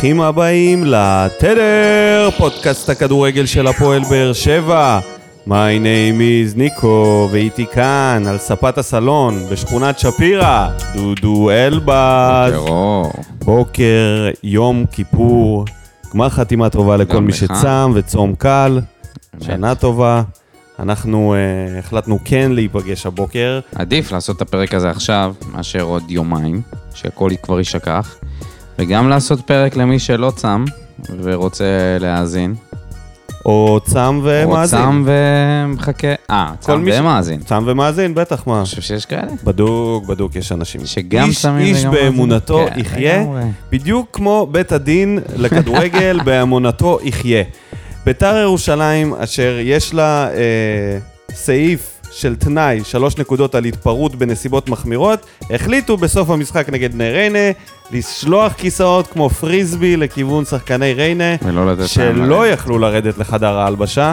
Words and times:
ברוכים 0.00 0.20
הבאים 0.20 0.84
לתדר, 0.84 2.28
פודקאסט 2.38 2.88
הכדורגל 2.90 3.46
של 3.46 3.66
הפועל 3.66 4.02
באר 4.10 4.32
שבע. 4.32 5.00
My 5.46 5.50
name 5.80 6.20
is 6.20 6.56
ניקו, 6.56 7.28
ואיתי 7.32 7.66
כאן, 7.66 8.24
על 8.28 8.38
ספת 8.38 8.78
הסלון, 8.78 9.46
בשכונת 9.50 9.98
שפירא, 9.98 10.68
דודו 10.94 11.50
אלבז. 11.50 12.52
בוקר. 12.52 13.18
בוקר, 13.44 14.28
יום 14.42 14.84
כיפור, 14.92 15.64
גמר 16.14 16.28
חתימה 16.28 16.70
טובה 16.70 16.96
לכל 16.96 17.20
מי. 17.20 17.32
שצם 17.32 17.92
וצום 17.94 18.34
קל. 18.34 18.80
שנה 19.40 19.74
טובה. 19.74 20.22
אנחנו 20.78 21.34
uh, 21.34 21.78
החלטנו 21.78 22.18
כן 22.24 22.52
להיפגש 22.52 23.06
הבוקר. 23.06 23.60
עדיף 23.74 24.12
לעשות 24.12 24.36
את 24.36 24.42
הפרק 24.42 24.74
הזה 24.74 24.90
עכשיו, 24.90 25.34
מאשר 25.52 25.82
עוד 25.82 26.10
יומיים, 26.10 26.62
שהכל 26.94 27.30
כבר 27.42 27.58
יישכח. 27.58 28.16
וגם 28.80 29.08
לעשות 29.08 29.40
פרק 29.40 29.76
למי 29.76 29.98
שלא 29.98 30.32
צם 30.36 30.64
ורוצה 31.22 31.64
להאזין. 32.00 32.54
או 33.44 33.80
צם 33.84 34.20
או 34.20 34.22
ומאזין. 34.24 34.78
צם 34.80 35.04
ומחכה. 35.06 36.14
אה, 36.30 36.52
צם 36.60 36.84
ש- 36.86 36.98
ומאזין. 36.98 37.40
צם 37.40 37.64
ומאזין, 37.66 38.14
בטח, 38.14 38.46
מה? 38.46 38.56
אני 38.56 38.64
חושב 38.64 38.80
שיש 38.82 39.06
כאלה? 39.06 39.22
בדוק, 39.44 40.04
בדוק, 40.06 40.36
יש 40.36 40.52
אנשים. 40.52 40.80
שגם 40.86 41.28
איש, 41.28 41.42
צמים 41.42 41.66
איש 41.66 41.80
וגם 41.80 41.90
מאזינים. 41.90 42.10
באמונתו 42.12 42.66
כן, 42.74 42.80
יחיה, 42.80 43.20
לגמרי. 43.22 43.42
בדיוק 43.72 44.08
כמו 44.12 44.48
בית 44.50 44.72
הדין 44.72 45.18
לכדורגל, 45.36 46.20
באמונתו 46.24 46.98
יחיה. 47.02 47.42
ביתר 48.06 48.36
ירושלים, 48.36 49.14
אשר 49.14 49.56
יש 49.62 49.94
לה 49.94 50.28
אה, 50.30 50.98
סעיף 51.34 51.99
של 52.10 52.36
תנאי, 52.36 52.80
שלוש 52.84 53.18
נקודות 53.18 53.54
על 53.54 53.64
התפרעות 53.64 54.14
בנסיבות 54.16 54.68
מחמירות, 54.68 55.26
החליטו 55.50 55.96
בסוף 55.96 56.30
המשחק 56.30 56.68
נגד 56.68 56.92
בני 56.92 57.10
ריינה 57.10 57.38
לשלוח 57.92 58.52
כיסאות 58.52 59.06
כמו 59.06 59.30
פריסבי 59.30 59.96
לכיוון 59.96 60.44
שחקני 60.44 60.92
ריינה, 60.94 61.34
שלא. 61.86 62.48
יכלו 62.48 62.78
לרדת 62.78 63.18
לחדר 63.18 63.58
ההלבשה. 63.58 64.12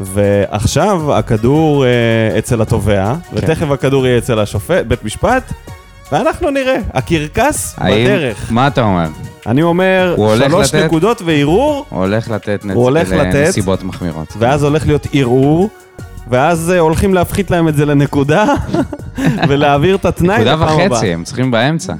ועכשיו 0.00 1.14
הכדור 1.14 1.84
אה, 1.86 1.90
אצל 2.38 2.62
התובע, 2.62 3.14
כן. 3.30 3.36
ותכף 3.36 3.70
הכדור 3.70 4.06
יהיה 4.06 4.18
אצל 4.18 4.38
השופט, 4.38 4.86
בית 4.86 5.04
משפט, 5.04 5.52
ואנחנו 6.12 6.50
נראה. 6.50 6.76
הקרקס 6.94 7.74
האם- 7.78 8.04
בדרך. 8.04 8.46
מה 8.50 8.66
אתה 8.66 8.82
אומר? 8.82 9.08
אני 9.46 9.62
אומר, 9.62 10.16
שלוש 10.38 10.74
לתת? 10.74 10.84
נקודות 10.84 11.22
וערעור, 11.24 11.86
הוא 11.88 12.00
הולך 12.00 12.30
לתת 12.30 12.64
נצ... 12.64 12.74
הוא 12.74 12.84
הולך 12.84 13.10
לתת. 13.12 13.34
לנסיבות 13.34 13.82
מחמירות. 13.82 14.34
ואז 14.38 14.62
הולך 14.62 14.86
להיות 14.86 15.06
ערעור, 15.12 15.70
ואז 16.28 16.70
אה, 16.70 16.78
הולכים 16.78 17.14
להפחית 17.14 17.50
להם 17.50 17.68
את 17.68 17.76
זה 17.76 17.86
לנקודה, 17.86 18.44
ולהעביר 19.48 19.96
את 19.96 20.04
התנאי 20.04 20.36
נקודה 20.36 20.54
לפעם 20.54 20.68
הבאה. 20.68 20.86
וחצי, 20.92 21.06
הם 21.12 21.24
צריכים 21.24 21.50
באמצע. 21.50 21.94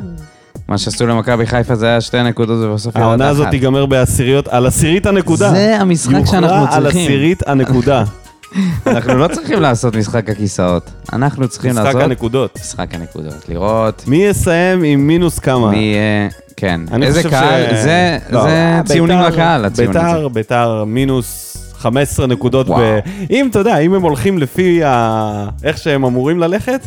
מה 0.69 0.79
שעשו 0.79 1.07
למכבי 1.07 1.47
חיפה 1.47 1.75
זה 1.75 1.87
היה 1.87 2.01
שתי 2.01 2.23
נקודות 2.23 2.71
ובסוף 2.71 2.97
ירד 2.97 3.05
העונה 3.05 3.29
הזאת 3.29 3.43
אחת. 3.43 3.51
תיגמר 3.51 3.87
בעשיריות, 3.87 4.49
על 4.49 4.67
עשירית 4.67 5.07
הנקודה. 5.07 5.51
זה 5.51 5.77
המשחק 5.81 6.27
שאנחנו 6.27 6.57
יוכרע 6.57 6.77
על 6.77 6.83
צריכים. 6.83 7.03
עשירית 7.03 7.49
הנקודה. 7.49 8.05
אנחנו 8.87 9.15
לא 9.15 9.29
צריכים 9.29 9.61
לעשות 9.61 9.97
משחק 9.97 10.31
הכיסאות. 10.31 10.91
אנחנו 11.13 11.49
צריכים 11.49 11.71
משחק 11.71 11.85
לעשות... 11.85 12.03
הנקודות. 12.03 12.59
משחק 12.61 12.95
הנקודות. 12.95 13.49
לראות 13.49 14.05
מי 14.07 14.17
יסיים 14.25 14.83
עם 14.83 15.07
מינוס 15.07 15.39
כמה? 15.39 15.71
מי 15.71 15.77
יהיה... 15.77 16.29
כן. 16.57 16.81
איזה 17.03 17.23
קהל, 17.23 17.77
ש- 17.77 17.83
זה 17.83 18.19
לא, 18.31 18.43
זה 18.43 18.81
ציונים 18.85 19.19
לקהל, 19.19 19.65
הציון 19.65 19.97
הזה. 19.97 20.07
ביתר, 20.07 20.29
ביתר 20.29 20.85
מינוס 20.87 21.56
15 21.79 22.27
נקודות. 22.27 22.69
וואו. 22.69 22.81
ב... 22.81 22.99
אם 23.31 23.49
אתה 23.51 23.59
יודע, 23.59 23.79
אם 23.79 23.95
הם 23.95 24.03
הולכים 24.03 24.39
לפי 24.39 24.85
ה... 24.85 25.49
איך 25.65 25.79
שהם 25.79 26.05
אמורים 26.05 26.39
ללכת, 26.39 26.81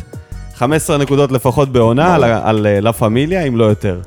15 0.54 0.98
נקודות 0.98 1.32
לפחות 1.32 1.68
בעונה 1.68 2.14
על, 2.14 2.24
על 2.24 2.66
אה, 2.66 2.80
לה 2.80 2.92
פמיליה, 2.92 3.42
אם 3.42 3.56
לא 3.56 3.64
יותר. 3.64 4.00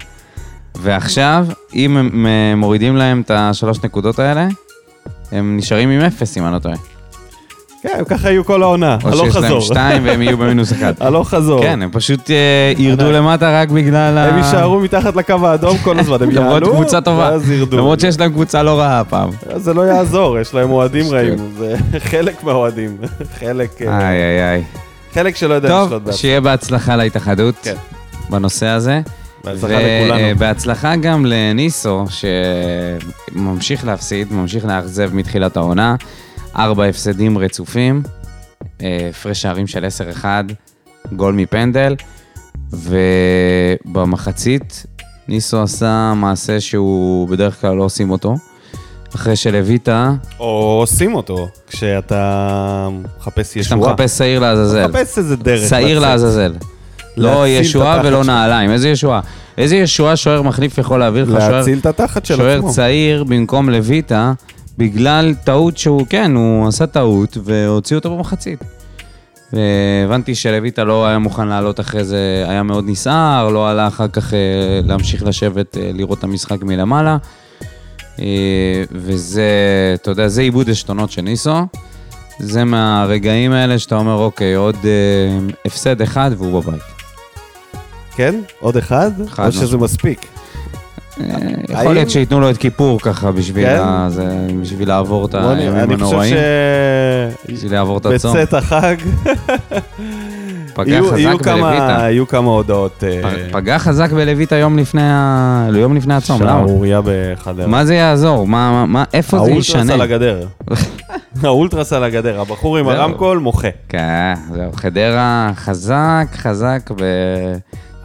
ועכשיו, 0.76 1.48
אם 1.76 1.98
הם 1.98 2.26
אה, 2.26 2.56
מורידים 2.56 2.96
להם 2.96 3.22
את 3.22 3.32
השלוש 3.34 3.84
נקודות 3.84 4.20
האלה, 4.20 4.48
הם 5.32 5.58
נשארים 5.58 5.90
עם 5.90 6.02
אפס, 6.02 6.38
אם 6.38 6.46
אני 6.46 6.54
לא 6.54 6.60
טועה. 6.60 6.93
כן, 7.84 8.04
ככה 8.08 8.30
יהיו 8.30 8.46
כל 8.46 8.64
העונה, 8.64 8.98
או 9.04 9.10
הלוך 9.10 9.26
שיש 9.26 9.36
להם 9.36 9.46
חזור. 9.46 9.62
שתיים 9.62 10.06
והם 10.06 10.22
יהיו 10.22 10.38
במינוס 10.38 10.74
אחד. 10.74 10.94
הלוך 11.08 11.30
חזור. 11.30 11.62
כן, 11.62 11.82
הם 11.82 11.90
פשוט 11.92 12.32
אה, 12.32 12.74
ירדו 12.78 13.12
למטה 13.12 13.62
רק 13.62 13.70
בגלל 13.70 14.18
ה... 14.18 14.30
הם 14.30 14.38
יישארו 14.38 14.80
מתחת 14.80 15.16
לקו 15.16 15.48
האדום 15.48 15.78
כל 15.78 16.00
הזמן, 16.00 16.18
הם 16.22 16.32
יעלו, 16.36 16.60
למרות 16.60 16.64
קבוצה 16.64 17.02
טובה. 17.02 17.32
למרות 17.72 18.00
שיש 18.00 18.20
להם 18.20 18.32
קבוצה 18.32 18.64
לא 18.64 18.80
רעה 18.80 19.00
הפעם. 19.00 19.30
זה 19.56 19.74
לא 19.74 19.82
יעזור, 19.82 20.40
יש 20.40 20.54
להם 20.54 20.72
אוהדים 20.72 21.06
שטויות. 21.06 21.40
רעים, 21.40 21.54
זה 21.58 22.00
חלק 22.00 22.44
מהאוהדים, 22.44 22.98
חלק, 23.40 23.82
אה, 23.82 24.10
איי 24.10 24.18
איי 24.18 24.50
איי. 24.50 24.64
חלק 25.14 25.36
שלא 25.36 25.54
יודע 25.54 25.70
לשלוט 25.70 25.90
טוב, 25.90 26.04
בעצמו. 26.04 26.18
שיהיה 26.18 26.42
בהצלחה 26.42 26.96
להתאחדות 26.96 27.56
כן. 27.64 27.76
בנושא 28.30 28.68
הזה. 28.68 29.02
בהצלחה 29.44 29.74
לכולנו. 29.80 30.24
ובהצלחה 30.32 30.96
גם 30.96 31.26
לניסו, 31.26 32.06
שממשיך 33.34 33.86
להפסיד, 33.86 34.34
ממשיך 34.34 34.66
לאכזב 34.66 35.10
מתחילת 35.14 35.58
העונה. 35.58 35.96
ארבע 36.56 36.86
הפסדים 36.86 37.38
רצופים, 37.38 38.04
אה, 38.82 39.08
הפרש 39.10 39.42
שערים 39.42 39.68
של 39.68 39.86
10-1, 39.86 40.26
גול 41.16 41.34
מפנדל, 41.34 41.96
ובמחצית 43.86 44.86
ניסו 45.28 45.62
עשה 45.62 46.14
מעשה 46.16 46.60
שהוא 46.60 47.30
בדרך 47.30 47.62
כלל 47.62 47.76
לא 47.76 47.84
עושים 47.84 48.12
אותו. 48.12 48.36
אחרי 49.16 49.36
שלויטה, 49.36 50.14
או 50.40 50.78
עושים 50.82 51.16
אותו, 51.16 51.48
כשאתה 51.68 52.88
מחפש 53.20 53.56
ישועה. 53.56 53.80
מחפש 53.94 54.18
שעיר 54.18 54.40
לעזאזל. 54.40 54.88
מחפש 54.88 55.18
איזה 55.18 55.36
דרך. 55.36 55.70
שעיר. 55.70 56.00
לעזאזל. 56.00 56.54
לא 57.18 57.48
ישועה 57.48 58.02
ולא. 58.04 58.24
נעליים. 58.24 58.72
איזה 58.72 58.90
ישועה? 58.90 59.20
איזה 59.58 59.76
ישועה 59.76 60.16
שוער 60.16 60.42
מחליף 60.42 60.78
יכול 60.78 61.00
להעביר 61.00 61.24
לך? 61.24 61.40
שוער- 61.42 61.52
להציל 61.52 61.80
את 61.80 61.86
התחת 61.86 62.26
של 62.26 62.36
שוער 62.36 62.58
עצמו. 62.58 62.72
צעיר 62.72 63.24
במקום 63.24 63.70
לויטה, 63.70 64.34
בגלל 64.78 65.34
טעות 65.44 65.78
שהוא, 65.78 66.06
כן, 66.10 66.36
הוא 66.36 66.68
עשה 66.68 66.88
טעות 66.88 67.38
והוציא 67.44 67.96
אותו 67.96 68.18
במחצית. 68.18 68.60
והבנתי 69.54 70.36
שלויטה 70.36 70.84
לא 70.84 71.06
היה 71.06 71.20
מוכן 71.20 71.48
לעלות 71.48 71.80
אחרי 71.80 72.04
זה, 72.04 72.46
היה 72.48 72.64
מאוד 72.64 72.86
נסער, 72.88 73.50
לא 73.50 73.70
עלה 73.70 73.88
אחר 73.88 74.08
כך 74.08 74.34
אה, 74.34 74.40
להמשיך 74.86 75.24
לשבת 75.24 75.78
אה, 75.78 75.92
לראות 75.94 76.20
את 76.20 76.24
המשחק 76.24 76.64
מלמעלה. 76.64 77.18
אה, 78.20 78.84
וזה, 78.92 79.52
אתה 79.94 80.12
יודע, 80.12 80.28
זה 80.28 80.42
עיבוד 80.42 80.70
עשתונות 80.70 81.12
של 81.12 81.22
ניסו. 81.22 81.56
זה 82.40 82.64
מהרגעים 82.64 83.52
האלה 83.52 83.80
שאתה 83.80 83.96
אומר, 83.96 84.16
אוקיי, 84.16 84.54
עוד 84.56 84.76
אה, 84.86 84.90
הפסד 85.66 86.02
אחד 86.02 86.32
והוא 86.38 86.62
בבית. 86.64 86.82
כן? 88.16 88.42
עוד 88.60 88.78
אחד? 88.78 89.12
אחד 89.28 89.46
או 89.46 89.52
שזה 89.52 89.66
משהו. 89.66 89.80
מספיק? 89.80 90.33
אה, 91.22 91.26
יכול 91.82 91.94
להיות 91.94 92.10
שייתנו 92.10 92.40
לו 92.40 92.50
את 92.50 92.58
כיפור 92.58 93.00
ככה 93.02 93.32
בשביל, 93.32 93.66
כן? 93.66 93.82
לעבור 94.86 95.26
את 95.26 95.36
הימים 95.36 95.76
אני 95.76 95.96
חושב 95.98 96.06
הנוראים. 96.06 96.34
ש... 97.48 97.52
בשביל 97.52 97.72
לעבור 97.72 97.98
את 97.98 98.06
הצום. 98.06 98.34
בצאת 98.34 98.54
החג, 98.54 98.96
פגע 100.74 100.92
יהיו- 100.92 101.06
חזק 101.08 101.18
יהיו 101.18 101.38
בלויטה. 101.38 101.98
יהיו 102.00 102.28
כמה 102.28 102.50
הודעות. 102.52 103.04
אה, 103.04 103.22
פ- 103.24 103.54
פגע 103.54 103.80
חזק 103.80 104.12
בלויטה 104.12 104.56
יום 104.56 104.78
לפני 104.78 105.02
ה- 105.04 105.68
יום 105.76 105.96
לפני 105.96 106.14
הצום, 106.14 106.42
למה? 106.42 106.52
שערורייה 106.52 107.02
בחדרה. 107.06 107.68
מה 107.68 107.86
זה 107.86 107.96
יעזור? 107.96 108.48
מה, 108.48 108.72
מה- 108.72 108.86
מה, 108.86 109.04
איפה 109.14 109.38
זה 109.38 109.44
האולטרס 109.44 109.70
ישנה? 109.70 109.94
על 109.94 110.02
הגדר. 110.02 110.48
האולטרס 111.44 111.94
על 111.94 112.04
הגדר, 112.04 112.42
הבחור 112.42 112.78
עם. 112.78 112.88
הרמקול 112.88 113.38
מוחה. 113.38 113.68
כן, 113.90 114.34
זהו, 114.54 114.72
חדרה 114.76 115.52
חזק, 115.56 116.26
חזק 116.36 116.80
אתה 116.86 116.94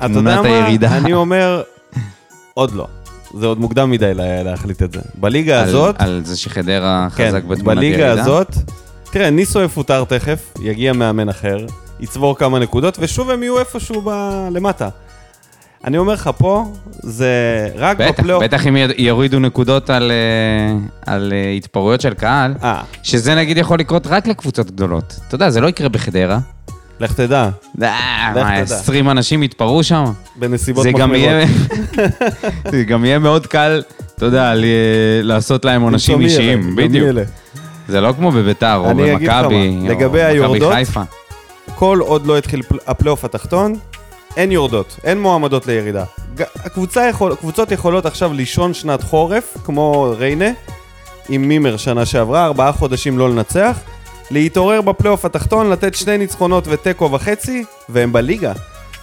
יודע 0.07 0.09
בתמונת 0.09 0.39
מה? 0.39 0.43
הירידה. 0.67 0.97
אני 0.97 1.13
אומר, 1.13 1.63
עוד 2.55 2.73
לא. 2.75 2.87
זה 3.35 3.47
עוד 3.47 3.59
מוקדם 3.61 3.91
מדי 3.91 4.15
לה- 4.15 4.43
להחליט 4.43 4.83
את 4.83 4.93
זה. 4.93 5.01
בליגה 5.15 5.63
על- 5.63 5.69
הזאת, 5.69 5.95
על 5.99 6.23
זה 6.25 6.37
שחדרה 6.37 7.09
כן, 7.17 7.29
חזק 7.29 7.45
בתמונת 7.45 7.59
ירידה. 7.83 7.97
בליגה 8.05 8.23
הזאת, 8.23 8.55
תראה, 9.11 9.31
ניסו 9.31 9.63
יפוטר 9.63 10.05
תכף, 10.05 10.55
יגיע 10.63 10.93
מאמן 10.93 11.29
אחר, 11.29 11.67
יצבור 12.01 12.37
כמה 12.39 12.59
נקודות, 12.59 12.97
ושוב 13.01 13.31
הם 13.31 13.43
יהיו 13.43 13.59
איפשהו 13.59 14.03
ב- 14.05 14.49
למטה. 14.53 14.89
אני 15.85 15.99
אומר 15.99 16.13
לך 16.13 16.31
פה, 16.39 16.65
זה 16.93 17.29
רק 17.77 17.97
בטח, 18.01 18.11
בפלייאוף. 18.21 18.45
בטח 18.45 18.67
אם 18.67 18.77
יורידו 18.99 19.39
נקודות 19.39 19.91
על, 19.91 20.11
אה, 20.11 20.77
על 21.15 21.33
אה, 21.33 21.51
התפרעויות 21.51 22.01
של 22.01 22.15
קהל, 22.15 22.55
אה, 22.63 22.81
שזה 23.03 23.35
נגיד 23.35 23.57
יכול 23.59 23.79
לקרות 23.79 24.07
רק 24.07 24.27
לקבוצות 24.27 24.71
גדולות. 24.71 25.15
אתה 25.29 25.35
יודע, 25.35 25.51
זה 25.51 25.61
לא 25.61 25.69
יקרה 25.69 25.89
בחדרה. 25.89 26.39
לך 27.01 27.13
תדע, 27.13 27.49
אה, 27.83 28.33
לך 28.37 28.43
מה, 28.43 28.65
תדע. 28.65 28.75
20 28.77 29.11
אנשים 29.11 29.43
יתפרעו 29.43 29.83
שם? 29.83 30.05
בנסיבות 30.37 30.83
זה 30.83 30.93
גם 30.93 31.11
מחמירות. 31.11 31.49
זה 32.73 32.85
גם 32.85 33.05
יהיה 33.05 33.19
מאוד 33.19 33.47
קל, 33.47 33.83
אתה 34.17 34.27
יודע, 34.27 34.55
ל- 34.55 34.65
לעשות 35.23 35.65
להם 35.65 35.83
עונשים 35.83 36.19
מי 36.19 36.25
אישיים, 36.25 36.61
מי 36.77 36.89
בדיוק. 36.89 37.09
אלה. 37.09 37.23
זה 37.89 38.01
לא 38.01 38.13
כמו 38.17 38.31
בביתר 38.31 38.77
או 38.77 38.91
אני 38.91 39.15
אגיד 39.15 39.29
לך 39.29 39.35
במכבי, 39.37 39.71
מה, 39.71 39.81
או 39.83 39.89
לגבי 39.89 40.05
מכבי 40.07 40.23
היורדות, 40.23 40.73
חיפה. 40.75 41.03
כל 41.75 41.99
עוד 42.01 42.27
לא 42.27 42.39
התחיל 42.39 42.63
פל- 42.63 42.79
הפלייאוף 42.87 43.25
התחתון, 43.25 43.75
אין 44.37 44.53
יורדות, 44.53 44.97
אין 45.05 45.21
מועמדות 45.21 45.67
לירידה. 45.67 46.05
ג- 46.37 46.43
הקבוצה 46.65 47.09
יכול, 47.09 47.33
הקבוצות 47.33 47.73
יכולות 47.73 48.07
עכשיו 48.07 48.33
לישון 48.33 48.75
שנת 48.75 49.03
חורף, 49.03 49.57
כמו 49.65 50.15
ריינה, 50.19 50.51
עם 51.29 51.49
מימר 51.49 51.77
שנה 51.77 52.07
שעברה, 52.07 52.45
ארבעה 52.45 52.73
חודשים 52.73 53.19
לא 53.19 53.31
לנצח, 53.31 53.79
להתעורר 54.31 54.81
בפלייאוף 54.81 55.25
התחתון, 55.25 55.71
לתת 55.71 55.95
שני 55.95 56.19
ניצחונות 56.19 56.65
ותיקו 56.69 57.11
וחצי, 57.13 57.65
והם 57.89 58.13
בליגה. 58.13 58.53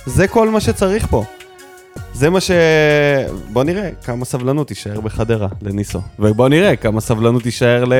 זה 0.05 0.27
כל 0.27 0.49
מה 0.49 0.59
שצריך 0.59 1.07
פה. 1.09 1.23
זה 2.13 2.29
מה 2.29 2.39
ש... 2.41 2.51
בוא 3.53 3.63
נראה 3.63 3.89
כמה 4.03 4.25
סבלנות 4.25 4.67
תישאר 4.67 5.01
בחדרה 5.01 5.47
לניסו. 5.61 6.01
ובוא 6.19 6.49
נראה 6.49 6.75
כמה 6.75 7.01
סבלנות 7.01 7.43
תישאר 7.43 7.85
ל... 7.85 7.93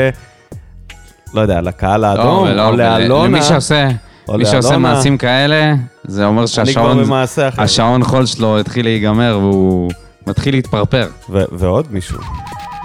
לא 1.34 1.42
יודע, 1.42 1.62
לקהל 1.62 2.04
האדום, 2.04 2.44
ולא- 2.44 2.68
או 2.68 2.72
ול- 2.74 2.76
לאלונה. 2.78 3.28
למי 3.28 3.42
שעושה, 3.44 3.88
או 4.28 4.38
מי 4.38 4.46
שעושה 4.46 4.70
לאלונה. 4.70 4.94
מעשים 4.94 5.18
כאלה, 5.18 5.74
זה 6.04 6.26
אומר 6.26 6.46
שהשעון. 6.46 7.10
השעון 7.58 8.04
חול 8.04 8.26
שלו 8.26 8.60
התחיל 8.60 8.86
להיגמר 8.86 9.38
והוא 9.42 9.92
מתחיל 10.28 10.56
להתפרפר. 10.56 11.08
ו- 11.30 11.44
ועוד 11.52 11.88
מישהו. 11.90 12.18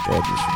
ועוד 0.09 0.23
מישהו. 0.31 0.51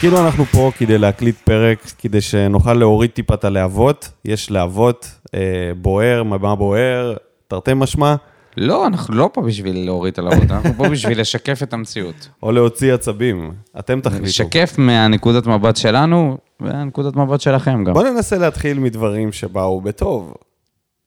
כאילו 0.00 0.26
אנחנו 0.26 0.44
פה 0.44 0.70
כדי 0.78 0.98
להקליט 0.98 1.36
פרק, 1.44 1.78
כדי 1.98 2.20
שנוכל 2.20 2.72
להוריד 2.72 3.10
טיפה 3.10 3.34
את 3.34 3.44
הלהבות. 3.44 4.08
יש 4.24 4.50
להבות, 4.50 5.10
אה, 5.34 5.40
בוער, 5.76 6.22
מה 6.22 6.56
בוער, 6.56 7.16
תרתי 7.48 7.70
משמע, 7.74 8.14
לא, 8.56 8.86
אנחנו 8.86 9.14
לא 9.14 9.30
פה 9.32 9.42
בשביל 9.42 9.84
להוריד 9.84 10.12
את 10.12 10.18
הלהבות, 10.18 10.50
אנחנו 10.50 10.74
פה 10.76 10.88
בשביל 10.88 11.20
לשקף 11.20 11.62
את 11.62 11.72
המציאות. 11.72 12.28
או 12.42 12.52
להוציא 12.52 12.94
עצבים. 12.94 13.52
אתם 13.78 14.00
תחליטו. 14.00 14.24
לשקף 14.24 14.74
מהנקודת 14.78 15.46
מבט 15.46 15.76
שלנו 15.76 16.38
והנקודת 16.60 17.16
מבט 17.16 17.40
שלכם 17.40 17.84
גם. 17.84 17.92
בוא 17.92 18.04
ננסה 18.04 18.38
להתחיל 18.38 18.78
מדברים 18.78 19.32
שבאו 19.32 19.80
בטוב. 19.80 20.34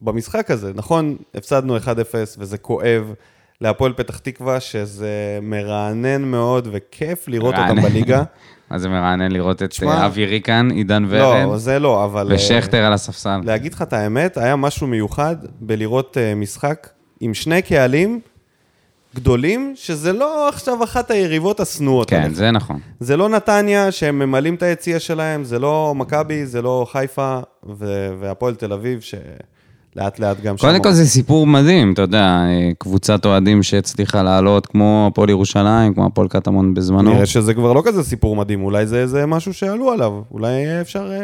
במשחק 0.01 0.51
הזה, 0.51 0.71
נכון, 0.75 1.15
הפסדנו 1.35 1.77
1-0 1.77 1.81
וזה 2.37 2.57
כואב 2.57 3.13
להפועל 3.61 3.93
פתח 3.93 4.17
תקווה, 4.17 4.59
שזה 4.59 5.39
מרענן 5.41 6.21
מאוד 6.21 6.67
וכיף 6.71 7.27
לראות 7.27 7.55
אותם. 7.55 7.81
בליגה. 7.81 8.23
מה 8.71 8.79
זה 8.79 8.89
מרענן 8.89 9.31
לראות 9.31 9.63
את 9.63 9.69
תשמע- 9.69 9.87
אה, 9.87 10.05
אבי 10.05 10.25
ריקן, 10.25 10.69
עידן 10.71 11.05
ורד 11.09 11.43
לא, 11.43 11.57
זה 11.57 11.79
לא, 11.79 12.05
אבל... 12.05 12.29
אה, 12.31 12.35
ושכטר 12.35 12.85
על 12.85 12.93
הספסל. 12.93 13.39
להגיד 13.43 13.73
לך 13.73 13.81
את 13.81 13.93
האמת, 13.93 14.37
היה 14.37 14.55
משהו 14.55 14.87
מיוחד 14.87 15.35
בלראות 15.59 16.17
אה, 16.17 16.35
משחק 16.35 16.89
עם 17.19 17.33
שני 17.33 17.61
קהלים 17.61 18.19
גדולים, 19.15 19.73
שזה 19.75 20.13
לא 20.13 20.49
עכשיו 20.49 20.83
אחת 20.83 21.11
היריבות 21.11 21.59
השנואות. 21.59 22.09
כן, 22.09 22.21
עליך. 22.21 22.37
זה 22.37 22.51
נכון. 22.51 22.79
זה 22.99 23.17
לא 23.17 23.29
נתניה 23.29 23.91
שהם 23.91 24.19
ממלאים 24.19 24.55
את 24.55 24.63
היציע 24.63 24.99
שלהם, 24.99 25.43
זה 25.43 25.59
לא 25.59 25.93
מכבי, 25.95 26.45
זה 26.45 26.61
לא 26.61 26.87
חיפה 26.91 27.39
והפועל 28.19 28.55
תל 28.55 28.73
אביב, 28.73 29.01
שלאט 29.01 29.23
לאט 29.95 30.19
גם 30.43 30.57
קודם 30.57 30.83
כל 30.83 30.91
זה 30.91 31.05
סיפור 31.05 31.47
מדהים, 31.47 31.93
אתה 31.93 32.01
יודע, 32.01 32.23
אה, 32.23 32.69
קבוצת 32.77 33.25
אוהדים 33.25 33.63
שהצליחה 33.63 34.23
לעלות 34.23 34.65
כמו 34.65 35.07
הפועל 35.11 35.29
ירושלים, 35.29 35.93
כמו 35.93 36.05
הפועל 36.05 36.27
קטמון 36.27 36.73
בזמנו. 36.73 37.13
נראה 37.13 37.25
שזה 37.25 37.53
כבר 37.53 37.73
לא 37.73 37.81
כזה 37.85 38.03
סיפור 38.03 38.35
מדהים, 38.35 38.63
אולי 38.63 38.87
זה 38.87 39.01
איזה 39.01 39.25
משהו 39.25 39.53
שעלו 39.53 39.91
עליו, 39.91 40.21
אולי 40.31 40.81
אפשר 40.81 41.11
אה, 41.11 41.17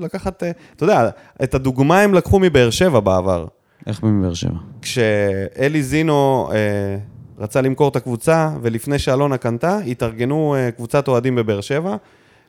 לקחת, 0.00 0.42
אה, 0.42 0.50
אתה 0.76 0.84
יודע, 0.84 1.08
את 1.42 1.54
הדוגמה 1.54 2.00
הם 2.00 2.14
לקחו 2.14 2.38
מבאר 2.38 2.70
שבע 2.70 3.00
בעבר. 3.00 3.46
איך 3.86 4.02
מבאר 4.02 4.34
שבע? 4.34 4.58
כשאלי 4.82 5.82
זינו 5.82 6.48
אה, 6.52 6.96
רצה 7.38 7.60
למכור 7.60 7.88
את 7.88 7.96
הקבוצה, 7.96 8.50
ולפני 8.62 8.98
שאלונה 8.98 9.36
קנתה, 9.36 9.78
התארגנו 9.78 10.54
אה, 10.54 10.70
קבוצת 10.70 11.08
אוהדים 11.08 11.34
בבאר 11.34 11.60
שבע, 11.60 11.96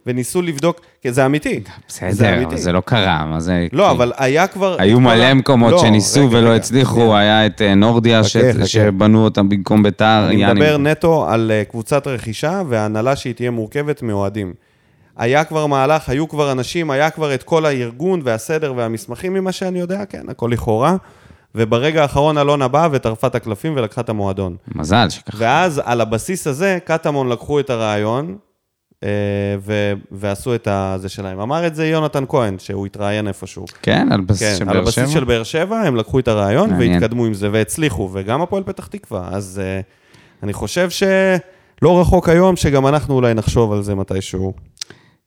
וניסו 0.08 0.42
לבדוק, 0.42 0.82
כי 1.02 1.12
זה 1.12 1.26
אמיתי. 1.26 1.64
זה 1.88 2.08
בסדר, 2.12 2.34
אמיתי. 2.34 2.46
אבל 2.46 2.58
זה 2.58 2.72
לא 2.72 2.82
קרה, 2.86 3.26
מה 3.26 3.40
זה... 3.40 3.68
לא, 3.72 3.92
אבל 3.92 4.12
היה 4.18 4.48
כבר... 4.48 4.76
היו 4.80 5.00
מלא 5.00 5.34
מקומות 5.34 5.72
לא, 5.72 5.78
שניסו 5.78 6.20
רגע, 6.20 6.38
ולא 6.38 6.48
רגע, 6.48 6.56
הצליחו. 6.56 7.16
היה 7.16 7.46
את 7.46 7.62
אה, 7.62 7.76
נורדיה 7.76 8.24
ש-. 8.24 8.38
שבנו 8.66 9.24
אותם 9.24 9.50
במקום 9.50 9.84
ביתר. 9.84 10.26
אני. 10.28 10.46
מדבר 10.46 10.78
נטו 10.78 11.30
על 11.30 11.52
אה, 11.52 11.64
קבוצת 11.64 12.08
רכישה 12.08 12.62
והנהלה 12.70 13.16
שהיא 13.16 13.34
תהיה 13.34 13.52
מורכבת 13.52 14.02
מאוהדים. 14.02 14.54
היה 15.18 15.44
כבר 15.44 15.66
מהלך, 15.66 16.10
היו 16.10 16.30
כבר 16.30 16.52
אנשים, 16.52 16.92
היה 16.92 17.10
כבר 17.10 17.34
את 17.34 17.44
כל 17.44 17.66
הארגון 17.66 18.22
והסדר 18.24 18.74
והמסמכים 18.76 19.34
ממה 19.34 19.52
שאני 19.52 19.80
יודע, 19.80 20.06
כן, 20.06 20.30
הכל 20.30 20.50
לכאורה. 20.52 20.96
וברגע 21.56 22.02
האחרון 22.02 22.38
אלונה 22.38 22.68
באה 22.68 22.88
וטרפה 22.92 23.28
את 23.28 23.36
הקלפים 23.36 23.74
ולקחה 23.76 24.02
את 24.02 24.10
המועדון. 24.10 24.56
מזל 24.76 25.10
שככה. 25.10 25.38
ואז 25.40 25.82
על 25.86 26.02
הבסיס 26.02 26.48
הזה, 26.48 26.78
קטמון 26.86 27.30
לקחו 27.30 27.60
את 27.60 27.70
הרעיון 27.70 28.38
ו- 29.60 29.94
ועשו 30.12 30.56
את 30.56 30.68
הזה 30.72 31.10
שלהם. 31.10 31.40
אמר 31.40 31.68
את 31.68 31.76
זה 31.76 31.88
יונתן 31.88 32.24
כהן, 32.30 32.56
שהוא 32.60 32.86
התראיין 32.86 33.28
איפשהו. 33.28 33.66
כן, 33.82 34.08
על 34.12 34.22
בסיס 34.22 34.50
כן, 34.50 34.56
של 34.56 34.64
על 34.64 34.74
באר 34.74 34.82
הבסיס 34.82 34.96
שבע? 34.96 35.08
של 35.08 35.24
באר 35.24 35.44
שבע, 35.44 35.82
הם 35.82 35.96
לקחו 35.96 36.20
את 36.20 36.28
הרעיון 36.28 36.70
מעניין. 36.70 36.92
והתקדמו 36.92 37.26
עם 37.26 37.34
זה 37.34 37.50
והצליחו, 37.52 38.10
וגם 38.14 38.42
הפועל 38.42 38.64
פתח 38.64 38.88
תקווה. 38.88 39.30
אז 39.32 39.62
uh, 39.62 40.44
אני 40.44 40.54
חושב 40.54 40.90
שלא 40.90 42.02
רחוק 42.02 42.30
היום 42.30 42.56
שגם 42.56 42.88
אנחנו 42.88 43.16
אולי 43.16 43.34
נחשוב 43.34 43.74
על 43.74 43.84
זה 43.84 43.96
מתישהו. 43.96 44.54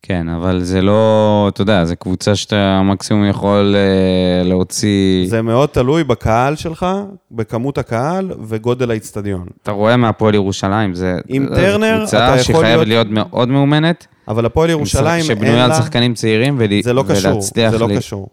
כן, 0.02 0.28
אבל 0.28 0.60
זה 0.62 0.82
לא, 0.82 1.46
אתה 1.52 1.62
יודע, 1.62 1.84
זו 1.84 1.94
קבוצה 1.98 2.36
שאתה 2.36 2.82
מקסימום 2.84 3.24
יכול 3.28 3.74
אה, 3.76 4.48
להוציא... 4.48 5.26
זה 5.28 5.42
מאוד 5.42 5.68
תלוי 5.68 6.04
בקהל 6.04 6.56
שלך, 6.56 6.86
בכמות 7.30 7.78
הקהל 7.78 8.32
וגודל 8.48 8.90
האיצטדיון. 8.90 9.46
אתה 9.62 9.70
רואה 9.72 9.96
מהפועל 9.96 10.34
ירושלים, 10.34 10.94
זה... 10.94 11.16
עם 11.28 11.46
טרנר, 11.54 11.98
קבוצה 11.98 12.16
אתה 12.32 12.40
יכול 12.40 12.54
שחייבת 12.54 12.66
להיות- 12.66 12.86
להיות 12.88 13.06
מאוד 13.10 13.48
מאומנת. 13.48 14.06
אבל 14.28 14.46
הפועל 14.46 14.70
ירושלים 14.70 15.06
אין 15.08 15.22
שבנויה 15.22 15.64
על 15.64 15.70
לה... 15.70 15.74
שחקנים 15.76 16.14
צעירים 16.14 16.56
ול... 16.58 16.82
זה 16.82 16.92
לא 16.92 17.04
קשור, 17.08 17.32
ולהצליח 17.32 17.70
זה 17.70 17.78
לא 17.78 17.88
ל- 17.88 17.96
קשור. 17.96 18.28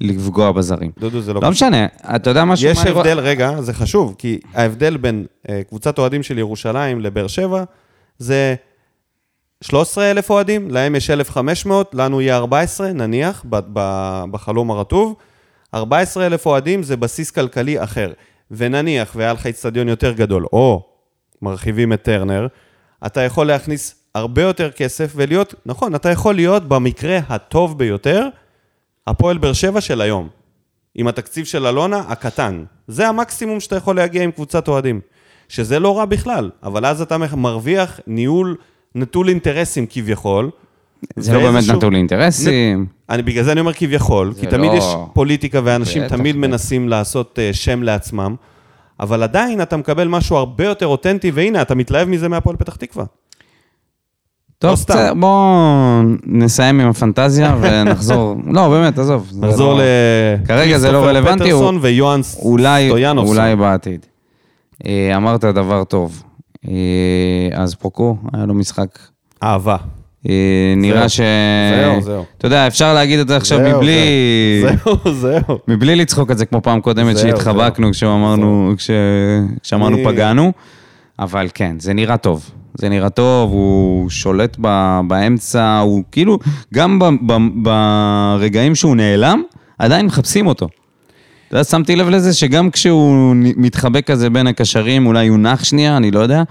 לפגוע 0.00 0.52
בזרים. 0.52 0.90
דודו, 0.98 1.20
זה 1.20 1.32
לא 1.32 1.40
לא. 1.42 1.50
משנה, 1.50 1.86
אתה 2.16 2.30
יודע 2.30 2.44
משהו? 2.44 2.68
יש 2.68 2.86
הבדל, 2.86 3.18
רגע, 3.20 3.60
זה 3.60 3.72
חשוב, 3.72 4.14
כי 4.18 4.38
ההבדל 4.54 4.96
בין 4.96 5.24
אה, 5.48 5.60
קבוצת 5.68 5.98
אוהדים 5.98 6.22
של 6.22 6.38
ירושלים 6.38 7.00
לבאר 7.00 7.26
שבע, 7.26 7.64
זה 8.18 8.54
13,000 9.62 10.30
אוהדים, 10.30 10.70
להם 10.70 10.94
יש 10.94 11.10
1,500, 11.10 11.94
לנו 11.94 12.20
יהיה 12.20 12.36
14, 12.36 12.92
נניח, 12.92 13.44
בחלום 14.30 14.70
הרטוב. 14.70 15.14
14,000 15.74 16.46
אוהדים 16.46 16.82
זה 16.82 16.96
בסיס 16.96 17.30
כלכלי 17.30 17.82
אחר. 17.82 18.12
ונניח, 18.50 19.12
והיה 19.16 19.32
לך 19.32 19.46
איצטדיון 19.46 19.88
יותר 19.88 20.12
גדול, 20.12 20.46
או 20.52 20.82
מרחיבים 21.42 21.92
את 21.92 22.02
טרנר, 22.02 22.46
אתה 23.06 23.20
יכול 23.20 23.46
להכניס 23.46 23.94
הרבה 24.14 24.42
יותר 24.42 24.70
כסף 24.70 25.12
ולהיות, 25.16 25.54
נכון, 25.66 25.94
אתה 25.94 26.10
יכול 26.10 26.34
להיות 26.34 26.68
במקרה 26.68 27.18
הטוב 27.28 27.78
ביותר, 27.78 28.28
הפועל 29.06 29.38
באר 29.38 29.52
שבע 29.52 29.80
של 29.80 30.00
היום. 30.00 30.28
עם 30.94 31.08
התקציב 31.08 31.46
של 31.46 31.66
אלונה 31.66 31.98
הקטן. 31.98 32.64
זה 32.88 33.08
המקסימום 33.08 33.60
שאתה 33.60 33.76
יכול 33.76 33.96
להגיע 33.96 34.22
עם 34.22 34.30
קבוצת 34.30 34.68
אוהדים. 34.68 35.00
שזה 35.48 35.78
לא 35.78 35.98
רע 35.98 36.04
בכלל, 36.04 36.50
אבל 36.62 36.86
אז 36.86 37.00
אתה 37.00 37.16
מרוויח 37.18 38.00
ניהול 38.06 38.56
נטול 38.94 39.28
אינטרסים 39.28 39.86
כביכול. 39.90 40.50
זה 41.16 41.32
לא 41.32 41.38
באמת 41.38 41.54
ואיזשהו- 41.54 41.76
נטול 41.76 41.94
אינטרסים. 41.96 42.86
אני, 43.10 43.22
בגלל 43.22 43.44
זה 43.44 43.52
אני 43.52 43.60
אומר 43.60 43.72
כביכול, 43.72 44.32
כי 44.40 44.46
תמיד 44.46 44.70
לא- 44.72 44.76
יש 44.76 44.84
פוליטיקה 45.12 45.60
ואנשים 45.64 46.08
תמיד. 46.08 46.36
מנסים 46.36 46.88
לעשות 46.88 47.38
uh, 47.38 47.56
שם 47.56 47.82
לעצמם, 47.82 48.34
אבל 49.00 49.22
עדיין 49.22 49.62
אתה 49.62 49.76
מקבל 49.76 50.08
משהו 50.08 50.36
הרבה 50.36 50.64
יותר 50.64 50.86
אותנטי, 50.86 51.30
והנה, 51.30 51.62
אתה 51.62 51.74
מתלהב 51.74 52.08
מזה 52.08 52.28
מהפועל 52.28 52.56
פתח 52.56 52.76
תקווה. 52.76 53.04
טוב, 54.58 54.74
סתם. 54.74 54.94
בסדר, 54.94 55.14
בואו 55.14 56.02
נסיים 56.26 56.80
עם 56.80 56.88
הפנטזיה 56.88 57.56
ונחזור. 57.60 58.36
לא, 58.46 58.68
באמת, 58.68 58.98
עזוב. 58.98 59.30
נחזור 59.40 59.72
לא- 59.74 59.80
ל... 59.80 59.86
כרגע 60.46 60.78
זה 60.78 60.92
לא 60.92 61.04
רלוונטי, 61.04 61.44
פטרסון 61.44 61.78
ויוהאן 61.80 62.20
אולי, 62.42 62.88
סטויאנובסון. 62.88 63.36
אולי 63.36 63.56
בעתיד. 63.56 64.06
אה, 64.86 65.16
אמרת 65.16 65.44
דבר 65.44 65.84
טוב. 65.84 66.22
אה, 66.68 67.48
אז 67.54 67.74
פרוקו, 67.74 68.16
היה 68.32 68.46
לו 68.46 68.54
משחק. 68.54 68.98
אהבה. 69.42 69.76
אה, 70.28 70.74
נראה 70.76 71.08
ש... 71.08 71.20
זהו, 71.80 72.00
זהו. 72.00 72.24
אתה 72.38 72.46
יודע, 72.46 72.66
אפשר 72.66 72.94
להגיד 72.94 73.18
את 73.18 73.28
זה 73.28 73.36
עכשיו 73.36 73.58
מבלי... 73.60 73.98
זהו, 74.62 74.96
זהו. 75.14 75.58
מבלי 75.68 75.96
לצחוק 75.96 76.30
את 76.30 76.38
זה 76.38 76.46
כמו 76.46 76.62
פעם 76.62 76.80
קודמת 76.80 77.18
שהתחבקנו 77.18 77.90
כשאמרנו, 79.62 79.96
פגענו, 80.04 80.52
אבל 81.18 81.48
כן, 81.54 81.76
זה 81.78 81.92
נראה 81.92 82.16
טוב. 82.16 82.50
זה 82.74 82.88
נראה 82.88 83.10
טוב, 83.10 83.50
הוא 83.50 84.10
שולט 84.10 84.56
ב... 84.60 85.00
באמצע, 85.08 85.78
הוא 85.78 86.02
כאילו, 86.12 86.38
גם 86.74 86.98
ב... 86.98 87.04
ב... 87.26 87.36
ברגעים 87.62 88.74
שהוא 88.74 88.96
נעלם, 88.96 89.42
עדיין 89.78 90.06
מחפשים 90.06 90.46
אותו. 90.46 90.68
אתה 91.52 91.58
יודע, 91.58 91.64
שמתי 91.64 91.96
לב 91.96 92.08
לזה 92.08 92.34
שגם 92.34 92.70
כשהוא 92.70 93.34
מתחבק 93.36 94.06
כזה 94.06 94.30
בין 94.30 94.46
הקשרים, 94.46 95.06
אולי 95.06 95.28
הוא 95.28 95.38
נח 95.38 95.64
שנייה, 95.64 95.96
אני 95.96 96.10
לא 96.10 96.20
יודע, 96.20 96.42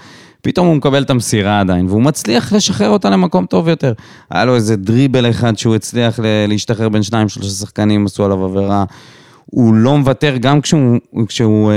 פתאום 0.41 0.67
הוא 0.67 0.75
מקבל 0.75 1.03
את 1.03 1.09
המסירה 1.09 1.59
עדיין, 1.59 1.87
והוא 1.87 2.01
מצליח 2.01 2.53
לשחרר 2.53 2.89
אותה 2.89 3.09
למקום 3.09 3.45
טוב 3.45 3.67
יותר. 3.67 3.93
היה 4.29 4.45
לו 4.45 4.55
איזה 4.55 4.75
דריבל 4.75 5.29
אחד 5.29 5.57
שהוא 5.57 5.75
הצליח 5.75 6.19
להשתחרר 6.47 6.89
בין 6.89 7.03
שניים, 7.03 7.29
שלושה 7.29 7.49
שחקנים, 7.49 8.05
עשו 8.05 8.25
עליו 8.25 8.45
עבירה. 8.45 8.83
הוא 9.45 9.73
לא 9.73 9.97
מוותר, 9.97 10.37
גם 10.37 10.61
כשהוא, 10.61 10.99
כשהוא 11.27 11.71
אה, 11.71 11.75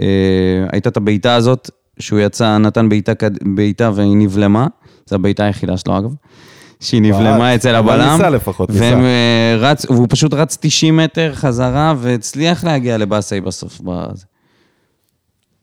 אה, 0.00 0.68
הייתה 0.72 0.88
את 0.88 0.96
הבעיטה 0.96 1.34
הזאת, 1.34 1.70
שהוא 1.98 2.20
יצא, 2.20 2.58
נתן 2.58 2.88
בעיטה 3.40 3.90
והיא 3.94 4.16
נבלמה, 4.16 4.66
זו 5.06 5.14
הבעיטה 5.14 5.44
היחידה 5.44 5.76
שלו 5.76 5.98
אגב, 5.98 6.14
שהיא 6.80 7.02
נבלמה 7.02 7.54
אצל 7.54 7.74
הבלם. 7.74 8.12
ניסה 8.12 8.30
לפחות, 8.30 8.70
ניסה. 8.70 8.84
והם, 8.84 9.04
אה, 9.04 9.56
רץ, 9.58 9.90
והוא 9.90 10.06
פשוט 10.10 10.34
רץ 10.34 10.58
90 10.60 10.96
מטר 10.96 11.34
חזרה 11.34 11.94
והצליח 11.98 12.64
להגיע 12.64 12.98
לבאסי 12.98 13.40
בסוף. 13.40 13.80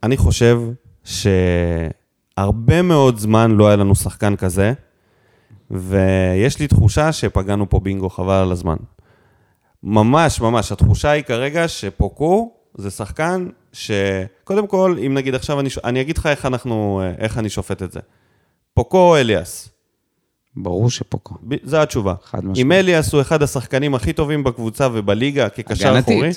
אני 0.03 0.17
חושב 0.17 0.62
שהרבה 1.03 2.82
מאוד 2.82 3.17
זמן 3.17 3.51
לא 3.51 3.67
היה 3.67 3.75
לנו 3.75 3.96
שחקן 3.96 4.36
כזה, 4.36 4.74
ויש 5.72 6.60
לי 6.60 6.67
תחושה 6.67 7.12
שפגענו 7.12 7.70
פה 7.70 7.79
בינגו 7.79 8.10
חבל 8.10 8.34
על 8.34 8.51
הזמן. 8.51 8.75
ממש, 9.84 10.41
ממש, 10.41 10.72
התחושה 10.72 11.10
היא 11.12 11.24
כרגע 11.24 11.67
שפוקו 11.67 12.51
זה 12.77 12.91
שחקן 12.91 13.48
שקודם 13.74 14.67
כל, 14.67 14.96
אם 15.05 15.13
נגיד 15.13 15.36
עכשיו, 15.36 15.60
אני, 15.60 15.70
אני 15.84 16.01
אגיד 16.01 16.17
לך 16.17 16.25
איך, 16.25 16.46
אנחנו, 16.46 17.01
איך 17.17 17.38
אני 17.38 17.50
שופט 17.50 17.84
את 17.84 17.91
זה. 17.91 18.00
פוקו 18.74 18.98
או 18.98 19.17
אליאס? 19.17 19.73
ברור 20.55 20.89
שפוקו. 20.89 21.36
ב- 21.48 21.55
זו 21.63 21.77
התשובה. 21.77 22.13
חד 22.25 22.38
משמעית. 22.39 22.57
אם 22.57 22.72
אליאס 22.72 23.13
הוא 23.13 23.22
אחד 23.22 23.43
השחקנים 23.43 23.95
הכי 23.95 24.13
טובים 24.13 24.43
בקבוצה 24.43 24.88
ובליגה 24.93 25.50
כקשר. 25.50 26.00
אחורי, 26.00 26.29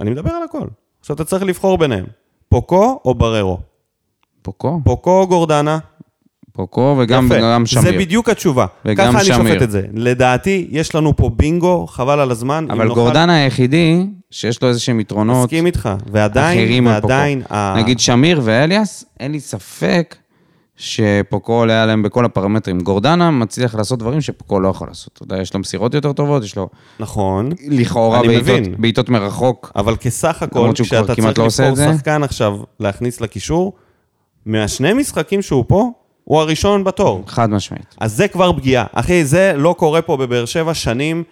אני 0.00 0.10
מדבר 0.10 0.30
על 0.30 0.42
הכל. 0.42 0.66
עכשיו 1.00 1.16
אתה 1.16 1.24
צריך 1.24 1.42
לבחור 1.42 1.78
ביניהם, 1.78 2.04
פוקו 2.48 3.00
או 3.04 3.14
בררו? 3.14 3.58
פוקו, 4.42 4.80
פוקו 4.84 5.20
או 5.20 5.26
גורדנה? 5.28 5.78
פוקו 6.52 6.96
וגם 7.00 7.26
יפה. 7.26 7.40
גם 7.40 7.66
שמיר. 7.66 7.82
זה 7.84 7.92
בדיוק 7.92 8.28
התשובה. 8.28 8.66
וגם 8.84 9.08
ככה 9.08 9.18
אני 9.18 9.24
שמיר. 9.26 9.52
שופט 9.52 9.62
את 9.62 9.70
זה. 9.70 9.82
לדעתי, 9.94 10.66
יש 10.70 10.94
לנו 10.94 11.16
פה 11.16 11.30
בינגו, 11.36 11.86
חבל 11.86 12.20
על 12.20 12.30
הזמן. 12.30 12.66
אבל 12.70 12.84
נוכל- 12.84 13.00
גורדנה 13.00 13.36
היחידי, 13.36 14.06
שיש 14.30 14.62
לו 14.62 14.68
איזה 14.68 14.80
שהם 14.80 15.00
יתרונות 15.00 15.44
מסכים 15.44 15.66
איתך. 15.66 15.88
ועדיין. 16.12 16.86
ועדיין, 16.86 17.42
ה- 17.50 17.74
נגיד 17.78 18.00
שמיר 18.00 18.40
ואליאס, 18.44 19.04
אין 19.20 19.32
לי 19.32 19.40
ספק 19.40 20.16
שפוקו 20.80 21.52
עולה 21.52 21.82
עליהם 21.82 22.02
בכל 22.02 22.24
הפרמטרים. 22.24 22.80
גורדנה 22.80 23.30
מצליח 23.30 23.74
לעשות 23.74 23.98
דברים 23.98 24.20
שפוקו 24.20 24.60
לא 24.60 24.68
יכול 24.68 24.88
לעשות. 24.88 25.10
אתה 25.12 25.22
יודע, 25.22 25.38
יש 25.40 25.54
לו 25.54 25.60
מסירות 25.60 25.94
יותר 25.94 26.12
טובות, 26.12 26.44
יש 26.44 26.56
לו 26.56 26.68
נכון, 27.00 27.50
לכאורה 27.68 28.20
בעיטות- 28.78 29.08
מרחוק. 29.08 29.72
אבל 29.76 29.96
כסך 29.96 30.42
הכל, 30.42 30.70
כשאתה 30.74 31.14
צריך 31.14 31.38
לא 31.38 31.44
לבחור. 31.46 31.96
שחקן 31.96 32.22
עכשיו 32.22 32.56
להכניס 32.80 33.20
לקישור, 33.20 33.72
מהשני 34.46 34.92
משחקים 34.92 35.42
שהוא 35.42 35.64
פה, 35.68 35.90
הוא 36.24 36.40
הראשון 36.40 36.84
בתור. 36.84 37.24
חד 37.26 37.50
משמעית. 37.50 37.94
אז 38.00 38.16
זה 38.16 38.28
כבר 38.28 38.52
פגיעה. 38.52 38.84
אחי, 38.92 39.24
זה 39.24 39.52
לא 39.56 39.74
קורה 39.78 40.02
פה 40.02 40.16
בבאר 40.16 40.44
שבע 40.44 40.74
שנים 40.74 41.22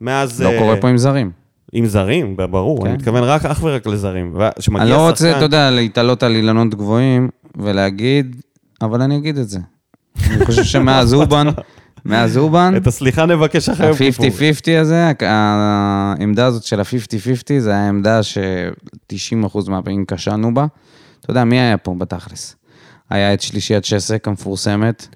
מאז... 0.00 0.42
לא 0.42 0.48
אה, 0.48 0.58
קורה 0.58 0.76
פה 0.76 0.88
עם 0.88 0.96
זרים. 0.98 1.30
עם 1.72 1.86
זרים, 1.86 2.36
ברור, 2.36 2.80
כן. 2.80 2.86
אני 2.86 2.94
מתכוון 2.96 3.22
רק 3.22 3.44
אך 3.44 3.60
ורק 3.62 3.86
לזרים. 3.86 4.36
אני 4.76 4.90
לא 4.90 5.06
רוצה, 5.08 5.24
שחקן- 5.24 5.36
אתה 5.36 5.44
יודע, 5.44 5.70
להתעלות 5.70 6.22
על 6.22 6.34
אילנות 6.34 6.74
גבוהים 6.74 7.28
ולהגיד, 7.56 8.36
אבל 8.82 9.02
אני 9.02 9.16
אגיד 9.16 9.38
את 9.38 9.48
זה. 9.48 9.58
אני 10.30 10.46
חושב 10.46 10.64
שמאז 10.64 11.14
אובן, 11.14 11.46
מאז 12.04 12.36
אובן, 12.36 12.74
את 12.76 12.86
הסליחה 12.86 13.26
נבקש 13.26 13.68
אחרי 13.68 13.86
יום 13.86 13.96
כיפור. 13.96 14.26
ה-50-50 14.26 14.80
הזה, 14.80 15.12
העמדה 15.20 16.46
הזאת 16.46 16.62
של 16.62 16.80
ה-50-50, 16.80 17.58
זה 17.58 17.76
העמדה 17.76 18.22
ש-90% 18.22 19.70
מהפעמים 19.70 20.04
כשלנו 20.08 20.54
בה. 20.54 20.66
אתה 21.20 21.30
יודע, 21.30 21.44
מי 21.44 21.60
היה 21.60 21.76
פה 21.76 21.94
בתכלס? 21.98 22.56
היה 23.10 23.34
את 23.34 23.40
שלישיית 23.40 23.84
שסק 23.84 24.28
המפורסמת, 24.28 25.06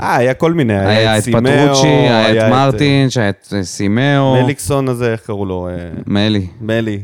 אה, 0.00 0.16
היה 0.16 0.34
כל 0.34 0.52
מיני, 0.52 0.78
היה 0.78 1.18
את 1.18 1.22
סימאו, 1.22 1.40
פטרוצ'י, 1.42 1.86
היה 1.88 2.46
את 2.46 2.52
מרטינש, 2.52 3.16
היה 3.16 3.28
את 3.28 3.48
אה, 3.56 3.64
סימאו, 3.64 4.42
מליקסון 4.42 4.88
הזה, 4.88 5.12
איך 5.12 5.20
קראו 5.20 5.46
לו? 5.46 5.68
אה, 5.68 5.74
מלי. 6.06 6.46
מלי. 6.60 7.02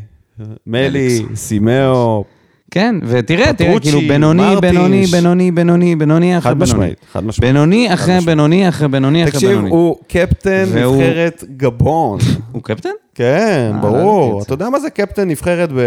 מלי, 0.67 1.27
סימאו, 1.35 2.25
כן, 2.71 2.95
ותראה, 3.03 3.53
תראה, 3.53 3.81
כאילו 3.81 4.01
בינוני. 4.09 4.57
בינוני, 4.61 5.07
בינוני, 5.07 5.51
בינוני, 5.51 5.97
בינוני 5.97 6.39
אחרי 6.39 6.51
חד 6.51 6.59
בינוני. 6.59 6.73
משמעית, 6.73 6.99
חד 7.13 7.25
משמעית. 7.25 7.53
בינוני 7.53 7.95
אחרי. 7.95 8.19
בינוני 8.21 8.69
אחרי 8.69 8.89
בינוני 8.89 9.23
אחרי 9.23 9.33
תקשיב, 9.33 9.49
בינוני. 9.51 9.71
הוא 9.71 9.97
קפטן 10.09 10.65
נבחרת 10.75 11.45
גבון. 11.57 12.19
הוא 12.53 12.63
קפטן? 12.63 12.91
כן, 13.21 13.73
אה, 13.75 13.83
לא 13.83 13.91
ברור. 13.91 14.39
את 14.39 14.47
אתה 14.47 14.55
יודע 14.55 14.69
מה 14.71 14.81
זה 14.81 14.91
קפטן 14.91 15.29
נבחרת 15.29 15.73
ב... 15.73 15.79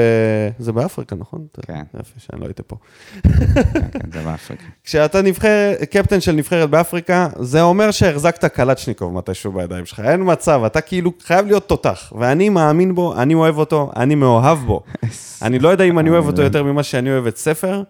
זה 0.60 0.72
באפריקה, 0.72 1.16
נכון? 1.16 1.46
כן. 1.62 1.82
יפה 2.00 2.20
שאני 2.20 2.42
לא 2.42 2.46
הייתי 2.46 2.62
פה. 2.68 2.76
כן, 3.24 3.30
כן, 3.92 4.12
זה 4.14 4.22
באפריקה. 4.22 4.64
כשאתה 4.84 5.22
נבחר, 5.22 5.74
קפטן 5.90 6.22
של 6.22 6.32
נבחרת 6.32 6.70
באפריקה, 6.70 7.28
זה 7.40 7.62
אומר 7.62 7.92
שהחזקת 7.92 8.46
קלצ'ניקוב 8.46 9.14
מתישהו 9.14 9.52
בידיים 9.52 9.86
שלך. 9.86 10.00
אין 10.00 10.22
מצב, 10.32 10.62
אתה 10.66 10.82
כאילו 10.82 11.12
חייב 11.24 11.46
להיות 11.46 11.68
תותח. 11.70 12.14
ואני 12.20 12.50
מאמין 12.50 12.96
בו, 12.96 13.16
אני 13.16 13.34
אוהב 13.34 13.58
אותו, 13.58 13.92
אני 13.96 14.16
מאוהב 14.16 14.58
בו. 14.58 14.82
אני 15.46 15.60
לא 15.60 15.70
יודע 15.70 15.84
אם 15.84 16.00
אני 16.00 16.10
אוהב 16.10 16.28
אותו 16.28 16.42
יותר 16.42 16.64
ממה 16.64 16.84
שאני 16.84 17.12
אוהב 17.12 17.28
את 17.28 17.38
ספר, 17.38 17.84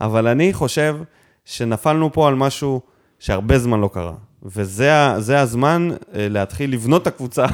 אבל 0.00 0.26
אני 0.26 0.52
חושב 0.52 0.96
שנפלנו 1.44 2.12
פה 2.12 2.28
על 2.28 2.34
משהו 2.34 2.80
שהרבה 3.18 3.58
זמן 3.58 3.80
לא 3.80 3.90
קרה. 3.92 4.12
וזה 4.44 5.40
הזמן 5.40 5.88
אה, 6.14 6.28
להתחיל 6.28 6.72
לבנות 6.72 7.02
את 7.02 7.06
הקבוצה 7.06 7.46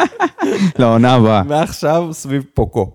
לעונה 0.78 1.14
הבאה. 1.14 1.42
מעכשיו 1.42 2.08
סביב 2.12 2.44
פוקו. 2.54 2.90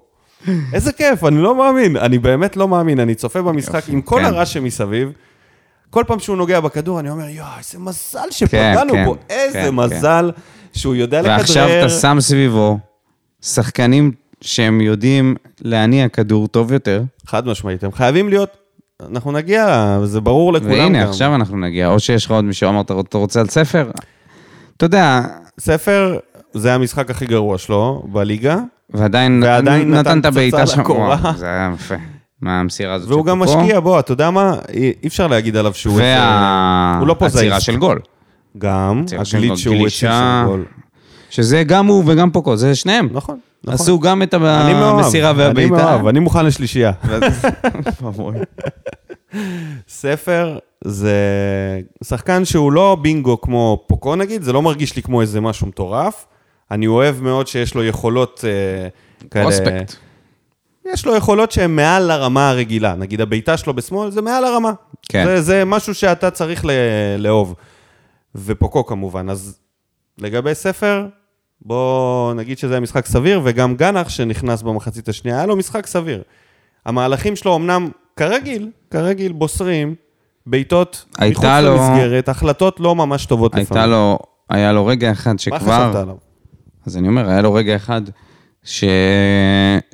איזה 0.74 0.92
כיף, 0.92 1.24
אני 1.24 1.38
לא 1.38 1.56
מאמין, 1.56 1.98
אני 1.98 2.20
באמת 2.20 2.58
לא 2.58 2.68
מאמין, 2.68 3.00
אני 3.00 3.16
צופה 3.16 3.42
במשחק 3.42 3.90
עם 3.90 4.02
כל 4.02 4.20
כן. 4.20 4.26
הרעש 4.26 4.54
שמסביב. 4.54 5.12
כל 5.90 6.04
פעם 6.08 6.20
שהוא 6.20 6.38
נוגע 6.38 6.60
בכדור, 6.60 7.00
אני 7.00 7.10
אומר, 7.10 7.30
יואו, 7.30 7.48
איזה 7.58 7.80
מזל 7.80 8.32
שפגענו 8.32 8.94
כן, 8.94 9.06
בו, 9.06 9.14
כן, 9.14 9.36
איזה. 9.36 9.72
מזל 9.72 10.32
שהוא 10.74 10.96
יודע 10.96 11.22
לכדרר. 11.22 11.38
ועכשיו 11.38 11.70
אתה 11.80 11.90
שם 11.90 12.18
סביבו 12.20 12.78
שחקנים 13.42 14.12
שהם 14.42 14.82
יודעים 14.82 15.36
להניע 15.62 16.10
כדור 16.10 16.48
טוב 16.48 16.72
יותר, 16.74 17.04
חד 17.26 17.48
משמעית, 17.48 17.84
הם 17.84 17.92
חייבים 17.92 18.30
להיות, 18.30 18.58
אנחנו 19.02 19.32
נגיע, 19.32 19.98
זה 20.04 20.22
ברור 20.22 20.54
לכולם 20.54 20.72
גם. 20.74 20.80
והנה, 20.80 21.04
עכשיו 21.10 21.36
אנחנו 21.36 21.58
נגיע, 21.58 21.88
או 21.88 22.00
שיש 22.00 22.26
לך 22.26 22.32
עוד 22.32 22.46
מישהו 22.46 22.70
אמר, 22.70 22.82
"אתה- 22.82 23.18
רוצה 23.18 23.40
על 23.40 23.48
ספר? 23.48 23.92
אתה 24.78 24.86
יודע, 24.86 25.22
ספר, 25.60 26.18
זה 26.54 26.74
המשחק 26.74 27.10
הכי 27.12 27.26
גרוע 27.26 27.58
שלו 27.58 28.04
בליגה, 28.12 28.58
ועדיין 28.90 29.44
ועדיין 29.44 29.92
נתן 29.92 30.00
נתן 30.10 30.20
את 30.20 30.26
הבעיטה 30.26 30.68
שם, 30.68 30.82
לקורה. 30.82 31.18
זה 31.38 31.46
היה 31.46 31.72
יפה. 31.76 31.96
מהמסירה 32.42 32.94
הזאת 32.94 33.10
והוא 33.10 33.26
גם. 33.26 33.40
משקיע, 33.40 33.80
בוא, 33.80 34.00
אתה 34.00 34.12
יודע 34.12 34.30
מה, 34.30 34.56
אי 34.74 35.08
אפשר 35.08 35.28
להגיד 35.28 35.56
עליו 35.58 35.74
שהוא... 35.74 35.94
איזה- 36.00 36.20
הוא 37.00 37.08
לא 37.08 37.14
פוזייסט. 37.14 37.36
והעצירה 37.36 37.60
של 37.60 37.76
גול. 37.78 38.00
גם, 38.58 39.02
עצירה 39.06 39.24
הגליץ' 39.34 39.56
שהוא 39.60 39.76
גלישה. 39.76 40.42
של 40.44 40.50
גול. 40.50 40.66
שזה 41.30 41.64
גם 41.64 41.88
הוא 41.88 42.04
וגם 42.08 42.32
פוקו, 42.32 42.58
זה 42.58 42.76
שניהם. 42.76 43.10
נכון. 43.12 43.40
עשו 43.68 44.00
גם 44.00 44.24
את 44.24 44.34
אני 44.34 44.74
המסירה 44.74 45.30
אני 45.32 45.40
והבעיטה. 45.40 45.76
מאוהב, 45.76 46.08
אני 46.08 46.20
מוכן 46.20 46.46
לשלישייה. 46.46 46.92
ספר 49.88 50.58
זה 50.84 51.16
שחקן 52.04 52.46
שהוא 52.46 52.72
לא 52.72 52.98
בינגו 53.02 53.42
כמו 53.42 53.84
פוקו 53.88 54.16
נגיד, 54.16 54.42
זה 54.42 54.54
לא 54.54 54.62
מרגיש 54.62 54.96
לי 54.96 55.02
כמו 55.02 55.22
איזה 55.22 55.42
משהו 55.42 55.68
מטורף. 55.68 56.26
אני 56.72 56.88
אוהב 56.88 57.22
מאוד 57.22 57.48
שיש 57.48 57.76
לו 57.76 57.84
יכולות 57.84 58.46
אה, 58.48 58.88
כאלה... 59.30 59.44
פרוספקט. 59.44 59.96
יש 60.94 61.06
לו 61.06 61.16
יכולות 61.16 61.52
שהן 61.52 61.76
מעל 61.76 62.12
הרמה 62.12 62.50
הרגילה. 62.50 62.96
נגיד 62.96 63.22
הבעיטה 63.22 63.58
שלו 63.58 63.74
בשמאל 63.74 64.12
זה 64.12 64.22
מעל 64.22 64.46
הרמה. 64.46 64.72
כן. 65.10 65.26
זה, 65.26 65.42
זה 65.42 65.66
משהו 65.66 65.96
שאתה 65.96 66.32
צריך 66.32 66.66
לאהוב. 67.18 67.56
ופוקו 68.36 68.86
כמובן. 68.86 69.30
אז 69.30 69.60
לגבי 70.18 70.56
ספר, 70.56 71.08
בוא 71.62 72.34
נגיד 72.34 72.58
שזה 72.58 72.74
היה 72.74 72.80
משחק 72.80 73.06
סביר, 73.06 73.42
וגם 73.44 73.76
גנח 73.76 74.10
שנכנס 74.10 74.62
במחצית 74.62 75.10
השנייה, 75.10 75.38
היה 75.38 75.46
לו 75.46 75.56
משחק 75.56 75.86
סביר. 75.86 76.22
המהלכים 76.86 77.36
שלו 77.36 77.56
אמנם, 77.56 77.90
כרגיל, 78.16 78.70
כרגיל, 78.92 79.32
בוסרים, 79.32 79.96
בעיטות 80.46 81.06
מחוץ 81.32 81.46
לו- 81.46 81.76
למסגרת, 81.76 82.30
החלטות 82.30 82.80
לא 82.80 82.96
ממש 82.96 83.26
טובות 83.26 83.56
הייתה 83.56 83.86
לו, 83.86 84.20
היה 84.50 84.74
לו 84.74 84.86
רגע 84.86 85.12
אחד 85.12 85.32
מה 85.32 85.38
שכבר... 85.38 85.60
חשבת 85.60 85.96
עליו? 85.96 86.16
אז 86.86 86.98
אני 86.98 87.08
אומר, 87.08 87.30
היה 87.30 87.42
לו 87.42 87.54
רגע 87.54 87.76
אחד 87.76 88.02
ש... 88.64 88.84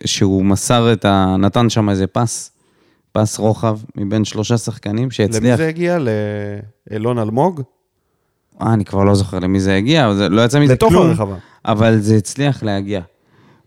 שהוא 0.06 0.46
מסר 0.46 0.94
את 0.94 1.06
ה... 1.06 1.36
נתן 1.40 1.70
שם 1.70 1.90
איזה 1.90 2.08
פס, 2.08 2.52
פס 3.12 3.40
רוחב 3.40 3.78
מבין 3.96 4.26
שלושה 4.26 4.58
שחקנים 4.58 4.98
למי 5.04 5.12
שהצליח. 5.12 5.58
זה 5.58 5.68
הגיע? 5.68 5.98
לאלון 6.92 7.20
אלמוג? 7.20 7.62
אה, 8.62 8.74
אני 8.74 8.86
כבר 8.86 9.04
לא 9.04 9.16
זוכר 9.16 9.40
למי 9.40 9.60
זה 9.60 9.76
הגיע, 9.76 10.06
אבל 10.06 10.16
זה 10.16 10.30
לא 10.30 10.42
יצא 10.42 10.60
מזה 10.60 10.74
לתוך 10.74 10.90
כלום. 10.94 11.08
הרחבה. 11.10 11.36
אבל 11.66 12.00
זה 12.00 12.16
הצליח 12.16 12.64
להגיע. 12.64 13.02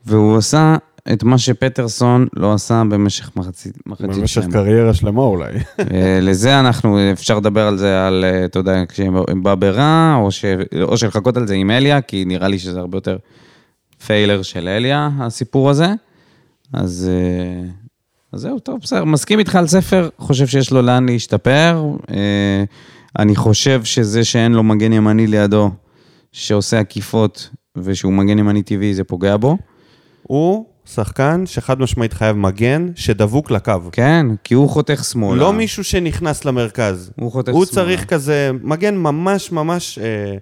והוא 0.06 0.36
עשה 0.36 0.76
את 1.12 1.22
מה 1.22 1.38
שפטרסון 1.38 2.26
לא 2.32 2.54
עשה 2.54 2.82
במשך 2.90 3.30
מחצית, 3.36 3.86
מחצית 3.86 4.06
במשך 4.06 4.42
שלמה. 4.42 4.52
קריירה 4.52 4.94
שלמה 4.94 5.22
אולי. 5.22 5.52
אה, 5.78 6.18
לזה 6.22 6.60
אנחנו, 6.60 7.12
אפשר 7.12 7.38
לדבר 7.38 7.66
על 7.66 7.78
זה, 7.78 8.06
על, 8.06 8.24
אה, 8.24 8.44
אתה 8.44 8.58
יודע, 8.58 8.82
כשהם 8.88 9.42
בא 9.42 9.54
ברע, 9.54 10.14
או, 10.20 10.30
ש, 10.30 10.44
או 10.82 10.96
שלחכות 10.96 11.36
על 11.36 11.46
זה 11.46 11.54
עם 11.54 11.70
אליה, 11.70 12.00
כי 12.00 12.24
נראה 12.24 12.48
לי 12.48 12.58
שזה 12.58 12.80
הרבה 12.80 12.96
יותר 12.96 13.16
פיילר 14.06 14.42
של 14.42 14.68
אליה, 14.68 15.10
הסיפור 15.20 15.70
הזה. 15.70 15.88
אז, 16.72 17.10
אה, 17.12 17.68
אז 18.32 18.40
זהו, 18.40 18.58
טוב, 18.58 18.80
בסדר. 18.82 19.04
מסכים 19.04 19.38
איתך 19.38 19.56
על 19.56 19.66
ספר, 19.66 20.08
חושב 20.18 20.46
שיש 20.46 20.70
לו 20.70 20.82
לאן 20.82 21.08
להשתפר. 21.08 21.84
אני 23.18 23.36
חושב 23.36 23.84
שזה 23.84 24.24
שאין 24.24 24.52
לו 24.52 24.62
מגן 24.62 24.92
ימני 24.92 25.26
לידו, 25.26 25.70
שעושה 26.32 26.80
עקיפות, 26.80 27.50
ושהוא 27.76 28.12
מגן 28.12 28.38
ימני 28.38 28.62
טבעי, 28.62 28.94
זה 28.94 29.04
פוגע 29.04 29.36
בו. 29.36 29.56
הוא 30.22 30.64
שחקן 30.86 31.42
שחד 31.46 31.80
משמעית 31.80 32.12
חייב 32.12 32.36
מגן, 32.36 32.88
שדבוק 32.94 33.50
לקו. 33.50 33.72
כן, 33.92 34.26
כי 34.44 34.54
הוא 34.54 34.68
חותך 34.68 35.04
שמאלה. 35.04 35.40
לא 35.40 35.52
מישהו 35.52 35.84
שנכנס 35.84 36.44
למרכז. 36.44 37.10
הוא 37.20 37.32
חותך 37.32 37.52
הוא 37.52 37.64
שמאלה. 37.64 37.74
צריך 37.74 38.04
כזה, 38.04 38.50
מגן 38.62 38.96
ממש 38.96 39.52
ממש, 39.52 39.98
אה, 39.98 40.36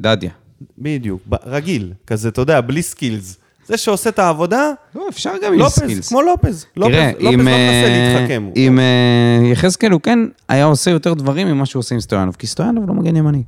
דדיה. 0.00 0.30
בדיוק, 0.78 1.22
רגיל, 1.46 1.92
כזה, 2.06 2.28
אתה 2.28 2.40
יודע, 2.40 2.60
בלי 2.60 2.82
skills. 2.82 3.38
זה 3.66 3.76
שעושה 3.76 4.10
את 4.10 4.18
העבודה, 4.18 4.70
לא, 4.94 5.06
אפשר 5.08 5.32
גם 5.44 5.52
עם 5.52 5.58
לופז, 5.58 5.72
skills. 5.72 6.08
כמו 6.08 6.22
לופז. 6.22 6.66
לופז 6.76 6.92
תראה, 6.94 7.10
לופז 7.12 7.34
אם, 7.34 7.40
לא 7.40 7.44
מנסה 7.44 7.52
אה, 7.86 8.14
להתחכם. 8.16 8.50
אם 8.56 8.78
אה, 8.78 9.48
יחזקאל 9.52 9.90
הוא 9.90 10.00
כן 10.00 10.18
היה 10.48 10.64
עושה 10.64 10.90
יותר 10.90 11.14
דברים 11.14 11.48
ממה 11.48 11.66
שהוא 11.66 11.80
עושה 11.80 11.94
עם 11.94 12.00
סטויאנוב, 12.00 12.36
כי 12.38 12.46
סטויאנוב 12.46 12.88
לא 12.88 12.94
מגן 12.94 13.16
ימני. 13.16 13.42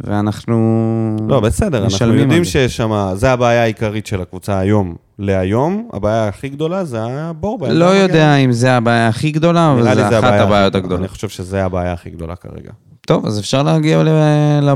ואנחנו... 0.00 1.16
לא, 1.28 1.40
בסדר, 1.40 1.84
אנחנו 1.84 2.14
יודעים. 2.14 2.44
שיש 2.44 2.76
שם, 2.76 3.10
זה 3.14 3.32
הבעיה 3.32 3.62
העיקרית 3.62 4.06
של 4.06 4.22
הקבוצה 4.22 4.58
היום. 4.58 4.94
להיום, 5.18 5.88
הבעיה 5.92 6.28
הכי 6.28 6.48
גדולה 6.48 6.84
זה 6.84 6.98
הבור 7.02 7.58
לא. 7.70 7.84
יודע 7.84 8.36
אם 8.36 8.52
זה 8.52 8.72
הבעיה 8.72 9.08
הכי 9.08 9.30
גדולה, 9.30 9.72
אבל 9.72 9.82
זה 9.94 10.08
אחת 10.08 10.14
הבעיה 10.24 10.42
הבעיות. 10.42 10.74
הגדולות. 10.74 10.98
אני 11.00 11.08
חושב 11.08 11.28
שזה 11.28 11.64
הבעיה 11.64 11.92
הכי 11.92 12.10
גדולה 12.10 12.36
כרגע. 12.36 12.70
טוב, 13.00 13.26
אז 13.26 13.40
אפשר 13.40 13.62
להגיע 13.62 14.02
ל- 14.02 14.72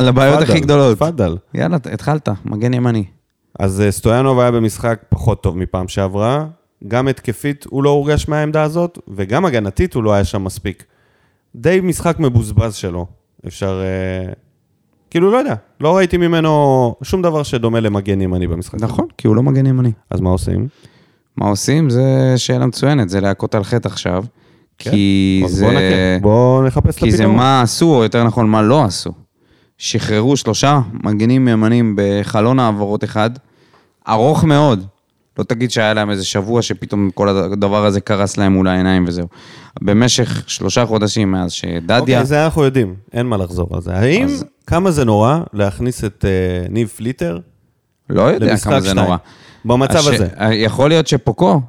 לבעיות 0.00 0.42
הכי 0.42 0.60
גדולות. 0.60 0.96
תפאדל. 0.96 1.36
יאללה, 1.54 1.76
התחלת, 1.92 2.28
מגן 2.44 2.74
ימני. 2.74 3.04
אז 3.58 3.80
אה, 3.80 3.90
סטויאנוב 3.92 4.40
היה 4.40 4.50
במשחק 4.50 5.00
פחות 5.08 5.42
טוב 5.42 5.58
מפעם 5.58 5.88
שעברה. 5.88 6.46
גם 6.88 7.08
התקפית 7.08 7.66
הוא 7.70 7.82
לא 7.82 7.90
הורגש 7.90 8.28
מהעמדה 8.28 8.62
הזאת, 8.62 8.98
וגם 9.08 9.44
הגנתית 9.44 9.94
הוא 9.94 10.02
לא 10.04 10.12
היה 10.12 10.24
שם 10.24 10.44
מספיק. 10.44 10.84
די 11.56 11.80
משחק 11.82 12.16
מבוזבז 12.18 12.74
שלו. 12.74 13.06
אפשר... 13.46 13.80
כאילו, 15.14 15.30
לא 15.30 15.36
יודע, 15.36 15.54
לא 15.80 15.96
ראיתי 15.96 16.16
ממנו 16.16 16.94
שום 17.02 17.22
דבר 17.22 17.42
שדומה 17.42 17.80
למגן 17.80 18.20
ימני 18.20 18.46
במשחק. 18.46 18.80
נכון, 18.80 19.06
כי 19.18 19.26
הוא 19.26 19.36
לא 19.36 19.42
מגן 19.42 19.66
ימני. 19.66 19.92
אז 20.10 20.20
מה 20.20 20.30
עושים? 20.30 20.68
מה 21.36 21.48
עושים? 21.48 21.90
זה 21.90 22.34
שאלה 22.36 22.66
מצוינת, 22.66 23.08
זה 23.08 23.20
להכות 23.20 23.54
על 23.54 23.64
חטא 23.64 23.88
עכשיו. 23.88 24.24
כן. 24.78 24.90
כי 24.90 25.42
זה... 25.46 26.18
בוא 26.22 26.30
בוא 26.30 26.66
נחפש 26.66 26.94
את 26.94 27.00
כי 27.00 27.10
זה 27.10 27.16
הפתרון. 27.16 27.36
מה 27.36 27.62
עשו, 27.62 27.96
או 27.96 28.02
יותר 28.02 28.24
נכון, 28.24 28.48
מה 28.50 28.62
לא 28.62 28.84
עשו. 28.84 29.10
שחררו 29.78 30.36
שלושה 30.36 30.80
מגנים 30.92 31.48
ימנים 31.48 31.96
בחלון 31.98 32.58
העברות 32.58 33.04
אחד, 33.04 33.30
ארוך 34.08 34.44
מאוד. 34.44 34.86
לא 35.38 35.44
תגיד 35.44 35.70
שהיה 35.70 35.94
להם 35.94 36.10
איזה 36.10 36.24
שבוע 36.24 36.62
שפתאום 36.62 37.10
כל 37.14 37.28
הדבר 37.28 37.86
הזה 37.86 38.00
קרס 38.00 38.36
להם 38.36 38.52
מול 38.52 38.68
העיניים 38.68 39.04
וזהו. 39.08 39.26
במשך 39.82 40.42
שלושה 40.46 40.86
חודשים 40.86 41.30
מאז 41.32 41.52
שדדיה... 41.52 41.98
אוקיי, 42.00 42.24
זה 42.24 42.44
אנחנו 42.44 42.64
יודעים, 42.64 42.94
אין 43.12 43.26
מה 43.26 43.36
לחזור 43.36 43.68
על 43.72 43.80
זה. 43.80 43.94
האם, 43.94 44.24
אז- 44.24 44.44
כמה 44.66 44.90
זה 44.90 45.04
נורא 45.04 45.38
להכניס 45.52 46.04
את 46.04 46.24
אה, 46.24 46.68
ניב 46.70 46.88
פליטר 46.88 47.38
לא 48.10 48.22
יודע 48.22 48.56
כמה 48.56 48.80
זה 48.80 48.88
שתיים? 48.90 49.04
נורא. 49.04 49.16
במצב 49.64 49.94
הש- 49.98 50.06
הזה? 50.06 50.28
יכול 50.52 50.88
להיות 50.88 51.06
שפוקו. 51.06 51.60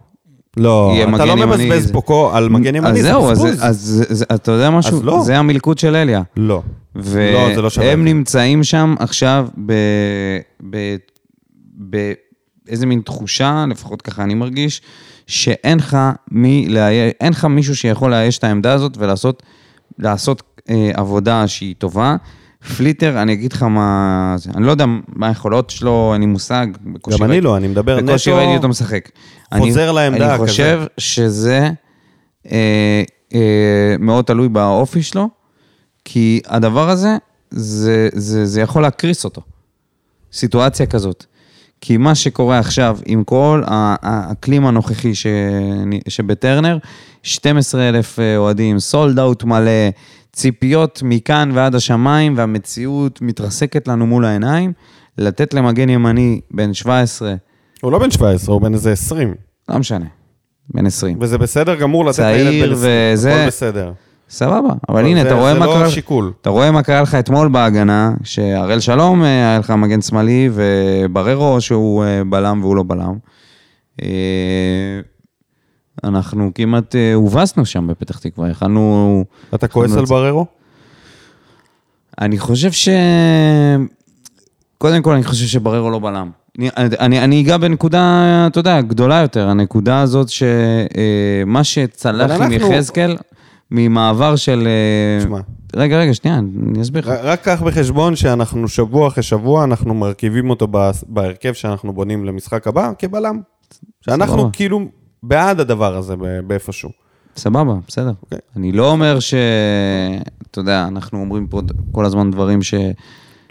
לא, 0.57 0.93
אתה 1.15 1.25
לא 1.25 1.35
מבזבז 1.37 1.87
זה- 1.87 1.93
פוקו 1.93 2.31
על 2.33 2.49
מגן 2.49 2.75
ימני, 2.75 2.89
אז 2.89 2.95
זה 2.97 3.03
זהו, 3.03 3.31
אז, 3.31 3.37
בזבוז. 3.43 3.59
אז, 3.61 3.77
זה- 3.81 4.15
זה- 4.15 4.25
אתה 4.35 4.51
יודע 4.51 4.69
משהו? 4.69 4.97
אז 4.97 5.03
לא. 5.03 5.21
זה 5.23 5.37
המלכוד 5.37 5.77
של 5.77 5.95
אליה. 5.95 6.21
לא. 6.37 6.61
לא, 6.95 7.01
זה 7.55 7.61
לא 7.61 7.69
שווה 7.69 7.87
והם 7.87 7.99
זה. 7.99 8.03
נמצאים 8.05 8.63
שם 8.63 8.95
עכשיו 8.99 9.47
ב... 9.65 9.73
ב... 11.89 12.13
באיזה 12.65 12.85
מין 12.85 13.01
תחושה, 13.05 13.65
לפחות 13.69 14.01
ככה 14.01 14.23
אני 14.23 14.33
מרגיש, 14.33 14.81
שאין 15.27 15.77
לך 15.77 15.97
מי 16.31 16.67
לאייש, 16.69 17.13
אין 17.21 17.33
לך 17.33 17.45
מישהו 17.45 17.75
שיכול 17.75 18.11
לאייש 18.11 18.37
את 18.37 18.43
העמדה 18.43 18.73
הזאת 18.73 18.97
ולעשות 18.97 19.43
לעשות, 19.99 20.43
אה, 20.69 20.91
עבודה 20.93 21.47
שהיא 21.47 21.75
טובה. 21.77 22.15
פליטר, 22.77 23.21
אני 23.21 23.33
אגיד 23.33 23.53
לך 23.53 23.63
מה... 23.63 24.35
זה, 24.37 24.51
אני 24.55 24.65
לא 24.65 24.71
יודע 24.71 24.85
מה 25.07 25.27
היכולות 25.27 25.69
שלו, 25.69 26.11
אין 26.13 26.21
לי 26.21 26.27
מושג. 26.27 26.67
בקושי 26.83 27.17
גם 27.17 27.23
אני 27.23 27.41
לא, 27.41 27.57
אני 27.57 27.67
מדבר 27.67 28.01
בקושי 28.01 28.29
נטו- 28.29 28.37
ראיתי 28.37 28.55
אותו 28.55 28.67
משחק. 28.67 29.09
חוזר 29.57 29.87
אני, 29.89 29.95
לעמדה 29.95 30.35
אני 30.35 30.37
חושב 30.37 30.81
שזה 30.97 31.69
אה, 32.51 33.03
אה, 33.33 33.95
מאוד 33.99 34.25
תלוי 34.25 34.49
באופי 34.49 35.03
שלו, 35.03 35.29
כי 36.05 36.41
הדבר 36.47 36.89
הזה, 36.89 37.17
זה, 37.51 38.09
זה, 38.13 38.45
זה 38.45 38.61
יכול 38.61 38.81
להקריס 38.81 39.25
אותו. 39.25 39.41
סיטואציה 40.33 40.85
כזאת. 40.85 41.25
כי 41.87 41.97
מה 41.97 42.15
שקורה 42.15 42.59
עכשיו 42.59 42.97
עם 43.05 43.23
כל 43.23 43.61
האקלים 43.67 44.65
הנוכחי 44.65 45.15
ש... 45.15 45.25
שבטרנר, 46.07 46.77
12 47.23 47.89
אלף 47.89 48.19
אוהדים, 48.37 48.79
סולד 48.79 49.19
אאוט 49.19 49.43
מלא, 49.43 49.71
ציפיות 50.33 51.01
מכאן 51.05 51.49
ועד 51.53 51.75
השמיים, 51.75 52.33
והמציאות 52.37 53.21
מתרסקת 53.21 53.87
לנו 53.87 54.07
מול 54.07 54.25
העיניים, 54.25 54.73
לתת 55.17 55.53
למגן 55.53 55.89
ימני 55.89 56.39
בן 56.51 56.73
17, 56.73 57.35
הוא 57.81 57.91
לא 57.91 57.99
בן 57.99 58.11
17, 58.11 58.53
הוא 58.53 58.61
בן 58.61 58.73
איזה 58.73 58.91
20. 58.91 59.33
לא 59.69 59.77
משנה, 59.77 60.05
בן 60.73 60.85
20. 60.85 61.17
וזה 61.21 61.37
בסדר 61.37 61.75
גמור 61.75 62.05
לתת 62.05 62.19
לילד 62.19 62.67
בן 62.67 62.73
20. 62.73 63.13
וזה- 63.13 63.35
הכל 63.35 63.47
בסדר. 63.47 63.91
סבבה, 64.29 64.57
אבל 64.59 64.75
אבל 64.89 65.05
הנה, 65.05 65.21
זה- 65.21 65.27
אתה 65.27 65.35
רואה 65.35 65.53
זה 65.53 65.59
מה 65.59 65.65
לא 65.65 65.71
קרה... 65.73 65.89
שיקול. 65.89 66.31
אתה 66.41 66.49
רואה 66.49 66.71
מה 66.71 66.83
קרה 66.83 67.01
לך 67.01 67.15
אתמול 67.15 67.47
בהגנה, 67.47 68.11
שהראל 68.23 68.79
שלום 68.79 69.23
אה, 69.23 69.27
היה 69.27 69.59
לך 69.59 69.71
מגן 69.71 70.01
שמאלי, 70.01 70.49
ובררו 70.53 71.61
שהוא 71.61 72.03
אה, 72.03 72.21
בלם 72.29 72.59
והוא 72.63 72.75
לא 72.75 72.83
בלם. 72.87 73.13
אה, 74.03 74.07
אנחנו 76.03 76.51
כמעט 76.55 76.95
הובסנו 77.13 77.65
שם 77.65 77.87
בפתח 77.87 78.19
תקווה, 78.19 78.49
יכלנו... 78.49 79.23
אתה 79.55 79.67
כועס 79.67 79.95
על 79.97 80.05
בררו? 80.05 80.45
אני 82.21 82.39
חושב 82.39 82.71
ש... 82.71 82.89
קודם 84.77 85.01
כל, 85.01 85.13
אני 85.13 85.23
חושב 85.23 85.45
שבררו 85.47 85.89
לא 85.89 85.99
בלם. 85.99 86.29
אני, 86.59 86.69
אני, 86.99 87.19
אני 87.23 87.41
אגע 87.41 87.57
בנקודה, 87.57 88.23
אתה 88.51 88.59
יודע, 88.59 88.81
גדולה 88.81 89.15
יותר. 89.21 89.47
הנקודה 89.49 90.01
הזאת 90.01 90.27
שמה 90.29 91.63
שצלח 91.63 92.31
עם 92.31 92.41
אנחנו- 92.41 92.73
יחזקאל, 92.73 93.15
ממעבר 93.71 94.35
של... 94.35 94.67
אה, 94.67 95.19
תשמע. 95.25 95.39
רגע, 95.75 95.97
רגע, 95.99 96.13
שנייה, 96.13 96.37
אני 96.37 96.81
אסביר 96.81 97.01
לך. 97.01 97.19
רק 97.23 97.41
קח 97.41 97.61
בחשבון 97.65 98.15
שאנחנו 98.15 98.67
שבוע 98.67 99.07
אחרי 99.07 99.23
שבוע, 99.23 99.63
אנחנו 99.63 99.93
מרכיבים 99.93 100.49
אותו 100.49 100.67
בהרכב 101.07 101.53
שאנחנו 101.53 101.93
בונים 101.93 102.25
למשחק 102.25 102.67
הבא 102.67 102.91
כבלם. 102.99 103.39
שאנחנו 104.01 104.37
סבבה. 104.37 104.49
כאילו 104.53 104.79
בעד 105.23 105.59
הדבר 105.59 105.95
הזה 105.95 106.15
באיפשהו. 106.47 106.89
סבבה, 107.37 107.73
בסדר. 107.87 108.13
אוקיי. 108.23 108.39
אני 108.55 108.71
לא 108.71 108.91
אומר 108.91 109.19
ש... 109.19 109.33
אתה 110.51 110.59
יודע, 110.59 110.85
אנחנו 110.87 111.19
אומרים 111.19 111.47
פה 111.47 111.61
כל 111.91 112.05
הזמן 112.05 112.31
דברים 112.31 112.61
ש... 112.61 112.73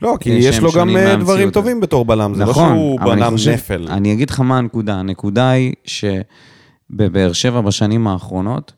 לא, 0.02 0.16
כי 0.20 0.30
יש 0.30 0.58
לו 0.58 0.72
גם 0.72 0.96
אה. 0.96 1.16
דברים 1.16 1.50
טובים 1.50 1.80
בתור 1.80 2.04
בלם, 2.04 2.34
זה 2.34 2.44
לא 2.44 2.50
נכון, 2.50 2.68
שהוא 2.74 3.00
אבל 3.00 3.10
אני 3.12 3.20
בלם 3.20 3.32
חושב- 3.32 3.50
נפל. 3.50 3.86
אני 3.90 4.12
אגיד 4.12 4.30
לך 4.30 4.40
מה 4.40 4.58
הנקודה. 4.58 4.94
הנקודה 4.94 5.50
היא 5.50 5.72
שבבאר 5.84 7.32
שבע 7.32 7.60
בשנים 7.60 8.06
האחרונות, 8.06 8.72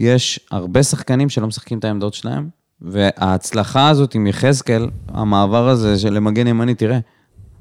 יש 0.00 0.40
הרבה 0.50 0.82
שחקנים 0.82 1.28
שלא 1.28 1.46
משחקים 1.46 1.78
את 1.78 1.84
העמדות 1.84 2.14
שלהם, 2.14 2.48
וההצלחה 2.80 3.88
הזאת 3.88 4.14
עם 4.14 4.26
יחזקאל, 4.26 4.88
המעבר 5.08 5.68
הזה 5.68 5.98
של 5.98 6.12
למגן 6.12 6.46
ימני, 6.46 6.74
תראה, 6.74 6.98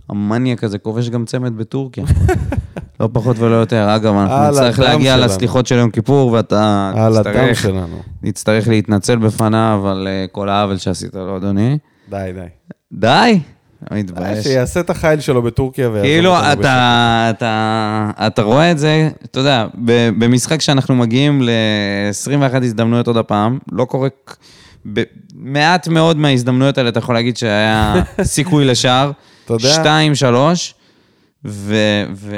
המניאק 0.09 0.63
הזה 0.63 0.77
כובש 0.77 1.09
גם 1.09 1.25
צמד 1.25 1.57
בטורקיה. 1.57 2.05
לא 2.99 3.09
פחות 3.13 3.39
ולא 3.39 3.55
יותר. 3.55 3.95
אגב, 3.95 4.15
אנחנו 4.15 4.49
נצטרך 4.49 4.79
להגיע 4.79 5.13
שלנו. 5.13 5.25
לסליחות 5.25 5.67
של 5.67 5.75
יום 5.75 5.91
כיפור, 5.91 6.31
ואתה 6.31 6.91
שלנו. 7.55 8.01
נצטרך 8.23 8.67
להתנצל 8.67 9.17
בפניו 9.17 9.83
על 9.87 10.07
אה, 10.07 10.25
כל 10.31 10.49
העוול 10.49 10.77
שעשית 10.77 11.15
לו, 11.15 11.37
אדוני. 11.37 11.77
די. 12.09 12.31
די, 12.33 12.45
די, 12.93 13.39
מתבייש. 13.91 14.43
שיעשה 14.43 14.79
את 14.79 14.89
החיל 14.89 15.19
שלו 15.19 15.41
בטורקיה 15.41 15.89
ויעזוב 15.89 16.03
כאילו, 16.03 16.35
אותנו 16.37 16.51
אתה, 16.53 17.27
אתה, 17.29 18.09
אתה 18.27 18.41
רואה 18.41 18.71
את 18.71 18.79
זה, 18.79 19.09
אתה 19.25 19.39
יודע, 19.39 19.65
במשחק 20.17 20.61
שאנחנו 20.61 20.95
מגיעים 20.95 21.41
ל-21 21.41 22.63
הזדמנויות 22.63 23.07
עוד 23.07 23.17
הפעם, 23.17 23.57
לא 23.71 23.85
קורה... 23.85 24.09
במעט 24.85 25.87
מאוד 25.87 26.17
מההזדמנויות 26.17 26.77
האלה 26.77 26.89
אתה 26.89 26.99
יכול 26.99 27.15
להגיד 27.15 27.37
שהיה 27.37 27.93
סיכוי 28.23 28.65
לשער. 28.65 29.11
אתה 29.45 29.53
יודע- 29.53 29.69
שתיים, 29.69 30.15
שלוש, 30.15 30.73
ו... 31.45 31.75
ו... 32.15 32.35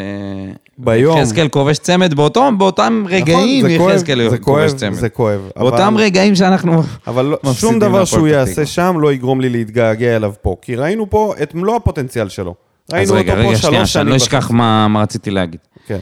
ביום. 0.77 1.17
יחזקאל 1.17 1.47
כובש 1.47 1.77
צמד, 1.77 2.13
באותו, 2.13 2.49
באותם 2.57 3.03
רגעים 3.07 3.65
נכון, 3.65 3.71
זה 3.71 3.77
כואב, 3.77 3.91
יחזקאל 3.91 4.29
זה 4.29 4.37
כובש 4.37 4.69
כואב, 4.69 4.79
צמד. 4.79 4.93
זה 4.93 5.09
כואב. 5.09 5.49
באותם 5.57 5.93
אבל- 5.93 6.03
רגעים 6.03 6.35
שאנחנו... 6.35 6.81
אבל 7.07 7.25
לא- 7.25 7.53
שום 7.53 7.79
דבר 7.79 8.05
שהוא 8.05 8.27
יעשה. 8.27 8.65
שם 8.65 8.95
לא 8.99 9.13
יגרום 9.13 9.41
לי 9.41 9.49
להתגעגע 9.49 10.15
אליו 10.15 10.33
פה, 10.41 10.55
כי 10.61 10.75
ראינו 10.75 11.09
פה 11.09 11.33
את 11.43 11.55
מלוא 11.55 11.75
הפוטנציאל 11.75 12.29
שלו. 12.29 12.55
אז 12.93 12.93
ראינו 12.93 13.13
רגע, 13.13 13.31
אותו 13.33 13.43
פה 13.43 13.49
רגע, 13.49 13.57
שנייה, 13.57 13.77
שלוש 13.77 13.93
שאני 13.93 14.03
שנים 14.03 14.07
לא 14.11 14.15
אשכח. 14.17 14.51
מה 14.51 14.87
מה 14.87 15.01
רציתי 15.01 15.31
להגיד. 15.31 15.59
כן. 15.87 15.99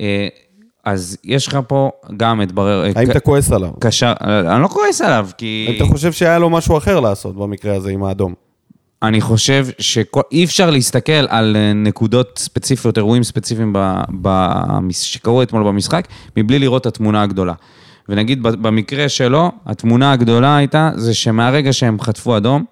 אה, 0.00 0.28
אז 0.84 1.16
יש 1.24 1.46
לך 1.46 1.58
פה 1.68 1.90
גם 2.16 2.42
את 2.42 2.52
ברר... 2.52 2.84
האם 2.96 3.10
אתה 3.10 3.20
כועס 3.20 3.52
עליו? 3.52 3.70
קשר... 3.80 4.12
אני 4.20 4.62
לא 4.62 4.68
כועס 4.68 5.00
עליו, 5.00 5.28
כי... 5.38 5.74
אתה 5.76 5.84
חושב 5.92 6.12
שהיה 6.12 6.38
לו 6.38 6.50
משהו 6.50 6.78
אחר 6.78 7.00
לעשות 7.00 7.36
במקרה 7.36 7.74
הזה 7.76 7.90
עם 7.90 8.04
האדום? 8.04 8.34
אני 9.02 9.20
חושב 9.20 9.66
שאי 9.78 10.44
אפשר 10.44 10.70
להסתכל 10.70 11.12
על 11.28 11.56
אה, 11.56 11.72
נקודות 11.72 12.38
ספציפיות, 12.38 12.96
אירועים 12.98 13.22
ספציפיים 13.22 13.72
ב... 13.72 13.94
ב... 14.22 14.48
שקרו 14.90 15.42
אתמול 15.42 15.62
במשחק, 15.62 16.08
מבלי 16.36 16.58
לראות 16.58 16.82
את 16.82 16.86
התמונה 16.86 17.22
הגדולה. 17.22 17.52
ונגיד 18.08 18.42
במקרה 18.42 19.08
שלו, 19.08 19.50
התמונה 19.66 20.12
הגדולה 20.12 20.56
הייתה, 20.56 20.90
זה 20.94 21.14
שמהרגע 21.14 21.72
שהם 21.72 22.00
חטפו 22.00 22.36
אדום, 22.36 22.64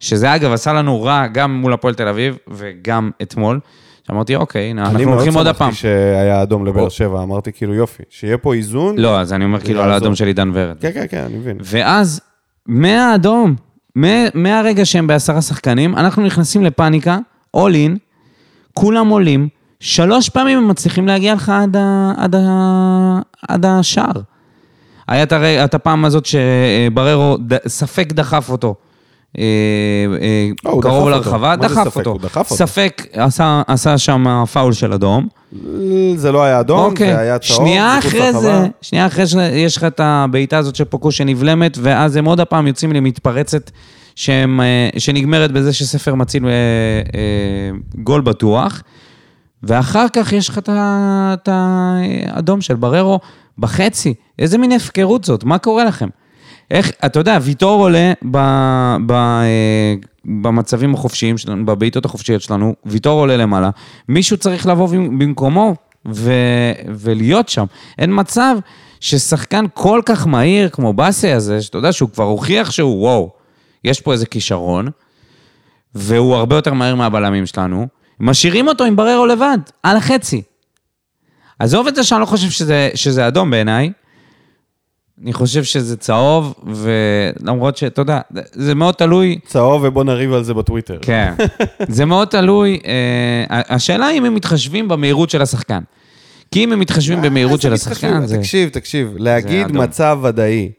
שזה 0.00 0.34
אגב 0.34 0.52
עשה 0.52 0.72
לנו 0.72 1.02
רע 1.02 1.26
גם 1.26 1.54
מול 1.60 1.72
הפועל 1.72 1.94
תל 1.94 2.08
אביב 2.08 2.36
וגם 2.50 3.10
אתמול, 3.22 3.60
שאמרתי, 4.06 4.36
אוקיי, 4.36 4.70
אני 4.70 4.80
אנחנו 4.80 4.98
מאוד 4.98 5.08
הולכים 5.08 5.34
עוד 5.34 5.46
שמחתי 5.46 5.50
הפעם. 5.56 5.72
שהיה 5.72 6.42
אדום 6.42 6.66
לבאר. 6.66 6.88
שבע, 6.88 7.22
אמרתי 7.22 7.52
כאילו 7.52 7.74
יופי, 7.74 8.02
שיהיה 8.10 8.38
פה 8.38 8.54
איזון. 8.54 8.98
לא, 8.98 9.20
אז 9.20 9.32
אני 9.32 9.44
אומר 9.44 9.60
כאילו 9.60 9.82
על. 9.82 9.90
האדום 9.92 10.14
של 10.14 10.26
עידן 10.26 10.50
ורד. 10.54 10.76
כן, 10.80 10.90
כן, 10.94 11.06
כן, 11.10 11.22
אני 11.26 11.38
מבין. 11.38 11.56
ואז, 11.60 12.20
מהאדום, 12.66 13.50
מה- 13.50 13.65
מהרגע 14.34 14.84
שהם 14.84 15.06
בעשרה 15.06 15.42
שחקנים, 15.42 15.96
אנחנו 15.96 16.22
נכנסים 16.26 16.64
לפאניקה, 16.64 17.18
all 17.56 17.60
in, 17.60 17.98
כולם 18.74 19.08
עולים, 19.08 19.48
שלוש 19.80 20.28
פעמים 20.28 20.58
הם 20.58 20.68
מצליחים 20.68 21.06
להגיע 21.06 21.34
לך 21.34 21.48
עד, 21.48 21.76
ה, 21.76 22.12
עד, 22.16 22.34
עד 23.48 23.66
השער. 23.66 24.20
היה 25.08 25.24
את, 25.64 25.74
הפעם 25.74 26.04
הזאת 26.04 26.26
שבררו 26.26 27.38
ספק 27.66 28.12
דחף 28.12 28.50
אותו. 28.50 28.74
אה, 29.38 29.44
אה, 30.22 30.48
לא, 30.64 30.78
קרוב. 30.82 31.08
לרחבה, 31.08 31.56
דחף? 31.56 31.96
אותו. 31.96 32.18
ספק 32.44 33.02
עשה, 33.66 33.98
שם 33.98 34.44
פאול 34.52 34.72
של 34.72 34.92
אדום. 34.92 35.28
זה 36.16 36.32
לא 36.32 36.42
היה 36.42 36.60
אדום, 36.60 36.78
אוקיי. 36.78 37.12
זה 37.12 37.18
היה 37.18 37.38
צהוב. 37.38 37.58
שנייה 37.58 37.98
אחרי. 37.98 38.32
זה, 38.32 38.66
שנייה 38.82 39.06
אחרי 39.06 39.26
שיש 39.26 39.76
לך 39.76 39.84
את 39.84 40.00
הבעיטה 40.00 40.58
הזאת 40.58 40.76
של 40.76 40.84
פוקו 40.84 41.12
שנבלמת, 41.12 41.78
ואז 41.82 42.16
הם 42.16 42.24
עוד 42.24 42.40
הפעם 42.40 42.66
יוצאים 42.66 42.92
למתפרצת 42.92 43.70
אה, 44.28 44.88
שנגמרת 44.98 45.52
בזה 45.52 45.72
שספר 45.72 46.14
מציל 46.14 46.46
אה, 46.46 46.50
אה, 46.50 48.02
גול 48.02 48.20
בטוח, 48.20 48.82
ואחר 49.62 50.06
כך 50.12 50.32
יש 50.32 50.48
לך 50.48 50.58
את 50.68 51.48
האדום 51.52 52.60
של 52.60 52.74
בררו 52.74 53.20
בחצי. 53.58 54.14
איזה 54.38 54.58
מין 54.58 54.72
הפקרות 54.72 55.24
זאת? 55.24 55.44
מה 55.44 55.58
קורה 55.58 55.84
לכם? 55.84 56.08
איך, 56.70 56.90
אתה 57.06 57.18
יודע, 57.18 57.38
ויטור 57.42 57.82
עולה 57.82 58.12
ב, 58.30 58.36
ב, 59.06 59.12
אה, 59.12 59.94
במצבים 60.24 60.94
החופשיים 60.94 61.38
שלנו, 61.38 61.66
בבעיטות 61.66 62.04
החופשיות 62.04 62.42
שלנו, 62.42 62.74
ויטור 62.86 63.20
עולה 63.20 63.36
למעלה, 63.36 63.70
מישהו 64.08 64.36
צריך 64.36 64.66
לבוא 64.66 64.88
במ- 64.88 65.18
במקומו 65.18 65.74
ו, 66.12 66.32
ולהיות 66.88 67.48
שם. 67.48 67.64
אין 67.98 68.10
מצב 68.20 68.56
ששחקן 69.00 69.64
כל 69.74 70.00
כך 70.06 70.26
מהיר 70.26 70.68
כמו 70.68 70.92
באסי 70.92 71.32
הזה, 71.32 71.62
שאתה 71.62 71.78
יודע 71.78 71.92
שהוא 71.92 72.10
כבר 72.10 72.24
הוכיח 72.24 72.70
שהוא, 72.70 73.02
וואו, 73.02 73.30
יש 73.84 74.00
פה 74.00 74.12
איזה 74.12 74.26
כישרון, 74.26 74.88
והוא 75.94 76.34
הרבה 76.34 76.56
יותר 76.56 76.72
מהר 76.72 76.94
מהבלמים 76.94 77.46
שלנו, 77.46 77.86
משאירים 78.20 78.68
אותו 78.68 78.84
עם 78.84 78.96
בררו 78.96 79.26
לבד, 79.26 79.58
על 79.82 79.96
החצי. 79.96 80.42
עזוב 81.58 81.86
את 81.86 81.94
זה 81.94 82.04
שאני 82.04 82.20
לא 82.20 82.26
חושב 82.26 82.50
שזה, 82.50 82.90
שזה 82.94 83.28
אדום 83.28 83.50
בעיניי, 83.50 83.90
אני 85.22 85.32
חושב 85.32 85.64
שזה 85.64 85.96
צהוב, 85.96 86.54
ולמרות 86.74 87.76
שאתה 87.76 88.00
יודע, 88.00 88.20
זה 88.52 88.74
מאוד 88.74 88.94
תלוי, 88.94 89.38
צהוב 89.46 89.82
ובוא 89.84 90.04
נריב 90.04 90.32
על 90.32 90.44
זה 90.44 90.54
בטוויטר. 90.54 90.98
כן, 91.02 91.32
זה 91.88 92.04
מאוד 92.04 92.28
תלוי, 92.28 92.78
אה, 92.86 93.60
השאלה 93.68 94.10
אם 94.10 94.24
הם 94.24 94.34
מתחשבים 94.34 94.88
במהירות 94.88 95.30
של 95.30 95.42
השחקן. 95.42 95.80
כי 96.50 96.64
אם 96.64 96.72
הם 96.72 96.80
מתחשבים 96.80 97.22
במהירות 97.22 97.60
של 97.60 97.68
אה, 97.68 97.74
השחקן. 97.74 98.26
זה... 98.26 98.36
תקשיב, 98.38 98.68
תקשיב, 98.68 99.12
להגיד 99.16 99.64
אדום. 99.64 99.76
מצב 99.82 100.18
ודאי 100.22 100.70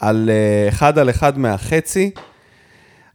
על 0.00 0.30
אה, 0.32 0.68
אחד 0.68 0.98
על 0.98 1.10
אחד 1.10 1.38
מהחצי, 1.38 2.10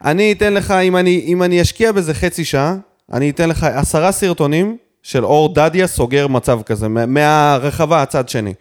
אני 0.03 0.31
אתן 0.31 0.53
לך, 0.53 0.71
אם 0.71 0.97
אני, 0.97 1.23
אם 1.27 1.43
אני 1.43 1.61
אשקיע 1.61 1.91
בזה 1.91 2.13
חצי 2.13 2.45
שעה, 2.45 2.75
אני 3.13 3.29
אתן 3.29 3.49
לך 3.49 3.63
עשרה 3.63 4.11
סרטונים 4.11 4.77
של 5.03 5.25
אור 5.25 5.53
דדיה 5.53 5.87
סוגר 5.87 6.27
מצב 6.27 6.61
כזה, 6.65 6.87
מה- 6.87 7.05
מהרחבה 7.05 8.01
הצד 8.01 8.29
שני. 8.29 8.53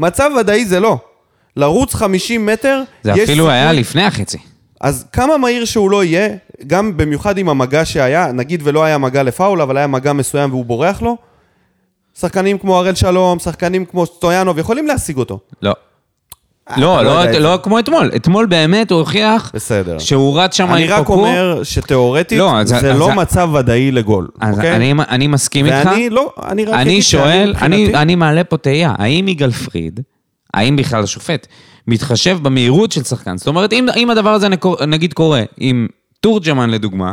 מצב 0.00 0.30
ודאי 0.40 0.64
זה 0.64 0.80
לא. 0.80 0.98
לרוץ 1.56 1.94
50 1.94 2.46
מטר, 2.46 2.82
זה 3.02 3.12
אפילו 3.14 3.50
היה 3.50 3.64
סיכוי- 3.68 3.80
לפני 3.80 4.02
החצי. 4.04 4.38
אז 4.80 5.04
כמה 5.12 5.38
מהיר 5.38 5.64
שהוא 5.64 5.90
לא 5.90 6.04
יהיה, 6.04 6.28
גם 6.66 6.96
במיוחד 6.96 7.38
עם 7.38 7.48
המגע 7.48 7.84
שהיה, 7.84 8.32
נגיד 8.32 8.60
ולא 8.64 8.84
היה 8.84 8.98
מגע 8.98 9.22
לפאול, 9.22 9.60
אבל 9.60 9.76
היה 9.76 9.86
מגע 9.86 10.12
מסוים 10.12 10.50
והוא 10.50 10.64
בורח 10.64 11.02
לו, 11.02 11.16
שחקנים 12.20 12.58
כמו 12.58 12.76
הראל 12.78 12.94
שלום, 12.94 13.38
שחקנים 13.38 13.84
כמו 13.84 14.06
סטויאנוב, 14.06 14.58
יכולים 14.58 14.86
להשיג 14.86 15.16
אותו. 15.16 15.38
לא. 15.62 15.72
לא, 16.76 17.02
לא 17.04 17.24
לא, 17.24 17.38
לא 17.38 17.58
כמו 17.62 17.78
אתמול. 17.78 18.10
אתמול 18.16 18.46
באמת 18.46 18.90
הוא 18.90 18.98
הוכיח 19.00 19.50
בסדר. 19.54 19.98
שהוא 19.98 20.40
רץ 20.40 20.56
שם 20.56 20.72
אני 20.72 20.84
עם 20.84 20.90
רק 20.90 20.98
פוקו. 20.98 21.12
אומר 21.12 21.60
שתיאורטית, 21.62 22.38
לא, 22.38 22.58
אז- 22.60 22.68
זה 22.68 22.76
אז- 22.76 22.98
לא 22.98 23.10
אז- 23.10 23.16
מצב 23.16 23.50
ודאי 23.58 23.90
לגול, 23.90 24.28
אז 24.40 24.56
אוקיי? 24.56 24.76
אני, 24.76 24.92
אני 25.08 25.26
מסכים 25.26 25.66
איתך. 25.66 25.86
ואני 25.90 26.10
לא, 26.10 26.32
אני 26.48 26.64
רק 26.64 26.74
אני 26.74 27.02
שואל, 27.02 27.54
אני, 27.62 27.94
אני 27.94 28.14
מעלה 28.14 28.44
פה 28.44 28.56
תהייה, 28.56 28.94
האם 28.98 29.28
יגאל 29.28 29.50
פריד, 29.50 30.00
האם 30.54 30.76
בכלל 30.76 31.02
השופט, 31.04 31.46
מתחשב 31.86 32.38
במהירות 32.42 32.92
של 32.92 33.02
שחקן? 33.04 33.36
זאת 33.36 33.46
אומרת, 33.46 33.72
אם, 33.72 33.86
אם 33.96 34.10
הדבר 34.10 34.30
הזה 34.30 34.46
נגיד 34.86 35.12
קורה 35.12 35.42
עם 35.58 35.86
תורג'מן 36.20 36.70
לדוגמה, 36.70 37.12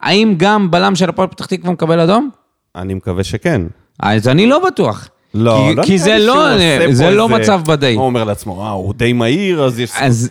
האם 0.00 0.34
גם 0.36 0.70
בלם 0.70 0.94
של 0.94 1.08
הפועל 1.08 1.28
פתח 1.28 1.46
תקווה 1.46 1.72
מקבל 1.72 2.00
אדום? 2.00 2.30
אני 2.76 2.94
מקווה 2.94 3.24
שכן. 3.24 3.62
אז 4.00 4.28
אני 4.28 4.46
לא 4.46 4.66
בטוח. 4.66 5.08
לא, 5.34 5.66
כי, 5.70 5.74
לא 5.74 5.82
כי 5.84 5.98
זה 5.98 6.18
לא, 6.18 6.32
שהוא 6.34 6.54
עושה 6.54 6.86
פה 6.86 6.94
זה 6.94 7.10
לא 7.10 7.24
איזה- 7.24 7.38
מצב 7.38 7.60
ודאי. 7.68 7.94
הוא 7.94 8.04
אומר 8.04 8.24
לעצמו, 8.24 8.64
אה, 8.66 8.70
הוא 8.70 8.94
די 8.94 9.12
מהיר, 9.12 9.64
אז 9.64 9.78
יש... 9.80 9.90
אז 10.00 10.30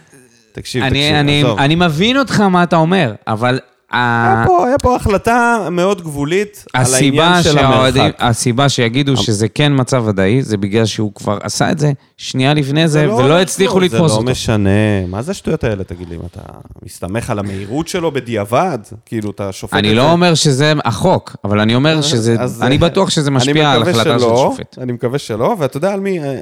תקשיב, 0.52 0.84
אני, 0.84 0.90
תקשיב, 0.92 1.16
אני, 1.16 1.44
עזוב. 1.44 1.60
אני 1.60 1.76
מבין 1.76 2.18
אותך 2.18 2.40
מה 2.40 2.64
אתה 2.64 2.76
אומר, 2.76 3.14
אבל 3.28 3.60
היה 3.92 4.44
פה- 4.48 4.68
היה 4.68 4.78
פה 4.80 4.96
החלטה 4.96 5.68
מאוד 5.72 6.02
גבולית 6.02 6.66
על 6.74 6.94
העניין 6.94 7.44
של 7.44 7.58
המרחק. 7.58 8.16
הסיבה 8.20 8.70
שיגידו 8.70 9.18
שזה 9.18 9.48
כן 9.50 9.72
מצב 9.76 10.04
ודאי, 10.08 10.42
זה 10.44 10.58
בגלל 10.58 10.86
שהוא 10.86 11.12
כבר 11.16 11.38
עשה 11.44 11.72
את 11.72 11.80
זה 11.80 11.92
שנייה 12.18 12.54
לפני 12.54 12.88
זה, 12.88 13.06
לא 13.06 13.14
ולא 13.14 13.42
הצליחו 13.42 13.80
לתפוס 13.80 14.12
זה 14.12 14.18
אותו. 14.18 14.26
לא 14.26 14.32
משנה. 14.32 15.06
מה 15.08 15.22
זה 15.22 15.32
השטויות 15.32 15.64
האלה, 15.64 15.84
תגיד 15.84 16.10
לי? 16.10 16.18
אתה 16.32 16.40
מסתמך 16.86 17.30
על 17.30 17.40
המהירות 17.40 17.88
שלו 17.88 18.12
בדיעבד? 18.12 18.78
כאילו, 19.06 19.32
אתה 19.32 19.52
שופט 19.52 19.74
את 19.74 19.80
אני 19.80 19.90
זה? 19.90 19.96
לא 19.96 20.12
אומר 20.12 20.34
שזה 20.36 20.74
החוק, 20.86 21.36
אבל 21.44 21.60
אני 21.60 21.76
אומר 21.76 22.02
שזה, 22.02 22.36
אני 22.62 22.78
בטוח 22.78 23.10
שזה 23.10 23.32
משפיע 23.32 23.72
על 23.72 23.82
החלטה 23.82 24.20
של 24.20 24.26
שופט. 24.26 24.78
אני 24.82 24.92
מקווה 24.92 25.20
שלא, 25.20 25.56
ואתה 25.60 25.78
יודע 25.78 25.94
על 25.94 26.00
מי... 26.00 26.20
אה, 26.20 26.40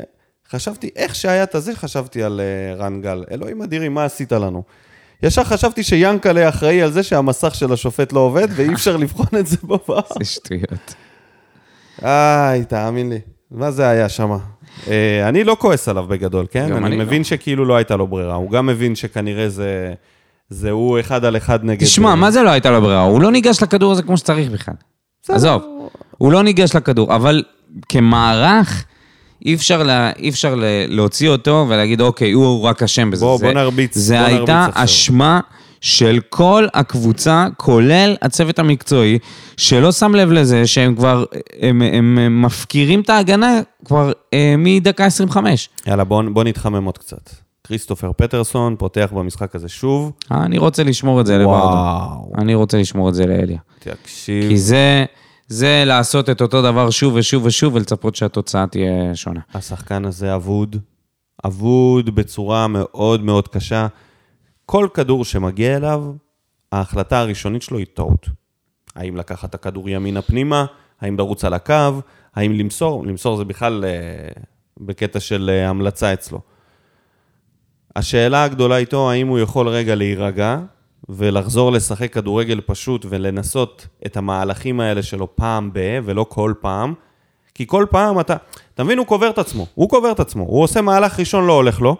חשבתי, 0.51 0.89
איך 0.95 1.15
שהיה 1.15 1.43
את 1.43 1.55
הזה, 1.55 1.75
חשבתי 1.75 2.23
על 2.23 2.41
אה, 2.43 2.83
רן 2.83 3.01
גל. 3.01 3.23
אלוהים 3.31 3.61
אדירים, 3.61 3.93
מה 3.93 4.05
עשית 4.05 4.31
לנו? 4.31 4.63
ישר 5.23 5.43
חשבתי 5.43 5.83
שיאנקלה 5.83 6.49
אחראי 6.49 6.81
על 6.81 6.91
זה 6.91 7.03
שהמסך 7.03 7.55
של 7.55 7.73
השופט 7.73 8.13
לא 8.13 8.19
עובד, 8.19 8.47
ואי 8.55 8.73
אפשר 8.73 8.97
לבחון 9.03 9.39
את 9.39 9.47
זה 9.47 9.57
בבר. 9.63 9.99
זה 10.19 10.25
שטויות. 10.25 10.95
איי, 12.03 12.65
תאמין 12.65 13.09
לי. 13.09 13.19
מה 13.51 13.71
זה 13.71 13.87
היה 13.89 14.09
שם? 14.09 14.37
אני 15.23 15.43
לא 15.43 15.57
כועס 15.59 15.87
עליו 15.87 16.03
בגדול, 16.07 16.45
כן? 16.51 16.73
אני 16.85 16.97
לא. 16.97 17.03
מבין 17.03 17.23
שכאילו 17.23 17.65
לא 17.65 17.75
הייתה 17.75 17.95
לו 17.95 18.07
ברירה. 18.07 18.35
הוא 18.35 18.51
גם 18.51 18.65
מבין 18.65 18.95
שכנראה 18.95 19.49
זה... 19.49 19.93
זה 20.49 20.71
הוא 20.71 20.99
אחד 20.99 21.25
על 21.25 21.37
אחד 21.37 21.63
נגד... 21.63 21.83
תשמע, 21.83 22.15
מה 22.15 22.31
זה 22.31 22.43
לא 22.43 22.49
הייתה 22.49 22.71
לו 22.71 22.81
ברירה? 22.81 23.01
הוא 23.01 23.21
לא 23.21 23.31
ניגש 23.31 23.63
לכדור 23.63 23.91
הזה 23.91 24.03
כמו 24.03 24.17
שצריך 24.17 24.51
בכלל. 24.51 24.73
עזוב, 25.29 25.63
הוא 26.17 26.31
לא 26.31 26.43
ניגש 26.43 26.75
לכדור, 26.75 27.15
אבל 27.15 27.43
כמערך, 27.89 28.85
אי 29.45 29.53
אפשר, 29.55 29.83
לה, 29.83 30.11
אי 30.19 30.29
אפשר 30.29 30.55
ל- 30.55 30.63
להוציא 30.87 31.29
אותו 31.29 31.65
ולהגיד, 31.69 32.01
אוקיי, 32.01 32.31
הוא 32.31 32.61
רק 32.63 32.83
אשם 32.83 33.11
בזה. 33.11 33.25
בוא- 33.25 33.37
זה, 33.37 33.45
בוא 33.45 33.53
נרביץ, 33.53 33.97
זה 33.97 34.17
בוא 34.19 34.25
הייתה 34.25 34.59
נרביץ. 34.67 34.77
אשמה 34.77 35.39
של 35.81 36.19
כל 36.29 36.67
הקבוצה, 36.73 37.47
כולל 37.57 38.15
הצוות 38.21 38.59
המקצועי, 38.59 39.19
שלא 39.57 39.91
שם 39.91 40.15
לב 40.15 40.31
לזה 40.31 40.67
שהם 40.67 40.95
כבר, 40.95 41.23
הם, 41.61 41.81
הם, 41.81 42.17
הם 42.21 42.41
מפקירים 42.41 43.01
את 43.01 43.09
ההגנה 43.09 43.59
כבר 43.85 44.11
אה, 44.33 44.55
מדקה 44.57 45.05
25. 45.05 45.69
יאללה, 45.87 46.03
בוא, 46.03 46.23
בוא 46.33 46.43
נתחמם 46.43 46.85
עוד 46.85 46.97
קצת. 46.97 47.29
כריסטופר 47.63 48.11
פטרסון 48.17 48.75
פותח 48.79 49.09
במשחק 49.15 49.55
הזה 49.55 49.69
שוב. 49.69 50.11
אני 50.31 50.57
רוצה 50.57 50.83
לשמור 50.83 51.21
את 51.21 51.25
זה 51.25 51.37
לברדו. 51.37 51.77
אני 52.37 52.55
רוצה 52.55 52.77
לשמור 52.77 53.09
את 53.09 53.13
זה 53.13 53.25
לאליה. 53.25 53.57
תקשיב. 53.79 54.49
כי 54.49 54.57
זה, 54.57 55.05
זה 55.49 55.83
לעשות 55.85 56.29
את 56.29 56.41
אותו 56.41 56.61
דבר 56.61 56.89
שוב 56.89 57.13
ושוב 57.15 57.45
ושוב 57.45 57.75
ולצפות 57.75 58.15
שהתוצאה 58.15 58.67
תהיה 58.67 59.15
שונה. 59.15 59.39
השחקן 59.53 60.05
הזה 60.05 60.35
אבוד, 60.35 60.75
אבוד 61.45 62.15
בצורה 62.15 62.67
מאוד 62.67 63.23
מאוד 63.23 63.47
קשה. 63.47 63.87
כל 64.65 64.87
כדור 64.93 65.25
שמגיע 65.25 65.77
אליו, 65.77 66.05
ההחלטה 66.71 67.19
הראשונית 67.19 67.61
שלו 67.61 67.77
היא 67.77 67.85
טעות. 67.93 68.29
האם 68.95 69.15
לקחת 69.15 69.49
את 69.49 69.55
הכדור 69.55 69.89
ימינה 69.89 70.21
פנימה, 70.21 70.65
האם 71.01 71.17
לרוץ 71.17 71.45
על 71.45 71.53
הקו, 71.53 72.01
האם 72.35 72.51
למסור, 72.51 73.05
למסור 73.05 73.37
זה 73.37 73.45
בכלל 73.45 73.85
אה, 73.85 74.41
בקטע 74.77 75.19
של 75.19 75.49
אה, 75.53 75.69
המלצה 75.69 76.13
אצלו. 76.13 76.41
השאלה 77.95 78.43
הגדולה 78.43 78.77
איתו, 78.77 79.11
האם 79.11 79.27
הוא 79.27 79.39
יכול 79.39 79.67
רגע 79.67 79.95
להירגע 79.95 80.59
ולחזור 81.09 81.71
לשחק 81.71 82.13
כדורגל 82.13 82.61
פשוט 82.65 83.05
ולנסות 83.09 83.87
את 84.05 84.17
המהלכים 84.17 84.79
האלה 84.79 85.03
שלו 85.03 85.35
פעם 85.35 85.69
ב- 85.73 85.99
ולא 86.05 86.25
כל 86.29 86.53
פעם. 86.61 86.93
כי 87.53 87.67
כל 87.67 87.85
פעם 87.89 88.19
אתה, 88.19 88.35
אתה 88.73 88.83
מבין, 88.83 88.97
הוא 88.97 89.07
קובר 89.07 89.29
את 89.29 89.37
עצמו, 89.37 89.67
הוא 89.75 89.89
קובר 89.89 90.11
את 90.11 90.19
עצמו, 90.19 90.43
הוא 90.43 90.63
עושה 90.63 90.81
מהלך 90.81 91.19
ראשון 91.19 91.47
לא 91.47 91.53
הולך 91.53 91.81
לו, 91.81 91.97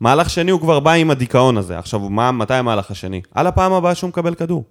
מהלך 0.00 0.30
שני 0.30 0.50
הוא 0.50 0.60
כבר 0.60 0.80
בא 0.80 0.92
עם 0.92 1.10
הדיכאון 1.10 1.56
הזה. 1.56 1.78
עכשיו, 1.78 2.00
מה, 2.00 2.32
מתי 2.32 2.54
המהלך 2.54 2.90
השני? 2.90 3.22
על 3.34 3.46
הפעם 3.46 3.72
הבאה 3.72 3.94
שהוא 3.94 4.08
מקבל 4.08 4.34
כדור. 4.34 4.64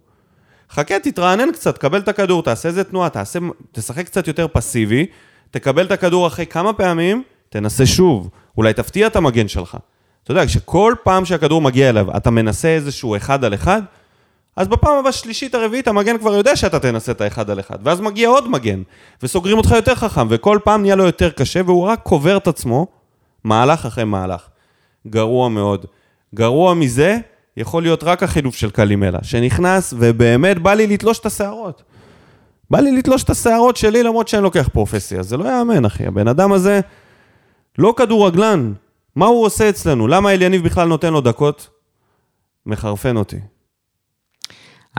חכה, 0.72 1.00
תתרענן 1.00 1.52
קצת, 1.52 1.78
קבל 1.78 2.00
את 2.00 2.08
הכדור, 2.08 2.44
תעשה 2.44 2.70
איזה 2.70 2.84
תנועה, 2.84 3.10
תעשה, 3.10 3.40
תשחק 3.72 4.06
קצת 4.06 4.28
יותר 4.28 4.48
פסיבי, 4.48 5.06
תקבל 5.52 5.86
את 5.86 5.92
הכדור 5.92 6.28
אחרי 6.28 6.46
כמה 6.46 6.74
פעמים, 6.74 7.24
תנסה 7.50 7.86
שוב, 7.86 8.30
אולי 8.58 8.74
תפתיע 8.74 9.08
את 9.08 9.16
המגן 9.16 9.48
שלך. 9.48 9.78
אתה 10.26 10.32
יודע, 10.32 10.46
כשכל 10.46 10.94
פעם 11.04 11.26
שהכדור 11.26 11.62
מגיע 11.62 11.90
אליו, 11.90 12.18
אתה 12.18 12.30
מנסה 12.30 12.68
איזשהו 12.68 13.16
אחד 13.16 13.44
על 13.44 13.54
אחד, 13.54 13.82
אז 14.56 14.68
בפעם 14.68 15.08
השלישית 15.08 15.56
הרביעית 15.56 15.88
המגן 15.88 16.18
כבר 16.18 16.36
יודע 16.36 16.56
שאתה 16.56 16.80
תנסה 16.80 17.12
את 17.12 17.22
האחד 17.22 17.50
על 17.50 17.60
אחד, 17.60 17.78
ואז 17.84 18.02
מגיע 18.02 18.30
עוד 18.30 18.50
מגן, 18.50 18.82
וסוגרים 19.24 19.58
אותך 19.58 19.72
יותר 19.72 19.96
חכם, 19.96 20.28
וכל 20.30 20.60
פעם 20.64 20.82
נהיה 20.82 20.96
לו 20.96 21.06
יותר 21.06 21.30
קשה, 21.30 21.62
והוא 21.66 21.84
רק 21.84 22.00
קובר 22.04 22.38
את 22.38 22.48
עצמו, 22.48 22.88
מהלך 23.44 23.86
אחרי 23.86 24.04
מהלך. 24.04 24.48
גרוע 25.08 25.50
מאוד. 25.50 25.86
גרוע 26.36 26.74
מזה, 26.74 27.18
יכול 27.58 27.84
להיות 27.84 28.04
רק 28.04 28.24
החילוף 28.24 28.56
של 28.56 28.70
קלימלה, 28.70 29.20
שנכנס, 29.22 29.94
ובאמת 29.98 30.60
בא 30.60 30.74
לי 30.74 30.88
לתלוש 30.88 31.20
את 31.20 31.26
השערות. 31.26 31.84
בא 32.70 32.80
לי 32.80 32.92
לתלוש 32.92 33.24
את 33.24 33.30
השערות 33.30 33.78
שלי 33.78 34.04
למרות 34.04 34.28
שאני 34.28 34.44
לוקח 34.44 34.70
פרופסיה. 34.74 35.24
זה 35.24 35.38
לא 35.38 35.46
יאמן, 35.46 35.86
אחי. 35.86 36.06
הבן 36.06 36.28
אדם 36.28 36.52
הזה 36.52 36.80
לא 37.78 37.94
כדורגלן. 37.98 38.74
מה 39.16 39.26
הוא 39.26 39.46
עושה 39.46 39.70
אצלנו? 39.70 40.08
למה 40.08 40.32
אליניב 40.34 40.64
בכלל 40.64 40.88
נותן 40.88 41.14
לו 41.14 41.22
דקות? 41.22 41.70
מחרפן 42.66 43.18
אותי. 43.18 43.40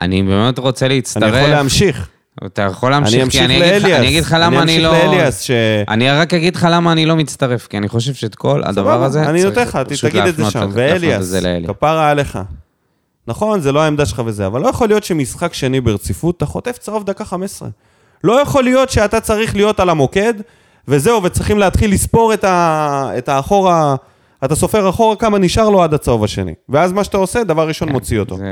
אני 0.00 0.22
באמת 0.22 0.59
רוצה 0.59 0.88
להצטרף. 0.88 1.22
אני 1.22 1.38
יכול 1.38 1.50
להמשיך. 1.50 2.09
אתה 2.46 2.62
יכול 2.62 2.90
להמשיך, 2.90 3.22
אני 3.22 3.31
כי 3.31 3.44
אני 3.44 3.57
אגיד 3.57 3.83
לך-. 3.83 3.85
אני 3.85 4.09
אגיד 4.09 4.22
לך 4.24 4.37
למה 4.40 4.62
אני 4.62 4.83
לא... 4.83 4.90
אני 4.90 4.96
אמשיך 4.96 5.12
לאליאס, 5.12 5.40
ש... 5.40 5.50
אני 5.88 6.11
רק 6.11 6.35
אגיד 6.35 6.57
לך 6.57 6.68
למה 6.70 6.92
אני 6.92 7.07
לא 7.07 7.16
מצטרף, 7.16 7.66
כי 7.66 7.79
אני 7.79 7.88
חושב 7.88 8.14
שאת 8.14 8.35
כל 8.35 8.62
הדבר 8.64 9.02
הזה... 9.02 9.29
אני 9.29 9.44
נותן 9.44 9.62
לך, 9.62 9.79
תגיד 10.00 10.22
את 10.22 10.37
זה 10.37 10.50
שם. 10.50 10.70
ואליאס. 10.72 11.35
כפרה 11.66 12.11
עליך. 12.11 12.38
נכון, 13.26 13.61
זה 13.61 13.72
לא 13.72 13.83
העמדה 13.83 14.07
שלך 14.07 14.22
וזה, 14.26 14.46
אבל 14.46 14.61
לא 14.61 14.68
יכול 14.68 14.88
להיות 14.88 15.05
שמשחק 15.05 15.55
שני 15.55 15.81
ברציפות, 15.81 16.37
אתה 16.37 16.46
חוטף 16.46 16.79
צהוב 16.79 17.05
דקה 17.05 17.24
15. 17.24 17.68
לא 18.24 18.40
יכול 18.40 18.64
להיות 18.64 18.90
שאתה 18.90 19.20
צריך 19.20 19.55
להיות 19.57 19.81
על 19.81 19.90
המוקד, 19.90 20.35
וזהו, 20.88 21.22
וצריכים 21.22 21.59
להתחיל 21.59 21.92
לספור 21.92 22.35
את, 22.35 22.44
ה... 22.44 23.11
את 23.18 23.29
האחורה, 23.29 23.96
אתה 24.44 24.55
סופר 24.55 24.88
אחורה 24.88 25.16
כמה 25.16 25.38
נשאר 25.38 25.68
לו 25.70 25.83
עד 25.83 25.94
הצהוב 25.94 26.25
השני. 26.25 26.55
ואז 26.68 26.92
מה 26.92 27.05
שאתה 27.05 27.16
עושה, 27.16 27.44
דבר 27.44 27.68
ראשון 27.68 27.88
מוציא 27.88 28.18
אותו. 28.18 28.37
זה- 28.37 28.44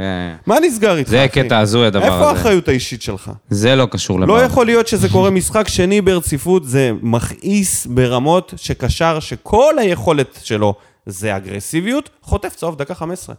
מה 0.47 0.57
נסגר 0.63 0.97
איתך, 0.97 1.11
זה 1.11 1.25
אחי? 1.25 1.43
קטע 1.45 1.59
הזוי 1.59 1.87
הדבר 1.87 2.05
איפה 2.05 2.15
הזה. 2.17 2.25
האחריות 2.39 2.69
האישית 2.69 3.03
שלך? 3.03 3.31
זה 3.51 3.77
לא 3.77 3.87
קשור 3.91 4.21
לבר. 4.21 4.35
לא 4.35 4.41
יכול 4.43 4.67
להיות 4.67 4.89
שזה 4.89 5.09
קורה 5.09 5.31
משחק 5.31 5.69
שני 5.69 6.01
ברציפות, 6.01 6.65
זה 6.65 6.91
מכעיס 7.03 7.87
ברמות 7.87 8.53
שקשר 8.57 9.21
שכל 9.21 9.75
היכולת 9.79 10.39
שלו 10.43 10.75
זה 11.07 11.37
אגרסיביות, 11.37 12.11
חוטף 12.23 12.55
צהוב 12.57 12.77
דקה 12.79 12.95
15. 12.95 13.35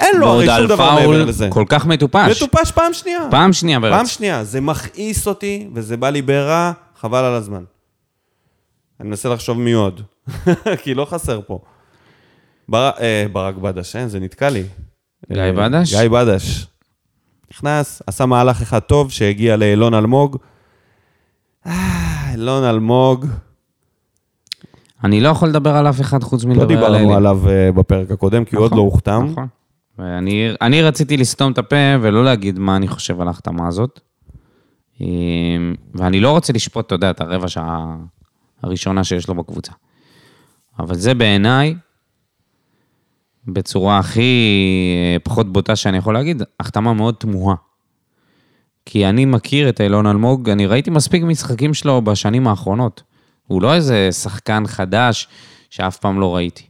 אין 0.00 0.16
לו 0.18 0.26
הרי 0.28 0.46
שום 0.46 0.66
דבר 0.66 0.94
מעבר 0.94 1.24
לזה. 1.24 1.48
כל 1.50 1.64
כך 1.68 1.86
מטופש. 1.86 2.42
מטופש 2.42 2.70
פעם 2.70 2.92
שנייה. 2.92 3.20
פעם 3.30 3.52
שנייה 3.52 3.80
ברצף. 3.80 3.96
פעם 3.96 4.06
שנייה. 4.06 4.44
זה 4.44 4.60
מכעיס 4.60 5.26
אותי, 5.26 5.66
וזה 5.74 5.96
בא 5.96 6.10
לי 6.10 6.22
ברע, 6.22 6.72
חבל 7.00 7.24
על 7.24 7.34
הזמן. 7.34 7.62
אני 9.00 9.08
מנסה 9.08 9.28
לחשוב 9.28 9.58
מי 9.58 9.72
עוד, 9.72 10.00
כי 10.82 10.94
לא 10.94 11.04
חסר 11.04 11.40
פה. 11.46 11.58
בר... 12.68 12.90
אה, 13.00 13.26
ברק 13.32 13.54
בדש, 13.54 13.96
אין, 13.96 14.08
זה 14.08 14.20
נתקע 14.20 14.50
לי. 14.50 14.62
גיא 15.32 15.42
אה, 15.42 15.52
בדש? 15.52 15.94
גיא 15.94 16.08
בדש. 16.08 16.66
נכנס, 17.50 18.02
עשה 18.06 18.26
מהלך 18.26 18.62
אחד 18.62 18.78
טוב 18.78 19.10
שהגיע 19.10 19.56
לאילון 19.56 19.94
אלמוג. 19.94 20.36
אה, 21.66 22.30
אילון 22.32 22.64
אלמוג, 22.64 23.26
אני 25.04 25.20
לא 25.20 25.28
יכול 25.28 25.48
לדבר 25.48 25.76
על 25.76 25.88
אף 25.88 26.00
אחד 26.00 26.22
חוץ 26.22 26.44
לא 26.44 26.48
מלדבר 26.48 26.62
על 26.62 26.68
דיברנו 26.68 27.08
אלי. 27.08 27.14
עליו 27.14 27.48
אה, 27.48 27.72
בפרק 27.72 28.10
הקודם, 28.10 28.44
כי 28.44 28.56
הוא 28.56 28.64
עוד 28.64 28.72
נכון, 28.72 28.78
לא 28.78 28.84
הוחתם. 28.84 29.28
נכון. 29.32 29.46
ואני 29.98 30.50
אני 30.60 30.82
רציתי 30.82 31.16
לסתום 31.16 31.52
את 31.52 31.58
הפה 31.58 31.76
ולא 32.00 32.24
להגיד 32.24 32.58
מה 32.58 32.76
אני 32.76 32.88
חושב 32.88 33.20
על 33.20 33.26
ההחתמה 33.28 33.68
הזאת. 33.68 34.00
אה, 35.00 35.06
ואני 35.94 36.20
לא 36.20 36.30
רוצה 36.30 36.52
לשפוט, 36.52 36.86
אתה 36.86 36.94
יודע, 36.94 37.10
את 37.10 37.20
הרבע 37.20 37.48
שעה 37.48 37.96
הראשונה 38.62 39.04
שיש 39.04 39.28
לו 39.28 39.34
בקבוצה. 39.34 39.72
אבל 40.78 40.94
זה 40.94 41.14
בעיניי, 41.14 41.74
בצורה 43.48 43.98
הכי 43.98 44.20
אה, 44.96 45.18
פחות 45.22 45.52
בוטה 45.52 45.76
שאני 45.76 45.96
יכול 45.98 46.14
להגיד, 46.14 46.42
החתמה 46.60 46.92
מאוד 46.92 47.14
תמוהה. 47.14 47.56
כי 48.86 49.06
אני 49.06 49.24
מכיר 49.24 49.68
את 49.68 49.80
אילון 49.80 50.06
אלמוג, 50.06 50.50
אני 50.50 50.66
ראיתי 50.66 50.90
מספיק 50.90 51.22
משחקים 51.22 51.74
שלו 51.74 52.02
בשנים 52.02 52.48
האחרונות. 52.48 53.02
הוא 53.46 53.62
לא 53.62 53.74
איזה 53.74 54.08
שחקן 54.12 54.66
חדש 54.66 55.28
שאף 55.70 55.96
פעם 55.96 56.20
לא 56.20 56.36
ראיתי. 56.36 56.66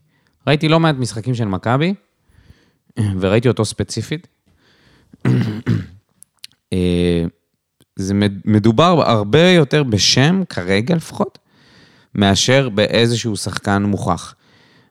ראיתי 0.47 0.69
לא 0.69 0.81
מעט 0.81 0.95
משחקים 0.99 1.35
של 1.35 1.45
מכבי, 1.45 1.95
וראיתי 3.21 3.49
אותו 3.49 3.65
ספציפית. 3.65 4.27
אה, 6.73 7.25
זה 7.97 8.15
מד- 8.15 8.41
מדובר 8.45 9.03
הרבה 9.07 9.51
יותר 9.51 9.83
בשם, 9.83 10.43
כרגע 10.49 10.95
לפחות, 10.97 11.39
מאשר 12.17 12.69
באיזשהו 12.69 13.37
שחקן 13.37 13.83
מוכח. 13.83 14.35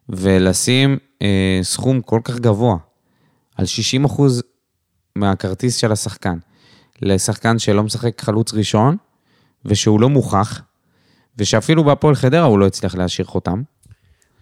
ולשים 0.10 0.98
אה, 1.22 1.60
סכום 1.64 2.02
כל 2.02 2.20
כך 2.24 2.40
גבוה 2.40 2.78
על 3.56 3.66
60 3.66 4.06
אחוז 4.06 4.44
מהכרטיס 5.16 5.76
של 5.76 5.92
השחקן, 5.92 6.38
לשחקן 7.02 7.60
שלא 7.60 7.84
משחק 7.84 8.22
חלוץ 8.22 8.54
ראשון, 8.54 8.98
ושהוא 9.66 10.02
לא 10.02 10.10
מוכח, 10.10 10.62
ושאפילו 11.38 11.84
בהפועל 11.84 12.16
חדרה 12.16 12.44
הוא 12.44 12.60
לא 12.60 12.68
הצליח 12.68 12.96
להשאיר 12.96 13.28
חותם. 13.28 13.62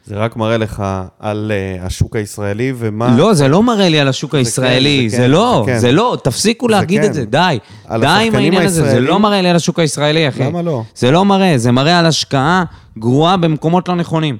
זה 0.05 0.15
רק 0.15 0.35
מראה 0.35 0.57
לך 0.57 0.83
על 1.19 1.51
אה, 1.55 1.85
השוק 1.85 2.15
הישראלי 2.15 2.73
ומה... 2.77 3.17
לא, 3.17 3.33
זה 3.33 3.47
לא 3.47 3.63
מראה 3.63 3.89
לי 3.89 3.99
על 3.99 4.07
השוק 4.07 4.35
הישראלי, 4.35 5.09
זה 5.09 5.17
זה 5.17 5.23
כן, 5.23 5.31
לא, 5.31 5.63
זה 5.65 5.71
כן. 5.71 5.79
זה 5.79 5.91
לא, 5.91 6.17
תפסיקו 6.23 6.67
זה 6.67 6.71
להגיד 6.71 7.01
כן. 7.01 7.07
את 7.07 7.13
זה, 7.13 7.25
די. 7.25 7.57
די 7.99 8.07
עם 8.07 8.35
העניין 8.35 8.65
הזה, 8.65 8.89
זה 8.89 8.99
לא 8.99 9.19
מראה 9.19 9.41
לי 9.41 9.49
על 9.49 9.55
השוק 9.55 9.79
הישראלי, 9.79 10.27
אחי. 10.27 10.43
למה 10.43 10.61
לא? 10.61 10.83
זה 10.95 11.11
לא 11.11 11.25
מראה, 11.25 11.57
זה 11.57 11.71
מראה 11.71 11.99
על 11.99 12.05
השקעה 12.05 12.63
גרועה 12.97 13.37
במקומות 13.37 13.89
לא 13.89 13.95
נכונים. 13.95 14.37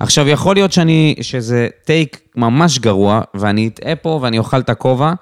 עכשיו, 0.00 0.28
יכול 0.28 0.56
להיות 0.56 0.72
שאני, 0.72 1.14
שזה 1.20 1.68
טייק 1.84 2.20
ממש 2.36 2.78
גרוע, 2.78 3.20
ואני 3.34 3.68
אטעה 3.68 3.96
פה 3.96 4.18
ואני 4.22 4.38
אוכל 4.38 4.60
את 4.60 4.70
הכובע, 4.70 5.12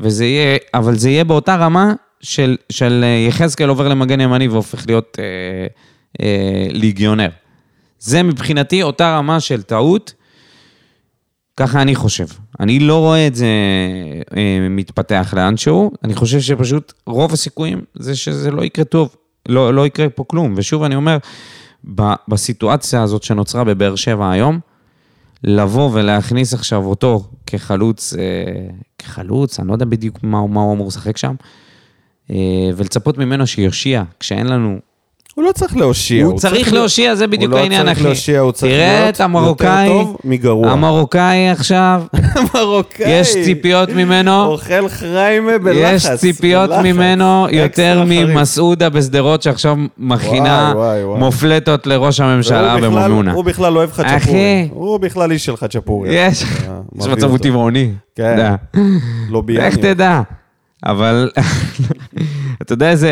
וזה 0.00 0.24
יהיה, 0.24 0.58
אבל 0.74 0.96
זה 0.96 1.10
יהיה 1.10 1.24
באותה 1.24 1.56
רמה 1.56 1.92
של, 2.20 2.56
של 2.72 3.00
אה, 3.04 3.26
יחזקאל 3.28 3.68
עובר 3.68 3.88
למגן 3.88 4.20
ימני 4.20 4.48
והופך 4.48 4.86
להיות 4.86 5.18
אה, 5.20 5.24
אה, 6.22 6.66
ליגיונר. 6.70 7.28
זה 8.00 8.22
מבחינתי 8.22 8.82
אותה 8.82 9.16
רמה 9.16 9.40
של 9.40 9.62
טעות, 9.62 10.14
ככה 11.56 11.82
אני 11.82 11.94
חושב. 11.94 12.26
אני 12.60 12.78
לא 12.78 12.98
רואה 12.98 13.26
את 13.26 13.34
זה 13.34 13.46
אה, 14.36 14.66
מתפתח 14.70 15.34
לאנשהו, 15.36 15.90
אני 16.04 16.14
חושב 16.14 16.40
שפשוט 16.40 16.92
רוב 17.06 17.32
הסיכויים 17.32 17.80
זה 17.94 18.16
שזה 18.16 18.50
לא 18.50 18.64
יקרה 18.64 18.84
טוב, 18.84 19.16
לא, 19.48 19.74
לא 19.74 19.86
יקרה 19.86 20.08
פה 20.08 20.24
כלום. 20.24 20.54
ושוב 20.56 20.82
אני 20.82 20.94
אומר, 20.94 21.18
ב, 21.94 22.02
בסיטואציה 22.28 23.02
הזאת 23.02 23.22
שנוצרה 23.22 23.64
בבאר 23.64 23.96
שבע 23.96 24.30
היום, 24.30 24.60
לבוא 25.44 25.90
ולהכניס 25.92 26.54
עכשיו 26.54 26.84
אותו 26.86 27.24
כחלוץ, 27.46 28.14
אה, 28.14 28.20
כחלוץ, 28.98 29.60
אני 29.60 29.68
לא 29.68 29.72
יודע 29.72 29.84
בדיוק 29.84 30.22
מה, 30.22 30.46
מה 30.46 30.60
הוא 30.60 30.74
אמור 30.74 30.88
לשחק 30.88 31.16
שם, 31.16 31.34
אה, 32.30 32.36
ולצפות 32.76 33.18
ממנו 33.18 33.46
שיושיע, 33.46 34.02
כשאין 34.20 34.46
לנו 34.46 34.78
הוא 35.34 35.44
לא 35.44 35.52
צריך 35.52 35.76
להושיע. 35.76 36.24
הוא 36.24 36.38
צריך 36.38 36.54
להיות- 36.54 36.72
להושיע, 36.72 37.14
זה 37.14 37.26
בדיוק 37.26 37.54
העניין, 37.54 37.80
הוא 37.80 37.86
לא 37.86 37.92
אחי. 37.92 37.94
צריך 38.00 38.06
להושיע, 38.06 38.40
הוא 38.40 38.52
צריך 38.52 38.72
תראה 38.72 39.00
להיות 39.00 39.14
את 39.16 39.20
המרוקאי, 39.20 39.86
יותר 39.86 40.02
טוב 40.04 40.16
מגרוע. 40.24 40.70
המרוקאי 40.70 41.48
עכשיו, 41.50 42.02
המרוקאי. 42.54 43.10
יש 43.10 43.32
ציפיות 43.44 43.88
ממנו, 43.88 44.44
אוכל 44.46 44.88
חריימה 44.88 45.58
בלחץ. 45.58 45.80
יש 45.94 46.06
ציפיות 46.20 46.70
בלחץ. 46.70 46.84
ממנו 46.84 47.46
יותר. 47.50 48.04
ממסעודה 48.06 48.88
בשדרות, 48.88 49.42
שעכשיו 49.42 49.76
מכינה 49.98 50.72
וואי, 50.76 50.86
וואי, 50.88 51.04
וואי. 51.04 51.18
מופלטות 51.18 51.86
לראש 51.86 52.20
הממשלה 52.20 52.76
בממונה. 52.76 53.32
הוא 53.32 53.44
בכלל 53.44 53.76
אוהב 53.76 53.90
חצ'פורי. 53.92 54.16
אחי. 54.16 54.68
הוא 54.72 54.98
בכלל 54.98 55.32
איש 55.32 55.44
של 55.44 55.56
חצ'פורי. 55.56 56.08
יש, 56.14 56.42
אה, 56.42 56.48
יש 57.00 57.06
מצב 57.06 57.30
הוא. 57.30 57.38
טבעוני. 57.38 57.90
כן. 58.16 58.54
לא 59.30 59.40
ביאני. 59.40 59.66
איך 59.66 59.76
תדע? 59.76 60.20
אבל 60.86 61.30
אתה 62.62 62.72
יודע 62.72 62.90
איזה, 62.90 63.10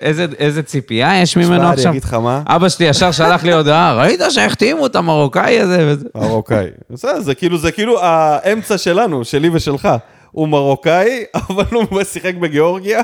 איזה, 0.00 0.26
איזה 0.38 0.62
ציפייה 0.62 1.22
יש 1.22 1.36
ממנו 1.36 1.48
תשמע, 1.50 1.64
אני 1.66 1.72
עכשיו? 1.72 1.90
אגיד 1.90 2.04
לך 2.04 2.14
מה, 2.14 2.42
אבא 2.46 2.68
שלי 2.68 2.86
ישר 2.86 3.12
שלח 3.12 3.44
לי 3.44 3.52
הודעה, 3.52 3.94
ראית 4.00 4.20
שהחתימו 4.30 4.86
את 4.86 4.96
המרוקאי 4.96 5.60
הזה? 5.60 5.94
מרוקאי. 6.14 6.66
בסדר, 6.90 7.20
זה 7.20 7.34
כאילו, 7.34 7.58
זה 7.58 7.72
כאילו 7.72 8.02
האמצע 8.02 8.78
שלנו, 8.78 9.24
שלי 9.24 9.48
ושלך. 9.52 9.88
הוא 10.30 10.48
מרוקאי, 10.48 11.24
אבל 11.50 11.64
הוא 11.72 12.02
שיחק 12.04 12.34
בגיאורגיה, 12.34 13.00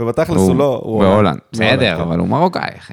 ובתכלס 0.00 0.36
הוא 0.40 0.56
לא... 0.56 0.80
הוא 0.84 1.00
בהולנד. 1.00 1.38
בסדר, 1.52 1.96
כן. 1.96 2.00
אבל 2.02 2.18
הוא 2.18 2.28
מרוקאי, 2.28 2.68
אחי. 2.78 2.92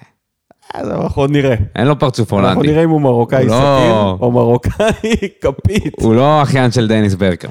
אז 0.73 0.89
אנחנו 0.89 1.21
עוד 1.21 1.31
נראה. 1.31 1.55
אין 1.75 1.87
לו 1.87 1.99
פרצוף 1.99 2.33
אנחנו 2.33 2.47
הולנדי. 2.49 2.67
נראה 2.67 2.83
אם 2.83 2.89
הוא 2.89 3.01
מרוקאי 3.01 3.43
הוא 3.47 3.49
סכין, 3.49 3.89
לא- 3.89 4.17
או 4.21 4.31
מרוקאי 4.31 5.11
כפית. 5.41 5.93
הוא 6.01 6.15
לא 6.15 6.41
אחיין 6.43 6.71
של 6.71 6.87
דניס 6.87 7.15
ברקר. 7.15 7.47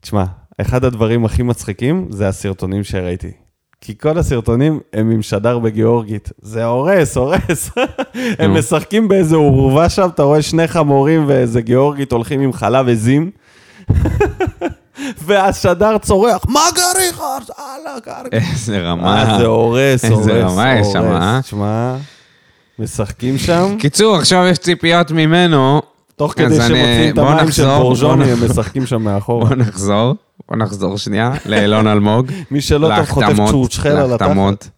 תשמע, 0.00 0.24
אחד 0.60 0.84
הדברים 0.84 1.24
הכי 1.24 1.42
מצחיקים 1.42 2.06
זה 2.10 2.28
הסרטונים 2.28 2.84
שראיתי. 2.84 3.30
כי 3.80 3.98
כל 3.98 4.18
הסרטונים 4.18 4.80
הם 4.92 5.10
עם 5.10 5.22
שדר 5.22 5.58
בגיאורגית. 5.58 6.32
זה 6.42 6.64
הורס, 6.64 7.16
הורס. 7.16 7.70
הם. 8.38 8.54
משחקים 8.54 9.08
באיזה 9.08 9.36
עורבה 9.36 9.88
שם, 9.88 10.08
אתה 10.14 10.22
רואה 10.22 10.42
שני 10.42 10.68
חמורים 10.68 11.24
ואיזה 11.26 11.60
גיאורגית 11.60 12.12
הולכים 12.12 12.40
עם 12.40 12.52
חלב 12.52 12.88
עזים. 12.88 13.30
והשדר 15.24 15.98
צורח, 15.98 16.42
מה 16.48 16.60
גריך? 16.74 17.20
אללה, 17.58 17.98
גריך. 18.06 18.52
איזה 18.52 18.80
רמה. 18.80 19.32
אה, 19.32 19.38
זה 19.38 19.46
הורס, 19.46 20.04
איזה 20.04 20.14
הורס, 20.14 20.52
רמה 20.52 20.78
יש 20.78 20.86
שם, 20.92 21.04
הורס. 21.04 21.22
אה? 21.22 21.40
תשמע, 21.42 21.96
משחקים 22.78 23.38
שם. 23.38 23.76
קיצור, 23.78 24.16
עכשיו 24.16 24.46
יש 24.46 24.58
ציפיות 24.58 25.10
ממנו 25.10 25.82
תוך 26.16 26.32
כדי 26.32 26.56
שמוצאים 26.56 27.14
את 27.14 27.18
המים 27.18 27.50
של 27.50 27.66
בורז'וני, 27.66 28.24
הם 28.24 28.44
משחקים 28.44 28.86
שם 28.86 29.02
מאחורה. 29.02 29.44
בוא 29.44 29.56
נחזור, 29.56 30.14
בוא 30.48 30.56
נחזור 30.56 30.98
שנייה 30.98 31.32
לאילון 31.46 31.86
אלמוג. 31.86 32.30
מי 32.50 32.60
שלא 32.60 32.90
טוב 32.96 33.06
חוטף 33.06 33.36
צ'ורצ'חל 33.50 33.88
על 33.88 34.12
התחת. 34.12 34.68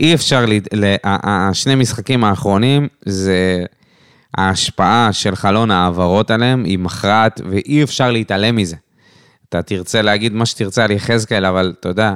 אי 0.00 0.14
אפשר, 0.14 0.44
השני 1.04 1.74
משחקים 1.74 2.24
האחרונים, 2.24 2.88
זה 3.04 3.64
ההשפעה 4.36 5.08
של 5.12 5.36
חלון 5.36 5.70
ההעברות 5.70 6.30
עליהם 6.30 6.64
היא 6.64 6.78
מכרעת, 6.78 7.40
ואי 7.50 7.82
אפשר 7.82 8.10
להתעלם 8.10 8.56
מזה. 8.56 8.76
אתה 9.48 9.62
תרצה 9.62 10.02
להגיד 10.02 10.32
מה 10.32 10.46
שתרצה 10.46 10.84
על 10.84 10.90
יחזקאל, 10.90 11.44
אבל 11.44 11.74
אתה 11.80 11.88
יודע, 11.88 12.14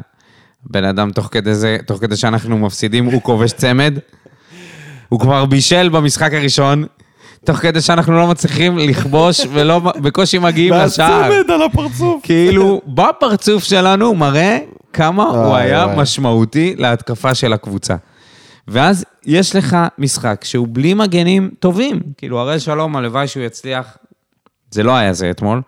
בן 0.70 0.84
אדם 0.84 1.10
תוך 1.10 1.28
כדי 1.30 1.54
זה, 1.54 1.76
תוך 1.86 2.00
כדי 2.00 2.16
שאנחנו 2.16 2.58
מפסידים, 2.58 3.04
הוא 3.04 3.22
כובש 3.22 3.52
צמד. 3.52 3.98
הוא 5.08 5.20
כבר 5.20 5.44
בישל 5.44 5.88
במשחק 5.88 6.32
הראשון, 6.32 6.84
תוך 7.44 7.56
כדי 7.56 7.80
שאנחנו 7.80 8.12
לא 8.12 8.26
מצליחים 8.26 8.78
לכבוש 8.78 9.40
ולא, 9.52 9.78
בקושי 9.78 10.38
מגיעים 10.38 10.74
לשער. 10.74 11.30
והצמד 11.30 11.50
על 11.50 11.62
הפרצוף. 11.62 12.20
כאילו, 12.22 12.80
בפרצוף 12.86 13.64
שלנו 13.64 14.06
הוא 14.06 14.16
כמה 14.92 15.24
הוא 15.24 15.54
היה. 15.56 15.86
משמעותי 15.96 16.74
להתקפה 16.78 17.34
של 17.34 17.52
הקבוצה. 17.52 17.94
ואז 18.68 19.04
יש 19.26 19.56
לך 19.56 19.76
משחק 19.98 20.44
שהוא 20.44 20.68
בלי 20.70 20.94
מגנים 20.94 21.50
טובים. 21.58 22.00
כאילו, 22.16 22.38
הראל 22.40 22.58
שלום, 22.58 22.96
הלוואי 22.96 23.26
שהוא 23.28 23.42
יצליח. 23.42 23.96
זה 24.70 24.82
לא 24.82 24.96
היה 24.96 25.12
זה 25.12 25.30
אתמול. 25.30 25.60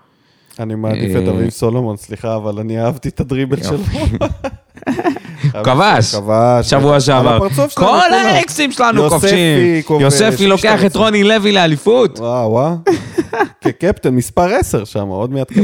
אני 0.60 0.74
מעדיף 0.74 1.16
את 1.16 1.28
אה, 1.28 1.30
אביב 1.30 1.50
סולומון, 1.50 1.96
סליחה, 1.96 2.36
אבל 2.36 2.58
אני 2.58 2.80
אהבתי 2.80 3.08
את 3.08 3.20
הדריבל 3.20 3.62
שלו. 3.62 3.78
כבש. 5.64 6.14
שבוע 6.62 7.00
שעבר. 7.00 7.48
כל 7.48 7.64
כולם. 7.74 8.12
האקסים 8.12 8.72
שלנו 8.72 9.08
כובשים. 9.08 9.82
כובש, 9.84 10.02
יוספי 10.02 10.46
לוקח 10.46 10.84
את 10.84 10.90
12. 10.90 11.02
רוני 11.04 11.24
לוי 11.24 11.52
לאליפות. 11.52 12.18
וואו, 12.18 12.50
וואו. 12.50 12.74
כקפטן, 13.64 14.14
מספר 14.14 14.54
10 14.54 14.84
שם, 14.84 15.06
עוד 15.08 15.32
מעט 15.32 15.48
קפטן. 15.48 15.62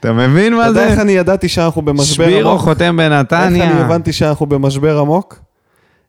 אתה 0.00 0.12
מבין 0.12 0.52
אתה 0.52 0.62
מה 0.62 0.66
יודע 0.68 0.80
זה? 0.80 0.92
איך 0.92 0.98
אני 0.98 1.12
ידעתי 1.12 1.48
שאנחנו 1.48 1.82
במשבר 1.82 2.24
שבירו 2.24 2.50
עמוק? 2.50 2.62
חותם 2.62 2.96
איך 3.00 3.10
בנתניה. 3.10 3.70
אני 3.70 3.80
הבנתי 3.80 4.12
שאנחנו 4.12 4.46
במשבר 4.46 4.98
עמוק? 4.98 5.49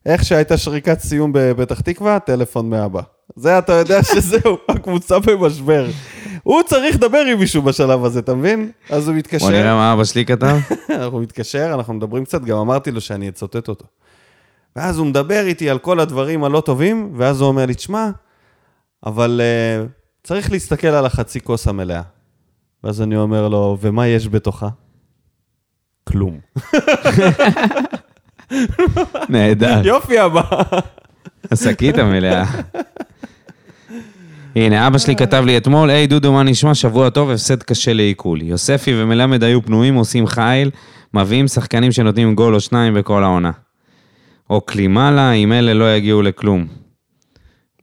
איך 0.05 0.23
שהייתה 0.25 0.57
שריקת 0.57 0.99
סיום 0.99 1.31
בפתח 1.33 1.81
תקווה, 1.81 2.19
טלפון 2.19 2.69
מאבא. 2.69 3.01
זה 3.35 3.57
אתה 3.57 3.73
יודע 3.73 4.03
שזהו, 4.13 4.57
הקבוצה 4.69 5.19
במשבר. 5.19 5.87
הוא 6.43 6.63
צריך 6.63 6.95
לדבר 6.95 7.17
עם 7.31 7.39
מישהו 7.39 7.61
בשלב 7.61 8.05
הזה, 8.05 8.19
אתה 8.19 8.35
מבין? 8.35 8.71
אז 8.89 9.07
הוא 9.07 9.13
בוא 9.13 9.19
מתקשר, 9.19 9.49
נראה 9.49 9.75
מה 9.75 9.93
אבא 9.93 10.03
שלי 10.03 10.25
כתב. 10.25 10.57
אנחנו 10.89 11.19
מתקשר, 11.19 11.71
אנחנו 11.73 11.93
מדברים 11.93 12.25
קצת, 12.25 12.41
גם 12.41 12.57
אמרתי 12.57 12.91
לו 12.91 13.01
שאני 13.01 13.29
אצטט 13.29 13.67
אותו. 13.67 13.85
ואז 14.75 14.97
הוא 14.97 15.07
מדבר 15.07 15.45
איתי 15.45 15.69
על 15.69 15.79
כל 15.79 15.99
הדברים 15.99 16.43
הלא 16.43 16.61
טובים, 16.65 17.13
ואז 17.17 17.41
הוא 17.41 17.47
אומר 17.47 17.65
לי, 17.65 17.73
תשמע, 17.73 18.09
אבל 19.05 19.41
uh, 19.41 19.87
צריך 20.23 20.51
להסתכל 20.51 20.87
על 20.87 21.05
החצי 21.05 21.41
כוס 21.41 21.67
המלאה. 21.67 22.01
ואז 22.83 23.01
אני 23.01 23.17
אומר 23.17 23.47
לו, 23.47 23.77
ומה 23.81 24.07
יש 24.07 24.27
בתוכה? 24.27 24.69
כלום. 26.03 26.39
נהדר. 29.29 29.81
יופי 29.87 30.25
אבא. 30.25 30.41
השקית 31.51 31.97
המלאה. 31.97 32.43
הנה, 34.55 34.87
אבא 34.87 34.97
שלי 34.97 35.15
כתב 35.15 35.43
לי 35.45 35.57
אתמול, 35.57 35.89
היי 35.89 36.07
דודו, 36.07 36.33
מה 36.33 36.43
נשמע? 36.43 36.73
שבוע 36.73 37.09
טוב, 37.09 37.29
הפסד 37.29 37.63
קשה 37.63 37.93
לעיכול. 37.93 38.41
יוספי 38.41 38.91
ומלמד 38.95 39.43
היו 39.43 39.61
פנויים, 39.61 39.95
עושים 39.95 40.27
חיל, 40.27 40.69
מביאים 41.13 41.47
שחקנים 41.47 41.91
שנותנים 41.91 42.35
גול 42.35 42.55
או 42.55 42.59
שניים 42.59 42.93
בכל 42.93 43.23
העונה. 43.23 43.51
או 44.49 44.61
קלימלה, 44.61 45.31
אם 45.31 45.53
אלה 45.53 45.73
לא 45.73 45.95
יגיעו 45.95 46.21
לכלום. 46.21 46.65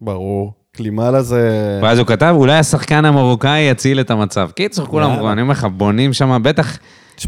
ברור. 0.01 0.53
קלימאלה 0.73 1.23
זה... 1.23 1.79
ואז 1.83 1.99
הוא 1.99 2.07
כתב, 2.07 2.35
אולי 2.37 2.59
השחקן 2.59 3.05
המרוקאי 3.05 3.61
יציל 3.61 4.01
את 4.01 4.11
המצב. 4.11 4.51
קיצור, 4.57 4.87
כולם. 4.87 5.27
אני 5.27 5.43
אומר 5.43 5.53
לך, 5.53 5.65
בונים 5.65 6.13
שם, 6.13 6.39
בטח. 6.43 6.79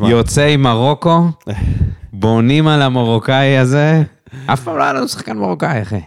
יוצאי 0.01 0.57
מרוקו, 0.57 1.25
בונים 2.13 2.69
על 2.69 2.83
המרוקאי 2.83 3.59
הזה. 3.59 4.03
אף 4.47 4.63
פעם 4.63 4.77
לא 4.79 4.83
היה 4.83 4.93
לנו 4.93 5.09
שחקן 5.09 5.37
מרוקאי, 5.39 5.83
אחי. 5.83 6.01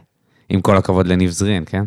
עם 0.50 0.62
כל 0.62 0.78
הכבוד 0.78 1.08
לניב 1.08 1.30
זרין, 1.32 1.64
כן? 1.66 1.84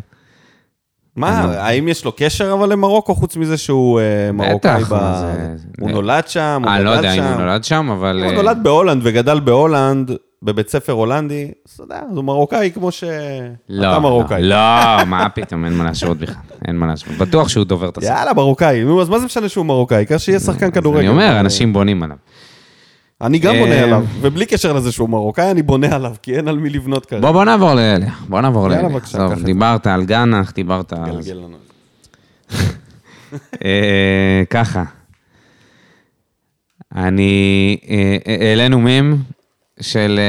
מה, 1.15 1.29
האם 1.57 1.87
יש 1.87 2.05
לו 2.05 2.11
קשר 2.17 2.53
אבל 2.53 2.69
למרוקו, 2.71 3.15
חוץ 3.15 3.37
מזה 3.37 3.57
שהוא 3.57 3.99
אה, 3.99 4.31
מרוקאי 4.31 4.83
ב... 4.83 4.93
הוא 4.93 4.99
זה- 5.89 5.93
נולד 5.93 6.27
שם, 6.27 6.61
הוא 6.65 6.71
אני 6.73 6.83
לא 6.83 6.91
גדל 6.91 6.97
יודע 6.97 7.13
אם 7.13 7.23
הוא 7.23 7.33
שם. 7.33 7.41
נולד 7.41 7.63
שם, 7.63 7.89
אבל... 7.89 8.19
הוא 8.23 8.31
אה, 8.31 8.35
נולד 8.35 8.59
בהולנד 8.63 9.01
וגדל 9.05 9.39
בהולנד, 9.39 10.11
בבית 10.43 10.69
ספר 10.69 10.93
הולנדי, 10.93 11.51
אז 11.67 11.73
אתה 11.73 11.83
יודע, 11.83 11.99
הוא 12.09 12.23
מרוקאי 12.23 12.71
כמו 12.73 12.91
ש... 12.91 13.03
לא, 13.69 13.99
מרוקאי. 13.99 14.41
לא, 14.43 14.55
לא, 14.99 15.05
מה 15.05 15.29
פתאום, 15.29 15.65
אין 15.65 15.73
מה 15.73 15.83
להשוות 15.83 16.17
בכלל, 16.17 16.35
אין 16.67 16.75
מה 16.77 16.87
להשוות. 16.87 17.17
בטוח 17.17 17.49
שהוא 17.49 17.65
דובר 17.65 17.89
את 17.89 17.97
השפה. 17.97 18.11
יאללה, 18.13 18.33
מרוקאי. 18.33 18.83
אז 19.01 19.09
מה 19.09 19.19
זה 19.19 19.25
משנה 19.25 19.49
שהוא 19.49 19.65
מרוקאי? 19.65 19.97
העיקר 19.97 20.17
שיהיה 20.17 20.39
שחקן 20.39 20.71
כדורגל. 20.71 20.99
אני 20.99 21.07
אומר, 21.07 21.39
אנשים 21.39 21.73
בונים 21.73 22.03
עליו. 22.03 22.17
אני 23.21 23.39
גם 23.39 23.55
בונה 23.59 23.73
אה, 23.73 23.83
עליו, 23.83 24.05
ובלי 24.21 24.45
קשר 24.45 24.73
לזה 24.73 24.91
שהוא 24.91 25.09
מרוקאי, 25.09 25.51
אני 25.51 25.61
בונה 25.61 25.95
עליו, 25.95 26.15
כי 26.21 26.35
אין 26.35 26.47
על 26.47 26.57
מי 26.57 26.69
לבנות 26.69 27.05
כרגע. 27.05 27.21
בוא, 27.21 27.31
בוא 27.31 27.43
נעבור 27.43 27.73
לאליה, 27.73 28.11
בוא 28.29 28.41
נעבור 28.41 28.63
יאללה, 28.63 28.75
לאליה. 28.75 28.89
בבקשה, 28.89 29.27
זה. 29.35 29.43
דיברת 29.43 29.87
על 29.87 30.05
גנח, 30.05 30.51
דיברת 30.51 30.93
על... 30.93 31.05
גלגל 31.05 31.33
לנו. 31.33 31.57
אה, 33.65 34.43
ככה. 34.49 34.83
אני... 36.95 37.77
אה, 37.89 38.17
העלינו 38.49 38.79
מים 38.79 39.17
של 39.79 40.19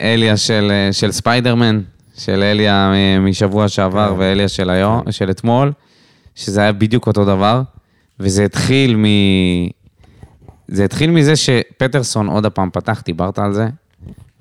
אליה 0.00 0.36
של 0.36 0.72
של 0.92 1.12
ספיידרמן, 1.12 1.80
של 2.18 2.42
אליה 2.42 2.92
משבוע 3.20 3.68
שעבר 3.68 4.08
כן. 4.08 4.14
ואליה 4.18 4.48
של 4.48 4.70
היום, 4.70 5.02
של 5.10 5.30
אתמול, 5.30 5.72
שזה 6.34 6.60
היה 6.60 6.72
בדיוק 6.72 7.06
אותו 7.06 7.24
דבר, 7.24 7.62
וזה 8.20 8.44
התחיל 8.44 8.96
מ... 8.96 9.04
זה 10.70 10.84
התחיל 10.84 11.10
מזה 11.10 11.36
שפטרסון 11.36 12.26
עוד 12.26 12.46
הפעם 12.46 12.70
פתח, 12.72 13.02
דיברת 13.04 13.38
על 13.38 13.52
זה. 13.52 13.68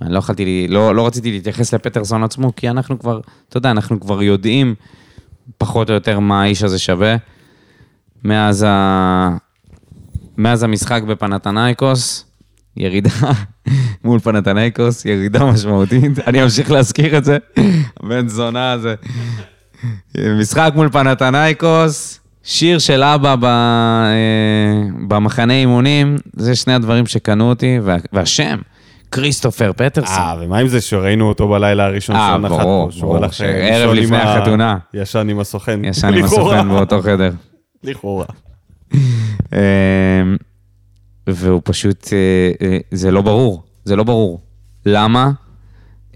אני 0.02 0.14
לא 0.14 0.20
יכולתי, 0.20 0.68
לא, 0.70 0.96
לא 0.96 1.08
רציתי 1.08 1.32
להתייחס 1.32 1.74
לפטרסון 1.74 2.24
עצמו, 2.24 2.56
כי 2.56 2.70
אנחנו 2.70 3.00
כבר, 3.00 3.20
אתה 3.50 3.58
יודע, 3.58 3.72
אנחנו 3.72 4.00
כבר 4.00 4.24
יודעים 4.24 4.76
פחות 5.58 5.90
או 5.90 5.94
יותר 5.94 6.20
מה 6.20 6.42
האיש 6.42 6.64
הזה 6.64 6.80
שווה. 6.80 7.16
מאז, 8.24 8.66
ה... 8.68 9.38
מאז 10.38 10.64
המשחק 10.64 11.02
בפנתנייקוס, 11.04 12.26
ירידה 12.78 13.10
מול 14.04 14.20
פנתנייקוס, 14.20 15.06
ירידה 15.06 15.46
משמעותית. 15.46 16.20
אני 16.28 16.44
אמשיך 16.44 16.72
להזכיר 16.72 17.18
את 17.18 17.26
זה, 17.26 17.38
הבן 18.00 18.28
זונה 18.28 18.72
הזה. 18.72 18.96
משחק 20.40 20.72
מול 20.76 20.90
פנתנייקוס, 20.90 22.20
שיר 22.44 22.80
של 22.80 23.04
אבא 23.04 23.36
ב... 23.36 23.46
אה, 23.46 24.10
במחנה 25.08 25.54
אימונים, 25.54 26.16
זה 26.36 26.56
שני 26.56 26.74
הדברים 26.74 27.06
שקנו 27.06 27.50
אותי, 27.50 27.80
וה... 27.84 27.98
והשם, 28.14 28.58
כריסטופר 29.12 29.72
פטרסון. 29.76 30.18
אה, 30.18 30.36
ומה 30.40 30.58
עם 30.58 30.68
זה 30.68 30.82
שראינו 30.82 31.30
אותו 31.30 31.48
בלילה 31.48 31.86
הראשון 31.86 32.16
אה, 32.16 32.30
שהוא 32.30 32.48
נחת 32.48 32.64
פה, 32.64 32.88
שהוא 32.92 33.18
הלך 33.18 33.32
לישון 33.42 33.90
עם 33.90 33.94
לפני 33.94 34.18
החתונה. 34.18 34.78
ישן 34.94 35.30
עם 35.30 35.40
הסוכן. 35.40 35.86
ישן 35.86 36.14
עם. 36.14 36.24
הסוכן 36.24 36.70
באותו 36.70 37.02
חדר. 37.02 37.32
לכאורה. 37.84 38.26
אמ, 39.54 39.58
והוא 41.28 41.62
פשוט, 41.64 42.10
אה, 42.14 42.68
אה, 42.68 42.78
זה 42.92 43.12
לא 43.12 43.22
ברור, 43.22 43.64
זה 43.84 43.96
לא 43.96 44.04
ברור. 44.04 44.42
למה 44.86 45.32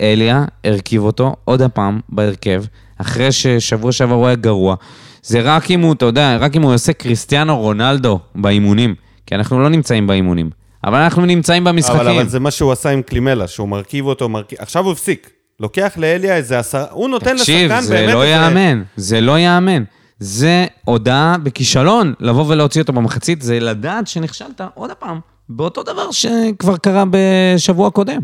אליה 0.02 0.46
הרכיב 0.64 1.04
אותו 1.04 1.36
עוד 1.46 1.62
הפעם 1.62 2.00
בהרכב, 2.10 2.64
אחרי 2.98 3.32
ששבוע 3.32 3.92
שעבר 3.92 4.16
הוא 4.16 4.28
היה 4.28 4.36
גרוע? 4.36 4.76
זה 5.24 5.42
רק 5.42 5.72
אם 5.72 5.82
הוא, 5.82 5.94
אתה 5.94 6.06
יודע, 6.06 6.38
רק 6.40 6.56
אם 6.56 6.62
הוא 6.62 6.74
עושה 6.74 6.94
קריסטיאנו 6.94 7.60
רונלדו 7.60 8.20
באימונים, 8.36 8.96
כי 9.26 9.36
אנחנו 9.36 9.60
לא 9.64 9.70
נמצאים 9.70 10.08
באימונים, 10.08 10.50
אבל 10.84 11.00
אנחנו 11.02 11.26
נמצאים 11.26 11.64
במשחקים. 11.64 12.00
אבל, 12.00 12.08
אבל 12.10 12.28
זה 12.28 12.40
מה 12.40 12.52
שהוא 12.52 12.72
עשה 12.72 12.90
עם 12.90 13.02
קלימלה, 13.02 13.48
שהוא 13.48 13.68
מרכיב 13.70 14.06
אותו, 14.06 14.30
מרכיב... 14.30 14.58
עכשיו 14.62 14.84
הוא 14.84 14.92
הפסיק. 14.92 15.30
לוקח 15.60 15.94
לאליה 15.98 16.36
איזה 16.36 16.60
עשרה, 16.60 16.86
הוא 16.92 17.10
נותן 17.10 17.38
תקשיב, 17.38 17.66
לשחקן 17.72 17.82
זה 17.82 17.94
באמת 17.96 18.14
לא 18.14 18.24
איזה- 18.24 18.34
ייאמן, 18.36 18.84
זה 18.96 19.22
לא 19.22 19.38
ייאמן. 19.38 19.84
זה 20.20 20.66
הודעה 20.86 21.36
בכישלון, 21.44 22.14
לבוא 22.20 22.46
ולהוציא 22.48 22.82
אותו 22.82 22.94
במחצית, 22.94 23.42
זה 23.42 23.60
לדעת 23.60 24.08
שנכשלת 24.08 24.62
עוד 24.74 24.92
פעם, 25.00 25.20
באותו 25.50 25.84
דבר 25.84 26.12
שכבר 26.12 26.78
קרה 26.78 27.04
בשבוע 27.12 27.90
קודם. 27.90 28.22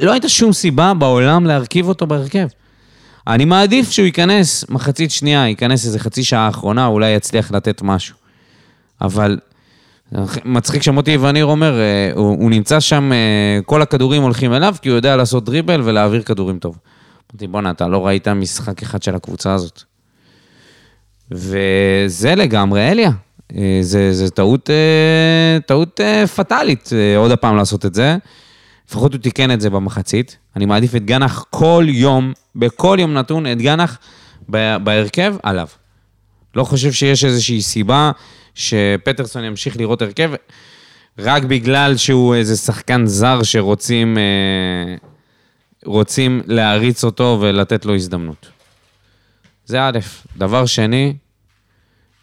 לא 0.00 0.12
הייתה 0.12 0.28
שום 0.28 0.52
סיבה 0.52 0.94
בעולם 0.94 1.46
להרכיב 1.46 1.88
אותו 1.88 2.06
בהרכב. 2.06 2.46
אני 3.26 3.44
מעדיף 3.44 3.90
שהוא 3.90 4.06
ייכנס 4.06 4.64
מחצית 4.68 5.10
שנייה, 5.10 5.48
ייכנס 5.48 5.86
איזה 5.86 5.98
חצי 5.98 6.24
שעה 6.24 6.46
האחרונה, 6.46 6.86
אולי 6.86 7.10
יצליח 7.10 7.50
לתת 7.50 7.82
משהו. 7.82 8.16
אבל 9.00 9.38
מצחיק 10.44 10.82
שמוטי 10.82 11.16
וניר 11.16 11.46
אומר, 11.46 11.78
אה, 11.78 12.10
הוא, 12.14 12.28
הוא 12.28 12.50
נמצא 12.50 12.80
שם, 12.80 13.12
אה, 13.12 13.60
כל 13.66 13.82
הכדורים 13.82 14.22
הולכים 14.22 14.52
אליו, 14.52 14.76
כי 14.82 14.88
הוא 14.88 14.96
יודע 14.96 15.16
לעשות 15.16 15.44
דריבל 15.44 15.80
ולהעביר 15.84 16.22
כדורים 16.22 16.58
טוב. 16.58 16.78
אמרתי, 17.32 17.46
בואנה, 17.46 17.70
אתה 17.70 17.88
לא 17.88 18.06
ראית 18.06 18.28
משחק 18.28 18.82
אחד 18.82 19.02
של 19.02 19.14
הקבוצה 19.14 19.54
הזאת. 19.54 19.82
וזה 21.30 22.34
לגמרי 22.34 22.90
אליה. 22.90 23.10
אה, 23.56 23.78
זה, 23.80 24.12
זה 24.12 24.30
טעות, 24.30 24.70
טעות 25.66 26.00
פטאלית 26.36 26.90
עוד 27.16 27.30
הפעם 27.30 27.56
לעשות 27.56 27.86
את 27.86 27.94
זה. 27.94 28.16
לפחות 28.88 29.12
הוא 29.12 29.20
תיקן 29.20 29.50
את 29.50 29.60
זה 29.60 29.70
במחצית. 29.70 30.38
אני 30.56 30.66
מעדיף 30.66 30.94
את 30.94 31.04
גנח 31.04 31.44
כל 31.50 31.84
יום, 31.88 32.32
בכל 32.56 32.96
יום 33.00 33.14
נתון, 33.14 33.46
את 33.52 33.58
גנח 33.58 33.98
בהרכב 34.48 35.36
עליו. 35.42 35.68
לא 36.54 36.64
חושב 36.64 36.92
שיש 36.92 37.24
איזושהי 37.24 37.62
סיבה 37.62 38.10
שפטרסון 38.54 39.44
ימשיך 39.44 39.76
לראות 39.76 40.02
הרכב 40.02 40.30
רק 41.18 41.42
בגלל 41.42 41.96
שהוא 41.96 42.34
איזה 42.34 42.56
שחקן 42.56 43.06
זר 43.06 43.42
שרוצים 43.42 44.18
אה, 44.18 44.94
רוצים 45.84 46.42
להריץ 46.46 47.04
אותו 47.04 47.38
ולתת 47.40 47.84
לו 47.84 47.94
הזדמנות. 47.94 48.48
זה 49.66 49.82
א'. 49.82 49.98
דבר 50.36 50.66
שני, 50.66 51.16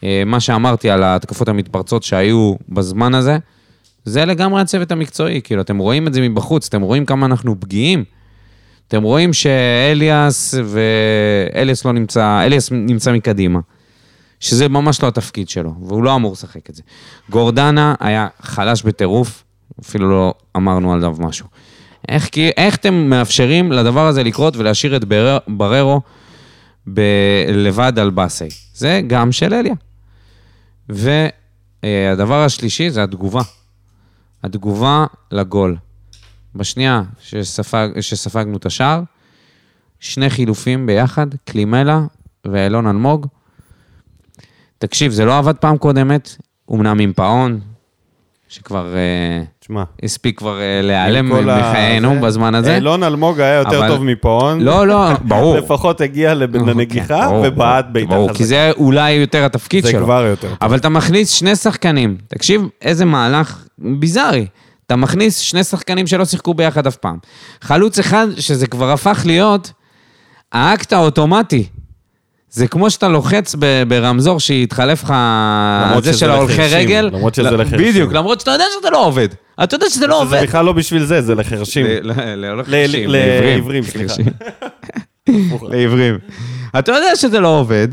אה, 0.03 0.24
מה 0.26 0.39
שאמרתי 0.39 0.89
על 0.89 1.03
ההתקפות 1.03 1.47
המתפרצות 1.47 2.03
שהיו 2.03 2.53
בזמן 2.70 3.16
הזה, 3.16 3.38
זה 4.05 4.25
לגמרי 4.25 4.61
הצוות 4.61 4.91
המקצועי, 4.91 5.41
כאילו, 5.43 5.61
אתם 5.61 5.77
רואים 5.77 6.07
את 6.07 6.13
זה 6.13 6.21
מבחוץ, 6.29 6.67
אתם 6.67 6.81
רואים 6.81 7.05
כמה 7.05 7.25
אנחנו 7.25 7.59
פגיעים. 7.59 8.03
אתם 8.87 9.03
רואים 9.03 9.33
שאליאס 9.33 10.55
ואליאס 10.65 11.85
לא 11.85 11.91
נמצא, 11.91 12.41
אליאס 12.45 12.71
נמצא 12.71 13.11
מקדימה. 13.11 13.59
שזה 14.39 14.69
ממש 14.69 15.03
לא 15.03 15.07
התפקיד 15.07 15.49
שלו, 15.49 15.73
והוא 15.81 16.03
לא 16.03 16.15
אמור 16.15 16.31
לשחק 16.31 16.69
את 16.69 16.75
זה. 16.75 16.81
גורדנה 17.29 17.95
היה 17.99 18.27
חלש 18.41 18.83
בטירוף, 18.83 19.43
אפילו 19.81 20.09
לא 20.09 20.33
אמרנו 20.57 20.93
עליו 20.93 21.15
משהו. 21.19 21.47
איך, 22.09 22.29
איך 22.57 22.75
אתם 22.75 22.93
מאפשרים 22.93 23.71
לדבר 23.71 24.07
הזה 24.07 24.23
לקרות 24.23 24.57
ולהשאיר 24.57 24.95
את 24.95 25.05
ברר- 25.05 25.37
בררו 25.47 26.01
ב- 26.93 27.45
לבד 27.53 27.99
על 27.99 28.09
באסי? 28.09 28.47
זה 28.73 29.01
גם 29.07 29.31
של 29.31 29.53
אליה. 29.53 29.73
והדבר 30.89 32.43
השלישי 32.45 32.89
זה 32.89 33.03
התגובה. 33.03 33.41
התגובה 34.43 35.05
לגול. 35.31 35.77
בשנייה 36.55 37.03
שספג, 37.19 37.89
שספגנו 38.01 38.57
את 38.57 38.65
השער, 38.65 39.03
שני 39.99 40.29
חילופים 40.29 40.85
ביחד, 40.85 41.27
קלימלה 41.45 42.01
ואילון 42.45 42.87
אלמוג. 42.87 43.27
תקשיב, 44.77 45.11
זה 45.11 45.25
לא 45.25 45.37
עבד 45.37 45.57
פעם 45.57 45.77
קודמת, 45.77 46.35
אמנם 46.71 46.99
עם 46.99 47.13
פאון, 47.13 47.59
שכבר 48.53 48.95
אה, 48.95 49.43
תשמע, 49.59 49.83
הספיק 50.03 50.37
כבר 50.37 50.59
אה, 50.59 50.81
להיעלם 50.83 51.45
מחיינו 51.59 52.13
זה, 52.13 52.19
בזמן 52.19 52.55
הזה. 52.55 52.75
אילון 52.75 53.03
אלמוג 53.03 53.39
היה 53.39 53.55
יותר 53.55 53.87
טוב 53.87 54.03
מפאון. 54.03 54.61
לא, 54.61 54.87
לא, 54.87 55.09
ברור. 55.21 55.57
לפחות 55.59 56.01
הגיע 56.01 56.33
לנגיחה 56.33 57.07
כן, 57.07 57.25
ברור, 57.25 57.43
ובעט 57.47 57.85
ברור, 57.85 57.93
בעיטה 57.93 58.09
ברור, 58.15 58.29
חזקה. 58.29 58.37
כי 58.37 58.45
זה 58.45 58.71
אולי 58.77 59.11
יותר 59.11 59.45
התפקיד 59.45 59.83
זה 59.83 59.91
שלו. 59.91 60.05
כבר 60.05 60.25
יותר. 60.29 60.47
אבל 60.61 60.77
אתה 60.77 60.89
מכניס 60.89 61.29
שני 61.29 61.55
שחקנים, 61.55 62.17
תקשיב 62.27 62.61
איזה 62.81 63.05
מהלך 63.05 63.65
ביזארי. 63.77 64.45
אתה 64.85 64.95
מכניס 64.95 65.37
שני 65.37 65.63
שחקנים 65.63 66.07
שלא 66.07 66.25
שיחקו 66.25 66.53
ביחד 66.53 66.87
אף 66.87 66.95
פעם. 66.95 67.17
חלוץ 67.61 67.99
אחד, 67.99 68.27
שזה 68.37 68.67
כבר 68.67 68.91
הפך 68.91 69.23
להיות 69.25 69.71
האקט 70.51 70.93
האוטומטי. 70.93 71.67
זה 72.53 72.67
כמו 72.67 72.89
שאתה 72.89 73.07
לוחץ 73.07 73.55
ב- 73.59 73.83
ברמזור 73.87 74.39
שיתחלף 74.39 75.03
לך 75.03 75.13
זה 76.03 76.13
של 76.13 76.29
ההולכי 76.29 76.61
רגל. 76.61 77.09
למרות 77.13 77.35
שזה 77.35 77.51
לחרשים. 77.51 77.77
בדיוק, 77.87 78.13
למרות 78.13 78.39
שאתה 78.39 78.51
יודע 78.51 78.65
שזה 78.79 78.89
לא 78.89 79.05
עובד. 79.05 79.27
אתה 79.63 79.75
יודע 79.75 79.89
שזה 79.89 80.07
לא 80.07 80.21
עובד. 80.21 80.39
זה 80.39 80.45
בכלל 80.45 80.65
לא 80.65 80.71
בשביל 80.71 81.05
זה, 81.05 81.21
זה 81.21 81.35
לחרשים. 81.35 81.85
לא 82.03 82.13
לעיוורים. 82.67 83.09
לעיוורים, 83.09 83.83
סליחה. 83.83 84.13
לעיוורים. 85.61 86.17
אתה 86.79 86.91
יודע 86.91 87.15
שזה 87.15 87.39
לא 87.39 87.47
עובד, 87.59 87.87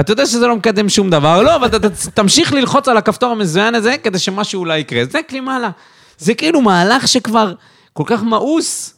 אתה 0.00 0.12
יודע 0.12 0.26
שזה 0.26 0.46
לא 0.46 0.56
מקדם 0.56 0.88
שום 0.88 1.10
דבר, 1.10 1.42
לא, 1.42 1.56
אבל 1.56 1.66
אתה 1.66 1.88
תמשיך 2.14 2.52
ללחוץ 2.52 2.88
על 2.88 2.96
הכפתור 2.96 3.30
המזוין 3.32 3.74
הזה 3.74 3.94
כדי 4.02 4.18
שמשהו 4.18 4.60
אולי 4.60 4.78
יקרה. 4.78 5.04
זה 5.04 5.18
כלימאלה. 5.28 5.70
זה 6.18 6.34
כאילו 6.34 6.60
מהלך 6.60 7.08
שכבר 7.08 7.52
כל 7.92 8.04
כך 8.06 8.22
מאוס. 8.22 8.94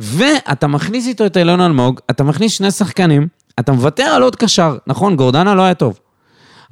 ואתה 0.00 0.66
מכניס 0.66 1.06
איתו 1.06 1.26
את 1.26 1.36
אילון 1.36 1.60
אלמוג, 1.60 2.00
אתה 2.10 2.24
מכניס 2.24 2.52
שני 2.52 2.70
שחקנים, 2.70 3.26
אתה 3.60 3.72
מוותר 3.72 4.02
על 4.02 4.22
עוד 4.22 4.36
קשר. 4.36 4.76
נכון, 4.86 5.16
גורדנה 5.16 5.54
לא 5.54 5.62
היה 5.62 5.74
טוב. 5.74 5.98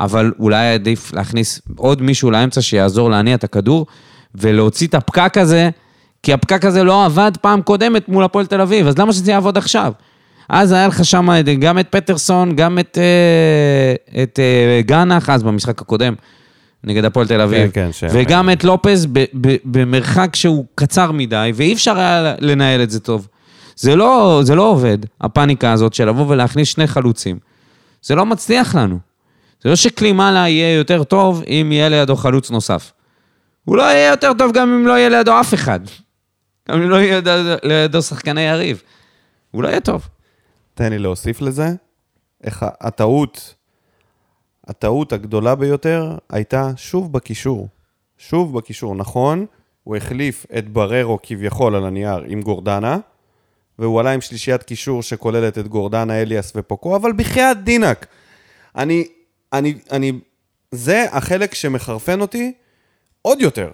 אבל 0.01 0.33
אולי 0.39 0.67
עדיף 0.75 1.13
להכניס 1.15 1.61
עוד 1.77 2.03
מישהו 2.03 2.31
לאמצע 2.31 2.63
שיעזור 2.63 3.11
להניע 3.11 3.35
את 3.35 3.45
הכדור 3.45 3.87
ולהוציא 4.35 4.87
את 4.87 4.95
הפקק 4.95 5.39
הזה, 5.39 5.71
כי 6.23 6.33
הפקק 6.33 6.65
הזה 6.65 6.85
לא 6.85 7.05
עבד 7.05 7.33
פעם 7.41 7.63
קודמת 7.63 8.09
מול 8.09 8.25
הפועל 8.25 8.47
תל 8.47 8.61
אביב, 8.61 8.87
אז 8.87 8.99
למה 8.99 9.13
שזה 9.13 9.31
יעבוד 9.31 9.59
עכשיו? 9.59 9.93
אז 10.49 10.73
היה 10.73 10.87
לך 10.87 11.05
שם 11.05 11.29
גם 11.59 11.79
את 11.79 11.87
פטרסון, 11.91 12.57
גם 12.57 12.79
את, 12.79 12.99
אה, 13.01 14.23
את 14.23 14.39
אה, 14.39 14.81
גנח, 14.83 15.31
אז 15.31 15.43
במשחק 15.43 15.81
הקודם, 15.81 16.15
נגד 16.85 17.05
הפועל 17.05 17.27
תל 17.27 17.41
אביב. 17.41 17.71
כן, 17.71 17.89
שהם- 17.93 18.11
וגם 18.13 18.51
את 18.51 18.65
לופז 18.65 19.07
ב- 19.13 19.25
ב- 19.41 19.57
במרחק 19.65 20.37
שהוא 20.37 20.65
קצר 20.75 21.13
מדי, 21.13 21.53
ואי 21.55 21.73
אפשר 21.73 21.99
היה 21.99 22.35
לנהל 22.41 22.83
את 22.83 22.91
זה 22.91 23.01
טוב. 23.01 23.29
זה 23.77 23.97
לא, 23.97 24.41
זה 24.43 24.55
לא 24.55 24.63
עובד, 24.71 24.99
הפאניקה 25.21 25.73
הזאת 25.73 25.95
של 25.95 26.09
לבוא 26.09 26.25
ולהכניס 26.29 26.69
שני 26.69 26.87
חלוצים. 26.87 27.39
זה 28.03 28.15
לא 28.15 28.27
מצליח 28.27 28.75
לנו. 28.75 28.99
זה 29.63 29.69
לא 29.71 29.77
שקלימאלה 29.77 30.49
יהיה 30.49 30.75
יותר 30.75 31.05
טוב 31.05 31.43
אם 31.47 31.69
יהיה 31.73 31.89
לידו 31.89 32.17
חלוץ 32.17 32.51
נוסף. 32.51 32.93
הוא 33.65 33.77
לא 33.77 33.83
יהיה 33.83 34.11
יותר 34.11 34.33
טוב 34.39 34.53
גם 34.53 34.69
אם 34.73 34.87
לא 34.87 34.93
יהיה 34.93 35.09
לידו 35.09 35.41
אף 35.41 35.55
אחד. 35.55 35.81
גם 36.69 36.83
אם 36.83 36.91
לא 36.91 36.97
יהיה 36.97 37.21
לידו- 37.63 38.03
שחקני 38.03 38.41
יריב. 38.41 38.83
הוא 39.51 39.63
לא 39.63 39.69
יהיה 39.69 39.81
טוב. 39.81 40.09
תן 40.75 40.91
לי 40.91 40.99
להוסיף 40.99 41.41
לזה. 41.41 41.69
איך 42.45 42.65
הטעות, 42.81 43.55
הטעות 44.67 45.13
הגדולה 45.13 45.55
ביותר 45.55 46.17
הייתה 46.31 46.71
שוב 46.77 47.13
בקישור. 47.13 47.69
שוב 48.19 48.55
בקישור, 48.59 48.95
נכון, 48.95 49.47
הוא 49.85 49.97
החליף 49.97 50.47
את 50.59 50.69
בררו 50.69 51.19
כביכול 51.23 51.75
על 51.75 51.85
הנייר 51.85 52.25
עם 52.27 52.43
גורדנה, 52.43 52.99
והוא 53.79 54.01
עלה 54.01 54.11
עם 54.11 54.21
שלישיית 54.21 54.63
קישור 54.63 55.03
שכוללת 55.03 55.59
את 55.59 55.69
גורדנה, 55.69 56.23
אליאס 56.23 56.53
ופוקו, 56.57 56.97
אבל 56.97 57.13
בחייאת 57.13 57.65
דינק. 57.65 58.07
אני, 58.77 59.09
אני, 59.53 59.75
אני, 59.91 60.13
זה 60.73 61.07
החלק 61.13 61.55
שמחרפן 61.55 62.21
אותי 62.21 62.53
עוד 63.23 63.41
יותר. 63.41 63.71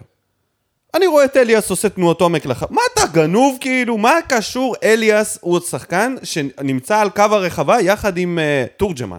אני 0.95 1.07
רואה 1.07 1.25
את 1.25 1.37
אליאס 1.37 1.71
עושה 1.71 1.89
תנועות 1.89 2.21
עומק 2.21 2.47
לח... 2.47 2.63
מה 2.71 2.81
אתה 2.95 3.07
גנוב 3.13 3.57
כאילו? 3.61 3.99
מה 3.99 4.15
קשור? 4.29 4.75
אליאס 4.83 5.39
הוא 5.41 5.61
שחקן 5.61 6.15
שנמצא 6.23 6.99
על 6.99 7.11
קו 7.11 7.23
הרחבה 7.23 7.81
יחד 7.81 8.19
עם 8.19 8.39
uh, 8.39 8.69
תורג'מן. 8.77 9.19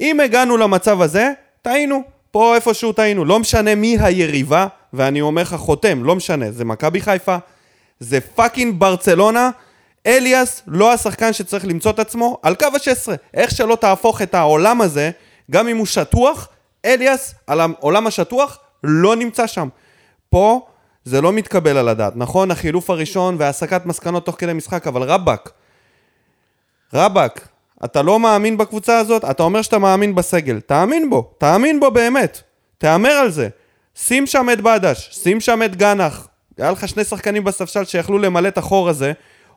אם 0.00 0.20
הגענו 0.20 0.56
למצב 0.56 1.00
הזה, 1.00 1.32
טעינו. 1.62 2.02
פה 2.30 2.54
איפשהו 2.54 2.92
טעינו. 2.92 3.24
לא 3.24 3.38
משנה 3.38 3.74
מי 3.74 3.96
היריבה, 4.00 4.66
ואני 4.92 5.20
אומר 5.20 5.42
לך 5.42 5.54
חותם, 5.54 6.04
לא 6.04 6.16
משנה, 6.16 6.50
זה 6.50 6.64
מכבי 6.64 7.00
חיפה, 7.00 7.36
זה 8.00 8.20
fucking 8.20 8.74
ברצלונה. 8.78 9.50
אליאס 10.06 10.62
לא 10.66 10.92
השחקן 10.92 11.32
שצריך 11.32 11.64
למצוא 11.64 11.90
את 11.90 11.98
עצמו 11.98 12.38
על 12.42 12.54
קו 12.54 12.66
ה-16. 12.66 13.12
איך 13.34 13.50
שלא 13.50 13.74
תהפוך 13.74 14.22
את 14.22 14.34
העולם 14.34 14.80
הזה, 14.80 15.10
גם 15.50 15.68
אם 15.68 15.76
הוא 15.76 15.86
שטוח, 15.86 16.48
אליאס 16.84 17.34
על 17.46 17.60
העולם 17.60 18.06
השטוח 18.06 18.58
לא 18.84 19.16
נמצא 19.16 19.46
שם. 19.46 19.68
פה 20.30 20.66
זה 21.04 21.20
לא 21.20 21.32
מתקבל 21.32 21.76
על 21.76 21.88
הדעת. 21.88 22.12
נכון, 22.16 22.50
החילוף 22.50 22.90
הראשון 22.90 23.36
והסקת 23.38 23.86
מסקנות 23.86 24.26
תוך 24.26 24.34
כדי 24.38 24.52
משחק, 24.52 24.86
אבל 24.86 25.02
רבאק, 25.02 25.50
רבאק, 26.94 27.48
אתה 27.84 28.02
לא 28.02 28.20
מאמין 28.20 28.56
בקבוצה 28.56 28.98
הזאת? 28.98 29.24
אתה 29.24 29.42
אומר 29.42 29.62
שאתה 29.62 29.78
מאמין 29.78 30.14
בסגל. 30.14 30.60
תאמין 30.60 31.10
בו, 31.10 31.30
תאמין 31.38 31.80
בו 31.80 31.90
באמת. 31.90 32.40
תהמר 32.78 33.10
על 33.10 33.30
זה. 33.30 33.48
שים 33.94 34.26
שם 34.26 34.48
את 34.52 34.60
בדש, 34.60 35.10
שים 35.12 35.40
שם 35.40 35.62
את 35.62 35.76
גנח. 35.76 36.28
היה 36.58 36.70
לך 36.70 36.88
שני 36.88 37.04
שחקנים 37.04 37.44
בספסל 37.44 37.84
שיכלו 37.84 38.18
למלא 38.18 38.48
את 38.48 38.58
החור 38.58 38.88
הזה, 38.88 39.12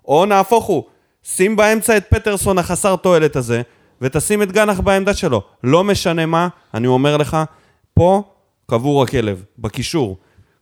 או 0.05 0.25
נהפוך 0.25 0.65
הוא, 0.65 0.83
שים 1.23 1.55
באמצע 1.55 1.97
את 1.97 2.05
פטרסון 2.09 2.57
החסר 2.57 2.95
תועלת 2.95 3.35
הזה, 3.35 3.61
ותשים 4.01 4.41
את 4.41 4.51
גנח 4.51 4.79
בעמדה 4.79 5.13
שלו. 5.13 5.41
לא 5.63 5.83
משנה 5.83 6.25
מה, 6.25 6.47
אני 6.73 6.87
אומר 6.87 7.17
לך, 7.17 7.37
פה 7.93 8.23
קבור 8.69 9.03
הכלב, 9.03 9.43
בקישור. 9.59 10.17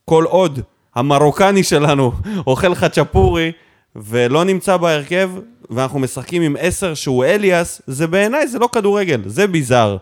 כל 0.05 0.23
עוד 0.23 0.59
המרוקני 0.95 1.63
שלנו 1.63 2.11
אוכל 2.47 2.75
חצ'פורי 2.75 3.51
ולא 3.95 4.43
נמצא 4.43 4.77
בהרכב, 4.77 5.31
ואנחנו 5.69 5.99
משחקים 5.99 6.41
עם 6.41 6.55
עשר 6.59 6.93
שהוא 6.93 7.25
אליאס, 7.25 7.81
זה 7.87 8.07
בעיניי, 8.07 8.47
זה 8.47 8.59
לא 8.59 8.69
כדורגל, 8.71 9.21
זה 9.25 9.47
ביזאר. 9.47 9.97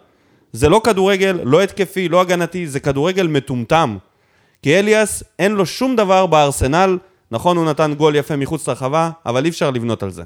זה 0.53 0.69
לא 0.69 0.81
כדורגל, 0.83 1.39
לא 1.43 1.61
התקפי, 1.61 2.09
לא 2.09 2.21
הגנתי, 2.21 2.67
זה 2.67 2.79
כדורגל 2.79 3.27
מטומטם. 3.27 3.97
כי 4.61 4.79
אליאס, 4.79 5.23
אין 5.39 5.51
לו 5.51 5.65
שום 5.65 5.95
דבר 5.95 6.25
בארסנל, 6.25 6.97
נכון, 7.31 7.57
הוא 7.57 7.65
נתן 7.65 7.93
גול 7.93 8.15
יפה 8.15 8.35
מחוץ 8.35 8.67
לרחבה, 8.67 9.09
אבל 9.25 9.45
אי 9.45 9.49
אפשר 9.49 9.71
לבנות 9.71 10.03
על 10.03 10.11
זה. 10.11 10.23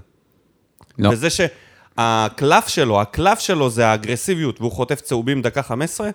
לא. 0.98 1.10
וזה 1.10 1.28
שהקלף 1.30 2.68
שלו, 2.68 3.02
הקלף 3.02 3.40
שלו 3.40 3.70
זה 3.70 3.88
האגרסיביות, 3.88 4.62
והוא 4.62 4.72
חוטף 4.72 5.02
צהובים 5.02 5.42
דקה 5.42 5.62
15, 5.62 6.10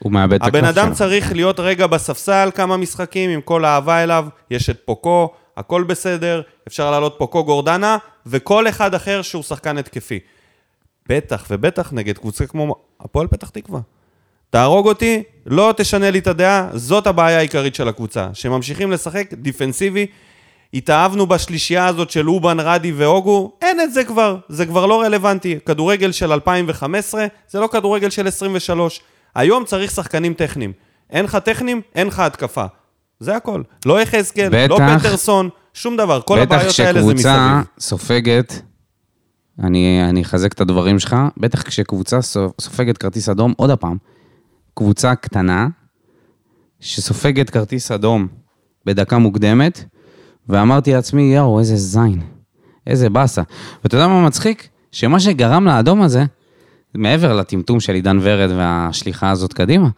הוא 0.00 0.12
מאבד 0.12 0.34
את 0.34 0.42
הקלף 0.42 0.54
הבן 0.54 0.64
אדם 0.64 0.86
שלו. 0.86 0.94
צריך 0.94 1.32
להיות 1.32 1.60
רגע 1.60 1.86
בספסל 1.86 2.50
כמה 2.54 2.76
משחקים 2.76 3.30
עם 3.30 3.40
כל 3.40 3.64
האהבה 3.64 4.02
אליו, 4.02 4.26
יש 4.50 4.70
את 4.70 4.78
פוקו, 4.84 5.32
הכל 5.56 5.82
בסדר, 5.82 6.42
אפשר 6.68 6.90
לעלות 6.90 7.14
פוקו 7.18 7.44
גורדנה, 7.44 7.96
וכל 8.26 8.68
אחד 8.68 8.94
אחר 8.94 9.22
שהוא 9.22 9.42
שחקן 9.42 9.78
התקפי. 9.78 10.18
בטח 11.08 11.46
ובטח 11.50 11.92
נגד 11.92 12.18
קבוצה 12.18 12.46
כמו 12.46 12.74
הפועל 13.00 13.26
פתח 13.26 13.48
תקווה. 13.48 13.80
תהרוג 14.50 14.88
אותי, 14.88 15.22
לא 15.46 15.74
תשנה 15.76 16.10
לי 16.10 16.18
את 16.18 16.26
הדעה, 16.26 16.68
זאת 16.72 17.06
הבעיה 17.06 17.38
העיקרית 17.38 17.74
של 17.74 17.88
הקבוצה, 17.88 18.28
שממשיכים 18.32 18.90
לשחק 18.90 19.34
דיפנסיבי 19.34 20.06
התאהבנו 20.74 21.26
בשלישייה 21.26 21.86
הזאת 21.86 22.10
של 22.10 22.28
אובן, 22.28 22.60
רדי 22.60 22.92
והוגו, 22.92 23.52
אין 23.62 23.80
את 23.80 23.92
זה 23.92 24.04
כבר, 24.04 24.36
זה 24.48 24.66
כבר 24.66 24.86
לא 24.86 25.02
רלוונטי. 25.02 25.58
כדורגל 25.66 26.12
של 26.12 26.32
2015 26.32 27.26
זה 27.50 27.60
לא 27.60 27.66
כדורגל 27.72 28.10
של 28.10 28.26
23. 28.26 29.00
היום 29.34 29.64
צריך 29.64 29.90
שחקנים 29.90 30.34
טכניים. 30.34 30.72
אין 31.10 31.24
לך 31.24 31.36
טכניים, 31.36 31.80
אין 31.94 32.06
לך 32.06 32.18
התקפה. 32.18 32.64
זה 33.20 33.36
הכל. 33.36 33.62
לא 33.86 34.00
יחזקאל, 34.02 34.66
לא 34.68 34.76
בטח. 34.76 34.98
פטרסון, 35.00 35.48
שום 35.74 35.96
דבר. 35.96 36.20
כל 36.20 36.40
בטח 36.40 36.54
הבעיות 36.54 36.78
האלה 36.80 36.92
זה 37.02 37.14
מסביב. 37.14 37.16
כשקבוצה 37.16 37.62
סופגת, 37.78 38.62
אני, 39.62 40.00
אני 40.08 40.22
אחזק 40.22 40.52
את 40.52 40.60
הדברים 40.60 40.98
שלך, 40.98 41.16
בטח 41.36 41.62
כשקבוצה 41.62 42.22
סו- 42.22 42.52
סופגת 42.60 42.98
כרטיס 42.98 43.28
אדום, 43.28 43.54
עוד 43.56 43.70
הפעם, 43.70 43.96
קבוצה 44.74 45.14
קטנה, 45.14 45.68
שסופגת 46.80 47.50
כרטיס 47.50 47.90
אדום 47.90 48.26
בדקה 48.86 49.18
מוקדמת, 49.18 49.84
ואמרתי 50.48 50.92
לעצמי, 50.92 51.22
יואו, 51.22 51.58
איזה 51.58 51.76
זין, 51.76 52.20
איזה 52.86 53.10
באסה. 53.10 53.42
ואתה 53.84 53.96
יודע 53.96 54.08
מה 54.08 54.26
מצחיק? 54.26 54.68
שמה 54.92 55.20
שגרם 55.20 55.64
לאדום 55.64 56.02
הזה, 56.02 56.24
מעבר 56.94 57.36
לטמטום 57.36 57.80
של 57.80 57.92
עידן 57.92 58.18
ורד 58.22 58.50
והשליחה 58.56 59.30
הזאת 59.30 59.52
קדימה, 59.52 59.88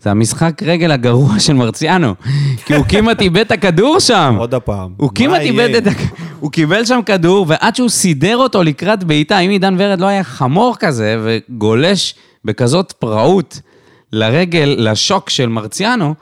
זה 0.00 0.10
המשחק 0.10 0.62
רגל 0.62 0.90
הגרוע 0.90 1.40
של 1.40 1.52
מרציאנו. 1.52 2.14
כי 2.66 2.74
הוא 2.74 2.84
כמעט 2.88 3.20
איבד 3.20 3.40
את 3.40 3.50
הכדור 3.50 4.00
שם. 4.00 4.34
עוד 4.38 4.54
הפעם. 4.54 4.92
הוא 4.96 5.10
כמעט? 5.14 5.40
איבד 5.40 5.74
את 5.74 5.86
ה... 5.86 5.90
הוא 6.40 6.50
קיבל 6.50 6.84
שם 6.84 7.00
כדור, 7.06 7.46
ועד 7.48 7.76
שהוא 7.76 7.88
סידר 7.88 8.36
אותו 8.36 8.62
לקראת 8.62 9.04
בעיטה, 9.04 9.38
אם 9.38 9.50
עידן 9.50 9.74
ורד 9.78 10.00
לא 10.00 10.06
היה 10.06 10.24
חמור 10.24 10.76
כזה, 10.78 11.18
וגולש 11.24 12.14
בכזאת 12.44 12.92
פראות 12.92 13.60
לרגל, 14.12 14.74
לשוק 14.78 15.30
של 15.30 15.46
מרציאנו, 15.46 16.14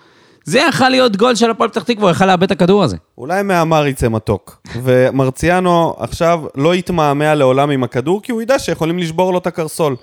זה 0.46 0.58
יכל 0.58 0.88
להיות 0.88 1.16
גול 1.16 1.34
של 1.34 1.50
הפועל 1.50 1.70
פתח 1.70 1.82
תקווה, 1.82 2.04
הוא 2.04 2.10
יכל 2.10 2.26
לאבד 2.26 2.42
את 2.42 2.50
הכדור 2.50 2.82
הזה. 2.84 2.96
אולי 3.18 3.42
מהמר 3.42 3.86
יצא 3.86 4.08
מתוק. 4.08 4.62
ומרציאנו 4.82 5.94
עכשיו 5.98 6.40
לא 6.54 6.74
יתמהמה 6.74 7.34
לעולם 7.34 7.70
עם 7.70 7.84
הכדור, 7.84 8.22
כי 8.22 8.32
הוא 8.32 8.42
ידע 8.42 8.58
שיכולים 8.58 8.98
לשבור 8.98 9.32
לו 9.32 9.38
את 9.38 9.46
הקרסול. 9.46 9.96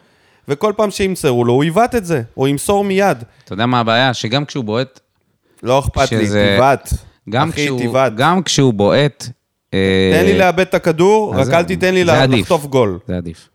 וכל 0.47 0.73
פעם 0.77 0.91
שימסרו 0.91 1.45
לו, 1.45 1.53
הוא 1.53 1.63
יבעט 1.63 1.95
את 1.95 2.05
זה, 2.05 2.21
או 2.37 2.47
ימסור 2.47 2.83
מיד. 2.83 3.17
אתה 3.43 3.53
יודע 3.53 3.65
מה 3.65 3.79
הבעיה? 3.79 4.13
שגם 4.13 4.45
כשהוא 4.45 4.63
בועט, 4.63 4.99
לא 5.63 5.79
אכפת 5.79 6.11
לי, 6.11 6.25
שזה- 6.25 6.53
תבעט. 6.57 6.89
גם 7.29 7.49
אחי, 7.49 7.63
כשהוא, 7.65 7.81
תבעט. 7.81 8.13
גם 8.15 8.43
כשהוא 8.43 8.73
בועט... 8.73 9.27
אה, 9.73 10.11
תן 10.13 10.25
לי 10.25 10.37
לאבד 10.37 10.59
את 10.59 10.73
הכדור, 10.73 11.35
רק 11.35 11.47
אל 11.53 11.63
תיתן 11.63 11.93
לי. 11.93 12.03
לחטוף 12.03 12.65
גול. 12.65 12.99
זה 13.07 13.17
עדיף. 13.17 13.49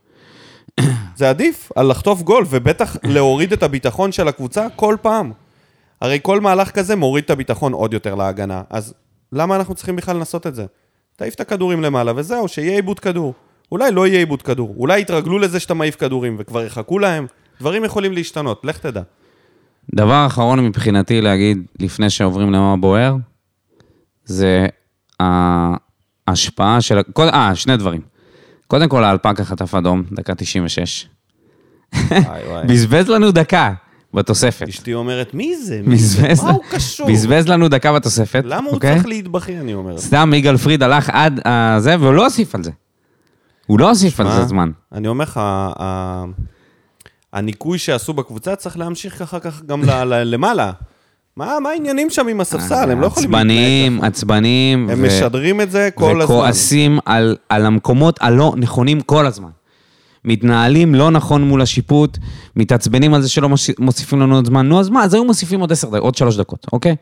זה 1.17 1.29
עדיף 1.31 1.73
על 1.77 1.87
לחטוף 1.91 2.23
גול, 2.23 2.45
ובטח 2.51 2.97
להוריד 3.05 3.53
את 3.53 3.63
הביטחון 3.63 4.13
של 4.13 4.29
הקבוצה 4.29 4.67
כל 4.77 4.97
פעם. 5.03 5.33
הרי 6.01 6.19
כל 6.23 6.41
מהלך 6.41 6.71
כזה 6.71 6.97
מוריד 6.97 7.25
את 7.25 7.31
הביטחון 7.31 7.73
עוד 7.73 7.93
יותר 7.93 8.15
להגנה. 8.15 8.63
אז 8.71 8.95
למה 9.33 9.57
אנחנו 9.57 9.75
צריכים 9.75 9.97
בכלל 9.97 10.17
לנסות 10.17 10.47
את 10.47 10.55
זה? 10.55 10.67
תעיף 11.17 11.35
את 11.35 11.41
הכדורים 11.41 11.83
למעלה, 11.83 12.13
וזהו, 12.17 12.49
שיהיה 12.49 12.75
עיבוד 12.75 13.01
כדור. 13.01 13.35
אולי 13.73 13.93
לא 13.93 14.07
יהיה 14.07 14.19
עיבוד 14.19 14.43
כדור. 14.43 14.75
אולי 14.79 15.01
יתרגלו 15.01 15.39
לזה 15.39 15.61
שאתה 15.61 15.75
מעיף 15.75 15.97
כדורים, 15.97 16.37
וכבר 16.39 16.65
יחכו 16.65 16.99
להם. 16.99 17.27
דברים 17.61 17.85
יכולים 17.85 18.13
להשתנות, 18.13 18.65
לך 18.65 18.79
תדע. 18.79 19.03
דבר 19.95 20.27
אחרון 20.27 20.61
מבחינתי 20.61 21.21
להגיד, 21.21 21.59
לפני 21.81 22.11
שעוברים 22.11 22.53
למה 22.53 22.77
בוער, 22.77 23.17
זה 24.25 24.67
ההשפעה 25.21 26.81
של... 26.81 26.99
אה, 27.19 27.55
שני 27.55 27.77
דברים. 27.77 28.01
קודם 28.67 28.89
כל, 28.89 29.05
האלפקה 29.05 29.45
חטף 29.45 29.75
אדום, 29.75 30.03
דקה 30.13 30.35
96. 30.35 31.09
וואי 31.95 32.21
וואי. 32.49 32.67
בזבז 32.69 33.09
לנו 33.09 33.31
דקה 33.31 33.75
בתוספת. 34.15 34.69
אשתי 34.69 34.95
אומרת, 34.95 35.35
מי 35.35 35.57
זה? 35.57 35.81
מי 35.85 35.97
זה? 35.97 36.33
מה 36.43 36.51
הוא 36.51 36.63
קשור? 36.71 37.09
בזבז 37.09 37.49
לנו 37.49 37.69
דקה 37.69 37.93
בתוספת. 37.93 38.43
למה 38.45 38.67
הוא 38.67 38.75
אוקיי? 38.75 38.95
צריך 38.95 39.07
להתבכיין, 39.07 39.61
אני 39.61 39.75
אומרת. 39.75 39.99
סתם 39.99 40.33
יגאל 40.37 40.57
פריד 40.57 40.83
הלך 40.83 41.11
עד 41.13 41.41
הזה, 41.45 41.97
והוא 42.01 42.13
לא 42.13 42.25
הוסיף 42.25 42.55
על 42.55 42.65
זה. 42.65 42.71
הוא 43.67 43.81
לא 43.81 43.89
הוסיף 43.89 44.21
על? 44.21 44.33
זה 44.33 44.45
זמן. 44.45 44.71
אני 44.93 45.09
אומר 45.09 45.25
לך, 45.25 45.41
הניקוי 47.33 47.79
שעשו 47.79 48.13
בקבוצה 48.13 48.57
צריך 48.57 48.79
להמשיך 48.79 49.19
ככה 49.19 49.41
ככה 49.41 49.65
גם 49.67 49.83
למעלה. 50.09 50.73
מה 51.37 51.57
מה 51.63 51.69
העניינים 51.71 52.11
שם 52.11 52.29
עם 52.29 52.41
הספסל? 52.41 52.91
הם 52.91 53.01
לא 53.01 53.07
יכולים 53.07 53.31
ככה. 53.31 54.07
עצבנים. 54.07 54.91
הם 54.91 55.07
משדרים 55.07 55.61
את 55.61 55.71
זה 55.71 55.89
כל 55.95 56.23
הזמן. 56.23 56.37
וכועסים 56.37 56.99
על 57.49 57.67
המקומות 57.67 58.19
הלא 58.21 58.55
נכונים 58.57 59.01
כל 59.01 59.27
הזמן. 59.27 59.49
מתנהלים 60.25 60.95
לא 60.95 61.11
נכון 61.11 61.45
מול 61.45 61.63
השיפוט, 61.63 62.19
מתעצבנים 62.57 63.15
על 63.15 63.23
זה 63.23 63.29
שלא 63.29 63.49
מוסיפים 63.79 64.21
לנו 64.21 64.35
עוד 64.35 64.47
זמן. 64.47 64.69
נו, 64.69 64.81
אז 64.81 64.89
מה, 64.89 65.05
אז 65.05 65.15
היו 65.15 65.25
מוסיפים 65.25 65.61
עוד 65.61 65.73
עשר 65.73 65.89
דקות, 65.89 66.01
עוד 66.01 66.15
שלוש 66.15 66.37
דקות, 66.37 66.67
אוקיי? 66.73 66.97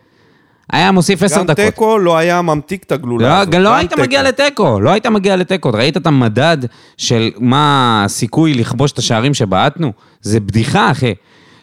היה 0.73 0.93
מוסיף 0.93 1.23
עשר 1.23 1.39
גם 1.39 1.47
דקות. 1.47 1.65
תיקו 1.65 1.99
לא 1.99 2.17
היה 2.17 2.43
ממתיק 2.43 2.83
את 2.83 2.93
הגלולה 2.93 3.29
לא, 3.29 3.35
הזאת. 3.35 3.49
גם 3.49 3.63
לא 3.63 3.71
גם 3.71 3.77
היית 3.77 3.91
תיקו. 3.91 4.03
מגיע 4.03 4.23
לתיקו, 4.23 4.81
לא 4.81 4.91
היית 4.91 5.07
מגיע 5.07 5.37
לתיקו. 5.37 5.71
ראית 5.71 5.97
את 5.97 6.07
המדד 6.07 6.59
של 6.97 7.31
מה 7.39 8.03
הסיכוי 8.05 8.55
לכבוש 8.55 8.93
את 8.93 8.99
השערים 8.99 9.35
שבעטנו? 9.35 9.93
זה 10.21 10.41
בדיחה, 10.41 10.91
אחי. 10.91 11.15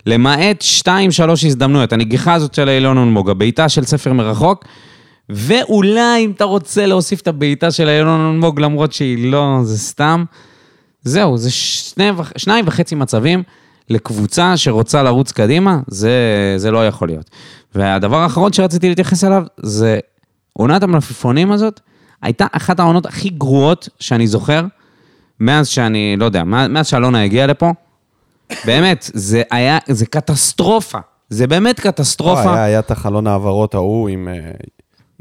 למעט 0.06 0.62
שתיים, 0.62 1.12
שלוש 1.12 1.45
הזדמנויות. 1.45 1.93
הנגיחה 1.93 2.34
הזאת 2.34 2.54
של 2.54 2.70
אילון 2.70 2.97
אלמוג, 2.97 3.30
הבעיטה 3.30 3.70
של 3.70 3.84
ספר 3.84 4.14
מרחוק, 4.14 4.66
ואולי 5.30 6.26
אם 6.26 6.32
אתה 6.32 6.43
רוצה 6.43 6.86
להוסיף 6.86 7.22
את 7.22 7.28
הבעיטה 7.28 7.72
של 7.72 7.89
אילון 7.89 8.22
אלמוג, 8.22 8.60
למרות 8.60 8.93
שהיא 8.93 9.32
לא, 9.32 9.60
זה 9.64 9.78
סתם. 9.78 10.24
זהו, 11.04 11.38
זה 11.38 11.51
שני, 11.51 12.10
שניים 12.38 12.68
וחצי 12.68 12.95
מצבים 12.95 13.43
לקבוצה 13.89 14.58
שרוצה 14.58 15.04
לרוץ 15.04 15.32
קדימה, 15.32 15.80
זה, 15.88 16.14
זה 16.58 16.72
לא 16.72 16.88
יכול 16.88 17.08
להיות. 17.08 17.30
והדבר 17.76 18.18
האחרון 18.18 18.54
שרציתי 18.54 18.89
להתייחס 18.89 19.24
אליו, 19.24 19.43
זה 19.58 19.99
עונת 20.54 20.84
המלפפונים 20.84 21.51
הזאת, 21.51 21.80
הייתה 22.22 22.45
אחת 22.51 22.80
העונות 22.80 23.06
הכי 23.06 23.30
גרועות 23.30 23.89
שאני 23.99 24.28
זוכר, 24.28 24.66
מאז 25.39 25.68
שאני, 25.68 26.16
לא 26.18 26.26
יודע, 26.26 26.43
מאז 26.43 26.88
שאלונה 26.88 27.24
הגיעה 27.24 27.47
לפה. 27.47 27.72
באמת, 28.66 29.10
זה 29.14 29.41
היה, 29.51 29.78
זה 29.88 30.06
קטסטרופה. 30.06 30.97
זה 31.30 31.47
באמת 31.47 31.80
קטסטרופה. 31.80 32.54
היה 32.54 32.64
היה 32.64 32.80
את 32.80 32.91
החלון 32.91 33.28
העברות 33.28 33.74
ההוא 33.74 34.10
עם, 34.10 34.28
אה, 34.28 34.51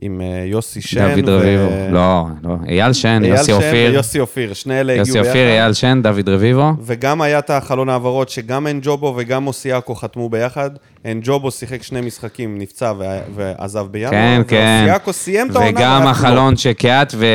עם 0.05 0.21
אה, 0.21 0.45
יוסי 0.47 0.81
שן. 0.81 1.15
דוד 1.15 1.29
ו- 1.29 1.39
רביבו, 1.39 1.71
לא, 1.91 2.25
לא, 2.43 2.55
אייל 2.69 2.93
שן, 2.93 3.21
אייל 3.25 3.33
יוסי 3.35 3.45
שן 3.45 3.53
אופיר, 3.53 3.91
ויוסי 3.93 4.21
אופיר, 4.21 4.55
שני 4.55 4.81
אלה 4.81 4.93
הגיעו 4.93 5.07
יוסי 5.07 5.13
ביחד. 5.19 5.29
אופיר, 5.29 5.49
אייל 5.49 5.73
שן, 5.73 6.01
דוד 6.03 6.29
רביבו. 6.29 6.73
וגם 6.81 7.21
היה 7.21 7.39
את 7.39 7.51
החלון 7.51 7.89
העברות 7.89 8.29
שגם 8.29 8.67
אנג'ובו 8.67 9.15
וגם 9.17 9.43
מוסיאקו 9.45 9.95
חתמו 9.95 10.29
ביחד. 10.29 10.71
אנג'ובו 11.07 11.51
שיחק 11.51 11.83
שני 11.83 12.01
משחקים, 12.01 12.59
נפצע 12.59 12.93
ו- 12.99 13.19
ועזב 13.35 13.87
בינואר. 13.91 14.11
כן, 14.11 14.43
כן. 14.49 14.79
ואוסיאקו 14.81 15.13
סיים 15.13 15.51
את 15.51 15.57
העונה. 15.57 15.71
וגם 15.71 16.07
החלון 16.07 16.57
שקיאט 16.57 17.15
ו... 17.17 17.27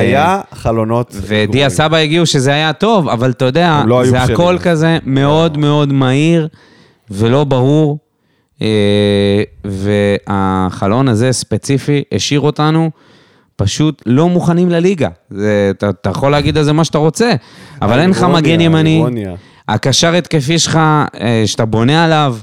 היה 0.00 0.40
חלונות. 0.52 1.14
ודיה. 1.20 1.68
סבא 1.70 1.96
הגיעו 1.96 2.26
שזה 2.26 2.52
היה 2.52 2.72
טוב, 2.72 3.08
אבל 3.08 3.30
אתה 3.30 3.44
יודע, 3.44 3.82
לא 3.86 4.04
זה. 4.04 4.22
הכל 4.22 4.56
כזה 4.62 4.98
מאוד 5.06 5.58
מאוד 5.58 5.92
מהיר 5.92 6.48
ולא 7.10 7.44
ברור. 7.44 7.98
אה, 8.62 9.42
והחלון 9.64 11.08
הזה 11.08 11.32
ספציפי 11.32 12.02
השאיר 12.12 12.40
אותנו 12.40 12.90
פשוט 13.56 14.02
לא 14.06 14.28
מוכנים 14.28 14.70
לליגה. 14.70 15.08
זה, 15.30 15.68
אתה, 15.70 15.90
אתה 15.90 16.10
יכול 16.10 16.32
להגיד 16.32 16.58
על 16.58 16.64
זה 16.64 16.72
מה 16.72 16.84
שאתה 16.84 16.98
רוצה, 16.98 17.32
אבל 17.82 17.98
אין 18.00 18.10
לך 18.10 18.22
מגן 18.22 18.60
ימני. 18.60 19.04
הקשר 19.68 20.14
התקפי 20.14 20.58
שלך, 20.58 20.76
אה, 21.20 21.42
שאתה 21.46 21.64
בונה 21.64 22.04
עליו, 22.04 22.36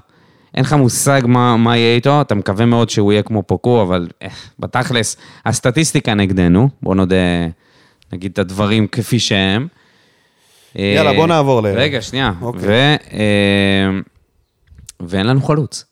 אין 0.55 0.63
לך 0.63 0.73
מושג 0.73 1.21
מה, 1.25 1.57
מה 1.57 1.77
יהיה 1.77 1.95
איתו, 1.95 2.21
אתה 2.21 2.35
מקווה 2.35 2.65
מאוד 2.65 2.89
שהוא 2.89 3.11
יהיה 3.11 3.23
כמו 3.23 3.43
פוקו, 3.43 3.81
אבל 3.81 4.07
אה, 4.23 4.27
בתכלס, 4.59 5.17
הסטטיסטיקה 5.45 6.13
נגדנו, 6.13 6.69
בוא 6.83 6.95
נודה, 6.95 7.15
נגיד 8.13 8.31
את 8.31 8.39
הדברים 8.39 8.87
כפי 8.87 9.19
שהם. 9.19 9.67
יאללה, 10.75 11.13
בוא 11.13 11.27
נעבור 11.27 11.61
ל- 11.63 11.67
רגע, 11.67 12.01
שנייה. 12.01 12.33
אוקיי. 12.41 12.61
ו, 12.61 12.95
ואין 14.99 15.27
לנו 15.27 15.41
חלוץ. 15.41 15.85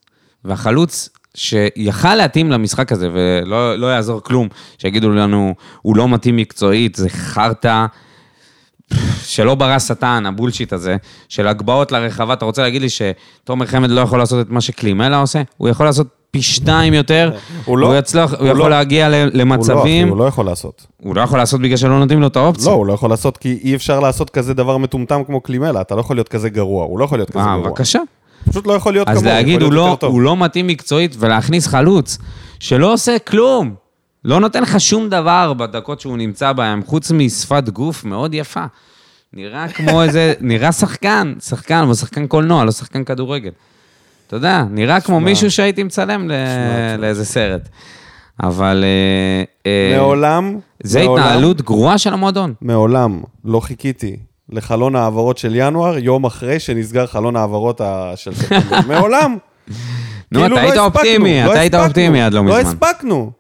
והחלוץ 0.47 1.09
שיכל 1.35 2.15
להתאים 2.15 2.51
למשחק 2.51 2.91
הזה, 2.91 3.09
ולא 3.13 3.75
לא 3.75 3.87
יעזור 3.87 4.21
כלום, 4.23 4.47
שיגידו 4.77 5.09
לנו, 5.09 5.53
הוא 5.81 5.97
לא 5.97 6.09
מתאים 6.09 6.35
מקצועית, 6.35 6.95
זה 6.95 7.09
חרטא. 7.09 7.85
שלא 9.23 9.55
ברא 9.55 9.79
שטן, 9.79 10.23
הבולשיט 10.25 10.73
הזה, 10.73 10.95
של 11.29 11.47
הגבהות 11.47 11.91
לרחבה, 11.91 12.33
אתה 12.33 12.45
רוצה 12.45 12.61
להגיד 12.61 12.81
לי 12.81 12.87
שתומר 12.89 13.65
חמד 13.65 13.89
לא 13.89 14.01
יכול 14.01 14.19
לעשות 14.19 14.45
את 14.47 14.51
מה 14.51 14.61
שקלימלה 14.61 15.19
עושה? 15.19 15.41
הוא 15.57 15.69
יכול 15.69 15.85
לעשות 15.85 16.07
פי 16.31 16.41
שתיים 16.41 16.93
יותר, 16.93 17.31
הוא 17.65 17.77
לא. 17.77 17.87
הוא 17.87 17.95
יצלח, 17.95 18.31
הוא 18.33 18.39
הוא 18.39 18.47
יכול 18.47 18.59
לא. 18.59 18.69
להגיע 18.69 19.09
ל- 19.09 19.13
הוא 19.13 19.23
לא, 19.25 19.29
למצבים, 19.33 20.07
הוא 20.09 20.17
לא 20.17 20.23
יכול 20.23 20.45
לעשות. 20.45 20.87
הוא 21.01 21.15
לא 21.15 21.21
יכול 21.21 21.39
לעשות 21.39 21.61
בגלל 21.61 21.77
שלא 21.77 21.99
נותנים 21.99 22.21
לו 22.21 22.27
את 22.27 22.35
האופציה. 22.35 22.71
לא, 22.71 22.75
הוא 22.75 22.85
לא 22.85 22.93
יכול 22.93 23.09
לעשות, 23.09 23.37
כי 23.37 23.59
אי 23.63 23.75
אפשר 23.75 23.99
לעשות 23.99 24.29
כזה 24.29 24.53
דבר 24.53 24.77
מטומטם 24.77 25.23
כמו 25.23 25.41
קלימלה, 25.41 25.81
אתה 25.81 25.95
לא 25.95 25.99
יכול 25.99 26.15
להיות 26.15 26.29
כזה 26.29 26.49
גרוע, 26.49 26.85
הוא 26.85 26.99
לא 26.99 27.05
יכול 27.05 27.17
להיות 27.19 27.29
כזה 27.29 27.39
אה, 27.39 27.45
גרוע. 27.57 27.69
בבקשה. 27.69 27.99
פשוט 28.49 28.67
לא 28.67 28.73
יכול 28.73 28.93
להיות 28.93 29.09
אז 29.09 29.17
כמוהו, 29.17 29.35
להגיד, 29.35 29.53
הוא 29.61 29.71
להיות 29.71 29.73
לא, 29.73 29.81
יותר 29.81 29.95
טוב. 29.95 30.11
הוא 30.11 30.21
לא 30.21 30.38
מתאים 30.38 30.67
מקצועית, 30.67 31.15
ולהכניס 31.19 31.67
חלוץ 31.67 32.17
שלא 32.59 32.93
עושה 32.93 33.19
כלום, 33.19 33.73
לא 34.25 34.39
נותן 34.39 34.61
לך 34.63 34.79
שום 34.79 35.09
דבר 35.09 35.53
בדקות 35.53 35.99
שהוא 36.01 36.17
נמצא 36.17 36.53
בהם, 36.53 36.81
חוץ 36.85 37.11
משפת 37.11 37.69
גוף 37.69 38.03
מאוד 38.05 38.33
יפה. 38.33 38.65
נראה 39.33 39.67
כמו 39.69 40.01
איזה, 40.03 40.33
נראה 40.41 40.71
שחקן, 40.71 41.33
שחקן, 41.43 41.75
אבל 41.85 41.93
שחקן 41.93 42.27
קולנוע, 42.27 42.65
לא 42.65 42.71
שחקן 42.71 43.03
כדורגל. 43.03 43.51
אתה 44.27 44.35
יודע, 44.35 44.63
נראה 44.69 45.01
כמו 45.01 45.19
מישהו 45.19 45.51
שהייתי 45.51 45.83
מצלם 45.83 46.29
ל- 46.29 46.33
לאיזה 46.99 47.25
סרט. 47.25 47.69
אבל... 48.43 48.83
אה, 48.83 49.71
אה, 49.71 49.97
מעולם, 49.97 50.57
זה 50.83 51.03
מעולם- 51.03 51.23
התנהלות 51.23 51.61
גרועה 51.61 51.97
של 51.97 52.13
המועדון. 52.13 52.53
מעולם 52.61 53.21
לא 53.45 53.59
חיכיתי 53.59 54.17
לחלון 54.49 54.95
ההעברות 54.95 55.37
של 55.37 55.51
ינואר, 55.55 55.97
יום 55.97 56.25
אחרי 56.25 56.59
שנסגר 56.59 57.05
חלון 57.07 57.35
ההעברות 57.35 57.81
של 58.15 58.35
ספטמבר. 58.35 58.79
מעולם. 58.95 59.37
נו, 60.31 60.39
כאילו, 60.39 60.45
אתה 60.45 60.55
לא 60.55 60.59
היית 60.59 60.71
הספקנו, 60.73 60.85
אופטימי, 60.85 61.43
לא 61.45 61.51
אתה 61.51 61.59
היית 61.59 61.73
הספקנו, 61.73 61.87
אופטימי 61.87 62.21
עד 62.21 62.33
לא 62.33 62.39
לא 62.39 62.45
מזמן. 62.45 62.59
הספקנו. 62.59 63.31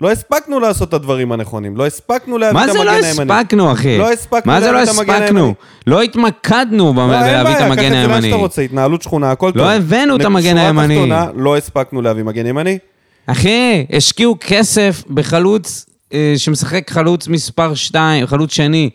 לא 0.00 0.10
הספקנו 0.12 0.60
לעשות 0.60 0.88
את 0.88 0.94
הדברים 0.94 1.32
הנכונים, 1.32 1.76
לא 1.76 1.86
הספקנו 1.86 2.38
להביא 2.38 2.54
מה 2.54 2.64
את 2.64 2.72
זה 2.72 2.78
המגן 2.78 2.86
לא 2.86 3.06
הימני. 3.06 3.32
הספקנו, 3.34 3.72
אחי? 3.72 3.98
לא 3.98 4.12
הספקנו 4.12 4.52
מה 4.52 4.60
זה 4.60 4.66
לא 4.66 4.78
להביא 4.78 4.92
את 4.92 4.98
המגן 4.98 5.12
הספקנו? 5.22 5.38
הימני. 5.40 5.54
לא 5.86 6.02
התמקדנו 6.02 6.94
במ- 6.94 7.10
לא, 7.10 7.14
אין 7.14 7.22
בלהביא 7.22 7.40
את 7.40 7.44
בעיה, 7.44 7.56
קח 7.58 7.64
המגן 7.64 7.84
את 7.86 7.90
זה 7.90 8.02
לאן 8.02 8.10
הימני. 8.10 8.22
שאתה 8.26 8.36
רוצה, 8.36 8.62
התנהלות 8.62 9.02
שכונה, 9.02 9.30
הכל 9.30 9.50
טוב. 9.52 9.62
לא 9.62 9.72
הבאנו 9.72 10.16
את 10.16 10.24
המגן 10.24 10.56
הימני. 10.58 11.08
לא 11.34 11.56
הספקנו 11.56 12.02
להביא 12.02 12.22
מגן 12.22 12.46
ימני. 12.46 12.78
אחי, 13.26 13.86
השקיעו 13.92 14.36
כסף 14.40 15.02
בחלוץ 15.10 15.86
אה, 16.12 16.34
שמשחק 16.36 16.90
חלוץ 16.90 17.28
מספר 17.28 17.74
2, 17.74 18.26
חלוץ 18.26 18.52
שני, 18.52 18.90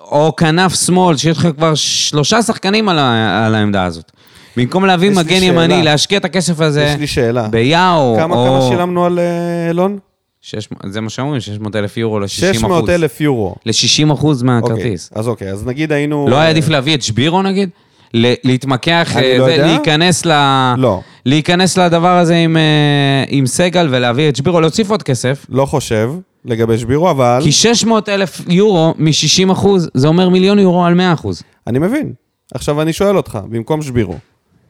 או 0.00 0.36
כנף 0.36 0.74
שמאל, 0.74 1.16
שיש 1.16 1.38
לך 1.38 1.48
כבר 1.56 1.74
שלושה 1.74 2.42
שחקנים 2.42 2.88
על, 2.88 2.98
ה, 2.98 3.46
על 3.46 3.54
העמדה 3.54 3.84
הזאת. 3.84 4.12
במקום 4.56 4.86
להביא 4.86 5.10
מגן. 5.10 5.42
ימני, 5.42 5.82
להשקיע 5.82 6.18
את 6.18 6.24
הכסף 6.24 6.60
הזה 6.60 6.84
יש 6.84 7.00
לי 7.00 7.06
שאלה. 7.06 7.48
ביאו, 7.48 8.14
כמה 8.18 8.36
או... 8.36 8.46
כמה 8.46 8.68
שילמנו 8.68 9.04
על 9.04 9.18
אה, 9.18 9.68
אילון? 9.68 9.98
שש- 10.42 10.68
זה 10.90 11.00
מה 11.00 11.10
שאומרים, 11.10 11.40
600 11.40 11.76
אלף 11.76 11.96
יורו 11.96 12.20
ל-60 12.20 12.28
600 12.28 12.88
אלף 12.88 13.20
יורו. 13.20 13.54
ל-60 13.66 14.12
אחוז 14.12 14.42
אוקיי, 14.42 14.54
מהכרטיס. 14.54 15.10
אז 15.14 15.28
אוקיי, 15.28 15.50
אז 15.52 15.66
נגיד 15.66 15.92
היינו... 15.92 16.26
לא 16.30 16.36
היה 16.36 16.48
עדיף 16.50 16.68
להביא 16.68 16.94
את 16.94 17.02
שבירו 17.02 17.42
נגיד? 17.42 17.68
להתמקח, 18.14 19.16
אה, 19.16 19.38
לא 19.38 19.44
זה, 19.44 19.52
יודע. 19.52 19.66
להיכנס 19.66 20.26
ל... 20.26 20.32
לא. 20.78 21.00
להיכנס 21.26 21.78
לדבר 21.78 22.16
הזה 22.18 22.36
עם, 22.36 22.56
אה, 22.56 23.24
עם 23.28 23.46
סגל 23.46 23.88
ולהביא 23.90 24.28
את 24.28 24.36
שבירו, 24.36 24.60
להוסיף 24.60 24.90
עוד 24.90 25.02
כסף. 25.02 25.46
לא 25.48 25.66
חושב 25.66 26.10
לגבי 26.44 26.78
שבירו, 26.78 27.10
אבל... 27.10 27.40
כי 27.42 27.52
600 27.52 28.08
אלף 28.08 28.40
יורו 28.48 28.94
מ-60 28.98 29.52
אחוז, 29.52 29.90
זה 29.94 30.08
אומר 30.08 30.28
מיליון 30.28 30.58
יורו 30.58 30.84
על 30.84 30.94
100 30.94 31.12
אחוז. 31.12 31.42
אני 31.66 31.78
מבין. 31.78 32.12
עכשיו 32.54 32.82
אני 32.82 32.92
שואל 32.92 33.16
אותך, 33.16 33.38
במקום 33.50 33.82
שבירו, 33.82 34.14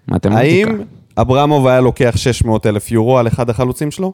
מתמטיקה. 0.08 0.40
האם 0.40 0.82
אברמוב 1.16 1.66
היה 1.66 1.80
לוקח 1.80 2.14
600 2.16 2.66
אלף 2.66 2.90
יורו 2.90 3.18
על 3.18 3.28
אחד 3.28 3.50
החלוצים 3.50 3.90
שלו? 3.90 4.12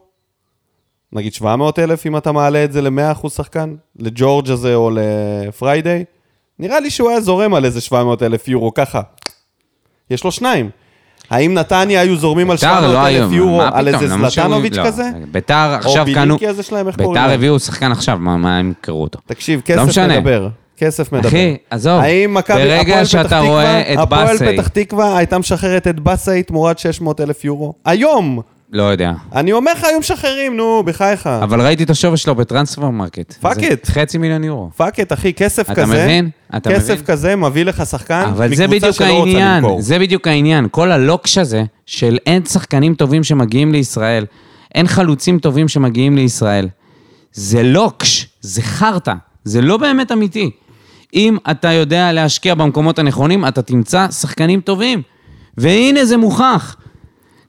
נגיד 1.13 1.35
700 1.35 1.79
אלף 1.79 2.07
אם 2.07 2.17
אתה 2.17 2.33
מעלה 2.33 2.65
את 2.65 2.73
זה 2.73 2.83
ל-100% 2.83 3.29
שחקן? 3.29 3.75
לג'ורג' 3.99 4.51
הזה 4.51 4.75
או 4.75 4.91
לפריידיי? 4.93 6.05
נראה 6.59 6.81
לי 6.81 6.91
שהוא 6.91 7.11
היה 7.11 7.21
זורם 7.21 7.55
על 7.55 7.65
איזה 7.65 7.81
700 7.81 8.23
אלף 8.23 8.49
יורו, 8.49 8.75
ככה. 8.75 9.01
יש 10.11 10.25
לו 10.25 10.33
שניים. 10.33 10.71
האם 11.31 11.55
נתניה 11.55 12.01
היו 12.01 12.17
זורמים 12.17 12.51
על 12.51 12.57
ביתר 12.57 12.67
700 12.81 12.93
לא 12.95 13.09
אלף 13.09 13.33
יורו 13.33 13.63
על? 13.63 13.89
איזה 13.89 14.09
זלטנוביץ' 14.09 14.77
כזה? 14.85 15.03
ביתר 15.33 15.71
או 15.73 15.77
עכשיו 15.77 16.07
קנו... 16.15 16.25
ביליקי 16.37 16.47
הזה 16.47 16.63
שלהם, 16.63 16.87
איך 16.87 16.97
קוראים 16.97 17.15
ביתר 17.15 17.27
לו? 17.29 17.33
הביאו 17.35 17.59
שחקן 17.59 17.93
עכשיו, 17.93 18.19
מה 18.21 18.37
מה 18.37 18.59
הם 18.59 18.67
ימכרו 18.67 19.03
אותו? 19.03 19.19
תקשיב, 19.27 19.61
לא 19.77 19.87
כסף. 19.87 19.99
מדבר. 19.99 20.49
כסף 20.79 21.13
מדבר. 21.13 21.29
אחי, 21.29 21.57
עזוב, 21.71 22.01
האם 22.01 22.35
מכבי, 22.35 22.59
ברגע 22.59 22.81
הפועל 22.93 23.05
שאתה 23.05 23.39
רואה 23.41 23.93
את 23.93 23.99
הפועל 23.99 24.27
באסי- 24.39 24.57
פתח 24.57 24.69
תקווה 24.69 25.17
הייתה 25.19 25.39
משחררת 25.39 25.87
את 25.87 26.01
באסי 26.01 26.43
תמורת 26.43 26.79
600 26.79 27.21
אלף 27.21 27.45
יורו? 27.45 27.75
היום! 27.85 28.41
לא 28.73 28.83
יודע. 28.83 29.13
אני 29.35 29.53
אומר 29.53 29.73
לך, 29.73 29.85
היו 29.85 29.99
משחררים, 29.99 30.57
נו, 30.57 30.83
בחייך. 30.87 31.27
אבל 31.27 31.61
ראיתי 31.61 31.83
את 31.83 31.91
השווי 31.91 32.17
שלו 32.17 32.35
ב 32.35 32.91
Transfermarkt. 32.91 33.35
זה 33.43 33.49
it. 33.49 33.87
חצי 33.87 34.19
מיליון 34.19 34.45
יורו. 34.45 34.71
fuck 34.77 35.01
it, 35.01 35.13
אחי, 35.13 35.33
כסף 35.33 35.71
אתה 35.71 35.83
כזה, 35.83 36.05
מבין? 36.05 36.31
אתה 36.57 36.71
כסף 36.71 36.93
מבין? 36.93 37.05
כזה 37.05 37.37
מביא 37.37 37.65
לך 37.65 37.87
שחקן 37.87 38.25
אבל 38.33 38.55
זה 38.55 38.67
מקבוצה 38.67 38.87
בדיוק 38.87 38.97
שלא 38.97 39.07
רוצה 39.07 39.31
העניין, 39.31 39.63
למכור. 39.63 39.83
זה 39.83 39.99
בדיוק 39.99 40.27
העניין. 40.27 40.67
כל 40.71 40.93
הלוקש 40.93 41.39
הזה 41.39 41.65
של 41.87 42.19
אין 42.27 42.45
שחקנים 42.45 42.95
טובים 42.95 43.25
שמגיעים 43.25 43.73
לישראל, 43.73 44.27
אין 44.75 44.87
חלוצים 44.87 45.39
טובים 45.39 45.69
שמגיעים 45.69 46.17
לישראל. 46.17 46.69
זה 47.33 47.63
לוקש, 47.63 48.29
זה 48.41 48.63
חרטא, 48.63 49.15
זה 49.45 49.61
לא 49.61 49.77
באמת 49.77 50.13
אמיתי. 50.13 50.51
אם 51.15 51.37
אתה 51.51 51.73
יודע 51.73 52.13
להשקיע 52.13 52.55
במקומות 52.55 52.99
הנכונים, 52.99 53.47
אתה 53.47 53.63
תמצא 53.63 54.11
שחקנים 54.11 54.61
טובים. 54.61 55.03
והנה 55.57 56.05
זה 56.05 56.17
מוכח. 56.17 56.77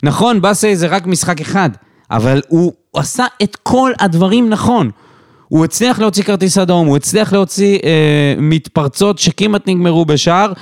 נכון, 0.04 0.42
באסי 0.42 0.76
זה 0.76 0.88
רק 0.88 1.08
משחק 1.08 1.42
אחד, 1.42 1.70
אבל 2.12 2.42
הוא 2.48 2.74
עשה 2.96 3.26
את 3.44 3.56
כל 3.64 3.92
הדברים 4.00 4.50
נכון. 4.50 4.90
הוא 5.48 5.66
הצליח 5.66 6.00
להוציא 6.00 6.24
כרטיס 6.24 6.58
אדום, 6.58 6.88
הוא 6.88 6.98
הצליח 6.98 7.34
להוציא 7.34 7.80
אה, 7.84 8.36
מתפרצות 8.38 9.20
שכמעט 9.20 9.68
נגמרו 9.68 10.06
בשער, 10.06 10.54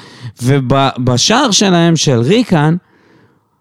ובשער 0.44 1.52
שלהם, 1.52 1.96
של 1.96 2.20
ריקן, 2.20 2.76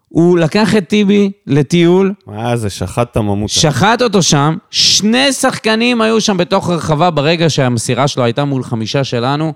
הוא 0.08 0.38
לקח 0.38 0.76
את 0.76 0.88
טיבי 0.88 1.30
לטיול, 1.46 2.14
מה 2.26 2.56
זה, 2.56 2.70
שחט 2.70 3.10
את 3.10 3.16
הממותה. 3.16 3.52
שחט 3.52 4.02
אותו 4.02 4.22
שם, 4.22 4.56
שני 4.70 5.32
שחקנים 5.32 6.00
היו 6.00 6.20
שם 6.20 6.36
בתוך 6.36 6.68
הרחבה 6.68 7.10
ברגע 7.10 7.50
שהמסירה 7.50 8.08
שלו 8.08 8.24
הייתה 8.24 8.44
מול 8.44 8.62
חמישה 8.62 9.04
שלנו, 9.04 9.52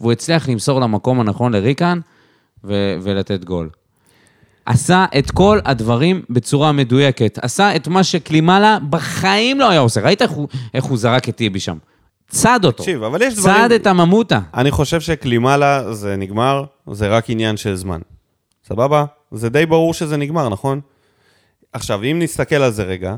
והוא 0.00 0.12
הצליח 0.12 0.48
למסור 0.48 0.80
למקום 0.80 1.20
הנכון 1.20 1.52
לריקן 1.52 1.98
ו- 2.64 2.96
ולתת 3.02 3.44
גול. 3.44 3.68
עשה 4.66 5.04
את 5.18 5.30
כל 5.30 5.58
הדברים 5.64 6.22
בצורה 6.30 6.72
מדויקת. 6.72 7.38
עשה 7.42 7.76
את 7.76 7.88
מה 7.88 8.04
שקלימלה 8.04 8.78
בחיים 8.90 9.60
לא 9.60 9.70
היה 9.70 9.80
עושה. 9.80 10.00
ראית 10.00 10.22
איך 10.22 10.30
הוא, 10.30 10.48
איך 10.74 10.84
הוא 10.84 10.98
זרק 10.98 11.28
את 11.28 11.36
טיבי 11.36 11.60
שם? 11.60 11.76
צד 12.28 12.64
אותו. 12.64 12.82
תקשיב, 12.82 13.02
אבל 13.02 13.22
יש 13.22 13.34
דברים... 13.34 13.56
צד 13.56 13.72
את 13.72 13.86
הממותה. 13.86 14.40
אני 14.54 14.70
חושב 14.70 15.00
שקלימלה 15.00 15.92
זה 15.92 16.16
נגמר, 16.16 16.64
זה 16.90 17.08
רק 17.08 17.30
עניין 17.30 17.56
של 17.56 17.74
זמן. 17.74 18.00
סבבה? 18.64 19.04
זה 19.32 19.48
די 19.48 19.66
ברור 19.66 19.94
שזה 19.94 20.16
נגמר, 20.16 20.48
נכון? 20.48 20.80
עכשיו, 21.72 22.02
אם 22.02 22.18
נסתכל 22.22 22.56
על 22.56 22.70
זה 22.70 22.82
רגע, 22.82 23.14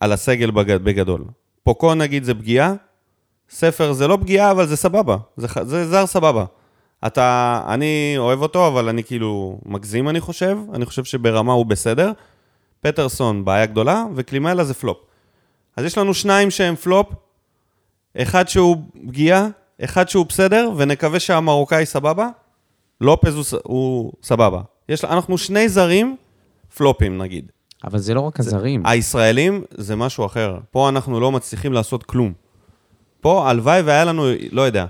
על 0.00 0.12
הסגל 0.12 0.50
בג... 0.50 0.76
בגדול. 0.76 1.24
פוקון 1.62 1.98
נגיד 1.98 2.24
זה 2.24 2.34
פגיעה, 2.34 2.74
ספר 3.50 3.92
זה 3.92 4.08
לא 4.08 4.18
פגיעה, 4.20 4.50
אבל 4.50 4.66
זה 4.66 4.76
סבבה. 4.76 5.16
זה, 5.36 5.48
זה 5.62 5.88
זר 5.88 6.06
סבבה. 6.06 6.44
אתה, 7.06 7.62
אני 7.68 8.14
אוהב 8.18 8.42
אותו, 8.42 8.68
אבל 8.68 8.88
אני 8.88 9.04
כאילו 9.04 9.58
מגזים, 9.66 10.08
אני 10.08 10.20
חושב. 10.20 10.58
אני 10.74 10.86
חושב 10.86 11.04
שברמה 11.04 11.52
הוא 11.52 11.66
בסדר. 11.66 12.12
פטרסון, 12.80 13.44
בעיה 13.44 13.66
גדולה, 13.66 14.04
וקלימלה 14.14 14.64
זה 14.64 14.74
פלופ. 14.74 14.98
אז 15.76 15.84
יש 15.84 15.98
לנו 15.98 16.14
שניים 16.14 16.50
שהם 16.50 16.76
פלופ, 16.76 17.12
אחד 18.16 18.48
שהוא 18.48 18.76
פגיעה, 19.06 19.48
אחד 19.84 20.08
שהוא 20.08 20.26
בסדר, 20.26 20.70
ונקווה 20.76 21.20
שהמרוקאי 21.20 21.86
סבבה. 21.86 22.28
לופז 23.00 23.34
הוא, 23.34 23.44
הוא 23.62 24.12
סבבה. 24.22 24.60
יש, 24.88 25.04
אנחנו 25.04 25.38
שני 25.38 25.68
זרים 25.68 26.16
פלופים 26.76 27.18
נגיד. 27.18 27.52
אבל 27.84 27.98
זה 27.98 28.14
לא 28.14 28.20
רק 28.20 28.40
הזרים. 28.40 28.86
הישראלים 28.86 29.64
זה 29.70 29.96
משהו 29.96 30.26
אחר. 30.26 30.58
פה 30.70 30.88
אנחנו 30.88 31.20
לא 31.20 31.32
מצליחים 31.32 31.72
לעשות 31.72 32.02
כלום. 32.02 32.32
פה 33.20 33.50
הלוואי 33.50 33.82
והיה 33.82 34.04
לנו, 34.04 34.26
לא 34.52 34.62
יודע. 34.62 34.86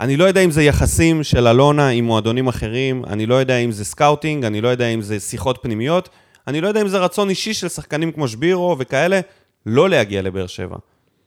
אני 0.00 0.16
לא 0.16 0.24
יודע 0.24 0.40
אם 0.40 0.50
זה 0.50 0.62
יחסים 0.62 1.22
של 1.22 1.46
אלונה 1.48 1.88
עם 1.88 2.04
מועדונים 2.04 2.48
אחרים, 2.48 3.02
אני 3.06 3.26
לא 3.26 3.34
יודע 3.34 3.56
אם 3.56 3.72
זה 3.72 3.84
סקאוטינג, 3.84 4.44
אני 4.44 4.60
לא 4.60 4.68
יודע 4.68 4.86
אם 4.88 5.02
זה 5.02 5.20
שיחות 5.20 5.58
פנימיות, 5.62 6.08
אני 6.48 6.60
לא 6.60 6.68
יודע 6.68 6.82
אם 6.82 6.88
זה 6.88 6.98
רצון 6.98 7.28
אישי 7.28 7.54
של 7.54 7.68
שחקנים 7.68 8.12
כמו 8.12 8.28
שבירו 8.28 8.76
וכאלה, 8.78 9.20
לא 9.66 9.88
להגיע 9.90 10.22
לבאר 10.22 10.46
שבע. 10.46 10.76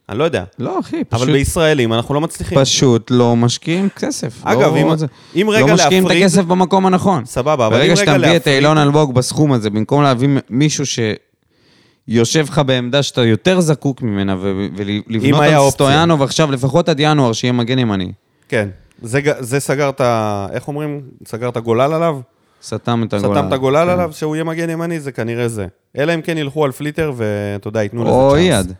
אני 0.08 0.18
לא 0.18 0.24
יודע. 0.24 0.44
לא, 0.58 0.78
אחי, 0.80 1.04
פשוט... 1.04 1.22
אבל 1.22 1.32
בישראלים 1.32 1.92
אנחנו 1.92 2.14
לא 2.14 2.20
מצליחים. 2.20 2.58
פשוט 2.60 3.10
לא 3.10 3.36
משקיעים 3.36 3.88
כסף. 3.96 4.40
אגב, 4.44 4.60
לא, 4.74 4.78
אם- 4.92 4.96
זה- 4.96 5.06
אם 5.36 5.48
רגע 5.50 5.66
לא 5.66 5.74
משקיעים 5.74 6.02
את 6.02 6.08
להפריד- 6.08 6.22
הכסף 6.24 6.42
במקום 6.44 6.86
הנכון. 6.86 7.24
סבבה, 7.24 7.66
אבל 7.66 7.74
אם 7.76 7.80
ברגע 7.80 7.92
רגע 7.92 7.96
שאתה 7.96 8.18
מביא 8.18 8.28
את 8.28 8.32
להפריד- 8.34 8.54
אילון 8.56 8.78
אלמוג 8.78 9.14
בסכום 9.14 9.52
הזה, 9.52 9.70
במקום 9.70 10.02
להביא 10.02 10.28
מישהו 10.50 10.84
שיושב 10.86 12.46
לך 12.48 12.58
בעמדה 12.66 13.02
שאתה 13.02 13.24
יותר 13.24 13.60
זקוק 13.60 14.02
ממנה, 14.02 14.36
ו- 14.40 14.66
ולבנות 14.76 15.40
על 15.42 15.56
אופציה. 15.56 15.70
סטויאנוב 15.70 16.22
עכשיו, 16.22 16.52
לפחות 16.52 16.88
עד 16.88 16.96
ינואר, 17.00 17.32
שיהיה 17.32 17.52
מגן 17.52 17.78
ימני. 17.78 18.12
כן. 18.48 18.68
זה, 19.02 19.20
זה 19.38 19.60
סגר 19.60 19.88
את 19.88 20.00
ה... 20.00 20.46
איך 20.52 20.68
אומרים? 20.68 21.00
סגר 21.26 21.48
את 21.48 21.56
הגולל 21.56 21.92
עליו? 21.92 22.18
סתם 22.64 23.02
את 23.08 23.12
הגול. 23.14 23.36
סתם 23.36 23.48
את 23.48 23.52
הגולל 23.52 23.84
כן. 23.84 23.90
עליו, 23.90 24.10
שהוא 24.12 24.36
יהיה 24.36 24.44
מגן 24.44 24.70
ימני, 24.70 25.00
זה 25.00 25.12
כנראה 25.12 25.48
זה. 25.48 25.66
אלא 25.98 26.14
אם 26.14 26.20
כן 26.22 26.38
ילכו 26.38 26.64
על 26.64 26.72
פליטר, 26.72 27.12
ואתה 27.16 27.68
יודע, 27.68 27.82
ייתנו 27.82 28.02
לזה 28.04 28.10
או 28.12 28.30
צ'אנס. 28.30 28.40
אייד. 28.40 28.72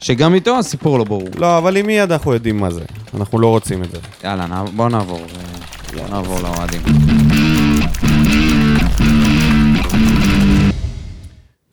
שגם 0.00 0.34
איתו 0.34 0.58
הסיפור 0.58 0.98
לא 0.98 1.04
ברור. 1.04 1.28
לא, 1.36 1.58
אבל 1.58 1.76
עם 1.76 1.88
אייד 1.88 2.12
אנחנו 2.12 2.34
יודעים 2.34 2.56
מה 2.60 2.70
זה. 2.70 2.80
אנחנו 3.14 3.38
לא 3.38 3.46
רוצים 3.46 3.82
את 3.82 3.90
זה. 3.90 3.98
יאללה, 4.24 4.46
נע- 4.46 4.64
בוא 4.76 4.88
נעבור. 4.88 5.18
אה, 5.20 5.24
בוא 5.98 6.08
נעבור 6.10 6.40
לאוהדים. 6.40 6.80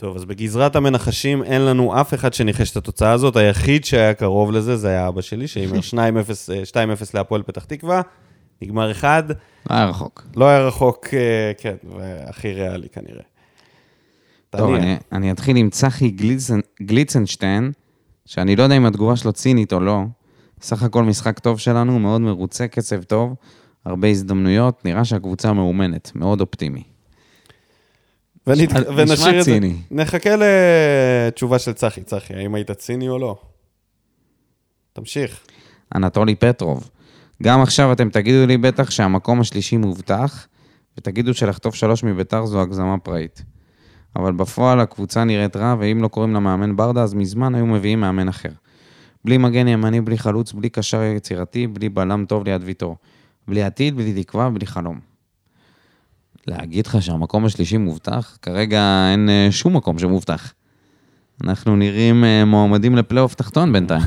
טוב, 0.01 0.15
אז 0.15 0.25
בגזרת 0.25 0.75
המנחשים 0.75 1.43
אין 1.43 1.61
לנו 1.61 2.01
אף 2.01 2.13
אחד 2.13 2.33
שניחש 2.33 2.71
את 2.71 2.77
התוצאה 2.77 3.11
הזאת. 3.11 3.35
היחיד 3.35 3.85
שהיה 3.85 4.13
קרוב 4.13 4.51
לזה 4.51 4.77
זה 4.77 4.87
היה 4.87 5.07
אבא 5.07 5.21
שלי, 5.21 5.47
שהימר 5.47 5.79
2-0 5.93 5.93
אה, 5.95 6.61
2-0 6.97 7.11
להפועל 7.13 7.43
פתח 7.43 7.63
תקווה. 7.65 8.01
נגמר 8.61 8.91
אחד. 8.91 9.23
לא 9.69 9.75
היה 9.75 9.85
רחוק. 9.85 10.27
לא 10.35 10.45
היה 10.45 10.67
רחוק, 10.67 11.07
אה, 11.13 11.51
כן, 11.57 11.75
והכי 11.97 12.53
ריאלי 12.53 12.89
כנראה. 12.89 13.23
טוב. 14.49 14.73
אני, 14.73 14.97
אני 15.11 15.31
אתחיל 15.31 15.57
עם 15.57 15.69
צחי 15.69 16.09
גליצן, 16.09 16.59
גליצנשטיין, 16.81 17.71
שאני 18.25 18.55
לא 18.55 18.63
יודע 18.63 18.77
אם 18.77 18.85
התגובה 18.85 19.15
שלו 19.15 19.33
צינית 19.33 19.73
או 19.73 19.79
לא. 19.79 20.01
סך 20.61 20.83
הכל 20.83 21.03
משחק 21.03 21.39
טוב 21.39 21.59
שלנו, 21.59 21.99
מאוד 21.99 22.21
מרוצה, 22.21 22.67
קצב 22.67 23.03
טוב, 23.03 23.35
הרבה 23.85 24.07
הזדמנויות, 24.07 24.85
נראה 24.85 25.05
שהקבוצה 25.05 25.53
מאומנת, 25.53 26.11
מאוד 26.15 26.41
אופטימי. 26.41 26.90
ונשאיר 28.47 29.39
את 29.39 29.45
זה. 29.45 29.51
ציני. 29.51 29.75
נחכה 29.91 30.29
לתשובה 30.35 31.59
של 31.59 31.73
צחי. 31.73 32.03
צחי, 32.03 32.33
האם 32.33 32.55
היית 32.55 32.71
ציני 32.71 33.09
או 33.09 33.19
לא? 33.19 33.39
תמשיך. 34.93 35.39
אנטולי 35.95 36.35
פטרוב. 36.35 36.89
גם 37.43 37.61
עכשיו 37.61 37.91
אתם 37.91 38.09
תגידו 38.09 38.45
לי 38.45 38.57
בטח 38.57 38.91
שהמקום 38.91 39.41
השלישי 39.41 39.77
מובטח, 39.77 40.47
ותגידו 40.97 41.33
שלחטוף 41.33 41.75
שלוש 41.75 42.03
מביתר 42.03 42.45
זו 42.45 42.61
הגזמה 42.61 42.97
פראית. 42.97 43.43
אבל 44.15 44.33
בפועל 44.33 44.79
הקבוצה 44.79 45.23
נראית 45.23 45.55
רע, 45.55 45.75
ואם 45.79 46.01
לא 46.01 46.07
קוראים 46.07 46.33
למאמן 46.33 46.75
ברדה, 46.75 47.03
אז 47.03 47.13
מזמן 47.13 47.55
היו 47.55 47.65
מביאים 47.65 47.99
מאמן 47.99 48.27
אחר. 48.27 48.49
בלי 49.25 49.37
מגן 49.37 49.67
ימני, 49.67 50.01
בלי 50.01 50.17
חלוץ, 50.17 50.53
בלי 50.53 50.69
קשר 50.69 51.03
יצירתי, 51.03 51.67
בלי 51.67 51.89
בלם 51.89 52.25
טוב 52.25 52.43
ליד 52.43 52.61
ויטור. 52.65 52.97
בלי 53.47 53.63
עתיד, 53.63 53.95
בלי 53.95 54.23
תקווה, 54.23 54.49
בלי 54.49 54.65
חלום. 54.65 55.10
להגיד 56.47 56.87
לך 56.87 57.01
שהמקום 57.01 57.45
השלישי 57.45 57.77
מובטח? 57.77 58.37
כרגע 58.41 59.09
אין 59.11 59.29
אה, 59.29 59.47
שום 59.51 59.75
מקום 59.75 59.99
שמובטח. 59.99 60.53
אנחנו 61.43 61.75
נראים 61.75 62.23
אה, 62.23 62.45
מועמדים 62.45 62.95
לפלייאוף 62.95 63.35
תחתון 63.35 63.73
בינתיים. 63.73 64.01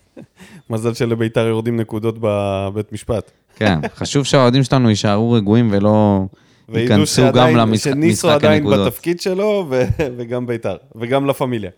מזל 0.70 0.94
שלביתר 0.94 1.46
יורדים 1.46 1.80
נקודות 1.80 2.16
בבית 2.20 2.92
משפט. 2.92 3.30
כן, 3.56 3.78
חשוב 3.98 4.24
שהאוהדים 4.24 4.64
שלנו 4.64 4.90
יישארו 4.90 5.32
רגועים 5.32 5.68
ולא 5.72 6.26
ייכנסו 6.74 7.22
גם 7.32 7.56
למשחק 7.56 7.90
שניסו 7.90 8.30
עדיין 8.30 8.62
הנקודות. 8.62 8.86
בתפקיד 8.86 9.20
שלו, 9.20 9.66
ו- 9.70 9.82
וגם 10.16 10.46
ביתר, 10.46 10.76
וגם 10.94 11.26
לה 11.26 11.32
פמיליה. 11.32 11.70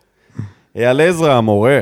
אייל 0.77 1.01
עזרא, 1.01 1.33
המורה. 1.33 1.81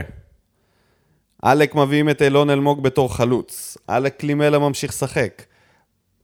עלק 1.43 1.75
מביאים 1.75 2.09
את 2.09 2.23
אילון 2.23 2.51
אלמוג 2.51 2.83
בתור 2.83 3.15
חלוץ. 3.17 3.79
עלק 3.87 4.17
קלימלה 4.17 4.59
ממשיך 4.59 4.91
לשחק. 4.91 5.43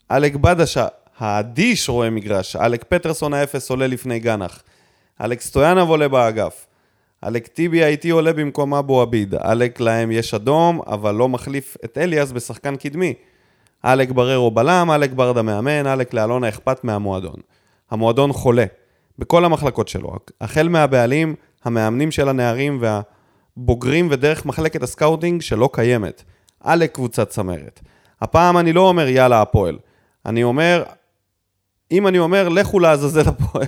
עלק 0.08 0.36
בדש 0.36 0.78
האדיש 1.18 1.88
רואה 1.88 2.10
מגרש. 2.10 2.56
עלק 2.56 2.84
פטרסון 2.88 3.34
האפס 3.34 3.70
עולה 3.70 3.86
לפני 3.86 4.18
גנח. 4.18 4.62
עלק 5.18 5.40
סטויאנוב 5.40 5.90
עולה 5.90 6.08
באגף. 6.08 6.66
עלק 7.22 7.46
טיבי 7.46 7.84
האיטי 7.84 8.10
עולה 8.10 8.32
במקום 8.32 8.74
אבו 8.74 9.00
עביד. 9.00 9.34
עלק 9.34 9.80
להם 9.80 10.10
יש 10.10 10.34
אדום, 10.34 10.80
אבל 10.86 11.14
לא 11.14 11.28
מחליף 11.28 11.76
את 11.84 11.98
אליאס 11.98 12.32
בשחקן 12.32 12.76
קדמי. 12.76 13.14
עלק 13.82 14.10
בררו 14.10 14.50
בלם, 14.50 14.90
עלק 14.90 15.12
ברדה 15.12 15.42
מאמן, 15.42 15.86
עלק 15.86 16.14
לאלונה 16.14 16.48
אכפת 16.48 16.84
מהמועדון. 16.84 17.40
המועדון 17.90 18.32
חולה, 18.32 18.64
בכל 19.18 19.44
המחלקות 19.44 19.88
שלו, 19.88 20.16
החל 20.40 20.68
מהבעלים, 20.68 21.34
המאמנים 21.64 22.10
של 22.10 22.28
הנערים 22.28 22.80
והבוגרים 22.80 24.08
ודרך 24.10 24.46
מחלקת 24.46 24.82
הסקאוטינג 24.82 25.42
שלא 25.42 25.70
קיימת. 25.72 26.22
עלק 26.60 26.92
קבוצת 26.92 27.28
צמרת. 27.28 27.80
הפעם 28.20 28.58
אני 28.58 28.72
לא 28.72 28.88
אומר 28.88 29.08
יאללה 29.08 29.42
הפועל, 29.42 29.78
אני 30.26 30.42
אומר, 30.42 30.82
אם 31.92 32.06
אני 32.06 32.18
אומר 32.18 32.48
לכו 32.48 32.78
לעזאזל 32.80 33.28
הפועל. 33.28 33.66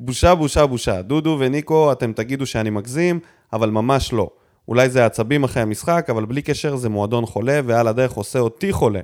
בושה, 0.00 0.34
בושה, 0.34 0.66
בושה. 0.66 1.02
דודו 1.02 1.36
וניקו, 1.40 1.92
אתם 1.92 2.12
תגידו 2.12 2.46
שאני 2.46 2.70
מגזים, 2.70 3.20
אבל 3.52 3.70
ממש 3.70 4.12
לא. 4.12 4.30
אולי 4.68 4.90
זה 4.90 5.06
עצבים 5.06 5.44
אחרי 5.44 5.62
המשחק, 5.62 6.06
אבל 6.10 6.24
בלי 6.24 6.42
קשר 6.42 6.76
זה 6.76 6.88
מועדון 6.88 7.26
חולה, 7.26 7.60
ועל 7.64 7.88
הדרך 7.88 8.12
עושה 8.12 8.38
אותי 8.38 8.72
חולה. 8.72 9.00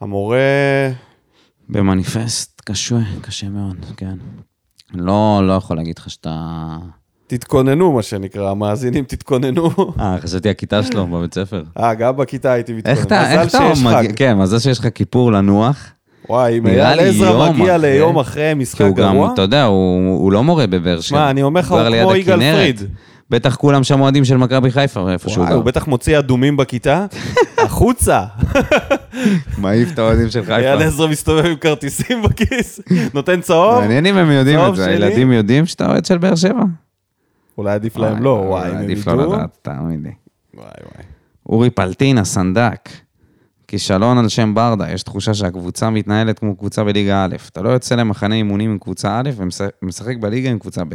המורה... 0.00 0.38
במניפסט 1.68 2.62
קשה, 2.64 2.96
קשה 3.20 3.48
מאוד, 3.48 3.76
כן. 3.96 4.16
לא, 4.94 5.40
לא 5.46 5.52
יכול 5.52 5.76
להגיד 5.76 5.98
לך 5.98 6.10
שאתה... 6.10 6.76
תתכוננו, 7.26 7.92
מה 7.92 8.02
שנקרא, 8.02 8.50
המאזינים 8.50 9.04
תתכוננו. 9.04 9.70
אה, 10.00 10.16
חשבתי 10.20 10.50
הכיתה 10.50 10.82
שלו 10.82 11.06
בבית 11.06 11.34
ספר. 11.34 11.62
אה, 11.78 11.94
גם 11.94 12.16
בכיתה 12.16 12.52
הייתי 12.52 12.72
מתכונן. 12.72 12.96
איך 12.96 13.06
אתה, 13.06 13.32
איך 13.32 13.48
אתה. 13.48 14.14
כן, 14.16 14.38
מזל 14.38 14.58
שיש 14.58 14.78
לך 14.78 14.88
כיפור 14.94 15.32
לנוח. 15.32 15.92
וואי, 16.28 16.58
אם 16.58 16.66
אייל 16.66 17.00
עזרא 17.00 17.50
מגיע 17.50 17.76
אחרי. 17.76 17.90
ליום 17.98 18.18
אחרי 18.18 18.52
משחק 18.56 18.80
הוא 18.80 18.96
גם, 18.96 19.12
גרוע, 19.14 19.30
אתה 19.34 19.42
יודע, 19.42 19.64
הוא, 19.64 20.18
הוא 20.18 20.32
לא 20.32 20.44
מורה 20.44 20.66
בבאר 20.66 21.00
שבע. 21.00 21.02
שמע, 21.02 21.30
אני 21.30 21.42
אומר 21.42 21.60
לך, 21.60 21.72
הוא 21.72 21.80
כמו 22.02 22.14
יגאל. 22.14 22.38
פריד. 22.52 22.80
בטח 23.30 23.56
כולם 23.56 23.84
שם 23.84 24.00
אוהדים 24.00 24.24
של 24.24 24.36
מכבי 24.36 24.70
חיפה, 24.70 25.12
איפה 25.12 25.28
שהוא 25.30 25.46
גר. 25.46 25.54
הוא 25.54 25.64
בטח 25.64 25.86
מוציא 25.86 26.18
אדומים 26.18 26.56
בכיתה, 26.56 27.06
החוצה. 27.64 28.24
מעיף 29.58 29.92
את 29.92 29.98
האוהדים 29.98 30.30
של 30.30 30.40
חיפה. 30.40 30.56
אייל 30.56 30.82
עזרא 30.82 31.06
מסתובב 31.08 31.44
עם 31.46 31.56
כרטיסים 31.56 32.22
בכיס, 32.24 32.80
נותן 33.14 33.40
צהוב, 33.40 33.80
מעניין 33.80 34.06
אם 34.06 34.16
הם 34.16 34.30
יודעים 34.30 34.60
את 34.68 34.76
זה. 34.76 34.86
הילדים 34.86 35.32
יודעים 35.32 35.66
שאתה 35.66 35.86
אוהד 35.86 36.04
של 36.04 36.18
באר 36.18 36.34
שבע? 36.34 36.62
אולי 37.58 37.72
עדיף 37.74 37.96
להם 37.96 38.22
לא, 38.22 38.44
וואי, 38.48 38.68
הם 38.70 38.76
עדיף 38.76 39.06
לא 39.06 39.12
ידעו. 39.12 39.32
לדעת, 39.32 39.58
תאמין 39.62 40.02
לי. 40.02 40.10
וואי, 40.54 40.66
וואי. 40.66 41.04
אורי 41.48 41.70
פלטין, 41.70 42.18
הסנדק. 42.18 42.88
כישלון 43.76 44.18
על 44.18 44.28
שם 44.28 44.54
ברדה, 44.54 44.90
יש 44.92 45.02
תחושה 45.02 45.34
שהקבוצה 45.34 45.90
מתנהלת 45.90 46.38
כמו 46.38 46.56
קבוצה 46.56 46.84
בליגה 46.84 47.24
א'. 47.24 47.36
אתה 47.52 47.62
לא 47.62 47.68
יוצא 47.68 47.94
למחנה 47.94 48.34
אימונים 48.34 48.70
עם 48.70 48.78
קבוצה 48.78 49.20
א' 49.20 49.30
ומשחק 49.82 50.16
בליגה 50.16 50.50
עם 50.50 50.58
קבוצה 50.58 50.84
ב'. 50.84 50.94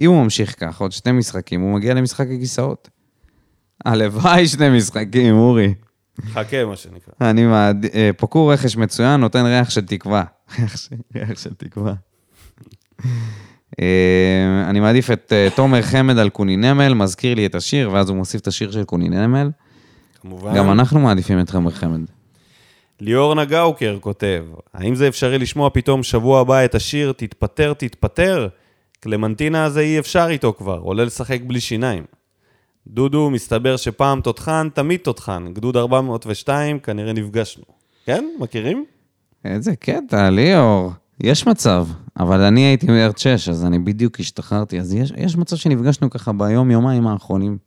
אם 0.00 0.10
הוא 0.10 0.22
ממשיך 0.24 0.54
כך 0.58 0.80
עוד 0.80 0.92
שני 0.92 1.12
משחקים, 1.12 1.60
הוא 1.60 1.74
מגיע 1.74 1.94
למשחק 1.94 2.26
הכיסאות. 2.36 2.88
הלוואי 3.84 4.46
שני 4.48 4.76
משחקים, 4.76 5.34
אורי. 5.34 5.74
חכה, 6.32 6.64
מה 6.64 6.76
שנקרא. 6.76 7.30
אני 7.30 7.46
מעד... 7.46 7.86
אה, 7.94 8.10
פוקור 8.16 8.52
רכש 8.52 8.76
מצוין, 8.76 9.20
נותן 9.20 9.44
ריח 9.46 9.70
של 9.70 9.86
תקווה. 9.86 10.24
ריח 11.16 11.38
של- 11.38 11.54
תקווה. 11.56 11.94
אה, 13.80 14.64
אני 14.70 14.80
מעדיף 14.80 15.10
את 15.10 15.32
אה, 15.32 15.48
תומר 15.56 15.82
חמד 15.82 16.18
על 16.18 16.28
קוני 16.30 16.56
נמל, 16.56 16.94
מזכיר 16.94 17.34
לי 17.34 17.46
את 17.46 17.54
השיר, 17.54 17.90
ואז 17.92 18.08
הוא 18.08 18.16
מוסיף 18.16 18.40
את 18.40 18.46
השיר 18.46 18.70
של 18.70 18.84
קוני 18.84 19.08
נמל. 19.08 19.50
כמובן. 20.22 20.54
גם 20.54 20.70
אנחנו 20.70 21.00
מעדיפים 21.00 21.40
את 21.40 21.50
תומר 21.50 21.70
חמד. 21.70 22.00
ליאור 23.00 23.34
נגאוקר 23.34 23.98
כותב, 24.00 24.44
האם 24.74 24.94
זה 24.94 25.08
אפשרי 25.08 25.38
לשמוע 25.38 25.70
פתאום 25.70 26.02
שבוע 26.02 26.40
הבא 26.40 26.64
את 26.64 26.74
השיר 26.74 27.12
"תתפטר, 27.12 27.72
תתפטר"? 27.74 28.48
קלמנטינה 29.00 29.64
הזה 29.64 29.80
אי 29.80 29.98
אפשר 29.98 30.26
איתו 30.30 30.54
כבר, 30.58 30.78
עולה 30.78 31.04
לשחק 31.04 31.40
בלי 31.46 31.60
שיניים. 31.60 32.04
דודו, 32.86 33.30
מסתבר 33.30 33.76
שפעם 33.76 34.20
תותחן, 34.20 34.68
תמיד 34.74 35.00
תותחן. 35.00 35.44
גדוד 35.52 35.76
402, 35.76 36.78
כנראה 36.78 37.12
נפגשנו. 37.12 37.64
כן? 38.04 38.24
מכירים? 38.40 38.84
איזה 39.44 39.76
קטע, 39.76 40.30
ליאור. 40.30 40.92
יש 41.20 41.46
מצב, 41.46 41.86
אבל 42.16 42.40
אני 42.40 42.60
הייתי 42.60 42.86
מיליארד 42.86 43.18
6, 43.18 43.48
אז 43.48 43.64
אני 43.64 43.78
בדיוק 43.78 44.20
השתחררתי, 44.20 44.80
אז 44.80 44.94
יש, 44.94 45.12
יש 45.16 45.36
מצב 45.36 45.56
שנפגשנו 45.56 46.10
ככה 46.10 46.32
ביום, 46.32 46.70
יומיים 46.70 47.06
האחרונים. 47.06 47.58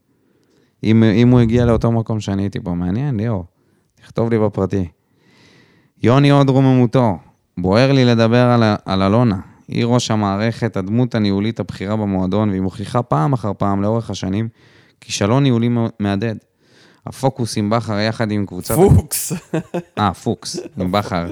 אם, 0.84 1.04
אם 1.04 1.30
הוא 1.30 1.40
הגיע 1.40 1.66
לאותו 1.66 1.92
מקום 1.92 2.20
שאני 2.20 2.42
הייתי 2.44 2.60
בו, 2.60 2.76
מעניין, 2.76 3.18
ליאור. 3.18 3.46
תכתוב 3.96 4.30
לי 4.30 4.40
בפרטי. 4.40 4.88
יוני 6.04 6.30
עוד 6.30 6.50
רוממותו, 6.50 7.18
בוער 7.58 7.92
לי 7.92 8.06
לדבר 8.06 8.46
על, 8.46 8.64
על 8.86 9.02
אלונה. 9.02 9.40
היא 9.68 9.86
ראש 9.86 10.12
המערכת, 10.12 10.78
הדמות 10.78 11.16
הניהולית 11.16 11.60
הבכירה 11.60 11.96
במועדון, 11.96 12.50
והיא 12.50 12.62
מוכיחה 12.62 13.02
פעם 13.02 13.34
אחר 13.34 13.52
פעם 13.58 13.82
לאורך 13.82 14.10
השנים 14.10 14.48
כישלון 15.02 15.44
ניהולי 15.44 15.70
מהדהד. 16.00 16.38
הפוקוס 17.06 17.58
עם 17.58 17.70
בכר 17.70 18.00
יחד 18.00 18.32
עם 18.32 18.46
קבוצת... 18.46 18.76
פוקס. 18.76 19.34
אה, 20.00 20.14
פוקס, 20.14 20.60
עם 20.78 20.92
בכר. 20.92 21.32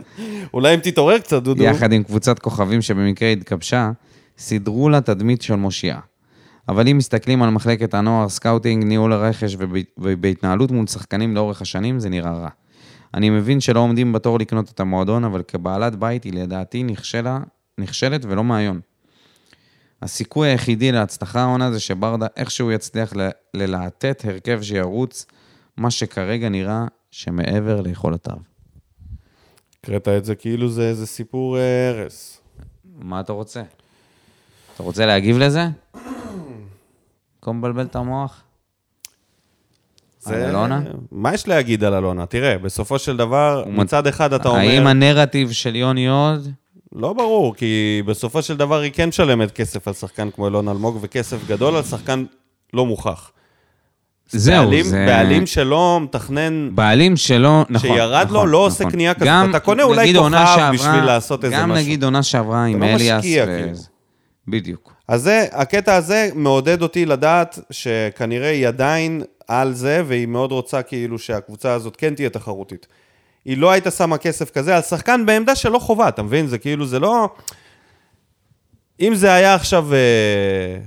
אולי 0.53 0.73
אם 0.73 0.79
תתעורר 0.79 1.19
קצת, 1.19 1.43
דודו. 1.43 1.63
יחד 1.63 1.93
עם 1.93 2.03
קבוצת 2.03 2.39
כוכבים 2.39 2.81
שבמקרה 2.81 3.29
התגבשה, 3.29 3.91
סידרו 4.37 4.89
לה 4.89 5.01
תדמית 5.01 5.41
של 5.41 5.55
מושיעה. 5.55 5.99
אבל 6.67 6.87
אם 6.87 6.97
מסתכלים 6.97 7.43
על 7.43 7.49
מחלקת 7.49 7.93
הנוער, 7.93 8.29
סקאוטינג, 8.29 8.83
ניהול 8.83 9.13
הרכש 9.13 9.55
וב- 9.59 9.73
ובהתנהלות 9.97 10.71
מול 10.71 10.87
שחקנים 10.87 11.35
לאורך 11.35 11.61
השנים, 11.61 11.99
זה 11.99 12.09
נראה 12.09 12.33
רע. 12.33 12.49
אני 13.13 13.29
מבין 13.29 13.59
שלא 13.59 13.79
עומדים 13.79 14.13
בתור 14.13 14.39
לקנות 14.39 14.69
את 14.71 14.79
המועדון, 14.79 15.23
אבל 15.23 15.43
כבעלת 15.47 15.95
בית 15.95 16.23
היא 16.23 16.33
לדעתי 16.33 16.83
נכשלה, 16.83 17.39
נכשלת 17.77 18.25
ולא 18.25 18.43
מהיום. 18.43 18.79
הסיכוי 20.01 20.49
היחידי 20.49 20.91
להצלחה 20.91 21.41
העונה 21.41 21.71
זה 21.71 21.79
שברדה 21.79 22.27
איכשהו 22.37 22.71
יצליח 22.71 23.13
ל- 23.15 23.29
ללהטט 23.53 24.25
הרכב 24.25 24.61
שירוץ, 24.61 25.25
מה 25.77 25.91
שכרגע 25.91 26.49
נראה 26.49 26.85
שמעבר 27.11 27.81
ליכולותיו. 27.81 28.35
הקראת 29.83 30.07
את 30.07 30.25
זה 30.25 30.35
כאילו 30.35 30.69
זה 30.69 30.81
איזה 30.89 31.07
סיפור 31.07 31.57
אה, 31.57 31.89
הרס. 31.89 32.41
מה 32.95 33.19
אתה 33.19 33.33
רוצה? 33.33 33.61
אתה 34.75 34.83
רוצה 34.83 35.05
להגיב 35.05 35.37
לזה? 35.37 35.67
במקום 37.43 37.57
לבלבל 37.59 37.83
את 37.85 37.95
המוח? 37.95 38.41
על 40.25 40.33
אלונה? 40.35 40.81
מה 41.11 41.33
יש 41.33 41.47
להגיד 41.47 41.83
על 41.83 41.93
אלונה? 41.93 42.25
תראה, 42.25 42.57
בסופו 42.57 42.99
של 42.99 43.17
דבר, 43.17 43.63
מצד 43.67 44.07
אחד 44.07 44.33
אתה 44.33 44.49
אומר... 44.49 44.59
האם 44.59 44.87
הנרטיב 44.87 45.51
של 45.51 45.75
יוני 45.75 46.07
עוד? 46.07 46.47
לא 46.95 47.13
ברור, 47.13 47.55
כי 47.55 48.01
בסופו 48.05 48.41
של 48.41 48.57
דבר 48.57 48.79
היא 48.79 48.91
כן 48.95 49.09
משלמת 49.09 49.51
כסף 49.51 49.87
על 49.87 49.93
שחקן 49.93 50.29
כמו 50.31 50.47
אלון 50.47 50.67
אלמוג, 50.67 50.97
וכסף 51.01 51.47
גדול 51.47 51.75
על 51.75 51.83
שחקן 51.83 52.25
לא 52.73 52.85
מוכח. 52.85 53.31
זהו, 54.29 54.63
בעלים, 54.63 54.85
זה... 54.85 55.05
בעלים 55.07 55.45
שלו 55.45 55.99
מתכנן, 55.99 56.75
בעלים 56.75 57.17
שלו, 57.17 57.63
נכון. 57.69 57.89
שירד 57.89 58.27
לו, 58.29 58.33
נכון, 58.35 58.49
לא 58.49 58.57
נכון. 58.57 58.71
עושה 58.71 58.89
קנייה 58.89 59.13
כזאת. 59.13 59.27
גם, 59.27 59.49
אתה 59.49 59.59
קונה 59.59 59.83
אולי 59.83 60.13
כוכב 60.13 60.29
שעברה- 60.31 60.71
בשביל 60.73 61.03
לעשות 61.03 61.45
איזה 61.45 61.55
גם 61.55 61.69
משהו. 61.69 61.83
נגיד 61.83 62.03
עונה 62.03 62.23
שעברה 62.23 62.65
עם 62.65 62.83
לא 62.83 62.87
אליאס. 62.87 63.19
משקיע, 63.19 63.45
ו- 63.47 63.59
כאילו. 63.61 63.77
בדיוק. 64.47 64.93
אז 65.07 65.21
זה, 65.21 65.47
הקטע 65.51 65.95
הזה 65.95 66.29
מעודד 66.35 66.81
אותי 66.81 67.05
לדעת 67.05 67.59
שכנראה 67.71 68.49
היא 68.49 68.67
עדיין 68.67 69.23
על 69.47 69.73
זה, 69.73 70.03
והיא 70.05 70.27
מאוד 70.27 70.51
רוצה 70.51 70.81
כאילו 70.81 71.19
שהקבוצה 71.19 71.73
הזאת 71.73 71.95
כן 71.95 72.15
תהיה 72.15 72.29
תחרותית. 72.29 72.87
היא 73.45 73.57
לא 73.57 73.71
הייתה 73.71 73.91
שמה 73.91 74.17
כסף 74.17 74.51
כזה 74.51 74.75
על 74.75 74.81
שחקן 74.81 75.25
בעמדה 75.25 75.55
שלא 75.55 75.79
חובה, 75.79 76.07
אתה 76.07 76.23
מבין? 76.23 76.47
זה 76.47 76.57
כאילו, 76.57 76.85
זה 76.85 76.99
לא... 76.99 77.29
אם 78.99 79.15
זה 79.15 79.33
היה 79.33 79.55
עכשיו 79.55 79.93
אה, 79.93 80.79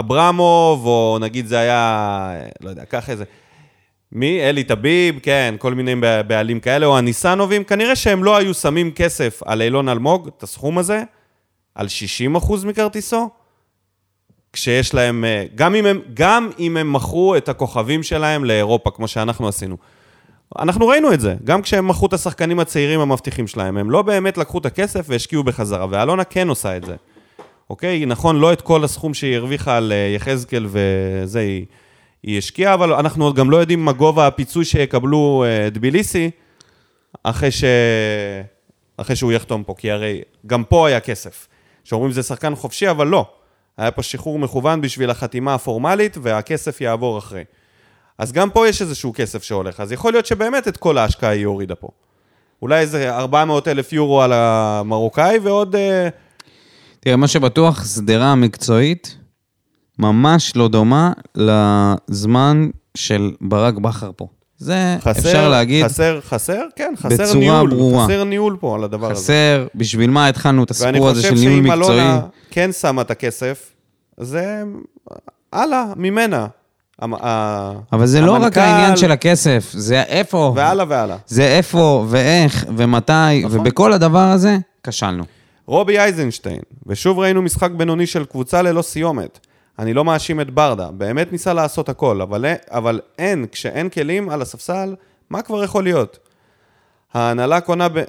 אברמוב, 0.00 0.86
או 0.86 1.18
נגיד 1.20 1.46
זה 1.46 1.58
היה, 1.58 1.74
אה, 2.34 2.48
לא 2.60 2.70
יודע, 2.70 2.84
קח 2.84 3.10
איזה... 3.10 3.24
מי? 4.12 4.40
אלי 4.40 4.64
טביב, 4.64 5.18
כן, 5.22 5.54
כל 5.58 5.74
מיני 5.74 5.94
בעלים 6.26 6.60
כאלה, 6.60 6.86
או 6.86 6.98
הניסנובים, 6.98 7.64
כנראה 7.64 7.96
שהם 7.96 8.24
לא 8.24 8.36
היו 8.36 8.54
שמים 8.54 8.90
כסף 8.90 9.40
על 9.44 9.62
אילון 9.62 9.88
אלמוג, 9.88 10.28
את 10.36 10.42
הסכום 10.42 10.78
הזה, 10.78 11.02
על 11.78 11.86
60% 12.34 12.66
מכרטיסו, 12.66 13.30
כשיש 14.52 14.94
להם, 14.94 15.24
אה, 15.24 15.44
גם 15.54 15.74
אם, 15.74 15.86
הם, 15.86 16.00
גם 16.14 16.50
אם 16.58 16.76
הם 16.76 16.92
מכרו 16.92 17.36
את 17.36 17.48
הכוכבים 17.48 18.02
שלהם 18.02 18.44
לאירופה, 18.44 18.90
כמו 18.90 19.08
שאנחנו 19.08 19.48
עשינו. 19.48 19.76
אנחנו 20.58 20.88
ראינו 20.88 21.12
את 21.12 21.20
זה, 21.20 21.34
גם 21.44 21.62
כשהם 21.62 21.88
מכרו 21.88 22.06
את 22.06 22.12
השחקנים 22.12 22.60
הצעירים 22.60 23.00
המבטיחים 23.00 23.46
שלהם, 23.46 23.76
הם 23.76 23.90
לא 23.90 24.02
באמת 24.02 24.38
לקחו 24.38 24.58
את 24.58 24.66
הכסף 24.66 25.06
והשקיעו 25.08 25.44
בחזרה, 25.44 25.86
ואלונה 25.90 26.24
כן 26.24 26.48
עושה 26.48 26.76
את 26.76 26.84
זה. 26.84 26.96
אוקיי? 27.70 28.06
נכון, 28.06 28.36
לא 28.36 28.52
את 28.52 28.60
כל 28.60 28.84
הסכום 28.84 29.14
שהיא 29.14 29.36
הרוויחה 29.36 29.76
על 29.76 29.92
אה, 29.92 30.12
יחזקאל 30.14 30.66
וזה 30.68 31.40
היא, 31.40 31.66
היא 32.22 32.38
השקיעה, 32.38 32.74
אבל 32.74 32.92
אנחנו 32.92 33.24
עוד 33.24 33.36
גם 33.36 33.50
לא 33.50 33.56
יודעים 33.56 33.84
מה 33.84 33.92
גובה 33.92 34.26
הפיצוי 34.26 34.64
שיקבלו 34.64 35.44
אה, 35.46 35.70
דביליסי 35.70 36.30
אחרי, 37.22 37.50
ש... 37.50 37.64
אחרי 38.96 39.16
שהוא 39.16 39.32
יחתום 39.32 39.64
פה, 39.64 39.74
כי 39.78 39.90
הרי 39.90 40.20
גם 40.46 40.64
פה 40.64 40.88
היה 40.88 41.00
כסף. 41.00 41.48
שאומרים 41.88 42.12
זה 42.12 42.22
שחקן 42.22 42.54
חופשי, 42.54 42.90
אבל 42.90 43.06
לא. 43.06 43.26
היה 43.76 43.90
פה 43.90 44.02
שחרור 44.02 44.38
מכוון 44.38 44.80
בשביל 44.80 45.10
החתימה 45.10 45.54
הפורמלית, 45.54 46.16
והכסף 46.22 46.80
יעבור 46.80 47.18
אחרי. 47.18 47.44
אז 48.18 48.32
גם 48.32 48.50
פה 48.50 48.68
יש 48.68 48.82
איזשהו 48.82 49.12
כסף 49.14 49.42
שהולך, 49.42 49.80
אז 49.80 49.92
יכול 49.92 50.12
להיות 50.12 50.26
שבאמת 50.26 50.68
את 50.68 50.76
כל 50.76 50.98
ההשקעה 50.98 51.30
היא 51.30 51.46
הורידה 51.46 51.74
פה. 51.74 51.88
אולי 52.62 52.80
איזה 52.80 53.16
400 53.16 53.68
אלף 53.68 53.92
יורו 53.92 54.22
על 54.22 54.32
המרוקאי 54.32 55.38
ועוד... 55.38 55.76
אה, 55.76 56.08
תראה, 57.00 57.16
מה 57.16 57.28
שבטוח, 57.28 57.86
שדרה 57.94 58.34
מקצועית 58.34 59.16
ממש 59.98 60.56
לא 60.56 60.68
דומה 60.68 61.12
לזמן 61.34 62.68
של 62.94 63.32
ברק 63.40 63.74
בכר 63.74 64.10
פה. 64.16 64.28
זה 64.58 64.96
חסר, 65.00 65.18
אפשר 65.18 65.48
להגיד, 65.48 65.84
חסר, 65.84 66.20
חסר, 66.20 66.62
כן, 66.76 66.94
חסר 66.96 67.24
בצורה 67.24 67.38
ניהול, 67.38 67.70
ברורה. 67.70 68.04
חסר 68.04 68.24
ניהול 68.24 68.56
פה 68.60 68.74
על 68.74 68.84
הדבר 68.84 69.10
הזה. 69.10 69.22
חסר, 69.22 69.66
בשביל 69.74 70.10
מה 70.10 70.28
התחלנו 70.28 70.64
את 70.64 70.72
ואני 70.80 70.90
הסיפור 70.90 71.08
הזה 71.08 71.22
של 71.22 71.30
חושב 71.30 71.40
ניהול 71.48 71.62
שאם 71.64 71.78
מקצועי. 71.80 72.00
אלונה 72.00 72.20
כן 72.50 72.72
שמה 72.72 73.02
את 73.02 73.10
הכסף, 73.10 73.72
זה 74.16 74.62
הלאה, 75.52 75.84
ממנה. 75.96 76.46
אבל 77.92 78.06
זה 78.06 78.20
לא 78.20 78.32
רק 78.32 78.42
המנכ"ל, 78.42 78.60
העניין 78.60 78.96
של 78.96 79.10
הכסף, 79.12 79.70
זה 79.72 80.02
איפה, 80.02 80.52
והלאה 80.56 80.86
והלאה. 80.88 81.16
זה 81.26 81.48
איפה 81.48 82.06
ואיך 82.08 82.66
ומתי, 82.76 83.12
נכון. 83.44 83.60
ובכל 83.60 83.92
הדבר 83.92 84.18
הזה 84.18 84.56
כשלנו. 84.82 85.24
רובי 85.66 85.98
אייזנשטיין, 85.98 86.60
ושוב 86.86 87.18
ראינו 87.18 87.42
משחק 87.42 87.70
בינוני 87.70 88.06
של 88.06 88.24
קבוצה 88.24 88.62
ללא 88.62 88.82
סיומת. 88.82 89.38
אני 89.78 89.94
לא 89.94 90.04
מאשים 90.04 90.40
את 90.40 90.50
ברדה, 90.50 90.90
באמת 90.90 91.32
ניסה 91.32 91.52
לעשות 91.52 91.88
הכל, 91.88 92.20
אבל, 92.20 92.44
אבל 92.70 93.00
אין, 93.18 93.46
כשאין 93.52 93.88
כלים 93.88 94.30
על 94.30 94.42
הספסל, 94.42 94.94
מה 95.30 95.42
כבר 95.42 95.64
יכול 95.64 95.84
להיות? 95.84 96.18
ההנהלה 97.14 97.60
קונה, 97.60 97.88
ב, 97.88 98.02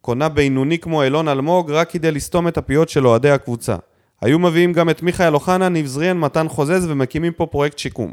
קונה 0.00 0.28
בינוני 0.28 0.78
כמו 0.78 1.02
אילון 1.02 1.28
אלמוג 1.28 1.70
רק 1.70 1.90
כדי 1.90 2.12
לסתום 2.12 2.48
את 2.48 2.58
הפיות 2.58 2.88
של 2.88 3.06
אוהדי 3.06 3.30
הקבוצה. 3.30 3.76
היו 4.20 4.38
מביאים 4.38 4.72
גם 4.72 4.90
את 4.90 5.02
מיכאל 5.02 5.34
אוחנה, 5.34 5.68
ניב 5.68 5.86
זריאן, 5.86 6.18
מתן 6.18 6.48
חוזז 6.48 6.86
ומקימים 6.90 7.32
פה 7.32 7.46
פרויקט 7.46 7.78
שיקום. 7.78 8.12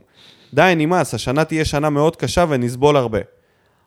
די, 0.54 0.74
נמאס, 0.78 1.14
השנה 1.14 1.46
תהיה 1.46 1.66
שנה 1.66 1.90
מאוד 1.90 2.16
קשה 2.16 2.46
ונסבול 2.50 2.98
הרבה. 2.98 3.20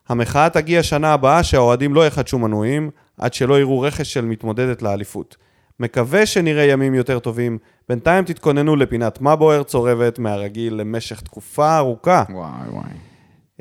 המחאה 0.09 0.49
תגיע 0.49 0.83
שנה 0.83 1.13
הבאה 1.13 1.43
שהאוהדים 1.43 1.93
לא 1.93 2.07
יחדשו 2.07 2.39
מנויים, 2.39 2.89
עד 3.17 3.33
שלא 3.33 3.59
יראו 3.59 3.81
רכש 3.81 4.13
של 4.13 4.25
מתמודדת 4.25 4.81
לאליפות. 4.81 5.37
מקווה 5.79 6.25
שנראה 6.25 6.63
ימים 6.63 6.93
יותר 6.93 7.19
טובים, 7.19 7.57
בינתיים 7.89 8.25
תתכוננו 8.25 8.75
לפינת 8.75 9.21
מה 9.21 9.35
בוער 9.35 9.63
צורבת 9.63 10.19
מהרגיל 10.19 10.73
למשך 10.73 11.21
תקופה 11.21 11.77
ארוכה. 11.77 12.23
וואי 12.29 12.69
וואי. 12.69 12.89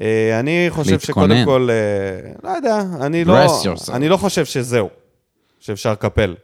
אה, 0.01 0.41
אני 0.41 0.67
חושב 0.69 0.91
להתכונן. 0.93 1.35
שקודם 1.35 1.45
כל, 1.45 1.69
אה, 1.71 2.31
לא 2.45 2.57
יודע, 2.57 2.83
אני 3.01 3.25
לא. 3.25 3.35
אני 3.93 4.09
לא 4.09 4.17
חושב 4.17 4.45
שזהו, 4.45 4.89
שאפשר 5.61 5.93
לקפל. 5.93 6.35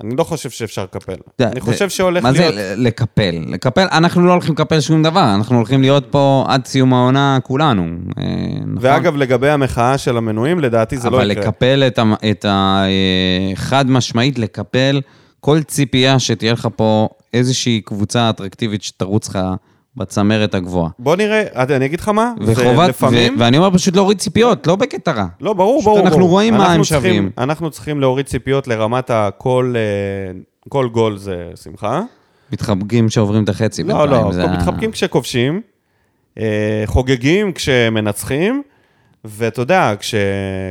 אני 0.00 0.16
לא 0.16 0.24
חושב 0.24 0.50
שאפשר 0.50 0.82
לקפל. 0.84 1.14
אני 1.40 1.60
חושב 1.60 1.88
שהולך 1.88 2.22
מה 2.22 2.30
להיות... 2.30 2.54
זה 2.54 2.74
ל- 2.76 2.86
לקפל? 2.86 3.44
לקפל, 3.46 3.86
אנחנו 3.92 4.26
לא 4.26 4.32
הולכים 4.32 4.52
לקפל 4.54 4.80
שום 4.80 5.02
דבר, 5.02 5.34
אנחנו 5.34 5.56
הולכים 5.56 5.80
להיות 5.80 6.06
פה 6.10 6.44
עד 6.48 6.66
סיום 6.66 6.94
העונה 6.94 7.38
כולנו. 7.42 7.82
אה, 7.82 8.24
נכון? 8.60 8.76
ואגב, 8.80 9.16
לגבי 9.16 9.50
המחאה 9.50 9.98
של 9.98 10.16
המנויים, 10.16 10.60
לדעתי 10.60 10.96
זה 10.96 11.10
לא 11.10 11.16
אבל 11.16 11.30
יקרה. 11.30 11.44
לקפל 11.44 11.82
את 11.86 11.98
ה... 11.98 12.02
את 12.30 12.44
ה 12.44 12.82
אה, 12.84 13.56
חד 13.56 13.90
משמעית, 13.90 14.38
לקפל 14.38 15.00
כל 15.40 15.62
ציפייה 15.62 16.18
שתהיה 16.18 16.52
לך 16.52 16.68
פה 16.76 17.08
איזושהי 17.34 17.80
קבוצה 17.84 18.30
אטרקטיבית 18.30 18.82
שתרוץ 18.82 19.28
לך 19.28 19.38
בצמרת 19.96 20.54
הגבוהה. 20.54 20.90
בוא 20.98 21.16
נראה, 21.16 21.42
אני 21.76 21.84
אגיד 21.86 22.00
לך 22.00 22.08
מה, 22.08 22.32
וחובת, 22.40 22.88
לפעמים... 22.88 23.34
ו- 23.36 23.38
ואני 23.40 23.58
אומר 23.58 23.70
פשוט 23.74 23.96
להוריד 23.96 24.18
ציפיות, 24.18 24.66
לא 24.66 24.76
בקטע 24.76 25.12
רע. 25.12 25.26
לא, 25.40 25.52
ברור, 25.52 25.82
ברור. 25.82 26.00
אנחנו 26.00 26.18
ברור. 26.18 26.30
רואים 26.30 26.54
מה 26.54 26.60
אנחנו 26.60 26.74
הם 26.74 26.82
צריכים- 26.82 27.00
שווים. 27.14 27.30
אנחנו 27.38 27.70
צריכים 27.70 28.00
להוריד 28.00 28.26
ציפיות 28.26 28.68
לרמת 28.68 29.10
הכל, 29.10 29.74
אה, 29.76 30.38
כל 30.68 30.88
גול 30.88 31.16
זה 31.18 31.36
שמחה. 31.62 32.00
מתחבקים 32.52 33.08
שעוברים 33.08 33.44
את 33.44 33.48
החצי 33.48 33.82
לא, 33.82 33.98
בינתיים. 34.06 34.24
לא, 34.26 34.32
זה 34.32 34.46
מתחבקים 34.46 34.90
כשכובשים, 34.92 35.60
אה, 36.38 36.82
חוגגים 36.86 37.52
כשמנצחים, 37.52 38.62
ואתה 39.24 39.62
יודע, 39.62 39.92
כש, 39.98 40.14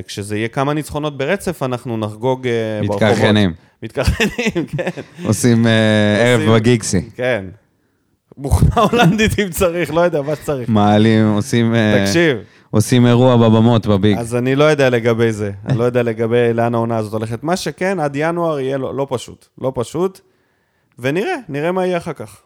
כשזה 0.07 0.37
יהיה 0.37 0.47
כמה 0.47 0.73
ניצחונות 0.73 1.17
ברצף, 1.17 1.63
אנחנו 1.63 1.97
נחגוג 1.97 2.47
אה, 2.47 2.51
ברחובות. 2.87 3.01
מתקרחנים. 3.11 3.53
מתקרחנים, 3.83 4.65
כן, 4.77 5.01
עושים 5.25 5.65
ערב 6.19 6.55
בגיגסי. 6.55 7.01
כן. 7.15 7.45
בוכנה 8.41 8.83
הולנדית 8.91 9.39
אם 9.39 9.49
צריך, 9.49 9.93
לא 9.93 10.01
יודע, 10.01 10.21
מה 10.21 10.35
שצריך. 10.35 10.69
מעלים, 10.69 11.27
עושים... 11.27 11.75
אה, 11.75 12.03
תקשיב, 12.05 12.37
עושים 12.71 13.05
אירוע 13.05 13.37
בבמות 13.37 13.87
בביג. 13.87 14.17
אז 14.17 14.35
אני 14.35 14.55
לא 14.55 14.63
יודע 14.63 14.89
לגבי 14.89 15.31
זה. 15.31 15.51
אני 15.65 15.77
לא 15.77 15.83
יודע 15.83 16.03
לגבי 16.03 16.53
לאן 16.53 16.75
העונה 16.75 16.97
הזאת 16.97 17.13
הולכת. 17.13 17.43
מה 17.43 17.55
שכן, 17.55 17.99
עד 17.99 18.15
ינואר 18.15 18.59
יהיה 18.59 18.77
לא, 18.77 18.95
לא 18.95 19.07
פשוט. 19.09 19.45
לא 19.61 19.71
פשוט. 19.75 20.19
ונראה, 20.99 21.35
נראה 21.49 21.71
מה 21.71 21.85
יהיה 21.85 21.97
אחר 21.97 22.13
כך. 22.13 22.37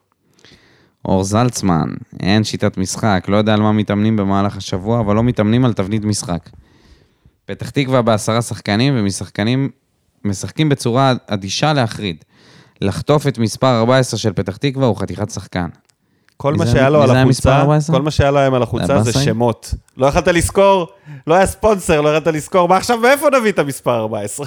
אור 1.06 1.24
זלצמן, 1.24 1.90
אין 2.20 2.44
שיטת 2.44 2.78
משחק, 2.78 3.26
לא 3.28 3.38
יודע 3.38 3.54
על 3.54 3.62
מה 3.62 3.72
מתאמנים 3.72 4.16
במהלך 4.16 4.58
השבוע, 4.58 5.00
אבל 5.00 5.16
לא 5.16 5.24
מתאמנים 5.24 5.66
על 5.66 5.74
תבנית 5.74 6.06
משחק. 6.06 6.50
פתח 7.46 7.70
תקווה 7.70 8.02
בעשרה 8.02 8.42
שחקנים, 8.42 8.94
ומשחקנים 8.98 9.70
משחקים 10.26 10.70
בצורה 10.70 11.14
אדישה 11.28 11.74
להחריד. 11.74 12.24
לחטוף 12.82 13.28
את 13.28 13.38
מספר 13.38 13.80
14 13.80 14.20
של 14.20 14.34
פתח 14.34 14.58
תקווה 14.58 14.88
הוא 14.88 14.98
חתיכת 14.98 15.30
שחקן. 15.30 15.68
כל 16.38 16.54
מה 16.54 16.66
שהיה 16.68 16.90
לו 16.90 17.04
על 17.04 17.10
החולצה, 17.18 17.58
14? 17.62 17.96
כל 17.96 18.02
מה 18.02 18.12
שהיה 18.12 18.32
להם 18.32 18.54
על 18.54 18.64
החולצה 18.64 19.02
זה? 19.02 19.14
שמות. 19.24 19.74
לא 19.98 20.06
יכלת 20.08 20.28
לזכור, 20.28 20.88
לא 21.28 21.36
היה 21.36 21.46
ספונסר, 21.46 22.02
לא 22.02 22.16
יכלת 22.16 22.28
לזכור, 22.36 22.68
מה 22.70 22.78
עכשיו, 22.78 22.98
מאיפה 22.98 23.28
נביא 23.40 23.52
את 23.52 23.60
המספר 23.60 24.00
14? 24.00 24.46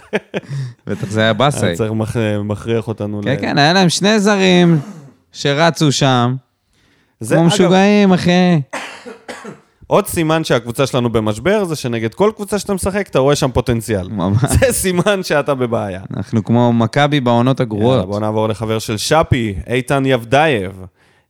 בטח 0.87 1.11
זה 1.11 1.21
היה 1.21 1.33
באסי. 1.33 1.67
היה 1.67 1.77
צריך 1.77 1.93
מכ- 1.93 2.17
מכריח 2.45 2.89
אותנו. 2.89 3.21
כן, 3.25 3.33
ל- 3.33 3.41
כן, 3.41 3.59
היה 3.59 3.73
להם 3.73 3.89
שני 3.89 4.21
זרים 4.21 4.81
שרצו 5.33 5.93
שם, 5.93 6.35
כמו 7.29 7.45
משוגעים, 7.45 8.13
אחי. 8.13 8.61
עוד 9.87 10.07
סימן 10.07 10.45
שהקבוצה 10.45 10.87
שלנו 10.87 11.11
במשבר, 11.13 11.65
זה 11.65 11.77
שנגד 11.77 12.15
כל 12.15 12.31
קבוצה 12.37 12.59
שאתה 12.59 12.75
משחק, 12.75 13.09
אתה 13.09 13.19
רואה 13.19 13.37
שם 13.37 13.51
פוטנציאל. 13.51 14.09
ממש. 14.09 14.45
זה 14.61 14.73
סימן 14.73 15.23
שאתה 15.23 15.55
בבעיה. 15.55 16.01
אנחנו 16.17 16.45
כמו 16.45 16.73
מכבי 16.73 17.21
בעונות 17.21 17.61
יאללה, 17.61 17.73
הגרועות. 17.75 18.07
בוא 18.07 18.21
נעבור 18.21 18.49
לחבר 18.49 18.79
של 18.79 18.97
שפי, 18.97 19.55
איתן 19.67 20.03
יבדייב. 20.07 20.73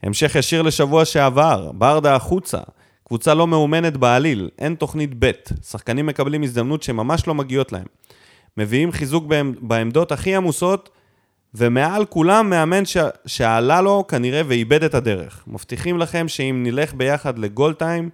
המשך 0.03 0.35
ישיר 0.35 0.63
לשבוע 0.63 1.05
שעבר, 1.05 1.73
ברדה 1.73 2.15
החוצה. 2.15 2.59
קבוצה 3.05 3.35
לא 3.35 3.47
מאומנת 3.47 3.97
בעליל, 3.97 4.49
אין 4.59 4.75
תוכנית 4.75 5.11
ב'. 5.19 5.31
שחקנים 5.63 6.07
מקבלים 6.07 6.43
הזדמנות 6.43 6.83
שממש 6.83 7.27
לא 7.27 7.35
מגיעות 7.35 7.73
להם. 7.73 7.87
מביאים 8.57 8.93
חיזוק 8.93 9.25
בעמ- 9.25 9.59
בעמדות 9.61 10.13
הכי 10.13 10.35
עמוסות, 10.35 10.91
ומעל 11.55 12.05
כולם 12.05 12.51
מאמן 12.51 12.85
ש... 12.85 12.97
שעלה 13.27 13.81
לו 13.81 14.05
כנראה 14.09 14.43
ואיבד 14.47 14.85
את 14.85 14.95
הדרך. 14.95 15.45
מבטיחים 15.47 15.99
לכם 15.99 16.29
שאם 16.29 16.61
נלך 16.67 16.95
ביחד 16.95 17.39
לגול 17.39 17.75
טיים, 17.75 18.11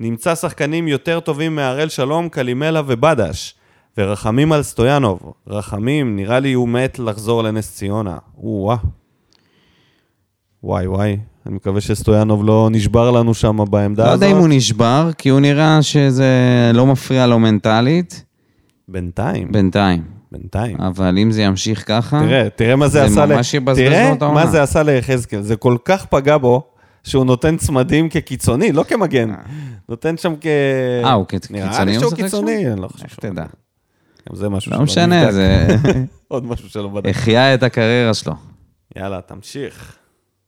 נמצא 0.00 0.34
שחקנים 0.34 0.88
יותר 0.88 1.20
טובים 1.20 1.56
מהראל 1.56 1.88
שלום, 1.88 2.28
קלימלה 2.28 2.82
ובדש. 2.86 3.54
ורחמים 3.98 4.52
על 4.52 4.62
סטויאנוב. 4.62 5.32
רחמים, 5.46 6.16
נראה 6.16 6.40
לי 6.40 6.52
הוא 6.52 6.68
מת 6.68 6.98
לחזור 6.98 7.42
לנס 7.42 7.74
ציונה. 7.74 8.18
או-אה. 8.38 8.76
וואי 10.62 10.86
וואי, 10.86 11.16
אני 11.46 11.54
מקווה 11.54 11.80
שסטויאנוב 11.80 12.44
לא 12.44 12.68
נשבר 12.72 13.10
לנו 13.10 13.34
שם 13.34 13.58
בעמדה 13.70 14.04
לא 14.04 14.08
הזאת. 14.10 14.22
יודע 14.22 14.36
אם 14.36 14.40
הוא 14.40 14.48
נשבר, 14.50 15.10
כי 15.18 15.28
הוא 15.28 15.40
נראה 15.40 15.82
שזה 15.82 16.26
לא 16.74 16.86
מפריע 16.86 17.26
לו 17.26 17.38
מנטלית, 17.38 18.24
בינתיים, 18.88 19.52
בינתיים. 19.52 20.02
בינתיים. 20.32 20.80
אבל 20.80 21.18
אם 21.18 21.30
זה 21.30 21.42
ימשיך 21.42 21.84
ככה, 21.86 22.20
תראה, 22.20 22.50
תראה 22.50 22.76
מה 22.76 22.88
זה, 22.88 22.98
זה 22.98 23.04
עשה 23.04 23.26
ל... 23.26 23.34
ממש 23.34 23.54
יבזבז 23.54 23.78
לו 23.78 23.84
תראה 23.90 24.12
את 24.12 24.22
העונה. 24.22 24.44
מה 24.44 24.50
זה 24.50 24.62
עשה 24.62 24.82
ליחזקאל. 24.82 25.40
זה 25.42 25.56
כל 25.56 25.76
כך 25.84 26.04
פגע 26.06 26.36
בו, 26.38 26.62
שהוא 27.04 27.24
נותן 27.24 27.56
צמדים 27.56 28.08
כקיצוני, 28.08 28.72
לא 28.72 28.82
כמגן. 28.88 29.30
נותן 29.88 30.16
שם 30.16 30.34
כ... 30.40 30.46
אה, 31.04 31.12
הוא 31.12 31.24
כ- 31.28 31.50
נראה 31.50 31.68
קיצוני 31.68 31.90
לי 31.90 31.96
הוא 31.96 32.00
שהוא 32.00 32.16
קיצוני? 32.16 32.72
אני 32.72 32.80
לא 32.80 32.88
חושב. 32.88 33.04
איך 33.04 33.16
תדע. 33.16 33.44
גם 34.30 34.36
זה 34.36 34.48
משהו 34.48 34.70
לא 34.72 34.76
שלא 34.76 34.84
משנה, 34.84 35.20
נבדק. 35.22 35.32
זה... 35.32 35.76
עוד 36.28 36.46
משהו 36.46 36.68
שלא 36.68 36.88
בדק. 36.88 37.08
החיה 37.10 37.54
את 37.54 37.62
הקריירה 37.62 38.14
שלו. 38.14 38.32
יאללה, 38.96 39.20
תמשיך. 39.20 39.96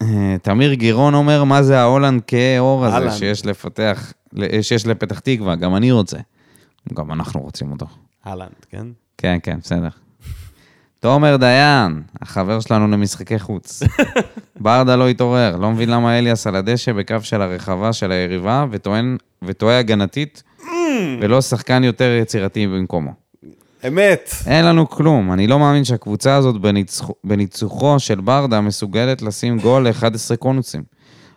אה, 0.03 0.37
תמיר 0.43 0.75
גירון 0.75 1.15
אומר, 1.15 1.45
מה 1.45 1.63
זה 1.63 1.81
ההולנד 1.81 2.23
כאור 2.27 2.87
הזה 2.87 2.97
אהלן. 2.97 3.11
שיש 3.11 3.47
לפתח, 3.47 4.13
שיש 4.63 4.87
לפתח 4.87 5.19
תקווה, 5.19 5.57
גם 5.57 5.77
אני 5.77 5.93
רוצה. 5.93 6.19
גם 6.95 7.13
אנחנו 7.13 7.41
רוצים 7.41 7.73
אותו. 7.73 7.87
אהלנד, 8.27 8.67
כן? 8.71 8.87
כן, 9.19 9.39
כן, 9.43 9.59
בסדר. 9.63 9.89
תומר 11.01 11.37
דיין, 11.37 12.03
החבר 12.23 12.61
שלנו 12.61 12.89
למשחקי 12.89 13.39
חוץ. 13.39 13.83
ברדה 14.61 14.97
לא 14.97 15.09
התעורר, 15.09 15.57
לא 15.57 15.71
מבין 15.71 15.91
למה 15.91 16.19
אליאס 16.19 16.47
על 16.47 16.57
הדשא 16.57 16.93
בקו 16.93 17.17
של 17.23 17.43
הרחבה 17.43 17.93
של 17.93 18.13
היריבה 18.13 18.67
וטוען, 18.71 19.17
וטועה 19.43 19.79
הגנתית, 19.79 20.43
ולא 21.21 21.41
שחקן 21.41 21.85
יותר 21.85 22.19
יצירתי 22.23 22.67
במקומו. 22.67 23.28
אמת. 23.87 24.31
אין 24.47 24.65
לנו 24.65 24.89
כלום, 24.89 25.33
אני 25.33 25.47
לא 25.47 25.59
מאמין 25.59 25.85
שהקבוצה 25.85 26.37
הזאת 26.37 26.61
בניצחו, 26.61 27.15
בניצוחו 27.25 27.99
של 27.99 28.21
ברדה 28.21 28.61
מסוגלת 28.61 29.23
לשים 29.23 29.59
גול 29.59 29.89
ל-11 29.89 30.37
קונוסים. 30.39 30.83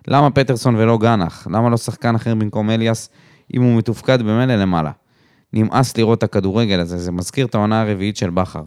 למה 0.07 0.31
פטרסון 0.31 0.75
ולא 0.75 0.97
גנח? 0.97 1.47
למה 1.51 1.69
לא 1.69 1.77
שחקן 1.77 2.15
אחר 2.15 2.35
במקום 2.35 2.69
אליאס 2.69 3.09
אם 3.53 3.61
הוא 3.61 3.77
מתופקד 3.77 4.21
במילא 4.21 4.55
למעלה? 4.55 4.91
נמאס 5.53 5.97
לראות 5.97 6.17
את 6.17 6.23
הכדורגל 6.23 6.79
הזה, 6.79 6.97
זה 6.97 7.11
מזכיר 7.11 7.45
את 7.45 7.55
העונה 7.55 7.81
הרביעית 7.81 8.17
של 8.17 8.29
בכר. 8.29 8.63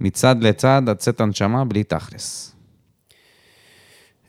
מצד 0.00 0.36
לצד, 0.40 0.82
הוצאת 0.88 1.20
הנשמה 1.20 1.64
בלי 1.64 1.84
תכלס. 1.84 2.54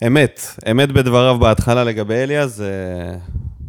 אמת. 0.07 0.41
אמת 0.71 0.91
בדבריו 0.91 1.39
בהתחלה 1.39 1.83
לגבי 1.83 2.13
אליאס, 2.13 2.51
זה 2.51 2.73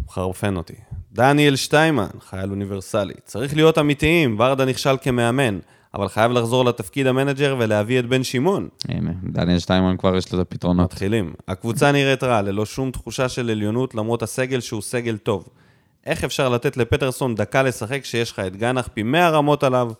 מחרפן 0.06 0.56
אותי. 0.56 0.89
דניאל 1.12 1.56
שטיימן, 1.56 2.06
חייל 2.20 2.50
אוניברסלי. 2.50 3.14
צריך 3.24 3.56
להיות 3.56 3.78
אמיתיים, 3.78 4.36
ורדה 4.38 4.64
נכשל 4.64 4.96
כמאמן, 5.02 5.58
אבל 5.94 6.08
חייב 6.08 6.32
לחזור 6.32 6.64
לתפקיד 6.64 7.06
המנג'ר 7.06 7.56
ולהביא 7.58 7.98
את 7.98 8.06
בן 8.06 8.24
שמעון. 8.24 8.68
הנה, 8.88 9.10
דניאל 9.22 9.58
שטיימן 9.58 9.96
כבר 9.96 10.16
יש 10.16 10.32
לו 10.32 10.40
את 10.40 10.46
הפתרונות. 10.46 10.84
מתחילים. 10.84 11.32
הקבוצה 11.48 11.92
נראית 11.92 12.24
רע, 12.24 12.42
ללא 12.42 12.66
שום 12.66 12.90
תחושה 12.90 13.28
של 13.28 13.50
עליונות, 13.50 13.94
למרות 13.94 14.22
הסגל 14.22 14.60
שהוא 14.60 14.82
סגל 14.82 15.16
טוב. 15.16 15.48
איך 16.06 16.24
אפשר 16.24 16.48
לתת 16.48 16.76
לפטרסון 16.76 17.34
דקה 17.34 17.62
לשחק 17.62 18.02
כשיש 18.02 18.32
לך 18.32 18.38
את 18.38 18.56
גנח 18.56 18.88
פי 18.94 19.02
100 19.02 19.30
רמות 19.30 19.64
עליו? 19.64 19.92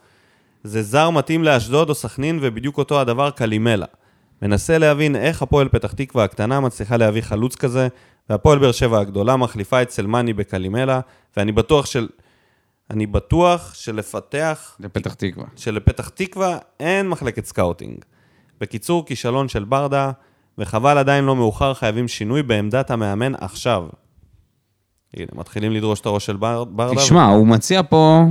זה 0.65 0.83
זר 0.83 1.11
מתאים 1.11 1.45
לאשדוד 1.45 1.89
או 1.89 1.95
סכנין, 1.95 2.39
ובדיוק 2.43 2.79
אותו 2.79 3.01
הדבר 3.01 3.31
קלימלה. 3.31 3.87
מנסה 4.43 4.79
להבין 4.79 5.17
איך 5.17 5.43
הפועל 5.43 5.69
פתח 5.69 5.93
תקווה 5.93 6.25
הקטנה 6.25 6.61
מצליחה 6.61 6.97
להביא 6.97 7.23
חלוץ 7.23 7.57
כזה, 7.57 7.89
והפועל 8.31 8.59
באר 8.59 8.73
שבע 8.73 9.01
הגדולה 9.01 9.37
מחליפה 9.37 9.83
את 9.83 9.91
סלמני 9.91 10.33
בקלימלה, 10.33 11.01
ואני 11.37 11.53
בטוח 11.53 11.87
של... 11.87 12.09
אני 12.91 13.07
בטוח 13.07 13.75
שלפתח 13.75 14.77
לפתח 14.81 15.15
תקווה. 15.15 15.45
שלפתח 15.57 16.09
תקווה 16.09 16.59
אין 16.81 17.09
מחלקת 17.09 17.45
סקאוטינג. 17.45 18.05
בקיצור, 18.61 19.07
כישלון 19.07 19.49
של 19.49 19.65
ברדה, 19.65 20.11
וחבל 20.59 20.99
עדיין 20.99 21.25
לא 21.25 21.37
מאוחר, 21.37 21.75
חייבים 21.75 22.09
שינוי 22.09 22.43
בעמדת 22.43 22.91
המאמן 22.91 23.35
עכשיו. 23.35 23.87
הנה, 25.17 25.27
מתחילים 25.35 25.73
לדרוש 25.73 26.01
את 26.01 26.07
הראש 26.07 26.27
של 26.27 26.37
בר, 26.37 26.65
ברדה. 26.65 27.01
תשמע, 27.01 27.27
הוא 27.27 27.47
מציע 27.47 27.83
פה, 27.83 28.25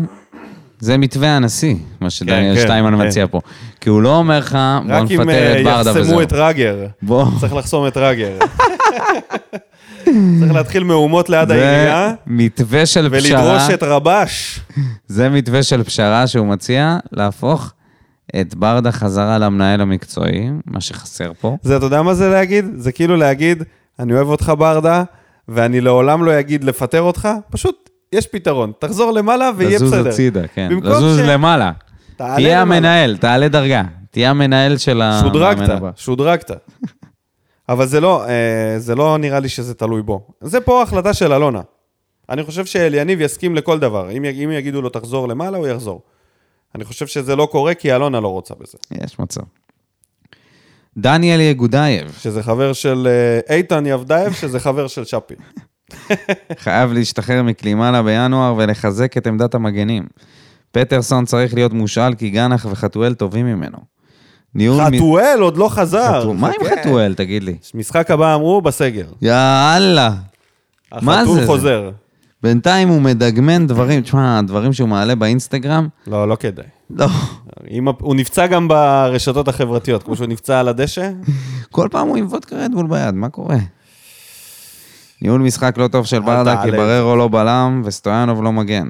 זה 0.79 0.97
מתווה 0.97 1.35
הנשיא, 1.35 1.75
מה 2.01 2.09
שדניאל 2.09 2.55
כן, 2.55 2.61
שטיימן 2.61 2.97
כן. 2.97 3.07
מציע 3.07 3.25
פה. 3.31 3.41
כי 3.81 3.89
הוא 3.89 4.01
לא 4.01 4.15
אומר 4.15 4.39
לך, 4.39 4.57
בוא 4.87 4.95
רק 4.95 5.11
אם 5.11 5.21
נפטר 5.21 5.31
אה, 5.31 5.59
את 5.59 5.63
ברדה 5.65 5.91
וזהו. 5.91 6.01
יחסמו 6.03 6.21
את 6.21 6.33
רגר. 6.33 6.87
בוא. 7.01 7.25
צריך 7.39 7.53
לחסום 7.53 7.87
את 7.87 7.97
רגר. 7.97 8.37
צריך 10.39 10.53
להתחיל 10.53 10.83
מהומות 10.83 11.29
ליד 11.29 11.47
זה 11.47 11.53
העירייה, 11.53 12.13
מתווה 12.27 12.85
של 12.85 13.07
ולדרוש 13.11 13.27
פשרה, 13.27 13.73
את 13.73 13.83
רבש. 13.83 14.59
זה 15.07 15.29
מתווה 15.29 15.63
של 15.63 15.83
פשרה 15.83 16.27
שהוא 16.27 16.47
מציע 16.47 16.97
להפוך 17.11 17.73
את 18.39 18.55
ברדה 18.55 18.91
חזרה 18.91 19.37
למנהל 19.37 19.81
המקצועי, 19.81 20.49
מה 20.65 20.81
שחסר 20.81 21.31
פה. 21.41 21.57
זה, 21.61 21.77
אתה 21.77 21.85
יודע 21.85 22.01
מה 22.01 22.13
זה 22.13 22.29
להגיד? 22.29 22.65
זה 22.75 22.91
כאילו 22.91 23.15
להגיד, 23.15 23.63
אני 23.99 24.13
אוהב 24.13 24.27
אותך 24.27 24.53
ברדה, 24.57 25.03
ואני 25.47 25.81
לעולם 25.81 26.25
לא 26.25 26.39
אגיד 26.39 26.63
לפטר 26.63 27.01
אותך, 27.01 27.29
פשוט 27.51 27.89
יש 28.13 28.27
פתרון. 28.27 28.71
תחזור 28.79 29.11
למעלה 29.11 29.51
ויהיה 29.57 29.75
לזוז 29.75 29.93
בסדר. 29.93 30.09
הצידה, 30.09 30.47
כן. 30.47 30.69
לזוז 30.83 31.17
ש- 31.17 31.21
למעלה. 31.21 31.71
תהיה. 32.15 32.61
המנהל, 32.61 33.17
תעלה 33.17 33.47
דרגה. 33.47 33.83
תהיה 34.11 34.29
המנהל 34.29 34.77
של 34.77 35.01
שודרגת, 35.21 35.69
הבא. 35.69 35.91
שודרגת. 35.95 36.51
אבל 37.69 37.85
זה 37.85 37.99
לא, 37.99 38.25
אה, 38.29 38.33
זה 38.79 38.95
לא 38.95 39.17
נראה 39.17 39.39
לי 39.39 39.49
שזה 39.49 39.73
תלוי 39.73 40.01
בו. 40.01 40.27
זה 40.41 40.61
פה 40.61 40.81
החלטה 40.81 41.13
של 41.13 41.33
אלונה. 41.33 41.61
אני 42.29 42.43
חושב 42.43 42.65
שאליניב 42.65 43.21
יסכים 43.21 43.55
לכל 43.55 43.79
דבר. 43.79 44.11
אם, 44.11 44.25
י- 44.25 44.45
אם 44.45 44.51
יגידו 44.51 44.81
לו 44.81 44.89
תחזור 44.89 45.27
למעלה, 45.27 45.57
הוא 45.57 45.67
יחזור. 45.67 46.01
אני 46.75 46.83
חושב 46.85 47.07
שזה 47.07 47.35
לא 47.35 47.47
קורה 47.51 47.73
כי 47.73 47.95
אלונה 47.95 48.19
לא 48.19 48.27
רוצה 48.27 48.53
בזה. 48.59 48.77
יש 49.05 49.19
מצב. 49.19 49.41
דניאל 50.97 51.39
יגודייב, 51.41 52.11
שזה 52.21 52.43
חבר 52.43 52.73
של 52.73 53.07
אה, 53.49 53.55
איתן 53.55 53.85
יגודייב, 53.85 54.33
שזה 54.33 54.59
חבר 54.59 54.87
של 54.87 55.05
שפי. 55.05 55.33
חייב 56.59 56.93
להשתחרר 56.93 57.43
מקלימלה 57.43 58.03
בינואר 58.03 58.55
ולחזק 58.57 59.17
את 59.17 59.27
עמדת 59.27 59.55
המגנים. 59.55 60.03
פטרסון 60.71 61.25
צריך 61.25 61.53
להיות 61.53 61.73
מושאל 61.73 62.13
כי 62.15 62.29
גנח 62.29 62.65
וחתואל 62.69 63.13
טובים 63.13 63.45
ממנו. 63.45 63.77
ניהול... 64.55 64.83
מ- 64.83 64.95
חתואל 64.95 65.37
עוד 65.41 65.57
לא 65.57 65.69
חזר. 65.69 66.19
חתואל- 66.21 66.37
מה 66.37 66.47
עם 66.47 66.53
חכה. 66.65 66.75
חתואל, 66.81 67.13
תגיד 67.13 67.43
לי? 67.43 67.55
משחק 67.73 68.11
הבא 68.11 68.35
אמרו 68.35 68.61
בסגל. 68.61 69.05
יאללה. 69.21 70.11
מה 71.01 71.19
החתול 71.21 71.39
זה? 71.39 71.45
חוזר. 71.47 71.91
בינתיים 72.43 72.89
הוא 72.89 73.01
מדגמן 73.01 73.67
דברים, 73.67 74.01
תשמע, 74.01 74.39
הדברים 74.39 74.73
שהוא 74.73 74.89
מעלה 74.89 75.15
באינסטגרם, 75.15 75.87
לא, 76.07 76.27
לא 76.27 76.35
כדאי. 76.35 76.65
לא. 76.89 77.07
אם, 77.71 77.87
הוא 77.99 78.15
נפצע 78.15 78.47
גם 78.47 78.67
ברשתות 78.67 79.47
החברתיות, 79.47 80.03
כמו 80.03 80.15
שהוא 80.15 80.27
נפצע 80.27 80.59
על 80.59 80.67
הדשא. 80.67 81.11
כל 81.71 81.87
פעם 81.91 82.07
הוא 82.07 82.17
עם 82.17 82.25
וודקה 82.27 82.55
רדבול 82.55 82.87
ביד, 82.87 83.13
מה 83.15 83.29
קורה? 83.29 83.55
ניהול 85.21 85.41
משחק 85.41 85.77
לא 85.77 85.87
טוב 85.87 86.05
של 86.05 86.19
ברדה, 86.19 86.63
כי. 86.63 86.71
בררו 86.71 87.15
לא 87.15 87.27
בלם 87.27 87.81
וסטויאנוב 87.85 88.43
לא 88.43 88.51
מגן. 88.51 88.87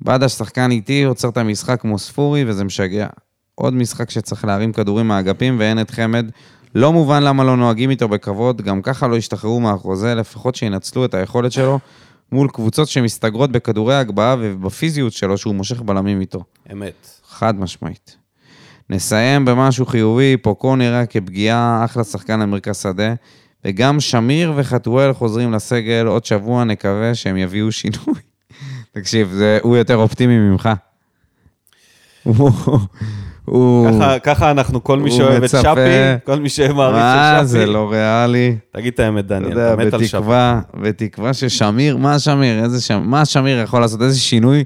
ברדה 0.00 0.28
שחקן 0.28 0.70
איטי, 0.70 1.04
עוצר 1.04 1.28
את 1.28 1.36
המשחק 1.36 1.80
כמו 1.80 1.98
ספורי 1.98 2.44
וזה 2.46 2.64
משגע. 2.64 3.06
עוד 3.54 3.74
משחק 3.74 4.10
שצריך 4.10 4.44
להרים 4.44 4.72
כדורים 4.72 5.08
מהאגפים 5.08 5.56
ואין 5.58 5.80
את 5.80 5.90
חמד. 5.90 6.30
לא 6.74 6.92
מובן 6.92 7.22
למה 7.22 7.44
לא 7.44 7.56
נוהגים 7.56 7.90
איתו 7.90 8.08
בכבוד, 8.08 8.62
גם 8.62 8.82
ככה 8.82 9.06
לא 9.06 9.16
ישתחררו 9.16 9.60
מהחוזה, 9.60 10.14
לפחות 10.14 10.54
שינצלו 10.54 11.04
את 11.04 11.14
היכולת 11.14 11.52
שלו 11.52 11.78
מול 12.32 12.48
קבוצות 12.48 12.88
שמסתגרות 12.88 13.52
בכדורי 13.52 13.96
הגבהה 13.96 14.36
ובפיזיות 14.40 15.12
שלו 15.12 15.38
שהוא 15.38 15.54
מושך 15.54 15.80
בלמים 15.80 16.20
איתו. 16.20 16.44
אמת. 16.72 17.08
חד 17.28 17.60
משמעית. 17.60 18.16
נסיים 18.90 19.44
במשהו 19.44 19.86
חיובי, 19.86 20.36
פוקו 20.36 20.76
נראה 20.76 21.06
כפגיעה, 21.06 21.84
אחלה 21.84 22.04
שחקן 22.04 22.40
למרכז 22.40 22.76
שדה, 22.76 23.14
וגם 23.66 24.00
שמיר 24.00 24.52
וחתואל 24.56 25.12
חוזרים 25.12 25.52
לסגל, 25.52 26.06
עוד 26.06 26.24
שבוע 26.24 26.64
נקווה 26.64 27.14
שהם 27.14 27.36
יביאו 27.36 27.72
שינוי. 27.72 28.20
תקשיב, 28.94 29.30
זה, 29.32 29.58
הוא 29.62 29.76
יותר 29.76 29.96
אופטימי 29.96 30.38
ממך. 30.38 30.68
הוא... 33.44 33.88
ככה, 33.90 34.18
ככה 34.18 34.50
אנחנו, 34.50 34.84
כל 34.84 34.98
מי 34.98 35.10
שאוהב 35.10 35.42
את. 35.42 35.50
שפי, 35.50 36.24
כל 36.24 36.40
מי 36.40 36.48
שמעריץ 36.48 36.96
מה, 36.96 37.34
את 37.36 37.38
שפי. 37.38 37.46
זה 37.46 37.66
לא 37.66 37.90
ריאלי. 37.90 38.56
תגיד 38.72 38.92
את 38.92 39.00
האמת, 39.00 39.26
אתה 39.26 39.34
דניאל, 39.34 39.50
יודע, 39.50 39.74
אתה 39.74 39.84
מת 39.84 39.94
על 39.94 40.04
שפי. 40.04 40.18
בתקווה, 40.74 41.34
ששמיר, 41.34 41.96
מה 41.96 42.18
שמיר, 42.18 42.64
איזה 42.64 42.80
שם, 42.80 43.02
מה 43.04 43.24
שמיר 43.24 43.62
יכול 43.62 43.80
לעשות, 43.80 44.02
איזה 44.02 44.20
שינוי? 44.20 44.64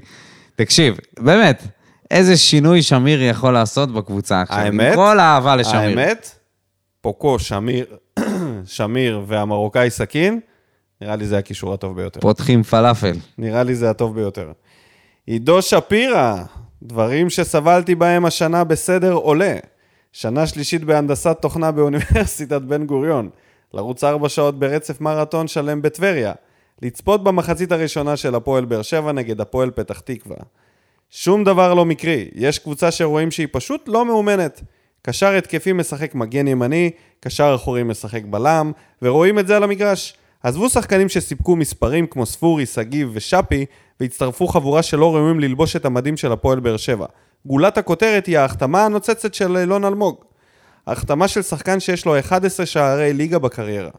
תקשיב, 0.55 0.97
באמת, 1.19 1.67
איזה 2.11 2.37
שינוי 2.37 2.81
שמיר 2.81 3.23
יכול 3.23 3.53
לעשות 3.53 3.93
בקבוצה 3.93 4.41
עכשיו? 4.41 4.57
האמת? 4.57 4.87
עם 4.87 4.95
כל 4.95 5.19
האהבה 5.19 5.55
לשמיר. 5.55 5.81
האמת, 5.81 6.29
פוקו, 7.01 7.39
שמיר, 7.39 7.85
שמיר 8.65 9.21
והמרוקאי 9.27 9.89
סכין, 9.89 10.39
נראה 11.01 11.15
לי 11.15 11.25
זה 11.25 11.37
הקישור 11.37 11.73
הטוב 11.73 11.95
ביותר. 11.95 12.19
פותחים 12.19 12.63
פלאפל. 12.63 13.15
נראה 13.37 13.63
לי 13.63 13.75
זה 13.75 13.89
הטוב 13.89 14.15
ביותר. 14.15 14.51
עידו 15.25 15.61
שפירא, 15.61 16.43
דברים 16.83 17.29
שסבלתי 17.29 17.95
בהם 17.95 18.25
השנה 18.25 18.63
בסדר 18.63 19.13
עולה. 19.13 19.55
שנה 20.11 20.47
שלישית 20.47 20.83
בהנדסת 20.83 21.37
תוכנה 21.41 21.71
באוניברסיטת 21.71 22.61
בן 22.61 22.85
גוריון. 22.85 23.29
לרוץ 23.73 24.03
ארבע 24.03 24.29
שעות 24.29 24.59
ברצף 24.59 25.01
מרתון 25.01 25.47
שלם 25.47 25.81
בטבריה. 25.81 26.33
לצפות 26.81 27.23
במחצית 27.23 27.71
הראשונה 27.71 28.17
של 28.17 28.35
הפועל 28.35 28.65
באר 28.65 28.81
שבע 28.81 29.11
נגד 29.11 29.41
הפועל 29.41 29.71
פתח 29.71 29.99
תקווה. 29.99 30.37
שום 31.09 31.43
דבר 31.43 31.73
לא 31.73 31.85
מקרי, 31.85 32.29
יש 32.35 32.59
קבוצה 32.59 32.91
שרואים 32.91 33.31
שהיא 33.31 33.47
פשוט 33.51 33.87
לא 33.87 34.05
מאומנת. 34.05 34.61
קשר 35.01 35.27
התקפי 35.27 35.73
משחק 35.73 36.15
מגן 36.15 36.47
ימני, 36.47 36.91
קשר 37.19 37.53
אחורי 37.55 37.83
משחק 37.83 38.21
בלם, 38.25 38.71
ורואים 39.01 39.39
את 39.39 39.47
זה 39.47 39.57
על 39.57 39.63
המגרש. 39.63 40.13
עזבו 40.43 40.69
שחקנים 40.69 41.09
שסיפקו 41.09 41.55
מספרים 41.55 42.07
כמו 42.07 42.25
ספורי, 42.25 42.65
שגיב 42.65 43.09
ושאפי, 43.13 43.65
והצטרפו 43.99 44.47
חבורה 44.47 44.83
שלא 44.83 45.15
ראויים 45.15 45.39
ללבוש 45.39 45.75
את 45.75 45.85
המדים 45.85 46.17
של 46.17 46.31
הפועל 46.31 46.59
באר 46.59 46.77
שבע. 46.77 47.05
גולת 47.45 47.77
הכותרת 47.77 48.25
היא 48.25 48.37
ההחתמה 48.37 48.85
הנוצצת 48.85 49.33
של 49.33 49.57
אילון 49.57 49.85
אלמוג. 49.85 50.15
ההחתמה 50.87 51.27
של 51.27 51.41
שחקן 51.41 51.79
שיש 51.79 52.05
לו 52.05 52.19
11 52.19 52.65
שערי 52.65 53.13
ליגה 53.13 53.39
בקריירה. 53.39 53.89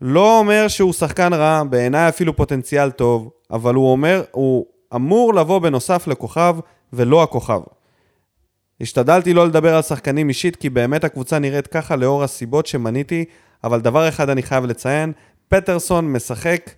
לא 0.00 0.38
אומר 0.38 0.68
שהוא 0.68 0.92
שחקן 0.92 1.32
רע, 1.32 1.62
בעיניי 1.70 2.08
אפילו 2.08 2.36
פוטנציאל 2.36 2.90
טוב, 2.90 3.30
אבל 3.50 3.74
הוא 3.74 3.92
אומר, 3.92 4.22
הוא 4.30 4.66
אמור 4.94 5.34
לבוא 5.34 5.58
בנוסף 5.58 6.06
לכוכב 6.06 6.56
ולא 6.92 7.22
הכוכב. 7.22 7.60
השתדלתי 8.82 9.34
לא 9.34 9.46
לדבר 9.46 9.74
על 9.74 9.82
שחקנים 9.82 10.28
אישית, 10.28 10.56
כי 10.56 10.70
באמת 10.70 11.04
הקבוצה 11.04 11.38
נראית 11.38 11.66
ככה 11.66 11.96
לאור 11.96 12.22
הסיבות 12.22 12.66
שמניתי, 12.66 13.24
אבל 13.64 13.80
דבר 13.80 14.08
אחד 14.08 14.30
אני 14.30 14.42
חייב 14.42 14.64
לציין, 14.64 15.12
פטרסון 15.48 16.12
משחק 16.12 16.70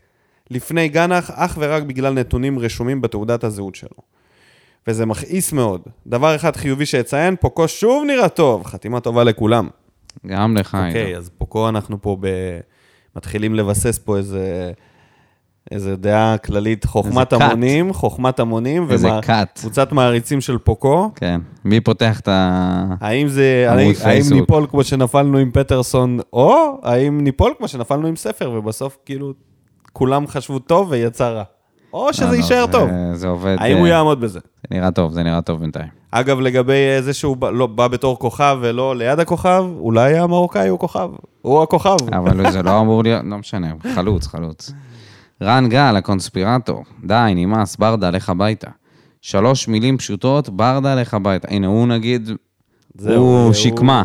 לפני 0.50 0.88
גנח 0.88 1.30
אך 1.34 1.58
ורק 1.60 1.82
בגלל 1.82 2.12
נתונים 2.12 2.58
רשומים 2.58 3.00
בתעודת 3.00 3.44
הזהות 3.44 3.74
שלו. 3.74 3.96
וזה 4.86 5.06
מכעיס 5.06 5.52
מאוד. 5.52 5.80
דבר 6.06 6.36
אחד 6.36 6.56
חיובי 6.56 6.86
שאציין, 6.86 7.36
פוקו 7.40 7.68
שוב 7.68 8.04
נראה 8.06 8.28
טוב, 8.28 8.66
חתימה 8.66 9.00
טובה 9.00 9.24
לכולם. 9.24 9.68
גם 10.26 10.56
לך, 10.56 10.74
אוקיי, 10.74 11.06
עידו. 11.06 11.18
אז 11.18 11.30
פוקו 11.38 11.68
אנחנו 11.68 12.02
פה 12.02 12.16
ב... 12.20 12.28
מתחילים 13.16 13.54
לבסס 13.54 13.98
פה 13.98 14.16
איזה... 14.16 14.72
איזה 15.70 15.96
דעה 15.96 16.38
כללית, 16.38 16.84
חוכמת. 16.84 17.32
המונים, 17.32 17.92
חוכמת 17.92 18.40
המונים, 18.40 18.90
איזה 18.90 19.08
ומה- 19.08 19.22
כת. 19.22 19.58
קבוצת 19.60 19.92
מעריצים 19.92 20.40
של 20.40 20.58
פוקו. 20.58 21.10
כן. 21.16 21.40
מי 21.64 21.80
פותח 21.80 22.20
את 22.20 22.28
ה... 22.28 22.84
האם 23.00 23.28
זה, 23.28 23.66
האם. 24.04 24.22
ניפול 24.32 24.66
כמו 24.70 24.84
שנפלנו 24.84 25.38
עם 25.38 25.50
פטרסון, 25.50 26.18
או 26.32 26.80
האם 26.82 27.20
ניפול 27.20 27.52
כמו 27.58 27.68
שנפלנו 27.68 28.06
עם 28.06 28.16
ספר, 28.16 28.50
ובסוף 28.50 28.98
כאילו 29.06 29.32
כולם 29.92 30.26
חשבו 30.26 30.58
טוב 30.58 30.86
ויצא 30.90 31.28
רע. 31.28 31.42
או 31.92 32.12
שזה 32.12 32.24
לא, 32.24 32.30
לא, 32.30 32.36
יישאר 32.36 32.66
זה- 32.66 32.72
טוב. 32.72 32.88
זה 33.12 33.28
עובד... 33.28 33.56
האם 33.58 33.74
אה, 33.74 33.80
הוא 33.80 33.86
יעמוד 33.86 34.20
בזה? 34.20 34.40
זה 34.70 34.76
נראה 34.78 34.90
טוב, 34.90 35.12
זה 35.12 35.22
נראה 35.22 35.42
טוב 35.42 35.60
בינתיים. 35.60 35.88
אגב, 36.10 36.40
לגבי 36.40 36.72
אה, 36.96 37.02
זה 37.02 37.12
שהוא 37.14 37.36
בא, 37.36 37.50
לא, 37.50 37.66
בא 37.66 37.88
בתור 37.88 38.18
כוכב 38.18 38.58
ולא 38.60 38.96
ליד 38.96 39.20
הכוכב, 39.20 39.64
אולי 39.78 40.18
המרוקאי 40.18 40.68
הוא 40.68 40.78
כוכב. 40.78 41.08
הוא 41.42 41.62
הכוכב. 41.62 41.96
אבל 42.12 42.50
זה 42.50 42.62
לא 42.62 42.80
אמור 42.80 43.02
להיות, 43.02 43.22
לא 43.24 43.38
משנה, 43.38 43.72
חלוץ, 43.94 44.26
חלוץ. 44.26 44.72
רן 45.42 45.68
גל, 45.68 45.96
הקונספירטור, 45.96 46.84
די, 47.04 47.32
נמאס, 47.34 47.76
ברדה, 47.76 48.10
לך 48.10 48.28
הביתה. 48.28 48.70
שלוש 49.20 49.68
מילים 49.68 49.98
פשוטות, 49.98 50.48
ברדה, 50.48 50.94
לך 50.94 51.14
הביתה. 51.14 51.48
הנה, 51.50 51.66
הוא 51.66 51.86
נגיד, 51.88 52.30
זהו, 52.98 53.14
הוא 53.22 53.44
הוא- 53.44 53.52
שקמה. 53.52 54.02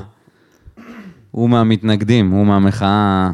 הוא 1.32 1.50
מהמתנגדים, 1.50 2.32
הוא 2.32 2.46
מהמחאה. 2.46 3.30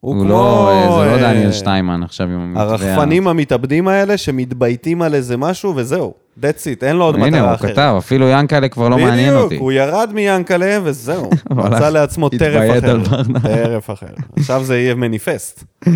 הוא 0.00 0.14
הוא 0.14 0.22
כמו... 0.24 0.28
לא, 0.30 0.98
זה 0.98 1.10
לא 1.10 1.26
אה, 1.26 1.32
דניאל 1.32 1.52
שטיימן 1.52 2.02
עכשיו 2.02 2.26
עם 2.26 2.40
המתווה. 2.40 2.62
הרחפנים 2.62 3.28
המתאבדים 3.28 3.88
האלה 3.88 4.16
שמתבייתים 4.16 5.02
על 5.02 5.14
איזה 5.14 5.36
משהו 5.36 5.72
וזהו. 5.76 6.14
That's 6.40 6.42
it, 6.64 6.82
אין 6.86 6.96
לו 6.96 7.04
עוד 7.04 7.14
הנה, 7.14 7.26
מטרה 7.26 7.40
הוא 7.48 7.54
אחרת. 7.54 7.70
כתב, 7.72 7.94
אפילו 7.98 8.28
ינקלה 8.28 8.68
כבר 8.68 8.88
לא 8.88 8.98
מעניין 8.98 9.34
אותי. 9.34 9.46
בדיוק, 9.46 9.62
הוא 9.62 9.72
ירד 9.72 10.10
מיאנקלה 10.14 10.78
וזהו. 10.84 11.20
הוא 11.24 11.32
הוא 11.50 11.68
מצא 11.68 11.90
לעצמו 11.90 12.28
טרף 12.28 12.78
אחר. 12.78 12.98
טרף 13.42 13.90
אחר. 13.90 14.06
עכשיו 14.36 14.64
זה 14.64 14.78
יהיה 14.78 14.94
מניפסט. 14.94 15.64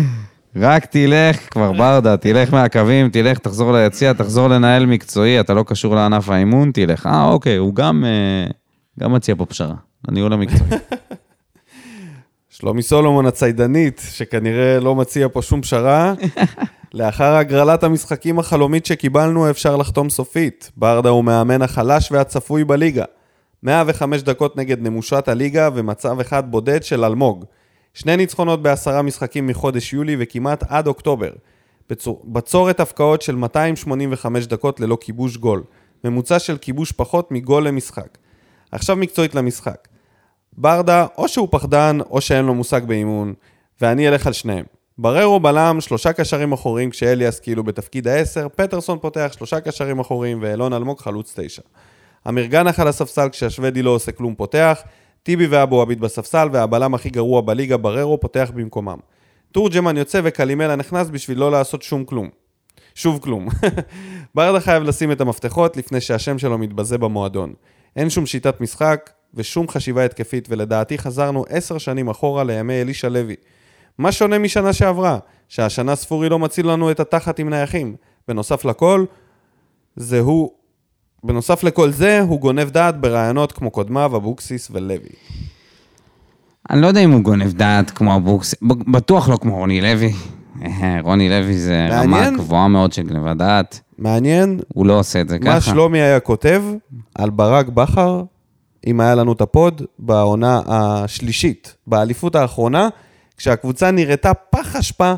רק 0.55 0.85
תלך, 0.85 1.51
כבר 1.51 1.71
ברדה, 1.71 2.17
תלך 2.17 2.53
מהקווים, 2.53 3.09
תלך, 3.09 3.37
תחזור 3.39 3.73
ליציע, 3.73 4.13
תחזור 4.13 4.47
לנהל 4.47 4.85
מקצועי, 4.85 5.39
אתה 5.39 5.53
לא 5.53 5.63
קשור 5.67 5.95
לענף 5.95 6.29
האימון, 6.29 6.71
תלך. 6.71 7.05
אה, 7.05 7.25
אוקיי, 7.25 7.57
הוא 7.57 7.75
גם, 7.75 8.05
אה, 8.05 8.51
גם 8.99 9.13
מציע 9.13 9.35
פה 9.35 9.45
פשרה, 9.45 9.75
לניהול 10.07 10.33
המקצועי. 10.33 10.69
שלומי 12.49 12.81
סולומון 12.81 13.25
הציידנית, 13.25 14.01
שכנראה 14.09 14.79
לא 14.79 14.95
מציע 14.95 15.27
פה 15.33 15.41
שום 15.41 15.61
פשרה. 15.61 16.13
לאחר 16.93 17.35
הגרלת 17.35 17.83
המשחקים 17.83 18.39
החלומית 18.39 18.85
שקיבלנו, 18.85 19.49
אפשר 19.49 19.75
לחתום 19.75 20.09
סופית. 20.09 20.71
ברדה 20.77 21.09
הוא 21.09 21.23
מאמן 21.23 21.61
החלש 21.61 22.11
והצפוי 22.11 22.63
בליגה. 22.63 23.05
105 23.63 24.21
דקות 24.21 24.57
נגד 24.57 24.81
נמושת 24.81 25.27
הליגה 25.27 25.69
ומצב 25.73 26.19
אחד 26.19 26.51
בודד 26.51 26.83
של 26.83 27.05
אלמוג. 27.05 27.45
שני 27.93 28.17
ניצחונות 28.17 28.61
בעשרה 28.61 29.01
משחקים 29.01 29.47
מחודש 29.47 29.93
יולי 29.93 30.15
וכמעט 30.19 30.63
עד 30.67 30.87
אוקטובר. 30.87 31.31
בצור... 31.89 32.21
בצורת 32.25 32.79
הפקעות 32.79 33.21
של 33.21 33.35
285 33.35 34.47
דקות 34.47 34.79
ללא 34.79 34.97
כיבוש 35.01 35.37
גול. 35.37 35.63
ממוצע 36.03 36.39
של 36.39 36.57
כיבוש 36.57 36.91
פחות 36.91 37.31
מגול 37.31 37.67
למשחק. 37.67 38.17
עכשיו 38.71 38.95
מקצועית 38.95 39.35
למשחק. 39.35 39.87
ברדה, 40.57 41.05
או 41.17 41.27
שהוא 41.27 41.47
פחדן, 41.51 41.97
או 42.09 42.21
שאין 42.21 42.45
לו 42.45 42.53
מושג 42.53 42.85
באימון, 42.85 43.33
ואני 43.81 44.07
אלך 44.07 44.27
על 44.27 44.33
שניהם. 44.33 44.65
בררו 44.97 45.39
בלם, 45.39 45.81
שלושה 45.81 46.13
קשרים 46.13 46.51
אחוריים 46.51 46.89
כשאליאס 46.89 47.39
כאילו 47.39 47.63
בתפקיד 47.63 48.07
העשר, 48.07 48.47
פטרסון 48.55 48.99
פותח 48.99 49.31
שלושה 49.37 49.59
קשרים 49.59 49.99
אחוריים 49.99 50.39
ואלון 50.41 50.73
אלמוג 50.73 50.99
חלוץ 50.99 51.33
תשע. 51.39 51.61
אמיר 52.27 52.45
גנח 52.45 52.79
על 52.79 52.87
הספסל 52.87 53.29
כשהשוודי 53.29 53.81
לא 53.81 53.89
עושה 53.89 54.11
כלום 54.11 54.35
פותח, 54.35 54.81
טיבי 55.23 55.47
ואבו 55.47 55.81
עביד 55.81 55.99
בספסל, 55.99 56.47
והבלם 56.51 56.93
הכי 56.93 57.09
גרוע 57.09 57.41
בליגה 57.41 57.77
בררו 57.77 58.19
פותח 58.19 58.51
במקומם. 58.55 58.97
תורג'מן 59.51 59.97
יוצא 59.97 60.21
וקלימלה 60.23 60.75
נכנס 60.75 61.09
בשביל 61.09 61.39
לא 61.39 61.51
לעשות 61.51 61.81
שום 61.81 62.05
כלום. 62.05 62.29
שוב 62.95 63.19
כלום. 63.23 63.47
ברדה 64.35 64.59
חייב 64.59 64.83
לשים 64.83 65.11
את 65.11 65.21
המפתחות 65.21 65.77
לפני 65.77 66.01
שהשם 66.01 66.37
שלו 66.37 66.57
מתבזה 66.57 66.97
במועדון. 66.97 67.53
אין 67.95 68.09
שום 68.09 68.25
שיטת 68.25 68.61
משחק 68.61 69.09
ושום 69.33 69.67
חשיבה 69.67 70.05
התקפית, 70.05 70.47
ולדעתי 70.49 70.97
חזרנו 70.97 71.45
עשר 71.49 71.77
שנים 71.77 72.09
אחורה 72.09 72.43
לימי 72.43 72.81
אלישע 72.81 73.09
לוי. 73.09 73.35
מה 73.97 74.11
שונה 74.11 74.37
משנה 74.37 74.73
שעברה? 74.73 75.19
שהשנה 75.49 75.95
ספורי 75.95 76.29
לא 76.29 76.39
מציל 76.39 76.67
לנו 76.67 76.91
את 76.91 76.99
התחת 76.99 77.39
עם 77.39 77.49
נייחים. 77.49 77.95
בנוסף 78.27 78.65
לכל, 78.65 79.05
זה 79.95 80.19
הוא... 80.19 80.51
בנוסף 81.23 81.63
לכל 81.63 81.91
זה, 81.91 82.19
הוא 82.19 82.39
גונב 82.39 82.69
דעת 82.69 83.01
ברעיונות 83.01 83.51
כמו 83.51 83.71
קודמיו, 83.71 84.15
אבוקסיס 84.15 84.67
ולוי. 84.71 84.97
אני 86.69 86.81
לא 86.81 86.87
יודע 86.87 86.99
אם 86.99 87.11
הוא 87.11 87.21
גונב 87.21 87.53
דעת 87.53 87.91
כמו 87.91 88.15
אבוקס, 88.15 88.55
ב- 88.61 88.91
בטוח 88.91 89.29
לא 89.29 89.37
כמו 89.37 89.55
רוני 89.57 89.81
לוי. 89.81 90.13
רוני 91.03 91.29
לוי 91.29 91.57
זה 91.57 91.87
רמה 91.91 92.05
מעניין. 92.05 92.37
גבוהה 92.37 92.67
מאוד 92.67 92.93
של 92.93 93.01
גניבת 93.03 93.37
דעת, 93.37 93.79
מעניין 93.97 94.59
הוא 94.73 94.85
לא 94.85 94.99
עושה 94.99 95.21
את 95.21 95.29
זה 95.29 95.39
ככה. 95.39 95.53
מה 95.53 95.61
שלומי 95.61 96.01
היה 96.01 96.19
כותב 96.19 96.63
על 97.15 97.29
ברק 97.29 97.67
בכר, 97.67 98.23
אם 98.87 98.99
היה 98.99 99.15
לנו 99.15 99.33
את 99.33 99.41
הפוד, 99.41 99.81
בעונה 99.99 100.61
השלישית, 100.67 101.75
באליפות 101.87 102.35
האחרונה, 102.35 102.89
כשהקבוצה 103.37 103.91
נראתה 103.91 104.33
פח 104.33 104.75
אשפה, 104.75 105.13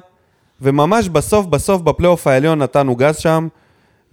וממש 0.62 1.10
בסוף 1.10 1.46
בסוף 1.46 1.82
בפלייאוף 1.82 2.28
העליון 2.28 2.60
נתנו 2.62 2.96
גז 2.96 3.18
שם, 3.18 3.48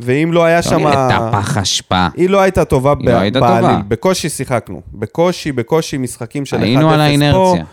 ואם 0.01 0.31
לא 0.33 0.45
היה 0.45 0.57
לא 0.57 0.63
שם... 0.63 0.79
נראתה 0.79 1.31
פח 1.33 1.59
אשפה. 1.59 2.07
היא 2.17 2.31
לא 2.31 2.41
הייתה 2.41 2.65
טובה 2.65 2.95
לא 3.01 3.11
הייתה 3.11 3.41
טובה. 3.41 3.81
בקושי 3.89 4.29
שיחקנו. 4.29 4.81
בקושי, 4.95 5.53
בקושי 5.53 5.99
משחקים 5.99 6.45
של 6.45 6.57
1-0 6.57 6.61
פה. 6.61 6.65
היינו 6.67 6.91
על 6.91 7.01
האינרציה. 7.01 7.65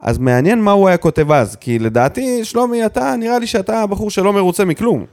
אז 0.00 0.18
מעניין 0.18 0.62
מה 0.62 0.70
הוא 0.70 0.88
היה 0.88 0.96
כותב 0.96 1.32
אז, 1.32 1.56
כי 1.56 1.78
לדעתי, 1.78 2.44
שלומי, 2.44 2.86
אתה, 2.86 3.14
נראה 3.18 3.38
לי 3.38 3.46
שאתה 3.46 3.86
בחור 3.86 4.10
שלא 4.10 4.32
מרוצה 4.32 4.64
מכלום. 4.64 5.04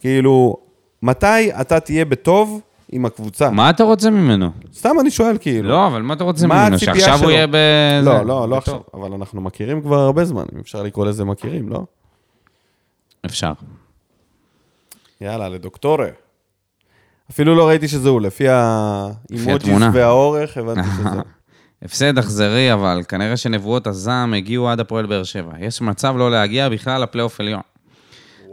כאילו, 0.00 0.56
מתי 1.02 1.52
אתה 1.60 1.80
תהיה 1.80 2.04
בטוב 2.04 2.60
עם 2.92 3.04
הקבוצה? 3.04 3.50
מה 3.50 3.70
אתה 3.70 3.84
רוצה 3.84 4.10
ממנו? 4.10 4.50
סתם 4.74 4.96
אני 5.00 5.10
שואל, 5.10 5.36
כאילו. 5.40 5.68
לא, 5.68 5.86
אבל 5.86 6.02
מה 6.02 6.14
אתה 6.14 6.24
רוצה 6.24 6.46
מה 6.46 6.64
ממנו? 6.64 6.78
שעכשיו 6.78 7.18
שלו? 7.18 7.26
הוא 7.26 7.30
יהיה 7.30 7.46
ב... 7.46 7.56
לא, 8.02 8.18
זה. 8.18 8.24
לא, 8.24 8.48
לא. 8.48 8.56
עכשיו, 8.56 8.80
אבל 8.94 9.12
אנחנו 9.12 9.40
מכירים 9.40 9.82
כבר 9.82 9.98
הרבה 9.98 10.24
זמן, 10.24 10.44
אם 10.54 10.60
אפשר 10.60 10.82
לקרוא 10.82 11.06
לזה 11.06 11.24
מכירים, 11.24 11.68
לא? 11.68 11.84
אפשר. 13.26 13.52
יאללה, 15.22 15.48
לדוקטורה. 15.48 16.08
אפילו 17.30 17.54
לא 17.54 17.68
ראיתי 17.68 17.88
שזה 17.88 18.08
הוא, 18.08 18.20
לפי 18.20 18.48
האימוג'יס. 18.48 19.68
והאורך, 19.92 20.56
הבנתי 20.56 20.88
שזה. 20.98 21.20
הפסד 21.82 22.18
אכזרי, 22.18 22.72
אבל 22.72 23.02
כנראה 23.08 23.36
שנבואות 23.36 23.86
הזעם 23.86 24.34
הגיעו 24.34 24.68
עד 24.68 24.80
הפועל 24.80 25.06
באר 25.06 25.24
שבע. 25.24 25.52
יש 25.58 25.80
מצב 25.80 26.14
לא 26.16 26.30
להגיע 26.30 26.68
בכלל 26.68 27.02
לפלייאוף 27.02 27.40
עליון. 27.40 27.60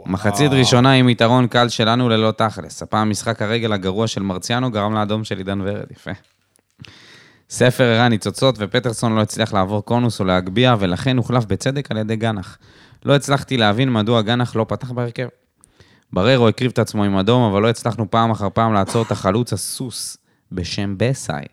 מחצית 0.06 0.52
ראשונה 0.52 0.92
עם 0.92 1.08
יתרון 1.08 1.46
קל 1.46 1.68
שלנו 1.68 2.08
ללא 2.08 2.30
תכלס. 2.30 2.82
הפעם 2.82 3.10
משחק 3.10 3.42
הרגל 3.42 3.72
הגרוע 3.72 4.06
של 4.06 4.22
מרציאנו 4.22 4.70
גרם 4.70 4.94
לאדום 4.94 5.24
של 5.24 5.38
עידן 5.38 5.60
ורד, 5.60 5.90
יפה. 5.90 6.10
ספר 7.50 7.84
הראה 7.84 8.08
ניצוצות 8.08 8.54
ופטרסון 8.58 9.16
לא 9.16 9.20
הצליח 9.20 9.52
לעבור 9.52 9.84
קונוס 9.84 10.20
או 10.20 10.24
להגביה, 10.24 10.76
ולכן 10.78 11.16
הוחלף 11.16 11.44
בצדק 11.44 11.90
על 11.90 11.96
ידי 11.96 12.16
גנח. 12.16 12.58
לא 13.04 13.14
הצלחתי 13.14 13.56
להבין 13.56 13.92
מדוע 13.92 14.22
גנח 14.22 14.56
לא 14.56 14.66
פתח 14.68 14.90
בהרכב. 14.90 15.26
בררו 16.12 16.48
הקריב 16.48 16.70
את 16.70 16.78
עצמו 16.78 17.04
עם 17.04 17.16
אדום, 17.16 17.42
אבל 17.52 17.62
לא 17.62 17.68
הצלחנו 17.68 18.10
פעם 18.10 18.30
אחר 18.30 18.48
פעם 18.54 18.74
לעצור 18.74 19.02
את 19.02 19.10
החלוץ 19.10 19.52
הסוס 19.52 20.16
בשם 20.52 20.94
בסאי. 20.96 21.44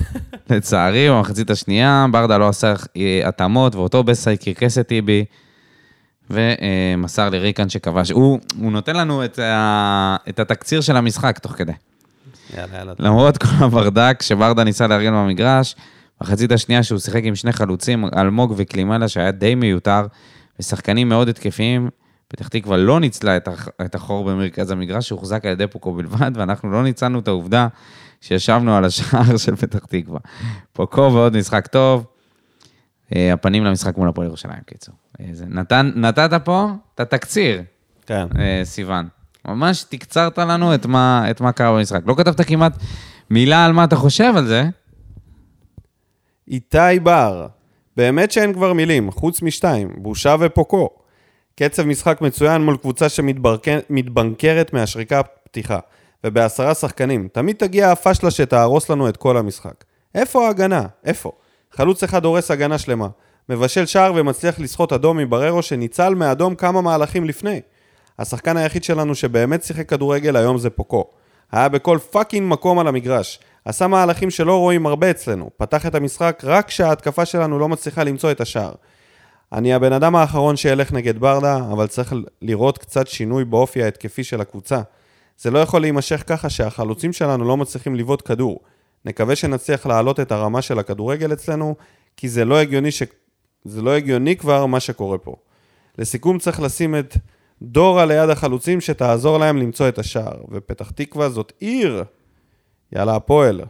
לצערי, 0.50 1.10
במחצית 1.10 1.50
השנייה, 1.50 2.06
ברדה 2.10 2.38
לא 2.38 2.48
עשה 2.48 2.74
אה, 2.96 3.28
התאמות, 3.28 3.74
ואותו 3.74 4.04
בסאי 4.04 4.36
קרקס 4.36 4.78
את 4.78 4.88
טיבי, 4.88 5.24
ומסר 6.30 7.28
לריקן 7.30 7.68
שכבש. 7.68 8.10
הוא, 8.10 8.38
הוא 8.60 8.72
נותן 8.72 8.96
לנו 8.96 9.24
את, 9.24 9.38
ה, 9.38 10.16
את 10.28 10.38
התקציר 10.38 10.80
של 10.80 10.96
המשחק 10.96 11.38
תוך 11.38 11.52
כדי. 11.52 11.72
יאללה, 12.56 12.78
יאללה. 12.78 12.92
למרות 12.98 13.38
כל 13.38 13.46
הברדק 13.58 14.22
שברדה 14.22 14.64
ניסה 14.64 14.86
לארגן 14.86 15.12
במגרש, 15.12 15.76
מחצית 16.22 16.52
השנייה 16.52 16.82
שהוא 16.82 16.98
שיחק 16.98 17.20
עם 17.24 17.34
שני 17.34 17.52
חלוצים, 17.52 18.04
אלמוג 18.16 18.54
וקלימלה, 18.56 19.08
שהיה 19.08 19.30
די 19.30 19.54
מיותר, 19.54 20.06
ושחקנים 20.60 21.08
מאוד 21.08 21.28
התקפיים, 21.28 21.90
פתח 22.28 22.48
תקווה 22.48 22.76
לא 22.76 23.00
ניצלה 23.00 23.36
את 23.36 23.48
הח- 23.48 23.68
את 23.84 23.94
החור 23.94 24.24
במרכז 24.24 24.70
המגרש, 24.70 25.08
שהוחזק 25.08 25.44
על 25.44 25.52
ידי 25.52 25.66
פוקו 25.66 25.92
בלבד, 25.92 26.30
ואנחנו 26.34 26.70
לא 26.70 26.82
ניצלנו 26.82 27.18
את 27.18 27.28
העובדה 27.28 27.68
שישבנו 28.20 28.76
על 28.76 28.84
השער 28.84 29.36
של 29.44 29.56
פתח 29.56 29.78
תקווה. 29.78 30.20
פוקו 30.72 31.10
ועוד 31.12 31.36
משחק 31.36 31.66
טוב. 31.66 32.04
אה, 33.16 33.32
הפנים 33.32 33.64
למשחק 33.64 33.96
מול 33.96 34.08
הפועל 34.08 34.26
ירושלים, 34.26 34.60
קיצור. 34.66 34.94
אה, 35.20 35.26
נתן, 35.46 35.90
נתת 35.96 36.30
פה 36.44 36.68
את 36.94 37.00
התקציר, 37.00 37.62
כן. 38.06 38.26
אה, 38.38 38.60
סיוון. 38.64 39.08
ממש 39.48 39.84
תקצרת 39.88 40.38
לנו 40.38 40.74
את 40.74 40.86
מה, 40.86 41.30
את 41.30 41.40
מה 41.40 41.52
קרה 41.52 41.72
במשחק. 41.78 42.00
לא 42.06 42.14
כתבת 42.18 42.40
כמעט 42.40 42.72
מילה 43.30 43.64
על 43.64 43.72
מה 43.72 43.84
אתה 43.84 43.96
חושב 43.96 44.32
על 44.36 44.46
זה? 44.46 44.64
איתי 46.48 47.00
בר, 47.02 47.46
באמת 47.96 48.32
שאין 48.32 48.52
כבר 48.52 48.72
מילים, 48.72 49.10
חוץ 49.10 49.42
משתיים, 49.42 49.88
בושה 49.96 50.36
ופוקו. 50.40 50.88
קצב 51.56 51.82
משחק 51.82 52.20
מצוין 52.20 52.62
מול 52.62 52.76
קבוצה 52.76 53.08
שמתבנקרת 53.08 54.72
מהשריקה 54.72 55.20
הפתיחה, 55.20 55.78
ובעשרה 56.24 56.74
שחקנים. 56.74 57.28
תמיד 57.32 57.56
תגיע 57.56 57.90
הפשלה 57.90 58.30
שתהרוס 58.30 58.90
לנו 58.90 59.08
את 59.08 59.16
כל 59.16 59.36
המשחק. 59.36 59.84
איפה 60.14 60.46
ההגנה? 60.46 60.86
איפה? 61.04 61.32
חלוץ 61.72 62.02
אחד 62.02 62.24
הורס 62.24 62.50
הגנה 62.50 62.78
שלמה. 62.78 63.08
מבשל 63.48 63.86
שער 63.86 64.12
ומצליח 64.16 64.60
לסחוט 64.60 64.92
אדום 64.92 65.16
מבררו 65.16 65.62
שניצל 65.62 66.14
מאדום 66.14 66.54
כמה 66.54 66.80
מהלכים 66.80 67.24
לפני. 67.24 67.60
השחקן 68.18 68.56
היחיד 68.56 68.84
שלנו 68.84 69.14
שבאמת 69.14 69.62
שיחק 69.62 69.88
כדורגל 69.88 70.36
היום 70.36 70.58
זה 70.58 70.70
פוקו. 70.70 71.04
היה 71.52 71.68
בכל 71.68 71.98
fucking 72.10 72.52
מקום 72.52 72.78
על 72.78 72.88
המגרש. 72.88 73.38
עשה 73.64 73.86
מהלכים 73.86 74.30
שלא 74.30 74.58
רואים 74.58 74.86
הרבה 74.86 75.10
אצלנו. 75.10 75.50
פתח 75.56 75.86
את 75.86 75.94
המשחק 75.94 76.42
רק 76.44 76.66
כשההתקפה 76.66 77.24
שלנו 77.24 77.58
לא 77.58 77.68
מצליחה 77.68 78.04
למצוא 78.04 78.30
את 78.30 78.40
השער. 78.40 78.72
אני 79.54 79.74
הבן 79.74 79.92
אדם 79.92 80.16
האחרון 80.16 80.56
שילך 80.56 80.92
נגד 80.92 81.18
ברדה, 81.18 81.56
אבל 81.56 81.86
צריך 81.86 82.14
לראות 82.42 82.78
קצת 82.78 83.08
שינוי 83.08 83.44
באופי 83.44 83.82
ההתקפי 83.82 84.24
של 84.24 84.40
הקבוצה. 84.40 84.80
זה 85.38 85.50
לא 85.50 85.58
יכול 85.58 85.80
להימשך 85.80 86.22
ככה 86.26 86.50
שהחלוצים 86.50 87.12
שלנו 87.12 87.44
לא 87.44 87.56
מצליחים 87.56 87.94
לבעוט 87.94 88.28
כדור. 88.28 88.60
נקווה 89.04 89.36
שנצליח 89.36 89.86
להעלות 89.86 90.20
את 90.20 90.32
הרמה 90.32 90.62
של 90.62 90.78
הכדורגל 90.78 91.32
אצלנו, 91.32 91.74
כי 92.16 92.28
זה 92.28 92.44
לא 92.44 92.58
הגיוני, 92.58 92.90
ש... 92.90 93.02
זה 93.64 93.82
לא 93.82 93.90
הגיוני 93.90 94.36
כבר 94.36 94.66
מה 94.66 94.80
שקורה 94.80 95.18
פה. 95.18 95.36
לסיכום 95.98 96.38
צריך 96.38 96.60
לשים 96.60 96.96
את 96.96 97.16
דורה 97.62 98.06
ליד 98.06 98.30
החלוצים 98.30 98.80
שתעזור 98.80 99.38
להם 99.38 99.56
למצוא 99.56 99.88
את 99.88 99.98
השער. 99.98 100.42
ופתח 100.50 100.90
תקווה 100.90 101.28
זאת 101.28 101.52
עיר. 101.60 102.04
יאללה, 102.92 103.16
הפועל. 103.16 103.60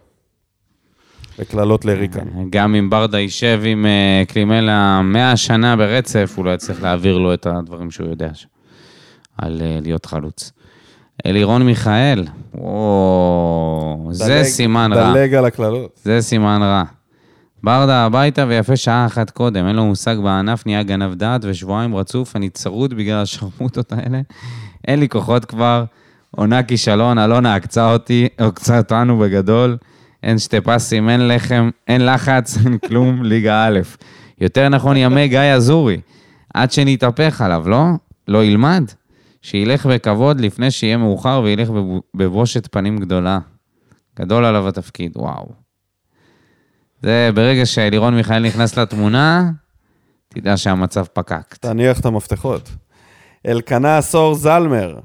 וקללות 1.38 1.84
לריקן. 1.84 2.20
גם 2.50 2.74
אם 2.74 2.90
ברדה 2.90 3.18
יישב 3.18 3.60
עם 3.64 3.86
אה, 3.86 4.22
קלימלה 4.28 5.02
100 5.02 5.36
שנה 5.36 5.76
ברצף, 5.76 6.32
הוא 6.36 6.44
לא 6.44 6.50
יצליח 6.54 6.82
להעביר 6.82 7.18
לו 7.18 7.34
את 7.34 7.46
הדברים 7.46 7.90
שהוא 7.90 8.08
יודע 8.08 8.30
ש- 8.34 8.46
על 9.38 9.62
אה, 9.64 9.78
להיות 9.82 10.06
חלוץ. 10.06 10.52
אלירון 11.26 11.62
מיכאל, 11.62 12.24
וואו, 12.54 14.08
זה 14.12 14.24
דלג- 14.34 14.42
סימן 14.42 14.92
רע. 14.92 15.12
דלג 15.12 15.34
על 15.34 15.44
הקללות. 15.44 16.00
זה 16.04 16.20
סימן 16.20 16.60
רע. 16.62 16.82
ברדה 17.62 18.04
הביתה 18.06 18.44
ויפה 18.48 18.76
שעה 18.76 19.06
אחת 19.06 19.30
קודם, 19.30 19.66
אין 19.66 19.76
לו 19.76 19.84
מושג 19.84 20.16
בענף, 20.24 20.66
נהיה 20.66 20.82
גנב 20.82 21.14
דעת, 21.14 21.40
ושבועיים 21.44 21.96
רצוף, 21.96 22.36
אני 22.36 22.48
צרוד 22.48 22.94
בגלל 22.94 23.22
השרמוטות 23.22 23.92
האלה. 23.92 24.20
אין 24.88 25.00
לי 25.00 25.08
כוחות 25.08 25.44
כבר, 25.44 25.84
עונה 26.30 26.62
כישלון, 26.62 27.18
אלונה 27.18 27.54
עקצה 27.54 27.92
אותי, 27.92 28.28
עקצה 28.38 28.78
אותנו 28.78 29.18
בגדול. 29.18 29.76
אין 30.24 30.38
שתי 30.38 30.60
פסים, 30.60 31.08
אין 31.08 31.28
לחם, 31.28 31.70
אין 31.88 32.06
לחץ, 32.06 32.56
אין 32.64 32.78
כלום, 32.78 33.22
ליגה 33.22 33.66
א'. 33.66 33.80
יותר 34.40 34.68
נכון, 34.68 34.96
ימי 34.96 35.28
גיא 35.28 35.40
אזורי. 35.40 36.00
עד 36.54 36.72
שנתהפך 36.72 37.40
עליו, 37.40 37.68
לא? 37.68 37.84
לא 38.28 38.44
ילמד? 38.44 38.84
שילך 39.42 39.86
בכבוד 39.86 40.40
לפני 40.40 40.70
שיהיה 40.70 40.96
מאוחר 40.96 41.40
וילך 41.44 41.70
בב- 41.70 41.98
בבושת 42.14 42.68
פנים 42.70 42.98
גדולה. 42.98 43.38
גדול 44.18 44.44
עליו 44.44 44.68
התפקיד, 44.68 45.12
וואו. 45.16 45.48
זה 47.02 47.30
ברגע 47.34 47.66
שאלירון 47.66 48.14
מיכאל 48.14 48.46
נכנס 48.46 48.78
לתמונה, 48.78 49.50
תדע 50.28 50.56
שהמצב 50.56 51.04
פקק. 51.12 51.54
תניח 51.60 52.00
את 52.00 52.06
המפתחות. 52.06 52.70
אלקנה 53.46 53.98
עשור 53.98 54.34
זלמר. 54.34 54.98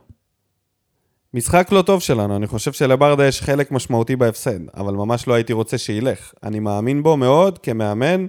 משחק 1.33 1.71
לא 1.71 1.81
טוב 1.81 2.01
שלנו, 2.01 2.35
אני 2.35 2.47
חושב 2.47 2.71
שלברדה 2.71 3.27
יש 3.27 3.41
חלק 3.41 3.71
משמעותי 3.71 4.15
בהפסד, 4.15 4.59
אבל 4.77 4.93
ממש 4.93 5.27
לא 5.27 5.33
הייתי 5.33 5.53
רוצה 5.53 5.77
שילך. 5.77 6.33
אני 6.43 6.59
מאמין 6.59 7.03
בו 7.03 7.17
מאוד 7.17 7.57
כמאמן, 7.57 8.25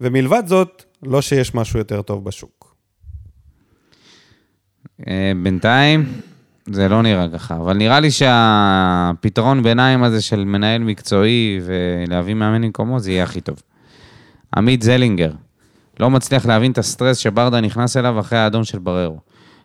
ומלבד 0.00 0.42
זאת, 0.46 0.84
לא 1.02 1.22
שיש 1.22 1.54
משהו 1.54 1.78
יותר 1.78 2.02
טוב 2.02 2.24
בשוק. 2.24 2.76
אה, 5.08 5.32
בינתיים, 5.42 6.04
זה 6.70 6.88
לא 6.88 7.02
נראה 7.02 7.26
ככה, 7.28 7.56
אבל 7.56 7.76
נראה 7.76 8.00
לי 8.00 8.10
שהפתרון 8.10 9.62
ביניים 9.62 10.02
הזה 10.02 10.22
של 10.22 10.44
מנהל 10.44 10.82
מקצועי 10.82 11.60
ולהביא 11.64 12.34
מאמן 12.34 12.62
במקומו, 12.62 13.00
זה 13.00 13.10
יהיה 13.10 13.24
הכי 13.24 13.40
טוב. 13.40 13.62
עמית 14.56 14.82
זלינגר, 14.82 15.32
לא 16.00 16.10
מצליח 16.10 16.46
להבין 16.46 16.72
את 16.72 16.78
הסטרס 16.78 17.16
שברדה 17.16 17.60
נכנס 17.60 17.96
אליו 17.96 18.20
אחרי 18.20 18.38
האדום 18.38 18.64
של 18.64 18.78
בררו. 18.78 19.18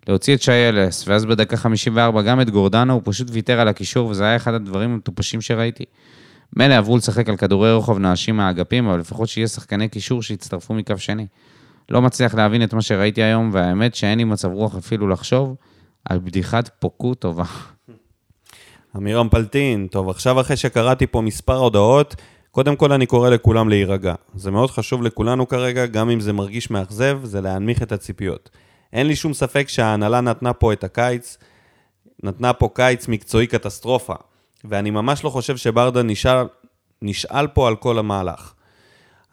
להוציא 0.08 0.36
את 0.36 0.42
שי 0.42 0.52
אלס, 0.52 1.08
ואז 1.08 1.26
בדקה 1.26 1.58
54 1.58 2.22
גם 2.22 2.42
את 2.42 2.50
גורדנה, 2.50 2.94
הוא 2.94 3.02
פשוט 3.06 3.28
ויתר 3.32 3.60
על 3.60 3.68
הקישור, 3.68 4.10
וזה 4.10 4.24
היה 4.24 4.36
אחד 4.36 4.54
הדברים 4.54 4.94
המטופשים 4.94 5.42
שראיתי. 5.42 5.84
מילא 6.56 6.74
עברו 6.74 6.98
לשחק 6.98 7.30
על 7.30 7.38
כדורי 7.38 7.74
רוחב 7.74 7.98
נואשים 7.98 8.38
מהאגפים, 8.38 8.88
אבל 8.88 9.00
לפחות 9.00 9.30
שיהיה 9.30 9.48
שחקני 9.48 9.90
קישור 9.90 10.24
שיצטרפו 10.24 10.74
מקו 10.74 10.98
שני. 10.98 11.28
לא 11.90 12.02
מצליח 12.02 12.36
להבין 12.36 12.64
את 12.64 12.74
מה 12.74 12.82
שראיתי 12.82 13.24
היום, 13.24 13.50
והאמת 13.54 13.96
שאין 13.96 14.18
לי 14.18 14.24
מצב 14.24 14.52
רוח 14.52 14.76
אפילו 14.76 15.08
לחשוב 15.08 15.56
על 16.06 16.20
בדיחת 16.20 16.70
פוקו 16.80 17.16
טובה. 17.16 17.44
אמירם 18.98 19.30
פלטין, 19.30 19.88
טוב, 19.92 20.10
עכשיו 20.10 20.42
אחרי 20.42 20.58
שקראתי 20.58 21.08
פה 21.08 21.22
מספר 21.22 21.58
הודעות, 21.58 22.16
קודם 22.52 22.76
כל 22.76 22.92
אני 22.92 23.06
קורא 23.06 23.30
לכולם 23.30 23.70
להירגע. 23.70 24.14
זה 24.36 24.52
מאוד 24.52 24.72
חשוב 24.72 25.04
לכולנו 25.04 25.48
כרגע, 25.48 25.86
גם 25.86 26.10
אם 26.10 26.20
זה 26.20 26.34
מרגיש 26.34 26.72
מאכזב, 26.72 27.20
זה 27.24 27.42
להנמיך 27.42 27.84
את 27.84 27.92
הציפיות. 27.92 28.50
אין 28.94 29.08
לי 29.08 29.16
שום 29.16 29.34
ספק 29.34 29.70
שההנהלה 29.70 30.22
נתנה 30.22 30.54
פה 30.54 30.74
את 30.74 30.84
הקיץ, 30.84 31.38
נתנה 32.24 32.54
פה 32.54 32.70
קיץ 32.74 33.08
מקצועי 33.08 33.48
קטסטרופה, 33.48 34.16
ואני 34.64 34.90
ממש 34.90 35.24
לא 35.24 35.30
חושב 35.30 35.58
שברדה 35.58 36.04
נשאל, 36.04 36.46
נשאל 37.02 37.48
פה 37.48 37.68
על 37.68 37.76
כל 37.76 38.00
המהלך. 38.00 38.54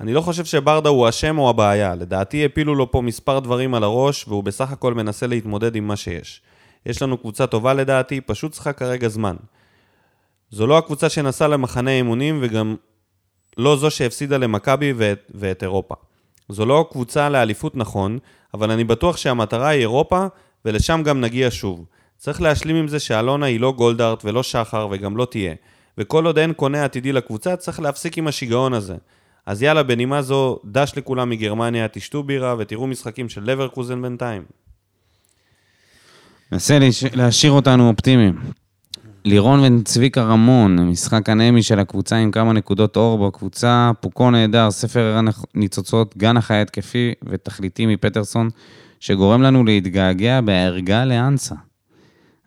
אני 0.01 0.13
לא 0.13 0.21
חושב 0.21 0.45
שברדה 0.45 0.89
הוא 0.89 1.09
אשם 1.09 1.39
או 1.39 1.51
הבעיה, 1.51 1.95
לדעתי 1.95 2.45
הפילו 2.45 2.75
לו 2.75 2.91
פה 2.91 3.01
מספר 3.01 3.39
דברים 3.39 3.75
על 3.75 3.85
הראש, 3.85 4.29
והוא 4.29 4.45
בסך 4.45 4.73
הכל 4.73 4.95
מנסה 4.95 5.27
להתמודד 5.27 5.77
עם 5.77 5.87
מה 5.87 5.97
שיש. 5.97 6.43
יש 6.87 7.03
לנו 7.03 7.19
קבוצה 7.19 7.47
טובה 7.47 7.75
לדעתי, 7.75 8.21
פשוט 8.21 8.53
צריכה 8.53 8.73
כרגע 8.73 9.09
זמן. 9.09 9.37
זו 10.51 10.67
לא 10.67 10.79
הקבוצה 10.79 11.09
שנסעה 11.09 11.49
למחנה 11.49 11.91
אימונים 11.91 12.39
וגם 12.43 12.77
לא 13.57 13.77
זו 13.77 13.91
שהפסידה 13.91 14.37
למכבי 14.37 14.93
ואת, 14.97 15.31
ואת 15.35 15.63
אירופה. 15.63 15.95
זו 16.49 16.67
לא 16.67 16.89
קבוצה 16.91 17.29
לאליפות 17.29 17.77
נכון, 17.77 18.19
אבל 18.55 18.71
אני 18.71 18.85
בטוח 18.85 19.17
שהמטרה 19.17 19.69
היא 19.69 19.81
אירופה, 19.81 20.27
ולשם 20.65 21.03
גם 21.05 21.21
נגיע 21.21 21.49
שוב. 21.51 21.85
צריך 22.17 22.41
להשלים 22.43 22.77
עם 22.77 22.89
זה 22.89 22.99
שאלונה 22.99 23.47
היא 23.47 23.61
לא 23.61 23.73
גולדארט 23.73 24.25
ולא 24.25 24.43
שחר 24.43 24.89
וגם 24.91 25.17
לא 25.17 25.25
תהיה. 25.31 25.55
וכל 25.99 26.27
עוד 26.27 26.39
אין 26.39 26.53
קונה 26.53 26.85
עתידי 26.85 27.13
לקבוצה, 27.13 27.57
צריך 27.57 27.81
להפסיק 27.81 28.19
עם 28.19 28.27
השיגעון 28.29 28.75
הזה. 28.75 28.95
אז 29.47 29.63
יאללה, 29.63 29.83
בנימה 29.83 30.23
זו, 30.23 30.59
דש 30.65 30.93
לכולם 30.97 31.31
מגרמניה, 31.31 31.89
תשתו 31.89 32.23
בירה 32.23 32.55
ותראו 32.59 32.87
משחקים 32.87 33.29
של 33.29 33.43
לברקוזן 33.51 34.03
בינתיים. 34.03 34.43
נסה 36.53 36.79
להש- 36.79 37.05
להשאיר 37.17 37.53
אותנו 37.53 37.89
אופטימיים. 37.89 38.41
לירון 39.29 39.81
וצביקה 39.81 40.23
רמון, 40.23 40.79
המשחק 40.79 41.29
הנמי 41.29 41.63
של 41.63 41.79
הקבוצה 41.79 42.17
עם 42.17 42.31
כמה 42.31 42.53
נקודות 42.53 42.97
אור 42.97 43.29
בקבוצה, 43.29 43.91
פוקו 44.01 44.31
נהדר, 44.31 44.71
ספר 44.71 45.21
ניצוצות, 45.55 46.17
גן 46.17 46.37
החיה 46.37 46.63
התקפי 46.63 47.13
ותכליתי 47.23 47.87
מפטרסון, 47.87 48.49
שגורם 49.01 49.43
לנו 49.43 49.65
להתגעגע 49.65 50.41
בערגה 50.41 51.05
לאנסה. 51.05 51.55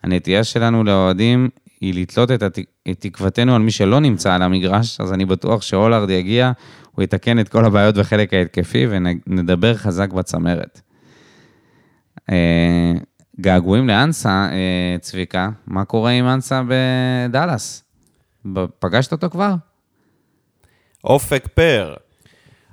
הנטייה 0.03 0.43
שלנו 0.43 0.83
לאוהדים 0.83 1.49
היא 1.81 2.01
לתלות 2.01 2.31
את, 2.31 2.43
התק... 2.43 2.63
את 2.91 2.99
תקוותנו 2.99 3.55
על 3.55 3.61
מי 3.61 3.71
שלא 3.71 3.99
נמצא 3.99 4.33
על 4.33 4.41
המגרש, 4.41 5.01
אז 5.01 5.13
אני 5.13 5.25
בטוח 5.25 5.61
שהולארד 5.61 6.09
יגיע, 6.09 6.51
הוא 6.91 7.03
יתקן 7.03 7.39
את 7.39 7.49
כל 7.49 7.65
הבעיות 7.65 7.97
בחלק 7.97 8.33
ההתקפי 8.33 8.87
ונדבר 8.89 9.75
חזק 9.75 10.13
בצמרת. 10.13 10.81
געגועים 13.41 13.87
לאנסה, 13.87 14.47
אה, 14.51 14.95
צביקה, 14.99 15.49
מה 15.67 15.85
קורה 15.85 16.11
עם 16.11 16.27
אנסה 16.27 16.61
בדאלאס? 16.67 17.83
פגשת 18.79 19.11
אותו 19.11 19.29
כבר? 19.29 19.53
אופק 21.03 21.47
פר. 21.53 21.93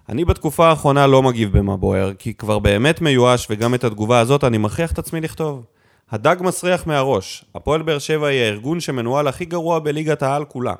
אני 0.08 0.24
בתקופה 0.24 0.68
האחרונה 0.68 1.06
לא 1.06 1.22
מגיב 1.22 1.58
במה 1.58 1.76
בוער, 1.76 2.12
כי 2.14 2.34
כבר 2.34 2.58
באמת 2.58 3.00
מיואש, 3.00 3.46
וגם 3.50 3.74
את 3.74 3.84
התגובה 3.84 4.18
הזאת 4.18 4.44
אני 4.44 4.58
מכריח 4.58 4.92
את 4.92 4.98
עצמי 4.98 5.20
לכתוב. 5.20 5.64
הדג 6.10 6.36
מסריח 6.40 6.86
מהראש. 6.86 7.44
הפועל 7.54 7.82
באר 7.82 7.98
שבע 7.98 8.26
היא 8.26 8.40
הארגון 8.40 8.80
שמנוהל 8.80 9.28
הכי 9.28 9.44
גרוע 9.44 9.78
בליגת 9.78 10.22
העל 10.22 10.44
כולה. 10.44 10.74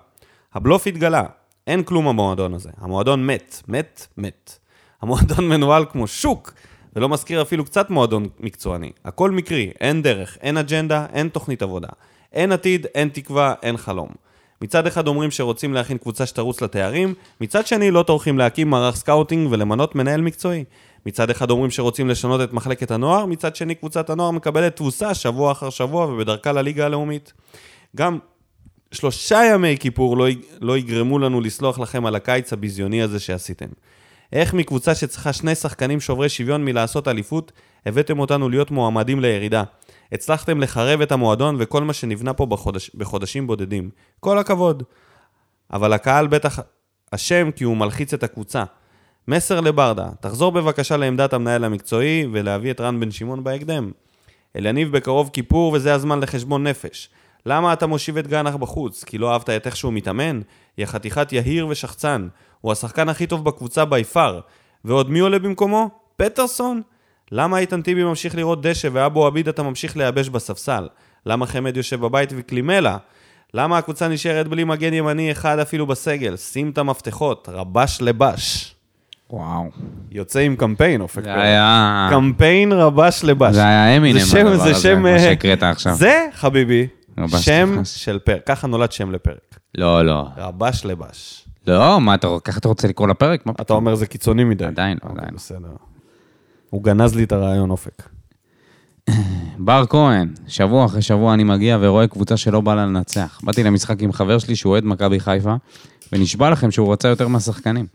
הבלוף 0.55 0.87
התגלה. 0.87 1.25
אין 1.67 1.83
כלום 1.83 2.09
המועדון 2.09 2.55
הזה. 2.55 2.71
המועדון 2.81 3.27
מת. 3.27 3.63
מת, 3.69 4.07
מת. 4.17 4.59
המועדון 5.03 5.49
מנוהל 5.53 5.85
כמו 5.93 6.07
שוק, 6.07 6.53
ולא 6.99 7.09
מזכיר 7.09 7.43
אפילו 7.43 7.65
קצת 7.65 7.91
מועדון 7.91 8.29
מקצועני. 8.41 8.93
הכל 9.05 9.31
מקרי, 9.31 9.71
אין 9.81 10.03
דרך, 10.03 10.39
אין 10.41 10.57
אג'נדה, 10.57 11.07
אין 11.13 11.29
תוכנית 11.29 11.63
עבודה. 11.63 11.89
אין 12.33 12.53
עתיד, 12.53 12.87
אין 12.95 13.09
תקווה, 13.09 13.55
אין 13.63 13.77
חלום. 13.77 14.09
מצד 14.63 14.87
אחד 14.87 15.07
אומרים 15.07 15.31
שרוצים 15.31 15.75
להכין 15.75 15.99
קבוצה 15.99 16.27
שתרוץ 16.27 16.63
לתארים, 16.63 17.15
מצד 17.41 17.67
שני 17.67 17.91
לא 17.91 18.03
טורחים 18.03 18.39
להקים 18.39 18.71
מערך 18.71 18.97
סקאוטינג 18.97 19.49
ולמנות 19.53 19.95
מנהל 19.95 20.21
מקצועי. 20.21 20.65
מצד 21.07 21.31
אחד 21.31 21.51
אומרים 21.51 21.71
שרוצים 21.71 22.09
לשנות 22.09 22.41
את 22.41 22.53
מחלקת 22.53 22.91
הנוער, 22.91 23.27
מצד 23.27 23.57
שני 23.57 23.75
קבוצת 23.75 24.11
הנוער 24.11 24.31
מקבלת 24.31 24.77
תבוסה 24.77 25.15
שבוע 25.15 25.53
אחר 25.53 25.71
שבוע 25.71 26.07
ובדרכה 26.07 26.53
לליגה 26.53 26.87
הלאומית. 26.87 27.33
גם 27.97 28.19
שלושה 28.93 29.41
ימי 29.55 29.77
כיפור 29.81 30.17
לא, 30.17 30.29
י- 30.29 30.37
לא 30.61 30.79
יגרמו 30.79 31.19
לנו 31.19 31.41
לסלוח 31.41 31.79
לכם 31.79 32.07
על 32.07 32.15
הקיץ 32.15 32.53
הביזיוני 32.53 33.03
הזה 33.03 33.21
שעשיתם. 33.21 33.69
איך 34.33 34.55
מקבוצה 34.55 34.95
שצריכה 34.95 35.33
שני 35.33 35.55
שחקנים 35.55 36.01
שוברי 36.01 36.29
שוויון 36.29 36.65
מלעשות 36.65 37.09
אליפות, 37.09 37.53
הבאתם 37.87 38.19
אותנו 38.19 38.49
להיות 38.49 38.71
מועמדים 38.71 39.21
לירידה. 39.21 39.63
הצלחתם 40.13 40.61
לחרב 40.61 41.01
את 41.01 41.13
המועדון 41.13 41.57
וכל 41.59 41.85
מה 41.85 41.93
שנבנה 41.93 42.33
פה 42.33 42.47
בחודש, 42.47 42.91
בחודשים 42.95 43.47
בודדים. 43.47 43.91
כל 44.21 44.39
הכבוד. 44.39 44.83
אבל 45.73 45.93
הקהל 45.93 46.27
בטח 46.27 46.59
אשם 47.11 47.51
כי 47.51 47.65
הוא 47.65 47.77
מלחיץ 47.77 48.15
את 48.15 48.23
הקבוצה. 48.23 48.65
מסר 49.29 49.61
לברדה, 49.61 50.09
תחזור 50.21 50.53
בבקשה 50.53 50.97
לעמדת 50.97 51.33
המנהל 51.33 51.65
המקצועי 51.65 52.27
ולהביא 52.33 52.71
את 52.71 52.81
רן 52.81 53.01
בן 53.01 53.11
שמעון 53.11 53.45
בהקדם. 53.45 53.91
אליניב 54.57 54.97
בקרוב 54.97 55.31
כיפור 55.33 55.73
וזה 55.73 55.95
הזמן 55.95 56.21
לחשבון 56.21 56.67
נפש. 56.67 57.09
למה 57.47 57.73
אתה 57.73 57.87
מושיב 57.87 58.17
את 58.17 58.27
גנח 58.27 58.55
בחוץ? 58.55 59.05
כי 59.05 59.19
לא 59.19 59.33
אהבת 59.33 59.51
את 59.51 59.67
איך 59.67 59.77
שהוא 59.77 59.93
מתאמן? 59.93 60.41
יא 60.79 60.87
חתיכת 60.87 61.33
יהיר 61.33 61.67
ושחצן. 61.67 62.29
הוא 62.61 62.73
השחקן 62.73 63.09
הכי 63.09 63.27
טוב 63.27 63.45
בקבוצה 63.45 63.85
בי 63.85 64.05
פאר. 64.05 64.41
ועוד 64.85 65.11
מי 65.11 65.19
עולה 65.19 65.39
במקומו? 65.39 65.91
פטרסון? 66.17 66.83
למה 67.33 67.59
איתן 67.59 67.83
טיבי 67.83 68.05
ממשיך 68.05 68.35
לראות 68.35 68.63
דשא 68.63 68.89
ואבו 68.93 69.27
עביד 69.27 69.49
אתה 69.49 69.63
ממשיך 69.63 69.97
לייבש 69.97 70.29
בספסל? 70.29 70.89
למה 71.27 71.47
חמד 71.47 71.77
יושב 71.77 72.01
בבית 72.01 72.33
וקלימלה? 72.37 72.97
למה 73.55 73.79
הקבוצה 73.79 74.09
נשארת 74.09 74.49
בלי 74.49 74.65
מגן 74.65 74.95
ימני 74.95 75.33
אחד 75.33 75.59
אפילו 75.59 75.87
בסגל? 75.87 76.37
שים 76.37 76.71
את 76.71 76.79
המפתחות, 76.79 77.49
רבש 77.53 77.99
לבש. 78.01 78.75
וואו. 79.31 79.71
יוצא 80.11 80.41
עם 80.41 80.57
קמפיין, 80.57 81.01
אופק. 81.01 81.23
זה 81.23 81.25
פרק. 81.25 81.39
היה... 81.39 82.09
קמפיין 82.11 82.73
רבש 82.73 83.25
לבש. 83.25 83.55
זה 83.55 83.67
היה 83.67 83.97
אמינם, 83.97 84.19
זה 84.19 84.27
שם, 84.27 84.47
הדבר 84.47 84.57
זה 84.57 84.71
הזה, 84.71 84.81
שם... 84.81 85.03
מה 85.03 85.13
אה, 85.13 85.19
שהקראת 85.19 85.63
עכשיו. 85.63 85.95
זה, 85.95 86.27
חביבי, 86.35 86.87
שם 87.37 87.75
לבש. 87.79 88.05
של 88.05 88.19
פרק. 88.19 88.47
ככה 88.47 88.67
נולד 88.67 88.93
שם 88.93 89.13
לפרק. 89.13 89.59
לא, 89.75 90.05
לא. 90.05 90.27
רבש 90.37 90.85
לבש. 90.85 91.48
לא, 91.69 92.01
מה, 92.01 92.15
אתה 92.15 92.29
ככה 92.45 92.59
אתה 92.59 92.69
רוצה 92.69 92.89
לקרוא 92.89 93.09
לפרק? 93.09 93.45
אתה 93.61 93.73
אומר 93.73 93.95
זה 93.95 94.07
קיצוני 94.07 94.45
מדי. 94.45 94.65
עדיין 94.65 94.99
לא, 95.05 95.11
עדיין. 95.11 95.35
בסדר. 95.35 95.69
הוא 96.71 96.83
גנז 96.83 97.15
לי 97.15 97.25
את 97.25 97.33
הרעיון 97.33 97.71
אופק. 97.71 98.09
בר 99.59 99.85
כהן, 99.89 100.29
שבוע 100.47 100.87
אחרי 100.87 101.03
שבוע 101.03 101.35
אני 101.35 101.45
מגיע 101.45 101.79
ורואה 101.81 102.07
קבוצה 102.07 102.37
שלא 102.37 102.61
באה 102.61 102.75
לה 102.75 102.87
לנצח. 102.87 103.41
באתי 103.43 103.63
למשחק 103.63 104.03
עם 104.03 104.13
חבר 104.13 104.39
שלי 104.39 104.57
שהוא 104.57 104.71
אוהד 104.71 104.85
מכבי 104.85 105.21
חיפה, 105.21 105.55
ונשבע 106.13 106.51
לכם 106.51 106.71
שהוא 106.71 106.93
רצה 106.93 107.09
יותר 107.09 107.29
מהשחקנים. 107.29 107.87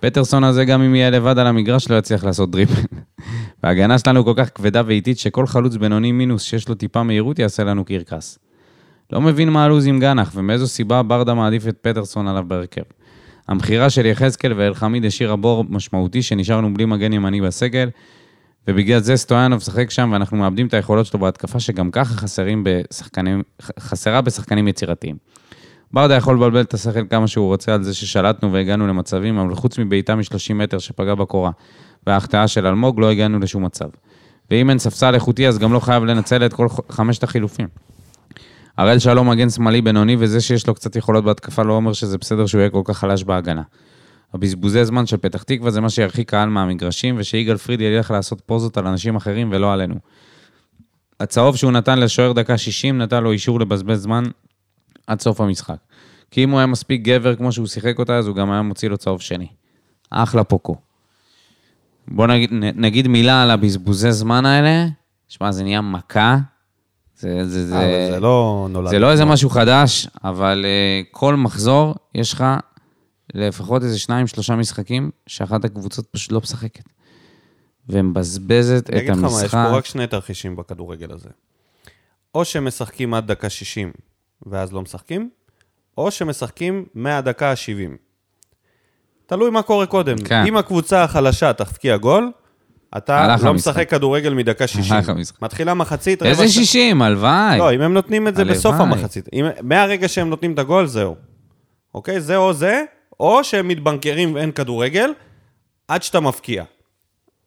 פטרסון 0.00 0.44
הזה, 0.44 0.64
גם 0.64 0.82
אם 0.82 0.94
יהיה 0.94 1.10
לבד 1.10 1.38
על 1.38 1.46
המגרש, 1.46 1.90
לא 1.90 1.96
יצליח 1.98 2.24
לעשות 2.24 2.50
דריבל. 2.50 2.74
וההגנה 3.62 3.98
שלנו 3.98 4.24
כל 4.24 4.34
כך 4.36 4.50
כבדה 4.54 4.82
ואיטית, 4.86 5.18
שכל 5.18 5.46
חלוץ 5.46 5.76
בינוני 5.76 6.12
מינוס 6.12 6.42
שיש 6.42 6.68
לו 6.68 6.74
טיפה 6.74 7.02
מהירות 7.02 7.38
יעשה 7.38 7.64
לנו 7.64 7.84
קרקס. 7.84 8.38
לא 9.12 9.20
מבין 9.20 9.50
מה 9.50 9.64
הלו"ז 9.64 9.86
עם 9.86 10.00
גנח, 10.00 10.32
ומאיזו 10.34 10.66
סיבה 10.66 11.02
ברדה 11.02 11.34
מעדיף 11.34 11.68
את 11.68 11.76
פטרסון 11.82 12.28
עליו 12.28 12.44
בהרכב. 12.48 12.82
המכירה 13.48 13.90
של 13.90 14.06
יחזקאל 14.06 14.52
ואלחמיד 14.56 15.04
השאירה 15.04 15.36
בור 15.36 15.64
משמעותי 15.68 16.22
שנשארנו 16.22 16.74
בלי 16.74 16.84
מגן 16.84 17.12
ימני 17.12 17.40
בסגל, 17.40 17.90
ובגלל 18.68 19.00
זה 19.00 19.16
סטויאנוב 19.16 19.56
משחק 19.56 19.90
שם, 19.90 20.10
ואנחנו 20.12 20.36
מאבדים 20.36 20.66
את 20.66 20.74
היכולות 20.74 21.06
שלו 21.06 21.20
בהתקפה, 21.20 21.60
שגם 21.60 21.90
ככה 21.90 22.14
חסרים 22.14 22.64
בשחקנים, 22.64 23.42
חסרה 23.80 24.20
בשחקנים 24.20 24.68
יצירתיים. 24.68 25.16
ברדה 25.92 26.14
יכול 26.14 26.34
לבלבל 26.34 26.60
את 26.60 26.74
השכל 26.74 27.06
כמה 27.10 27.28
שהוא 27.28 27.46
רוצה 27.46 27.74
על 27.74 27.82
זה 27.82 27.94
ששלטנו 27.94 28.52
והגענו 28.52 28.86
למצבים, 28.86 29.38
אבל 29.38 29.54
חוץ 29.54 29.78
מבעיטה 29.78 30.14
מ-30 30.14 30.54
מטר 30.54 30.78
שפגע 30.78 31.14
בקורה, 31.14 31.50
וההחטאה 32.06 32.48
של 32.48 32.66
אלמוג, 32.66 33.00
לא 33.00 33.10
הגענו 33.10 33.38
לשום 33.38 33.64
מצב. 33.64 33.88
ואם 34.50 34.70
אין 34.70 34.78
ספסל 34.78 35.14
איכותי, 35.14 35.48
אז 35.48 35.58
גם 35.58 35.72
לא 35.72 35.80
חייב 35.80 36.04
לנצל 36.04 36.46
את 36.46 36.52
כל 36.52 36.68
חמשת 36.90 37.22
החילופים. 37.22 37.68
הראל 38.80 38.98
שלום 38.98 39.30
מגן 39.30 39.50
שמאלי 39.50 39.82
בינוני, 39.82 40.16
וזה 40.18 40.40
שיש 40.40 40.66
לו 40.66 40.74
קצת 40.74 40.96
יכולות 40.96 41.24
בהתקפה 41.24 41.62
לא 41.62 41.72
אומר 41.72 41.92
שזה 41.92 42.18
בסדר 42.18 42.46
שהוא 42.46 42.58
יהיה 42.58 42.70
כל 42.70 42.82
כך 42.84 42.98
חלש 42.98 43.24
בהגנה. 43.24 43.62
הבזבוזי 44.34 44.84
זמן 44.84 45.06
של 45.06 45.16
פתח 45.16 45.42
תקווה 45.42 45.70
זה 45.70 45.80
מה 45.80 45.90
שירחיק 45.90 46.30
קהל 46.30 46.48
מהמגרשים, 46.48 47.14
ושיגאל 47.18 47.56
פריד 47.56 47.80
ילך 47.80 48.10
לעשות 48.10 48.40
פוזות 48.46 48.76
על 48.76 48.86
אנשים 48.86 49.16
אחרים 49.16 49.48
ולא 49.52 49.72
עלינו. 49.72 49.94
הצהוב 51.20 51.56
שהוא 51.56 51.72
נתן 51.72 51.98
לשוער 51.98 52.32
דקה 52.32 52.58
60 52.58 52.98
נתן 52.98 53.22
לו 53.22 53.32
אישור 53.32 53.60
לבזבז 53.60 54.02
זמן 54.02 54.24
עד 55.06 55.20
סוף 55.20 55.40
המשחק. 55.40 55.78
כי 56.30 56.44
אם 56.44 56.50
הוא 56.50 56.58
היה 56.58 56.66
מספיק 56.66 57.02
גבר 57.02 57.36
כמו 57.36 57.52
שהוא 57.52 57.66
שיחק 57.66 57.98
אותה, 57.98 58.16
אז 58.16 58.26
הוא 58.26 58.36
גם 58.36 58.50
היה 58.50 58.62
מוציא 58.62 58.88
לו 58.88 58.98
צהוב 58.98 59.20
שני. 59.20 59.46
אחלה 60.10 60.44
פוקו. 60.44 60.76
בוא 62.08 62.26
נגיד, 62.26 62.50
נגיד 62.52 63.08
מילה 63.08 63.42
על 63.42 63.50
הבזבוזי 63.50 64.12
זמן 64.12 64.46
האלה. 64.46 64.86
שמע, 65.28 65.52
זה 65.52 65.62
נהיה 65.62 65.80
מכה. 65.80 66.38
זה, 67.20 67.48
זה, 67.48 67.66
זה... 67.66 67.76
אבל 67.78 68.12
זה 68.12 68.20
לא 68.20 68.66
נולד. 68.70 68.90
זה 68.90 68.98
לא 68.98 69.12
איזה 69.12 69.24
משהו 69.24 69.50
חדש, 69.50 70.06
אבל 70.24 70.64
uh, 70.64 71.08
כל 71.10 71.36
מחזור 71.36 71.94
יש 72.14 72.32
לך 72.32 72.44
לפחות 73.34 73.82
איזה 73.82 73.98
שניים, 73.98 74.26
שלושה 74.26 74.56
משחקים 74.56 75.10
שאחת 75.26 75.64
הקבוצות 75.64 76.06
פשוט 76.06 76.32
לא 76.32 76.40
משחקת. 76.40 76.84
ומבזבזת 77.88 78.90
אני 78.90 78.98
את 78.98 79.02
אגיד 79.02 79.10
לך 79.10 79.18
מה, 79.18 79.28
יש 79.28 79.34
המשחק. 79.34 79.68
פה 79.70 79.76
רק 79.76 79.84
שני 79.84 80.06
תרחישים 80.06 80.56
בכדורגל 80.56 81.12
הזה. 81.12 81.28
או 82.34 82.44
שמשחקים 82.44 83.14
עד 83.14 83.26
דקה 83.26 83.50
60 83.50 83.92
ואז 84.46 84.72
לא 84.72 84.82
משחקים, 84.82 85.30
או 85.98 86.10
שמשחקים 86.10 86.84
מהדקה 86.94 87.50
ה-70. 87.50 87.96
תלוי 89.26 89.50
מה 89.50 89.62
קורה 89.62 89.86
קודם. 89.86 90.18
כן. 90.18 90.44
אם 90.46 90.56
הקבוצה 90.56 91.04
החלשה 91.04 91.52
תפקיע 91.52 91.96
גול, 91.96 92.30
אתה 92.96 93.36
לא. 93.42 93.54
משחק 93.54 93.90
כדורגל 93.90 94.34
מדקה 94.34 94.66
60. 94.66 94.92
הלך 94.96 95.08
המשחק. 95.08 95.42
מתחילה 95.42 95.74
מחצית, 95.74 96.22
איזה 96.22 96.48
שעה- 96.48 96.64
60, 96.64 97.02
הלוואי. 97.02 97.58
לא, 97.58 97.74
אם 97.74 97.80
הם 97.80 97.94
נותנים 97.94 98.28
את 98.28 98.36
זה. 98.36 98.44
בסוף 98.44 98.74
המחצית. 98.74 99.28
אם, 99.32 99.44
מהרגע 99.62 100.08
שהם 100.08 100.28
נותנים 100.30 100.52
את 100.54 100.58
הגול, 100.58 100.86
זהו. 100.86 101.16
אוקיי? 101.94 102.20
זה 102.20 102.36
או 102.36 102.52
זה, 102.52 102.84
או 103.20 103.44
שהם 103.44 103.68
מתבנקרים 103.68 104.34
ואין 104.34 104.52
כדורגל, 104.52 105.10
עד 105.88 106.02
שאתה 106.02 106.20
מפקיע. 106.20 106.64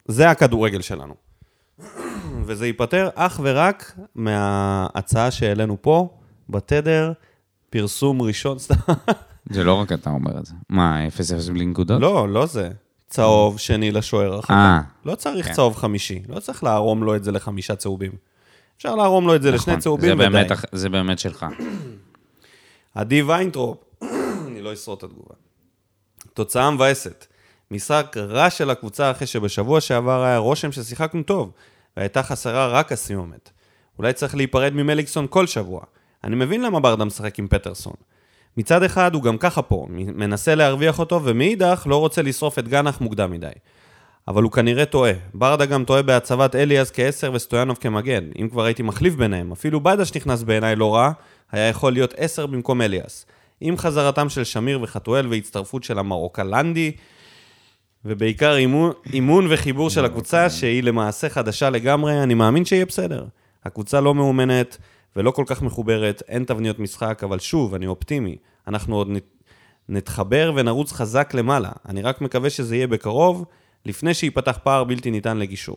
זה 0.08 0.30
הכדורגל 0.30 0.80
שלנו. 0.80 1.14
וזה 2.46 2.66
ייפתר 2.66 3.08
אך 3.14 3.40
ורק 3.42 3.92
מההצעה 4.14 5.30
שהעלינו 5.30 5.76
פה, 5.82 6.08
בתדר, 6.48 7.12
פרסום 7.70 8.22
ראשון, 8.22 8.58
סתם. 8.64 8.74
זה 9.50 9.64
לא 9.64 9.74
רק 9.74 9.92
אתה 9.92 10.10
אומר 10.10 10.38
את 10.38 10.46
זה. 10.46 10.54
מה, 10.70 11.06
0-0 11.08 11.52
בלי 11.52 11.66
נקודות? 11.66 12.00
לא, 12.00 12.28
לא 12.28 12.46
זה. 12.46 12.68
צהוב 13.14 13.58
שני 13.58 13.90
לשוער 13.90 14.30
אה. 14.30 14.34
הרחקה. 14.34 14.80
לא 15.04 15.14
צריך 15.14 15.46
כן. 15.46 15.52
צהוב 15.52 15.76
חמישי, 15.76 16.22
לא 16.28 16.40
צריך 16.40 16.64
לערום 16.64 17.04
לו 17.04 17.16
את 17.16 17.24
זה 17.24 17.32
לחמישה 17.32 17.76
צהובים. 17.76 18.12
אפשר 18.76 18.94
לערום 18.94 19.26
לו 19.26 19.34
את 19.34 19.42
זה 19.42 19.50
לשני 19.50 19.72
נכון, 19.72 19.80
צהובים 19.80 20.18
זה 20.18 20.28
ודאי. 20.28 20.54
זה 20.72 20.88
באמת 20.88 21.18
שלך. 21.18 21.46
עדי 22.94 23.22
ויינטרופ, 23.22 23.78
אני 24.48 24.62
לא 24.62 24.72
אשרוד 24.72 24.98
את 24.98 25.04
התגובה. 25.04 25.34
תוצאה 26.34 26.70
מבאסת. 26.70 27.26
משחק 27.70 28.16
רע 28.16 28.50
של 28.50 28.70
הקבוצה 28.70 29.10
אחרי 29.10 29.26
שבשבוע 29.26 29.80
שעבר 29.80 30.22
היה 30.22 30.38
רושם 30.38 30.72
ששיחקנו 30.72 31.22
טוב, 31.22 31.52
והייתה 31.96 32.22
חסרה 32.22 32.68
רק 32.68 32.92
הסיומת. 32.92 33.50
אולי 33.98 34.12
צריך 34.12 34.34
להיפרד 34.34 34.72
ממליקסון 34.72 35.26
כל 35.30 35.46
שבוע. 35.46 35.80
אני 36.24 36.36
מבין 36.36 36.62
למה 36.62 36.80
ברדה 36.80 37.04
משחק 37.04 37.38
עם 37.38 37.48
פטרסון. 37.48 37.94
מצד 38.56 38.82
אחד 38.82 39.14
הוא 39.14 39.22
גם 39.22 39.38
ככה 39.38 39.62
פה, 39.62 39.86
מנסה 39.90 40.54
להרוויח 40.54 40.98
אותו, 40.98 41.24
ומאידך 41.24 41.86
לא 41.86 41.96
רוצה 41.96 42.22
לשרוף 42.22 42.58
את 42.58 42.68
גנח 42.68 43.00
מוקדם 43.00 43.30
מדי. 43.30 43.48
אבל 44.28 44.42
הוא 44.42 44.52
כנראה 44.52 44.84
טועה. 44.86 45.12
ברדה 45.34 45.66
גם 45.66 45.84
טועה 45.84 46.02
בהצבת 46.02 46.54
אליאס 46.54 46.90
כעשר 46.90 47.32
וסטויאנוב 47.32 47.76
כמגן. 47.80 48.24
אם 48.38 48.48
כבר 48.48 48.64
הייתי 48.64 48.82
מחליף 48.82 49.14
ביניהם, 49.14 49.52
אפילו 49.52 49.80
בדש 49.80 50.16
נכנס 50.16 50.42
בעיניי 50.42 50.76
לא 50.76 50.94
רע, 50.94 51.12
היה 51.52 51.68
יכול 51.68 51.92
להיות 51.92 52.14
עשר 52.16 52.46
במקום 52.46 52.82
אליאס. 52.82 53.26
עם 53.60 53.76
חזרתם 53.76 54.28
של 54.28 54.44
שמיר 54.44 54.80
וחתואל 54.82 55.26
והצטרפות 55.28 55.84
של 55.84 55.98
המרוקלנדי, 55.98 56.92
ובעיקר 58.04 58.56
אימון, 58.56 58.92
אימון 59.12 59.46
וחיבור 59.50 59.90
של 59.90 60.04
הקבוצה, 60.04 60.50
שהיא 60.50 60.82
למעשה 60.82 61.28
חדשה 61.28 61.70
לגמרי, 61.70 62.22
אני 62.22 62.34
מאמין 62.34 62.64
שיהיה 62.64 62.86
בסדר. 62.86 63.24
הקבוצה 63.64 64.00
לא 64.00 64.14
מאומנת 64.14 64.78
ולא 65.16 65.30
כל 65.30 65.44
כך 65.46 65.62
מחוברת, 65.62 66.22
אין 66.28 66.44
תבניות 66.44 66.78
משחק, 66.78 67.24
אבל 67.24 67.38
שוב, 67.38 67.74
אני 67.74 67.86
אופטימי. 67.86 68.36
אנחנו 68.68 68.96
עוד 68.96 69.08
נת, 69.10 69.22
נתחבר 69.88 70.52
ונרוץ 70.56 70.92
חזק 70.92 71.34
למעלה. 71.34 71.70
אני 71.88 72.02
רק 72.02 72.20
מקווה 72.20 72.50
שזה 72.50 72.76
יהיה 72.76 72.86
בקרוב, 72.86 73.44
לפני 73.86 74.14
שייפתח 74.14 74.58
פער 74.62 74.84
בלתי 74.84 75.10
ניתן 75.10 75.36
לגישור. 75.38 75.76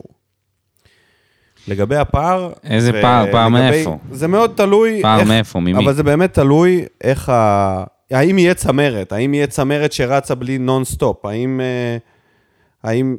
לגבי 1.68 1.96
הפער... 1.96 2.52
איזה 2.64 2.92
פער? 2.92 3.32
פער 3.32 3.48
ולגבי- 3.48 3.52
מאיפה? 3.60 3.98
זה 4.12 4.28
מאוד 4.28 4.52
תלוי... 4.56 5.02
פער 5.02 5.20
איך- 5.20 5.28
מאיפה? 5.28 5.60
ממי? 5.60 5.86
אבל 5.86 5.94
זה 5.94 6.04
באמת 6.04 6.34
תלוי 6.34 6.86
איך 7.04 7.30
ה... 7.30 7.84
האם 8.12 8.38
יהיה 8.40 8.54
צמרת? 8.54 9.12
האם 9.12 9.34
יהיה 9.34 9.48
צמרת 9.48 9.92
שרצה 9.92 10.36
בלי 10.36 10.58
נונסטופ? 10.58 11.26
האם... 11.26 11.62
אה, 11.62 11.98
האם... 12.84 13.18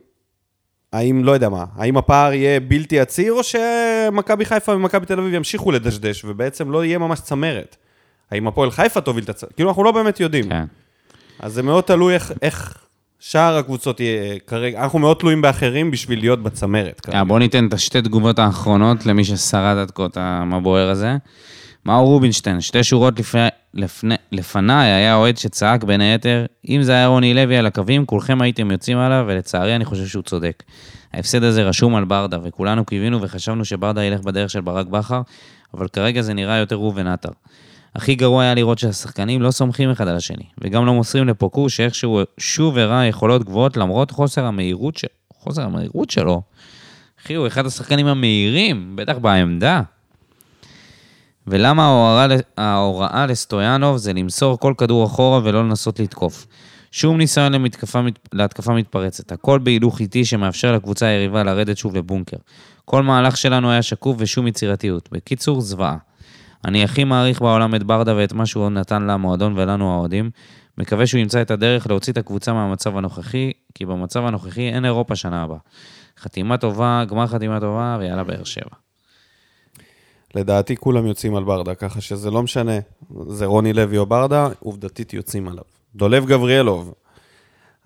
האם, 0.92 1.24
לא 1.24 1.32
יודע 1.32 1.48
מה, 1.48 1.64
האם 1.76 1.96
הפער 1.96 2.32
יהיה 2.32 2.60
בלתי 2.60 3.00
עביר, 3.00 3.32
או 3.32 3.40
שמכבי 3.42 4.44
חיפה 4.44 4.72
ומכבי 4.72 5.06
תל 5.06 5.18
אביב 5.20 5.34
ימשיכו 5.34 5.70
לדשדש, 5.70 6.24
ובעצם 6.24 6.70
לא 6.70 6.84
יהיה 6.84 6.98
ממש 6.98 7.20
צמרת? 7.20 7.76
האם 8.30 8.48
הפועל 8.48 8.70
חיפה 8.70 9.00
תוביל 9.00 9.24
את 9.24 9.28
הצמרת? 9.28 9.52
כאילו, 9.52 9.68
אנחנו 9.68 9.84
לא 9.84 9.92
באמת 9.92 10.20
יודעים. 10.20 10.48
כן. 10.48 10.64
אז 11.40 11.52
זה 11.52 11.62
מאוד 11.62 11.84
תלוי 11.84 12.14
איך, 12.14 12.32
איך 12.42 12.78
שאר 13.20 13.56
הקבוצות 13.56 14.00
יהיה 14.00 14.38
כרגע. 14.46 14.82
אנחנו 14.82 14.98
מאוד 14.98 15.16
תלויים 15.16 15.42
באחרים 15.42 15.90
בשביל 15.90 16.18
להיות 16.18 16.42
בצמרת. 16.42 17.00
כרגע. 17.00 17.18
אה, 17.18 17.24
בוא 17.24 17.38
ניתן 17.38 17.66
את 17.66 17.72
השתי 17.72 18.02
תגובות 18.02 18.38
האחרונות 18.38 19.06
למי 19.06 19.24
ששרד 19.24 19.76
עד 19.76 19.90
כה 19.90 20.06
את 20.06 20.16
המבוער 20.16 20.90
הזה. 20.90 21.16
מאור 21.88 22.06
רובינשטיין, 22.06 22.60
שתי 22.60 22.84
שורות 22.84 23.18
לפני, 23.18 23.48
לפני, 23.74 24.14
לפניי 24.32 24.90
היה 24.90 25.14
אוהד 25.14 25.36
שצעק 25.36 25.84
בין 25.84 26.00
היתר, 26.00 26.46
אם 26.68 26.82
זה 26.82 26.92
היה 26.92 27.06
רוני 27.06 27.34
לוי 27.34 27.56
על 27.56 27.66
הקווים, 27.66 28.06
כולכם 28.06 28.42
הייתם 28.42 28.70
יוצאים 28.70 28.98
עליו, 28.98 29.24
ולצערי 29.28 29.76
אני 29.76 29.84
חושב 29.84 30.06
שהוא 30.06 30.22
צודק. 30.22 30.62
ההפסד 31.12 31.42
הזה 31.42 31.62
רשום 31.62 31.94
על 31.94 32.04
ברדה, 32.04 32.38
וכולנו 32.42 32.84
קיווינו 32.84 33.22
וחשבנו 33.22 33.64
שברדה 33.64 34.04
ילך 34.04 34.20
בדרך 34.20 34.50
של 34.50 34.60
ברק 34.60 34.86
בכר, 34.86 35.22
אבל 35.74 35.88
כרגע 35.88 36.22
זה 36.22 36.34
נראה 36.34 36.56
יותר 36.56 36.76
ראובן 36.76 37.06
עטר. 37.06 37.30
הכי 37.96 38.14
גרוע 38.14 38.42
היה 38.42 38.54
לראות 38.54 38.78
שהשחקנים 38.78 39.42
לא 39.42 39.50
סומכים 39.50 39.90
אחד 39.90 40.08
על 40.08 40.16
השני, 40.16 40.44
וגם 40.60 40.86
לא 40.86 40.94
מוסרים 40.94 41.28
לפוקו 41.28 41.70
שאיכשהו 41.70 42.20
שוב 42.38 42.78
הראה 42.78 43.06
יכולות 43.06 43.44
גבוהות 43.44 43.76
למרות 43.76 44.10
חוסר 44.10 44.44
המהירות, 44.44 44.96
ש... 44.96 45.04
חוסר 45.38 45.62
המהירות 45.62 46.10
שלו. 46.10 46.42
אחי, 47.22 47.34
הוא 47.34 47.46
אחד 47.46 47.66
השחקנים 47.66 48.06
המהירים, 48.06 48.96
בטח 48.96 49.18
בעמדה. 49.18 49.82
ולמה 51.50 51.84
ההוראה, 51.86 52.26
ההוראה 52.58 53.26
לסטויאנוב 53.26 53.96
זה 53.96 54.12
למסור 54.12 54.58
כל 54.58 54.74
כדור 54.78 55.06
אחורה 55.06 55.40
ולא 55.44 55.64
לנסות 55.64 56.00
לתקוף. 56.00 56.46
שום 56.90 57.18
ניסיון 57.18 57.52
למתקפה, 57.52 58.02
מת- 58.02 58.28
להתקפה 58.32 58.72
מתפרצת, 58.74 59.32
הכל 59.32 59.58
בהילוך 59.58 60.00
איטי 60.00 60.24
שמאפשר 60.24 60.72
לקבוצה 60.72 61.06
היריבה 61.06 61.42
לרדת 61.42 61.76
שוב 61.76 61.96
לבונקר. 61.96 62.36
כל 62.84 63.02
מהלך 63.02 63.36
שלנו 63.36 63.70
היה 63.70 63.82
שקוף 63.82 64.16
ושום 64.18 64.46
יצירתיות. 64.46 65.08
בקיצור, 65.12 65.60
זוועה. 65.60 65.96
אני 66.64 66.84
הכי 66.84 67.04
מעריך 67.04 67.40
בעולם 67.40 67.74
את 67.74 67.82
ברדה 67.82 68.16
ואת 68.16 68.32
מה 68.32 68.46
שהוא 68.46 68.70
נתן 68.70 69.02
למועדון 69.02 69.58
ולנו 69.58 69.92
האוהדים. 69.94 70.30
מקווה 70.78 71.06
שהוא 71.06 71.20
ימצא 71.20 71.42
את 71.42 71.50
הדרך 71.50 71.86
להוציא 71.86 72.12
את 72.12 72.18
הקבוצה 72.18 72.52
מהמצב 72.52 72.96
הנוכחי, 72.96 73.52
כי 73.74 73.86
במצב 73.86 74.24
הנוכחי 74.24 74.68
אין 74.68 74.84
אירופה 74.84 75.16
שנה 75.16 75.42
הבאה. 75.42 75.58
חתימה 76.18 76.56
טובה, 76.56 77.04
גמר 77.08 77.26
חתימה 77.26 77.60
טובה, 77.60 77.96
ויאללה 78.00 78.24
באר 78.24 78.44
שבע. 78.44 78.87
לדעתי 80.34 80.76
כולם 80.76 81.06
יוצאים 81.06 81.36
על 81.36 81.44
ברדה, 81.44 81.74
ככה 81.74 82.00
שזה 82.00 82.30
לא 82.30 82.42
משנה, 82.42 82.78
זה 83.28 83.46
רוני 83.46 83.72
לוי 83.72 83.98
או 83.98 84.06
ברדה, 84.06 84.48
עובדתית 84.60 85.12
יוצאים 85.12 85.48
עליו. 85.48 85.64
דולב 85.94 86.26
גבריאלוב, 86.26 86.94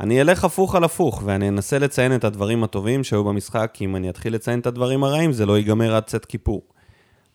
אני 0.01 0.20
אלך 0.20 0.44
הפוך 0.44 0.74
על 0.74 0.85
הפוך, 0.85 1.23
ואני 1.24 1.48
אנסה 1.48 1.78
לציין 1.78 2.14
את 2.14 2.24
הדברים 2.24 2.64
הטובים 2.64 3.05
שהיו 3.05 3.24
במשחק, 3.24 3.70
כי 3.73 3.85
אם 3.85 3.97
אני 3.97 4.10
אתחיל 4.10 4.35
לציין 4.35 4.60
את 4.60 4.66
הדברים 4.66 5.05
הרעים, 5.05 5.32
זה 5.32 5.47
לא 5.47 5.59
ייגמר 5.59 5.94
עד 5.97 6.02
צאת 6.02 6.24
כיפור. 6.24 6.62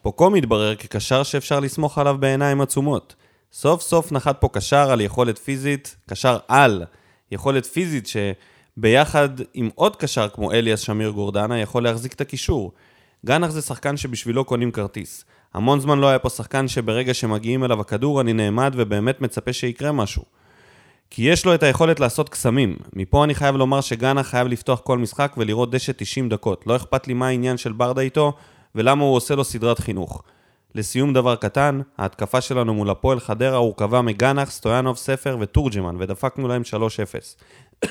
פוקו 0.02 0.30
מתברר 0.30 0.76
כקשר 0.76 1.24
שאפשר 1.24 1.60
לסמוך 1.60 1.98
עליו 1.98 2.18
בעיניים 2.20 2.62
עצומות. 2.62 3.16
סוף 3.54 3.82
סוף 3.82 4.12
נחת 4.12 4.42
פה 4.42 4.48
קשר 4.48 4.92
על 4.92 5.02
יכולת 5.02 5.38
פיזית, 5.38 5.96
קשר 6.10 6.38
על 6.48 6.84
יכולת 7.32 7.66
פיזית 7.66 8.08
שביחד 8.08 9.30
עם 9.54 9.70
עוד 9.76 9.96
קשר 9.96 10.30
כמו 10.30 10.52
אליאס 10.52 10.80
שמיר 10.80 11.10
גורדנה 11.10 11.60
יכול 11.60 11.84
להחזיק 11.84 12.14
את 12.14 12.22
הקישור. 12.22 12.72
גנח 13.26 13.50
זה 13.50 13.62
שחקן 13.62 13.98
שבשבילו 13.98 14.46
קונים 14.46 14.72
כרטיס. 14.72 15.26
המון 15.54 15.80
זמן 15.80 16.00
לא 16.00 16.08
היה 16.08 16.20
פה 16.20 16.30
שחקן 16.30 16.68
שברגע 16.68 17.14
שמגיעים 17.14 17.64
אליו 17.64 17.82
הכדור 17.82 18.22
אני 18.22 18.34
נעמד 18.34 18.74
ובאמת 18.78 19.22
מצפה 19.22 19.54
שיקרה 19.54 19.92
משהו. 19.92 20.24
כי 21.10 21.22
יש 21.22 21.46
לו 21.46 21.56
את 21.56 21.64
היכולת 21.64 22.00
לעשות 22.00 22.30
קסמים. 22.30 22.76
מפה 22.94 23.24
אני 23.24 23.36
חייב 23.36 23.56
לומר 23.56 23.82
שגנח 23.82 24.28
חייב 24.28 24.48
לפתוח 24.48 24.80
כל 24.80 24.98
משחק 24.98 25.34
ולראות 25.38 25.72
דשא 25.72 25.92
90 25.96 26.30
דקות. 26.30 26.68
לא 26.68 26.76
אכפת 26.76 27.08
לי 27.08 27.14
מה 27.14 27.28
העניין 27.28 27.58
של 27.58 27.72
ברדה 27.72 28.02
איתו 28.02 28.34
ולמה 28.76 29.04
הוא 29.04 29.16
עושה 29.16 29.36
לו 29.36 29.44
סדרת 29.44 29.80
חינוך. 29.80 30.24
לסיום 30.76 31.14
דבר 31.14 31.36
קטן, 31.36 31.82
ההתקפה 31.98 32.42
שלנו 32.42 32.74
מול 32.74 32.90
הפועל 32.90 33.20
חדרה 33.20 33.58
הורכבה 33.58 34.02
מגנח, 34.02 34.52
סטויאנוב, 34.52 34.98
ספר 34.98 35.38
ותורג'מן, 35.40 35.96
ודפקנו 36.00 36.48
להם 36.48 36.62
3-0. 37.84 37.86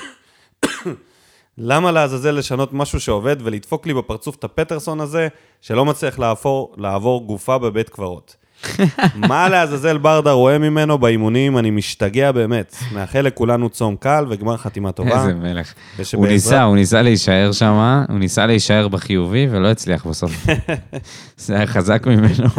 למה 1.57 1.91
לעזאזל 1.91 2.31
לשנות 2.31 2.73
משהו 2.73 2.99
שעובד 2.99 3.35
ולדפוק 3.43 3.87
לי 3.87 3.93
בפרצוף 3.93 4.35
את 4.35 4.43
הפטרסון 4.43 4.99
הזה, 5.01 5.27
שלא 5.61 5.85
מצליח 5.85 6.19
לעבור, 6.19 6.73
לעבור 6.77 7.25
גופה 7.25 7.57
בבית 7.57 7.89
קברות? 7.89 8.35
מה 9.15 9.49
לעזאזל 9.49 9.97
ברדה 9.97 10.31
רואה 10.31 10.57
ממנו 10.57 10.97
באימונים? 10.97 11.57
אני 11.57 11.71
משתגע 11.71 12.31
באמת. 12.31 12.75
מאחל 12.93 13.21
לכולנו 13.21 13.69
צום 13.69 13.95
קל 13.95 14.25
וגמר 14.29 14.57
חתימה 14.57 14.91
טובה. 14.91 15.21
איזה 15.21 15.33
מלך. 15.33 15.73
ושבעזרת- 15.97 16.13
הוא 16.15 16.27
ניסה, 16.27 16.63
הוא 16.63 16.75
ניסה 16.75 17.01
להישאר 17.01 17.51
שם, 17.51 18.03
הוא 18.09 18.19
ניסה 18.19 18.45
להישאר 18.45 18.87
בחיובי 18.87 19.47
ולא 19.51 19.67
הצליח 19.67 20.05
בסוף. 20.07 20.45
זה 21.37 21.55
היה 21.55 21.67
חזק 21.67 22.07
ממנו, 22.07 22.49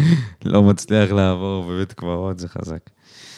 לא 0.44 0.62
מצליח 0.62 1.12
לעבור 1.12 1.64
בבית 1.64 1.92
קברות, 1.92 2.38
זה 2.38 2.48
חזק. 2.48 2.78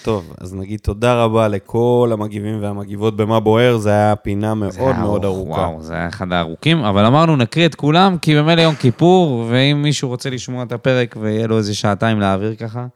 טוב, 0.09 0.33
אז 0.41 0.55
נגיד 0.55 0.81
תודה 0.81 1.25
רבה 1.25 1.49
לכל 1.49 2.11
המגיבים 2.13 2.63
והמגיבות 2.63 3.17
במה 3.17 3.41
בוער, 3.41 3.77
זה 3.77 3.91
היה 3.91 4.17
פינה 4.17 4.55
מאוד 4.55 4.73
היה 4.77 4.93
מאוד 4.93 5.25
ארוך, 5.25 5.47
ארוכה. 5.49 5.61
וואו, 5.61 5.83
זה 5.83 5.95
היה 5.95 6.09
אחד 6.09 6.33
הארוכים, 6.33 6.79
אבל 6.79 7.05
אמרנו 7.05 7.37
נקריא 7.37 7.67
את 7.67 7.75
כולם, 7.75 8.19
כי 8.23 8.37
במילא 8.37 8.61
יום 8.61 8.75
כיפור, 8.75 9.47
ואם 9.51 9.83
מישהו 9.83 10.09
רוצה 10.09 10.31
לשמוע 10.31 10.63
את 10.63 10.73
הפרק 10.73 11.17
ויהיה 11.21 11.47
לו 11.47 11.59
איזה 11.59 11.75
שעתיים 11.75 12.21
להעביר 12.21 12.55
ככה, 12.55 12.87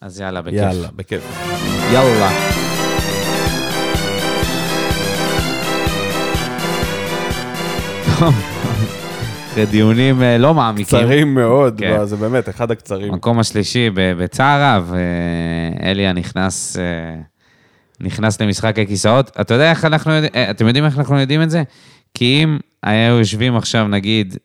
אז 0.00 0.20
יאללה, 0.20 0.42
בכיף. 0.42 0.54
יאללה, 0.54 0.88
בכיף. 0.96 1.22
יאללה. 1.92 2.30
טוב, 8.18 8.34
אחרי 9.52 9.66
דיונים 9.66 10.22
אה, 10.22 10.38
לא 10.38 10.54
מעמיקים. 10.54 10.98
קצרים 10.98 11.34
מאוד, 11.34 11.78
כן. 11.78 11.90
לא, 11.90 12.04
זה 12.04 12.16
באמת 12.16 12.48
אחד 12.48 12.70
הקצרים. 12.70 13.12
מקום 13.12 13.38
השלישי 13.38 13.90
בצער 13.94 14.62
רב, 14.62 14.92
אה, 14.94 15.90
אליה 15.90 16.12
נכנס, 16.12 16.76
אה, 16.76 16.82
נכנס 18.00 18.40
למשחק 18.40 18.78
הכיסאות. 18.78 19.30
אתה 19.40 19.54
יודע 19.54 19.70
איך 19.70 19.84
אנחנו 19.84 20.12
אתם 20.50 20.66
יודעים 20.66 20.84
איך 20.84 20.98
אנחנו 20.98 21.20
יודעים 21.20 21.42
את 21.42 21.50
זה? 21.50 21.62
כי 22.14 22.40
אם 22.42 22.58
היו 22.82 23.18
יושבים 23.18 23.56
עכשיו, 23.56 23.88
נגיד, 23.88 24.36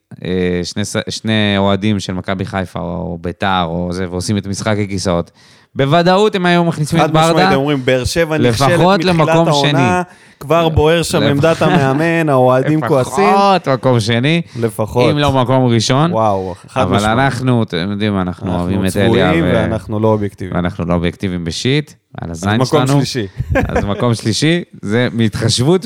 שני, 0.63 0.81
שני 1.09 1.55
אוהדים 1.57 1.99
של 1.99 2.13
מכבי 2.13 2.45
חיפה 2.45 2.79
או 2.79 3.17
ביתר 3.21 3.63
או 3.65 3.89
זה, 3.91 4.09
ועושים 4.09 4.37
את 4.37 4.47
משחק 4.47 4.75
הכיסאות, 4.83 5.31
בוודאות 5.77 6.35
הם 6.35 6.45
היו 6.45 6.63
מכניסים 6.63 6.99
את 6.99 7.03
חד 7.03 7.09
משמעית, 7.13 7.35
ברדה. 7.35 7.49
הם 7.49 7.53
אומרים, 7.55 7.85
באר 7.85 8.03
שבע 8.03 8.37
נכשלת 8.37 8.79
מתחילת 8.79 9.29
העונה, 9.47 10.01
כבר 10.39 10.69
בוער 10.69 11.03
שם 11.03 11.21
לפח- 11.23 11.29
עמדת 11.31 11.61
המאמן, 11.61 12.29
האוהדים 12.29 12.81
כועסים. 12.87 13.23
לפחות 13.23 13.67
מקום 13.67 13.99
שני, 13.99 14.41
לפחות. 14.59 15.11
אם 15.11 15.17
לא 15.17 15.31
מקום 15.31 15.65
ראשון. 15.65 16.11
וואו, 16.13 16.55
חד 16.67 16.81
אבל 16.81 16.95
משמעית. 16.95 17.13
אנחנו, 17.19 17.63
אתם 17.63 17.87
יודעים, 17.91 18.19
אנחנו 18.21 18.55
אוהבים 18.59 18.73
אנחנו 18.83 18.87
את 18.87 18.97
אליה. 18.97 19.07
צבועים 19.31 19.45
ו- 19.45 19.51
ואנחנו 19.53 19.99
לא 19.99 20.07
אובייקטיביים. 20.07 20.55
ואנחנו 20.55 20.85
לא 20.85 20.93
אובייקטיביים 20.93 21.45
בשיט, 21.45 21.91
על 22.21 22.31
אז 22.31 22.37
הזין 22.43 22.65
שלנו. 22.65 22.83
מקום 22.83 22.97
שלישי. 22.97 23.27
אז 23.75 23.85
מקום 23.85 24.13
שלישי, 24.13 24.61
זה 24.81 25.07
מהתחשבות 25.13 25.85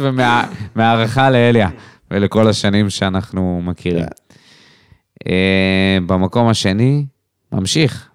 ומהערכה 0.75 1.29
לאליה, 1.29 1.69
ולכל 2.11 2.47
השנים 2.47 2.89
שאנחנו 2.89 3.61
מכירים. 3.63 4.05
אה, 5.27 5.33
במקום 6.07 6.47
השני, 6.47 7.05
ממשיך 7.51 8.07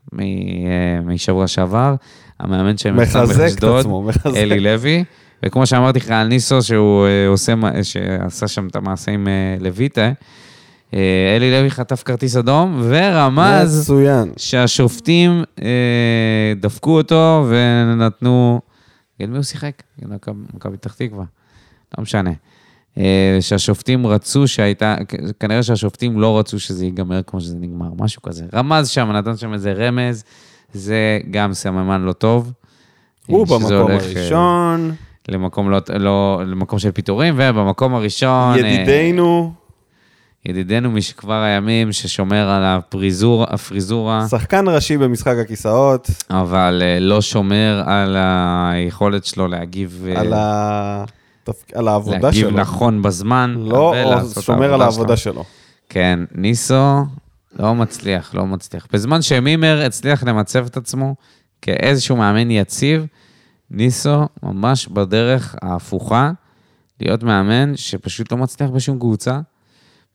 משבוע 1.04 1.46
שעבר, 1.46 1.94
המאמן 2.40 2.76
של 2.76 2.92
מכבי 2.92 3.02
מחזק 3.02 3.44
את 3.44 3.50
אשדוד, 3.50 3.80
עצמו, 3.80 4.02
מחזק. 4.02 4.36
אלי 4.36 4.60
לוי, 4.60 5.04
וכמו 5.44 5.66
שאמרתי 5.66 5.98
לך 5.98 6.10
על 6.10 6.26
ניסו, 6.26 6.62
שהוא 6.62 7.06
אה, 7.06 7.28
עושה, 7.28 7.54
שעשה 7.82 8.48
שם 8.48 8.66
את 8.66 8.76
המעשה 8.76 9.12
עם 9.12 9.28
אה, 9.28 9.56
לויטה, 9.60 10.12
אה, 10.94 11.36
אלי 11.36 11.50
לוי 11.50 11.70
חטף 11.70 12.02
כרטיס 12.02 12.36
אדום, 12.36 12.80
ורמז 12.82 13.80
מצוין. 13.80 14.32
שהשופטים 14.36 15.44
אה, 15.62 16.52
דפקו 16.60 16.96
אותו 16.96 17.46
ונתנו... 17.48 18.60
נגד 19.20 19.30
מי 19.30 19.36
הוא 19.36 19.44
שיחק? 19.44 19.82
נגד 20.02 20.18
מכבי 20.54 20.76
פתח 20.76 20.94
תקווה. 20.94 21.24
לא 21.98 22.02
משנה. 22.02 22.30
אה, 22.98 23.04
שהשופטים 23.40 24.06
רצו 24.06 24.48
שהייתה, 24.48 24.94
כנראה 25.40 25.62
שהשופטים 25.62 26.20
לא 26.20 26.38
רצו 26.38 26.58
שזה 26.60 26.84
ייגמר 26.84 27.20
כמו 27.26 27.40
שזה 27.40 27.56
נגמר, 27.60 27.88
משהו 27.98 28.22
כזה. 28.22 28.44
רמז 28.54 28.88
שם, 28.88 29.12
נתן 29.12 29.36
שם 29.36 29.52
איזה 29.52 29.72
רמז, 29.72 30.24
זה 30.72 31.18
גם 31.30 31.54
סממן 31.54 32.02
לא 32.02 32.12
טוב. 32.12 32.52
הוא 33.26 33.46
שזה 33.46 33.54
במקום 33.54 33.90
אה, 33.90 33.96
הראשון, 33.96 34.94
למקום, 35.28 35.70
לא, 35.70 35.80
לא, 35.98 36.42
למקום 36.46 36.78
של 36.78 36.90
פיטורים, 36.90 37.34
ובמקום 37.36 37.94
הראשון... 37.94 38.54
אה, 38.54 38.58
ידידנו, 38.58 39.52
ידידנו 40.46 40.90
משכבר 40.90 41.42
הימים, 41.42 41.92
ששומר 41.92 42.48
על 42.50 42.64
הפריזור, 42.64 43.44
הפריזורה. 43.48 44.26
שחקן 44.30 44.64
ראשי 44.68 44.96
במשחק 44.96 45.34
הכיסאות, 45.42 46.10
אבל 46.30 46.82
אה, 46.84 47.00
לא 47.00 47.20
שומר 47.20 47.82
על 47.86 48.16
היכולת 48.18 49.24
שלו 49.24 49.48
להגיב, 49.48 50.06
אה, 50.08 50.20
על 50.20 50.32
ה- 50.32 51.04
על 51.74 51.88
העבודה 51.88 52.18
להגיב 52.18 52.48
שלו. 52.48 52.58
נכון 52.58 53.02
בזמן. 53.02 53.54
לא, 53.58 53.94
שומר 54.40 54.74
על 54.74 54.82
העבודה 54.82 55.16
שלו. 55.16 55.32
שלו. 55.32 55.44
כן, 55.88 56.20
ניסו 56.34 57.04
לא 57.58 57.74
מצליח, 57.74 58.34
לא 58.34 58.46
מצליח. 58.46 58.86
בזמן 58.92 59.22
שמימר 59.22 59.82
הצליח 59.86 60.24
למצב 60.24 60.66
את 60.66 60.76
עצמו 60.76 61.14
כאיזשהו 61.62 62.16
מאמן 62.16 62.50
יציב, 62.50 63.06
ניסו 63.70 64.28
ממש 64.42 64.88
בדרך 64.88 65.56
ההפוכה 65.62 66.30
להיות 67.00 67.22
מאמן 67.22 67.76
שפשוט 67.76 68.32
לא 68.32 68.38
מצליח 68.38 68.70
בשום 68.70 68.98
קבוצה, 68.98 69.40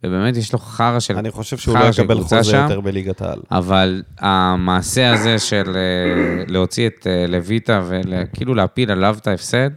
ובאמת 0.03 0.37
יש 0.37 0.53
לו 0.53 0.59
חרא 0.59 0.99
של... 0.99 1.17
אני 1.17 1.31
חושב 1.31 1.57
שהוא 1.57 1.77
לא 1.77 1.85
יקבל 1.85 2.21
חוזה 2.21 2.43
שם. 2.43 2.63
יותר 2.63 2.79
בליגת 2.79 3.21
העל. 3.21 3.39
אבל 3.51 4.03
המעשה 4.19 5.13
הזה 5.13 5.39
של 5.39 5.75
אה, 5.75 6.43
להוציא 6.47 6.87
את 6.87 7.07
אה, 7.07 7.25
לויטה 7.27 7.81
וכאילו 7.87 8.55
להפיל 8.55 8.91
עליו 8.91 9.15
את 9.21 9.27
ההפסד, 9.27 9.69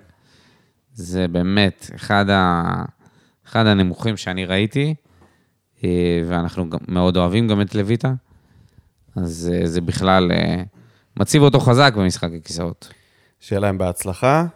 זה 0.94 1.28
באמת 1.28 1.90
אחד, 1.94 2.30
ה... 2.30 2.62
אחד 3.46 3.66
הנמוכים 3.66 4.16
שאני 4.16 4.44
ראיתי, 4.44 4.94
אה, 5.84 6.22
ואנחנו 6.28 6.70
גם 6.70 6.78
מאוד 6.88 7.16
אוהבים 7.16 7.48
גם 7.48 7.60
את 7.60 7.74
לויטה, 7.74 8.12
אז 9.16 9.52
אה, 9.54 9.66
זה 9.66 9.80
בכלל 9.80 10.32
אה, 10.32 10.62
מציב 11.16 11.42
אותו 11.42 11.60
חזק 11.60 11.92
במשחק 11.96 12.30
הכיסאות. 12.36 12.92
שיהיה 13.40 13.60
להם 13.60 13.78
בהצלחה, 13.78 14.46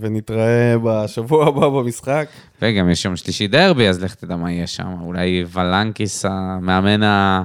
ונתראה 0.00 0.74
בשבוע 0.84 1.48
הבא 1.48 1.68
במשחק. 1.68 2.28
וגם 2.62 2.90
יש 2.90 3.04
יום 3.04 3.16
שלישי 3.16 3.46
דרבי, 3.46 3.88
אז 3.88 4.02
לך 4.02 4.14
תדע 4.14 4.36
מה 4.36 4.52
יהיה 4.52 4.66
שם. 4.66 5.00
אולי 5.00 5.44
ולנקיס, 5.52 6.24
המאמן, 6.24 7.02
ה... 7.02 7.44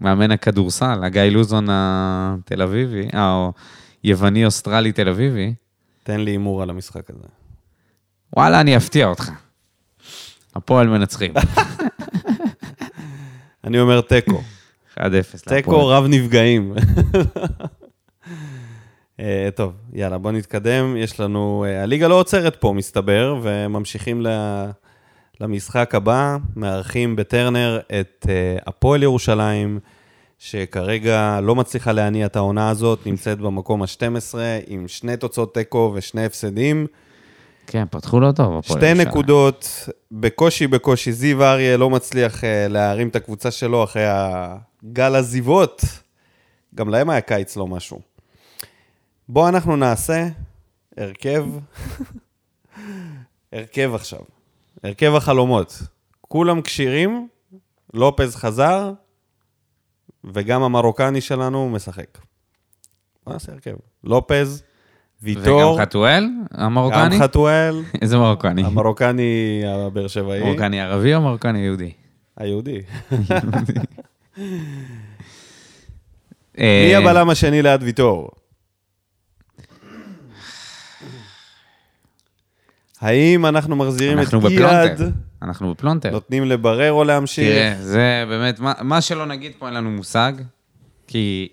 מאמן 0.00 0.30
הכדורסל, 0.30 1.04
הגיא 1.04 1.22
לוזון 1.22 1.66
התל 1.70 2.62
אביבי, 2.62 3.08
או 3.14 3.52
יווני 4.04 4.44
אוסטרלי 4.44 4.92
תל 4.92 5.08
אביבי. 5.08 5.54
תן 6.02 6.20
לי 6.20 6.30
הימור 6.30 6.62
על 6.62 6.70
המשחק 6.70 7.10
הזה. 7.10 7.37
וואלה, 8.36 8.60
אני 8.60 8.76
אפתיע 8.76 9.06
אותך. 9.06 9.30
הפועל 10.54 10.88
מנצחים. 10.88 11.32
אני 13.64 13.80
אומר 13.80 14.00
תיקו. 14.00 14.42
1-0 14.94 15.00
להפועל. 15.00 15.22
תיקו 15.48 15.86
רב 15.86 16.04
נפגעים. 16.08 16.74
אה, 19.20 19.48
טוב, 19.54 19.72
יאללה, 19.92 20.18
בוא 20.18 20.32
נתקדם. 20.32 20.96
יש 20.96 21.20
לנו... 21.20 21.64
אה, 21.68 21.82
הליגה 21.82 22.08
לא 22.08 22.14
עוצרת 22.14 22.56
פה, 22.56 22.72
מסתבר, 22.72 23.38
וממשיכים 23.42 24.26
למשחק 25.40 25.94
הבא. 25.94 26.36
מארחים 26.56 27.16
בטרנר 27.16 27.80
את 28.00 28.26
אה, 28.28 28.56
הפועל 28.66 29.02
ירושלים, 29.02 29.78
שכרגע 30.38 31.40
לא 31.42 31.54
מצליחה 31.54 31.92
להניע 31.92 32.26
את 32.26 32.36
העונה 32.36 32.70
הזאת, 32.70 33.06
נמצאת 33.06 33.38
במקום 33.38 33.82
ה-12, 33.82 34.34
עם 34.66 34.88
שני 34.88 35.16
תוצאות 35.16 35.54
תיקו 35.54 35.92
ושני 35.94 36.24
הפסדים. 36.24 36.86
כן, 37.70 37.84
פתחו 37.90 38.20
לא 38.20 38.32
טוב, 38.32 38.64
שתי. 38.64 38.94
נקודות, 38.94 39.88
בקושי 40.12 40.66
בקושי. 40.66 41.12
זיו 41.12 41.44
אריה 41.44 41.76
לא 41.76 41.90
מצליח 41.90 42.44
אה, 42.44 42.68
להרים 42.68 43.08
את 43.08 43.16
הקבוצה 43.16 43.50
שלו 43.50 43.84
אחרי 43.84 44.04
הגל 44.06 45.16
עזיבות. 45.16 45.82
גם 46.74 46.88
להם 46.88 47.10
היה 47.10 47.20
קיץ 47.20 47.56
לא 47.56 47.66
משהו. 47.66 48.00
בואו 49.28 49.48
אנחנו 49.48 49.76
נעשה 49.76 50.28
הרכב, 50.96 51.44
הרכב 53.52 53.90
עכשיו, 53.94 54.20
הרכב 54.84 55.14
החלומות. 55.14 55.82
כולם 56.20 56.62
כשירים, 56.62 57.28
לופז 57.94 58.36
חזר, 58.36 58.92
וגם 60.24 60.62
המרוקני 60.62 61.20
שלנו 61.20 61.68
משחק. 61.68 62.18
בוא 63.26 63.32
נעשה 63.32 63.52
הרכב. 63.52 63.74
לופז, 64.04 64.62
ויטור, 65.22 65.72
וגם 65.72 65.82
חתואל, 65.82 66.28
המרוקני? 66.50 67.18
גם 67.18 67.22
חתואל, 67.22 67.82
איזה 68.02 68.18
מרוקני? 68.18 68.64
המרוקני 68.64 69.62
הבאר 69.66 70.08
שבעי, 70.08 70.44
מרוקני 70.44 70.80
ערבי 70.80 71.14
או 71.14 71.20
מרוקני 71.20 71.58
יהודי? 71.58 71.92
היהודי. 72.36 72.80
אה, 76.58 76.84
מי 76.88 76.94
הבלם 76.94 77.30
השני 77.30 77.62
ליד 77.62 77.82
ויטור? 77.82 78.30
האם 83.00 83.46
אנחנו 83.46 83.76
מחזירים 83.76 84.20
את 84.20 84.34
בפלונטר. 84.34 85.08
אנחנו 85.42 85.74
בפלונטר. 85.74 86.10
נותנים 86.10 86.44
לבררו 86.44 87.04
להמשיך? 87.04 87.48
תראה, 87.48 87.74
זה 87.80 88.24
באמת, 88.28 88.60
מה, 88.60 88.72
מה 88.80 89.00
שלא 89.00 89.26
נגיד 89.26 89.52
פה 89.58 89.66
אין 89.66 89.74
לנו 89.74 89.90
מושג, 89.90 90.32
כי 91.06 91.48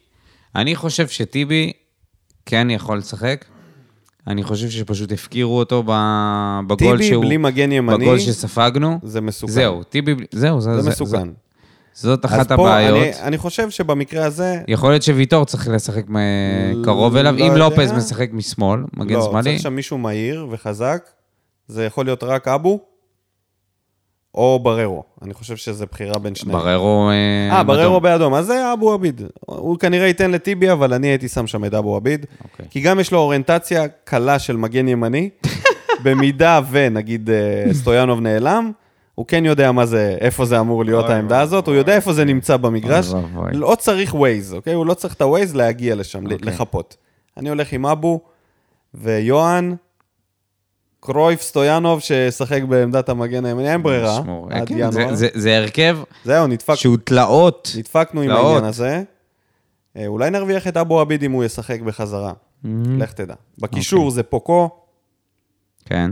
אני 0.55 0.75
חושב 0.75 1.07
שטיבי 1.07 1.71
כן 2.45 2.69
יכול 2.69 2.97
לשחק. 2.97 3.45
אני 4.27 4.43
חושב 4.43 4.69
שפשוט 4.69 5.11
הפקירו 5.11 5.57
אותו 5.59 5.83
בגול 5.85 6.77
טיבי 6.77 7.03
שהוא... 7.07 7.23
בלי 7.25 7.37
מגן 7.37 7.71
ימני, 7.71 7.97
בגול 7.97 8.19
שספגנו. 8.19 8.99
זה 9.03 9.21
מסוכן. 9.21 9.53
זהו, 9.53 9.83
טיבי, 9.83 10.15
בלי- 10.15 10.25
זהו, 10.31 10.61
זה, 10.61 10.75
זה 10.75 10.81
זה- 10.81 10.89
מסוכן. 10.89 11.27
זה- 11.27 11.31
זאת 11.93 12.25
אחת 12.25 12.51
הבעיות. 12.51 12.97
אני- 12.97 13.21
אני 13.23 13.37
חושב 13.37 13.69
שבמקרה 13.69 14.25
הזה, 14.25 14.61
יכול 14.67 14.89
להיות 14.91 15.03
שוויטור 15.03 15.45
צריך 15.45 15.67
לשחק 15.67 16.09
מ- 16.09 16.17
לא 16.73 16.83
קרוב 16.85 17.15
אליו, 17.15 17.33
אם 17.33 17.39
יודע. 17.39 17.55
לופז 17.57 17.91
משחק 17.91 18.29
משמאל, 18.33 18.79
מגן 18.97 19.15
לא, 19.15 19.21
שמאלי, 19.29 19.43
צריך 19.43 19.61
שם 19.61 19.73
מישהו 19.75 19.97
מהיר 19.97 20.47
וחזק. 20.51 21.09
זה 21.67 21.85
יכול 21.85 22.05
להיות 22.05 22.23
רק 22.23 22.47
אבו, 22.47 22.79
או 24.35 24.59
בררו. 24.63 25.03
אני 25.21 25.33
חושב 25.33 25.55
שזה 25.55 25.85
בחירה 25.85 26.19
בין 26.19 26.35
שניהם. 26.35 26.59
בררו... 26.59 27.09
אה, 27.51 27.63
בררו 27.63 27.81
אדום. 27.81 28.03
באדום, 28.03 28.33
אז 28.33 28.45
זה 28.45 28.73
אבו 28.73 28.93
עביד. 28.93 29.21
הוא 29.39 29.79
כנראה 29.79 30.07
ייתן 30.07 30.31
לטיבי, 30.31 30.71
אבל 30.71 30.93
אני 30.93 31.07
הייתי 31.07 31.27
שם 31.27 31.47
שם 31.47 31.65
את 31.65 31.73
אבו 31.73 31.95
עביד. 31.95 32.25
אוקיי. 32.43 32.65
כי 32.69 32.81
גם 32.81 32.99
יש 32.99 33.11
לו 33.11 33.19
אוריינטציה 33.19 33.87
קלה 34.03 34.39
של 34.39 34.57
מגן 34.57 34.87
ימני. 34.87 35.29
במידה 36.03 36.59
ונגיד 36.71 37.29
אה, 37.29 37.73
סטויאנוב 37.73 38.19
נעלם, 38.19 38.71
הוא 39.15 39.25
כן 39.25 39.45
יודע 39.45 39.71
מה 39.71 39.85
זה, 39.85 40.17
איפה 40.21 40.45
זה 40.45 40.59
אמור 40.59 40.85
להיות 40.85 41.09
העמדה 41.09 41.41
הזאת, 41.41 41.67
הוא 41.67 41.75
יודע 41.75 41.95
איפה 41.95 42.13
זה 42.13 42.25
נמצא 42.25 42.57
במגרש. 42.57 43.13
לא 43.51 43.75
צריך 43.79 44.15
ווייז, 44.15 44.53
אוקיי? 44.53 44.73
הוא 44.73 44.85
לא 44.85 44.93
צריך 44.93 45.13
את 45.13 45.21
הווייז 45.21 45.55
להגיע 45.55 45.95
לשם, 45.95 46.23
אוקיי. 46.23 46.37
לחפות. 46.41 46.97
אני 47.37 47.49
הולך 47.49 47.73
עם 47.73 47.85
אבו 47.85 48.19
ויוהאן, 48.93 49.73
קרויף 51.05 51.41
סטויאנוב, 51.41 51.99
שישחק 51.99 52.61
בעמדת 52.69 53.09
המגן 53.09 53.45
הימני, 53.45 53.71
אין 53.71 53.83
ברירה. 53.83 54.19
עד 54.49 54.67
כן, 54.67 54.91
זה- 54.91 55.01
ינואר. 55.01 55.15
זה- 55.15 55.27
זה 55.33 55.57
הרכב 55.57 55.97
זהו, 56.25 56.47
נדפק 56.47 56.75
שהוא 56.75 56.97
תלאות. 57.03 57.71
נדפקנו 57.77 58.21
עם 58.21 58.27
תלאות. 58.27 58.45
העניין 58.45 58.63
הזה. 58.65 59.03
אה, 59.97 60.07
אולי 60.07 60.29
נרוויח 60.29 60.67
את 60.67 60.77
אבו 60.77 60.99
עביד 60.99 61.23
אם 61.23 61.31
הוא 61.31 61.43
ישחק 61.43 61.81
בחזרה. 61.81 62.33
לך 62.97 63.11
תדע. 63.13 63.33
בקישור 63.57 63.99
אוקיי. 63.99 64.11
זה 64.15 64.23
פוקו, 64.23 64.69
כן. 65.85 66.11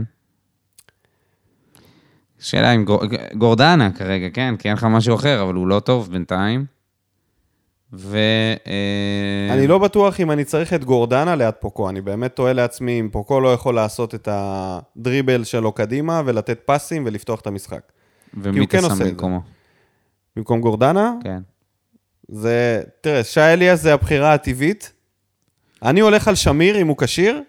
שאלה 2.38 2.74
אם 2.74 2.84
גור- 2.84 3.02
גורדנה 3.34 3.90
כרגע, 3.92 4.26
כן? 4.34 4.54
כי 4.58 4.68
אין 4.68 4.76
לך 4.76 4.84
משהו 4.84 5.14
אחר, 5.14 5.42
אבל 5.42 5.54
הוא 5.54 5.66
לא 5.66 5.80
טוב 5.80 6.10
בינתיים. 6.12 6.64
ו... 7.98 8.18
אה, 8.66 9.54
אני 9.54 9.66
לא 9.66 9.78
בטוח 9.78 10.20
אם 10.20 10.30
אני 10.30 10.44
צריך 10.44 10.74
את 10.74 10.84
גורדנה 10.84 11.36
ליד 11.36 11.54
פוקו. 11.60 11.88
אני 11.88 12.00
באמת 12.00 12.36
תוהה 12.36 12.52
לעצמי 12.52 13.00
אם 13.00 13.08
פוקו 13.12 13.40
לא 13.40 13.52
יכול 13.52 13.74
לעשות 13.74 14.14
את 14.14 14.28
הדריבל 14.32 15.44
שלו 15.44 15.72
קדימה 15.72 16.22
ולתת 16.24 16.60
פסים 16.64 17.02
ולפתוח 17.06 17.40
את 17.40 17.46
המשחק. 17.46 17.80
ומי 18.34 18.66
כן 18.66 18.78
אתה 18.78 18.86
עושה 18.86 18.96
שם 18.96 19.02
את 19.02 19.06
זה. 19.06 19.12
במקומו? 19.12 19.40
במקום 20.36 20.60
גורדנה, 20.60 21.12
כן. 21.22 21.42
זה... 22.28 22.82
תראה, 23.00 23.24
שי 23.24 23.40
אליאס 23.40 23.80
זה 23.80 23.94
הבחירה 23.94 24.34
הטבעית. 24.34 24.92
אני 25.82 26.00
הולך 26.00 26.28
על 26.28 26.34
שמיר 26.34 26.80
אם 26.80 26.86
הוא 26.86 26.96
כשיר. 26.98 27.42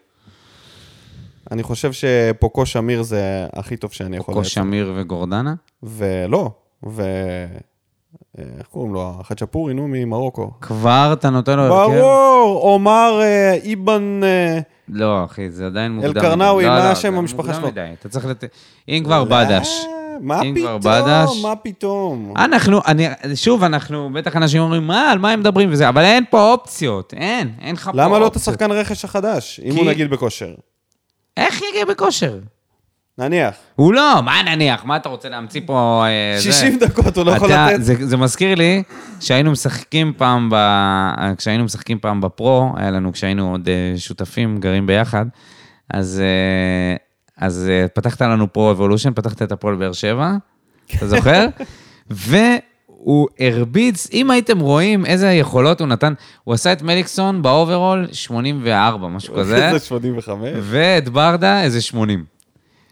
אני 1.51 1.63
חושב 1.63 1.91
שפוקו 1.91 2.65
שמיר 2.65 3.03
זה 3.03 3.47
הכי 3.53 3.77
טוב 3.77 3.91
שאני 3.91 4.17
יכול 4.17 4.33
לייצר. 4.33 4.49
שמיר 4.49 4.93
וגורדנה? 4.95 5.55
ולא, 5.83 6.51
ו... 6.87 7.03
אה, 8.39 8.43
איך 8.59 8.67
קוראים 8.67 8.93
לו? 8.93 9.13
החצ'פורי, 9.19 9.73
נו, 9.73 9.87
ממרוקו. 9.87 10.51
כבר 10.61 11.09
אתה 11.13 11.29
נותן 11.29 11.57
לו 11.57 11.63
הרכב? 11.63 11.97
ברור, 11.97 12.59
עומר 12.61 13.19
אה, 13.21 13.53
איבן... 13.53 14.21
אה, 14.23 14.59
לא, 14.89 15.25
אחי, 15.25 15.51
זה 15.51 15.65
עדיין 15.65 15.91
מוקדם. 15.91 16.17
אלקרנאווי, 16.17 16.63
לא, 16.63 16.69
מה 16.69 16.79
לא, 16.79 16.83
השם 16.83 17.15
המשפחה 17.15 17.47
מוקדם 17.47 17.61
שלו? 17.61 17.67
מדי. 17.67 17.93
אתה 17.99 18.09
צריך 18.09 18.25
לתת... 18.25 18.49
אם 18.89 19.01
כבר 19.05 19.23
בדש. 19.23 19.85
אה, 19.85 19.91
מה 20.21 20.41
אם 20.41 20.55
כבר 20.59 20.79
פתאום? 20.79 20.93
בדש. 21.03 21.41
מה 21.41 21.55
פתאום? 21.55 22.33
אנחנו, 22.37 22.81
אני, 22.87 23.07
שוב, 23.35 23.63
אנחנו, 23.63 24.09
בטח 24.13 24.35
אנשים 24.35 24.61
אומרים, 24.61 24.87
מה, 24.87 25.11
על 25.11 25.19
מה 25.19 25.31
הם 25.31 25.39
מדברים 25.39 25.69
וזה, 25.71 25.89
אבל 25.89 26.01
אין 26.01 26.23
פה 26.29 26.51
אופציות, 26.51 27.13
אין, 27.13 27.51
אין 27.61 27.75
לך 27.75 27.83
פה 27.83 27.89
אופציות. 27.89 28.05
למה 28.05 28.19
לא 28.19 28.27
את 28.27 28.35
השחקן 28.35 28.71
רכש 28.71 29.05
החדש, 29.05 29.59
אם 29.63 29.75
הוא 29.75 29.85
נגיד 29.85 30.09
בכושר? 30.09 30.53
איך 31.37 31.61
יגיע 31.61 31.85
בכושר? 31.85 32.39
נניח. 33.17 33.55
הוא 33.75 33.93
לא, 33.93 34.21
מה 34.25 34.41
נניח, 34.45 34.85
מה 34.85 34.95
אתה 34.95 35.09
רוצה 35.09 35.29
להמציא 35.29 35.61
פה... 35.65 36.05
אה, 36.07 36.39
זה? 36.39 36.51
60 36.51 36.79
דקות 36.79 37.17
הוא 37.17 37.25
לא 37.25 37.31
יכול 37.31 37.47
אתה- 37.49 37.67
לתת. 37.71 37.83
זה, 37.83 37.95
זה 38.07 38.17
מזכיר 38.17 38.55
לי 38.55 38.83
שהיינו 39.19 39.51
משחקים 39.51 40.13
פעם, 40.17 40.49
ב... 40.51 40.55
כשהיינו 41.37 41.63
משחקים 41.63 41.99
פעם 41.99 42.21
בפרו, 42.21 42.73
היה 42.77 42.91
לנו, 42.91 43.13
כשהיינו 43.13 43.51
עוד 43.51 43.67
אה, 43.69 43.93
שותפים, 43.97 44.57
גרים 44.57 44.87
ביחד, 44.87 45.25
אז, 45.93 46.21
אה, 46.23 46.95
אז 47.47 47.69
פתחת 47.93 48.21
לנו 48.21 48.53
פרו 48.53 48.71
אבולושן, 48.71 49.13
פתחת 49.13 49.41
את 49.41 49.51
הפועל 49.51 49.75
באר 49.75 49.93
שבע, 49.93 50.31
אתה 50.97 51.07
זוכר? 51.07 51.47
והוא 52.09 53.27
הרביץ, 53.39 54.07
אם 54.13 54.31
הייתם 54.31 54.59
רואים 54.59 55.05
איזה 55.05 55.31
יכולות 55.31 55.79
הוא 55.79 55.87
נתן, 55.87 56.13
הוא 56.43 56.53
עשה 56.53 56.73
את 56.73 56.81
מליקסון 56.81 57.41
ב 57.41 57.50
overall 57.50 58.07
84, 58.11 59.07
משהו 59.07 59.35
כזה, 59.39 59.69
זה 59.73 59.79
85. 59.79 60.49
ואת 60.61 61.09
ברדה 61.09 61.63
איזה 61.63 61.81
80. 61.81 62.34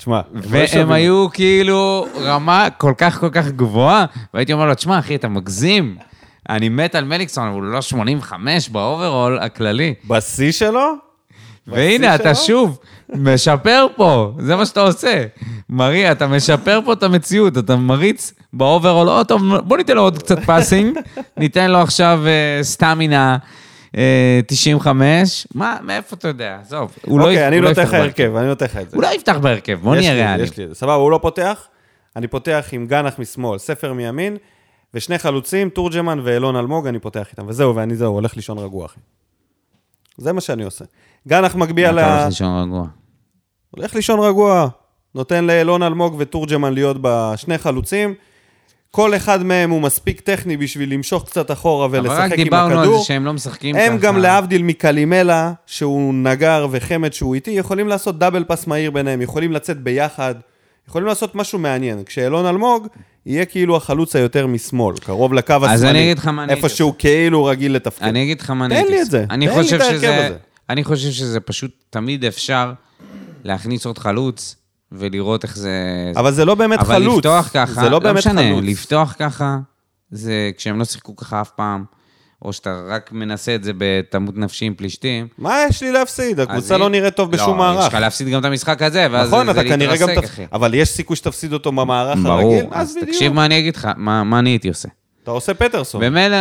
תשמע, 0.03 0.21
הם 0.33 0.41
והם. 0.43 0.91
היו 0.91 1.27
כאילו 1.33 2.07
רמה 2.21 2.67
כל 2.77 2.93
כך 2.97 3.19
כל 3.19 3.29
כך 3.29 3.47
גבוהה, 3.47 4.05
והייתי 4.33 4.53
אומר 4.53 4.65
לו, 4.65 4.75
תשמע, 4.75 4.99
אחי, 4.99 5.15
אתה 5.15 5.27
מגזים. 5.27 5.95
אני 6.49 6.69
מת 6.69 6.95
על 6.95 7.05
מליקסון, 7.05 7.47
אבל 7.47 7.55
הוא 7.55 7.63
לא 7.63 7.81
85 7.81 8.69
ב 8.69 8.78
overall 8.78 9.39
הכללי. 9.39 9.93
בשיא 10.07 10.51
שלו? 10.51 10.93
והנה, 11.67 12.15
אתה? 12.15 12.35
שוב 12.35 12.79
משפר 13.09 13.87
פה, 13.95 14.33
זה 14.39 14.55
מה 14.55 14.65
שאתה 14.65 14.81
עושה. 14.81 15.23
מריה, 15.69 16.11
אתה 16.11 16.27
משפר 16.27 16.79
פה 16.85 16.93
את 16.93 17.03
המציאות, 17.03 17.57
אתה 17.57 17.75
מריץ 17.75 18.33
ב 18.53 18.59
overall, 18.59 19.09
או 19.09 19.23
טוב, 19.23 19.57
בוא 19.57 19.77
ניתן 19.77 19.95
לו 19.95 20.01
עוד 20.01 20.17
קצת 20.17 20.39
passing, 20.39 20.97
ניתן 21.37 21.71
לו 21.71 21.77
עכשיו 21.77 22.23
סטמינה 22.61 23.31
אה, 23.33 23.37
95. 24.47 25.47
מה, 25.55 25.77
מאיפה 25.83 26.15
אתה 26.15 26.27
יודע? 26.27 26.57
עזוב, 26.61 26.95
הוא 27.05 27.19
לא 27.19 27.25
אוקיי, 27.25 27.47
אני 27.47 27.61
לא 27.61 27.69
נותן 27.69 27.81
יפתח 27.81 27.93
לך 27.93 27.99
בהרכב. 27.99 28.23
הרכב, 28.23 28.35
אני 28.35 28.47
נותן 28.47 28.65
לך 28.65 28.77
את 28.77 28.89
זה. 28.89 28.97
הוא 28.97 29.03
לא 29.03 29.07
יפתח 29.07 29.37
בהרכב, 29.41 29.79
בוא 29.81 29.95
יש 29.95 30.01
נהיה 30.01 30.13
לי, 30.13 30.21
ריאליים. 30.21 30.43
יש 30.43 30.57
לי, 30.57 30.65
סבבה, 30.73 30.93
הוא 30.93 31.11
לא 31.11 31.19
פותח, 31.21 31.67
אני 32.15 32.27
פותח 32.27 32.69
עם 32.71 32.87
גנח 32.87 33.19
משמאל, 33.19 33.57
ספר 33.57 33.93
מימין, 33.93 34.37
ושני 34.93 35.17
חלוצים, 35.17 35.69
תורג'מן 35.69 36.19
ואילון 36.23 36.55
אלמוג, 36.55 36.87
אני 36.87 36.99
פותח 36.99 37.27
איתם, 37.31 37.47
וזהו, 37.47 37.75
ואני 37.75 37.95
זהו, 37.95 38.13
הולך 38.13 38.35
לישון 38.35 38.57
רגוע, 38.57 38.85
אחי. 38.85 38.99
זה 40.17 40.33
מה 40.33 40.41
שאני 40.41 40.63
עושה. 40.63 40.85
גנח 41.27 41.55
מגביה 41.55 41.91
ל... 41.91 41.99
אתה 41.99 42.13
הולך 42.13 42.25
לישון 42.25 42.63
רגוע. 42.63 42.87
הולך 43.71 43.95
לישון 43.95 44.19
רגוע, 44.19 44.67
נותן 45.15 45.45
לאילון 45.45 45.83
אלמוג 45.83 46.15
ותורג'מן 46.17 46.73
להיות 46.73 46.97
בשני 47.01 47.57
חלוצים. 47.57 48.13
כל 48.95 49.15
אחד 49.15 49.43
מהם 49.43 49.69
הוא 49.69 49.81
מספיק 49.81 50.21
טכני 50.21 50.57
בשביל 50.57 50.93
למשוך 50.93 51.25
קצת 51.25 51.51
אחורה 51.51 51.85
אבל 51.85 51.99
רק 51.99 52.05
ולשחק 52.19 52.37
עם 52.39 52.43
דיברנו 52.43 52.73
על 52.73 52.79
הכדור. 52.79 52.99
זה 52.99 53.05
שהם 53.05 53.25
לא 53.25 53.33
משחקים 53.33 53.75
ככה. 53.75 53.85
הם 53.85 53.97
גם 53.97 54.17
להבדיל 54.17 54.63
מקלימלה, 54.63 55.53
שהוא 55.65 56.13
נגר 56.13 56.67
וחמד 56.71 57.13
שהוא 57.13 57.35
איטי, 57.35 57.51
יכולים 57.51 57.87
לעשות 57.87 58.19
דאבל 58.19 58.43
פס 58.47 58.67
מהיר 58.67 58.91
ביניהם, 58.91 59.21
יכולים 59.21 59.51
לצאת 59.51 59.77
ביחד, 59.81 60.35
יכולים 60.89 61.07
לעשות 61.07 61.35
משהו 61.35 61.59
מעניין. 61.59 62.03
כשאלון 62.05 62.45
אלמוג 62.45 62.87
יהיה 63.25 63.45
כאילו 63.45 63.75
החלוץ 63.77 64.15
היותר 64.15 64.47
משמאל, 64.47 64.95
קרוב 64.97 65.33
לקו 65.33 65.53
השמאלי. 65.53 65.73
אז 65.73 65.83
אני 65.83 66.03
אגיד 66.03 66.17
לך 66.17 66.27
מה 66.27 66.43
אני 66.43 66.53
איפה 66.53 66.69
שהוא 66.69 66.93
כאילו 66.97 67.45
רגיל 67.45 67.75
לתפקיד. 67.75 68.07
אני 68.07 68.23
אגיד 68.23 68.41
לך 68.41 68.49
מה 68.49 68.65
אני 68.65 68.75
תן 68.83 68.87
לי 68.91 69.01
את. 69.01 69.11
זה, 69.11 69.25
אני 69.29 69.47
תן 69.47 69.53
לי 69.57 69.63
חושב 69.63 69.75
את 69.75 69.81
ההרכב 69.81 69.97
שזה- 69.97 70.25
הזה. 70.27 70.35
אני 70.69 70.83
חושב 70.83 71.11
שזה 71.11 71.39
פשוט, 71.39 71.71
תמיד 71.89 72.25
אפשר 72.25 72.73
להכניס 73.43 73.85
עוד 73.85 73.97
חלוץ 73.97 74.55
ולראות 74.93 75.43
איך 75.43 75.57
זה... 75.57 75.71
אבל 76.15 76.31
זה 76.33 76.45
לא 76.45 76.55
באמת 76.55 76.79
אבל 76.79 76.95
חלוץ. 76.95 77.17
לפתוח 77.17 77.49
ככה, 77.53 77.81
זה 77.83 77.89
לא 77.89 77.99
באמת 77.99 78.17
משנה, 78.17 78.41
חלוץ. 78.41 78.63
לפתוח 78.67 79.15
ככה, 79.19 79.57
זה 80.11 80.51
כשהם 80.57 80.79
לא 80.79 80.85
שיחקו 80.85 81.15
ככה 81.15 81.41
אף 81.41 81.49
פעם, 81.49 81.83
או 82.41 82.53
שאתה 82.53 82.81
רק 82.87 83.09
מנסה 83.11 83.55
את 83.55 83.63
זה 83.63 83.71
בתמות 83.77 84.37
נפשי 84.37 84.65
עם 84.65 84.73
פלישתים. 84.75 85.27
מה 85.37 85.55
יש 85.69 85.83
לי 85.83 85.91
להפסיד? 85.91 86.39
אז 86.39 86.47
הקבוצה 86.49 86.75
אם- 86.75 86.79
לא 86.79 86.89
נראית 86.89 87.15
טוב 87.15 87.31
בשום 87.31 87.57
לא, 87.57 87.63
יש 87.63 87.75
מערך. 87.77 87.87
לך 87.93 87.99
להפסיד 87.99 88.27
גם 88.27 88.39
את 88.39 88.45
המשחק 88.45 88.81
הזה, 88.81 89.07
ואז 89.11 89.27
נכון, 89.27 89.45
זה 89.45 89.51
אתה 89.51 89.63
כנראה 89.63 89.97
גם... 89.97 90.07
להתרסק, 90.09 90.27
תפ- 90.27 90.33
אחי. 90.33 90.45
אבל 90.53 90.73
יש 90.73 90.89
סיכוי 90.89 91.15
שתפסיד 91.15 91.53
אותו 91.53 91.71
במערך 91.71 92.19
הרגיל? 92.25 92.61
ברור, 92.61 92.69
אז 92.71 92.91
בדיוק. 92.95 93.09
תקשיב 93.09 93.33
מה 93.33 93.45
אני 93.45 93.59
אגיד 93.59 93.75
לך, 93.75 93.87
מה 93.97 94.23
מה 94.23 94.39
אני 94.39 94.49
הייתי 94.49 94.67
עושה. 94.67 94.89
אתה 95.23 95.31
עושה 95.31 95.53
פטרסון. 95.53 96.01
במילא, 96.01 96.37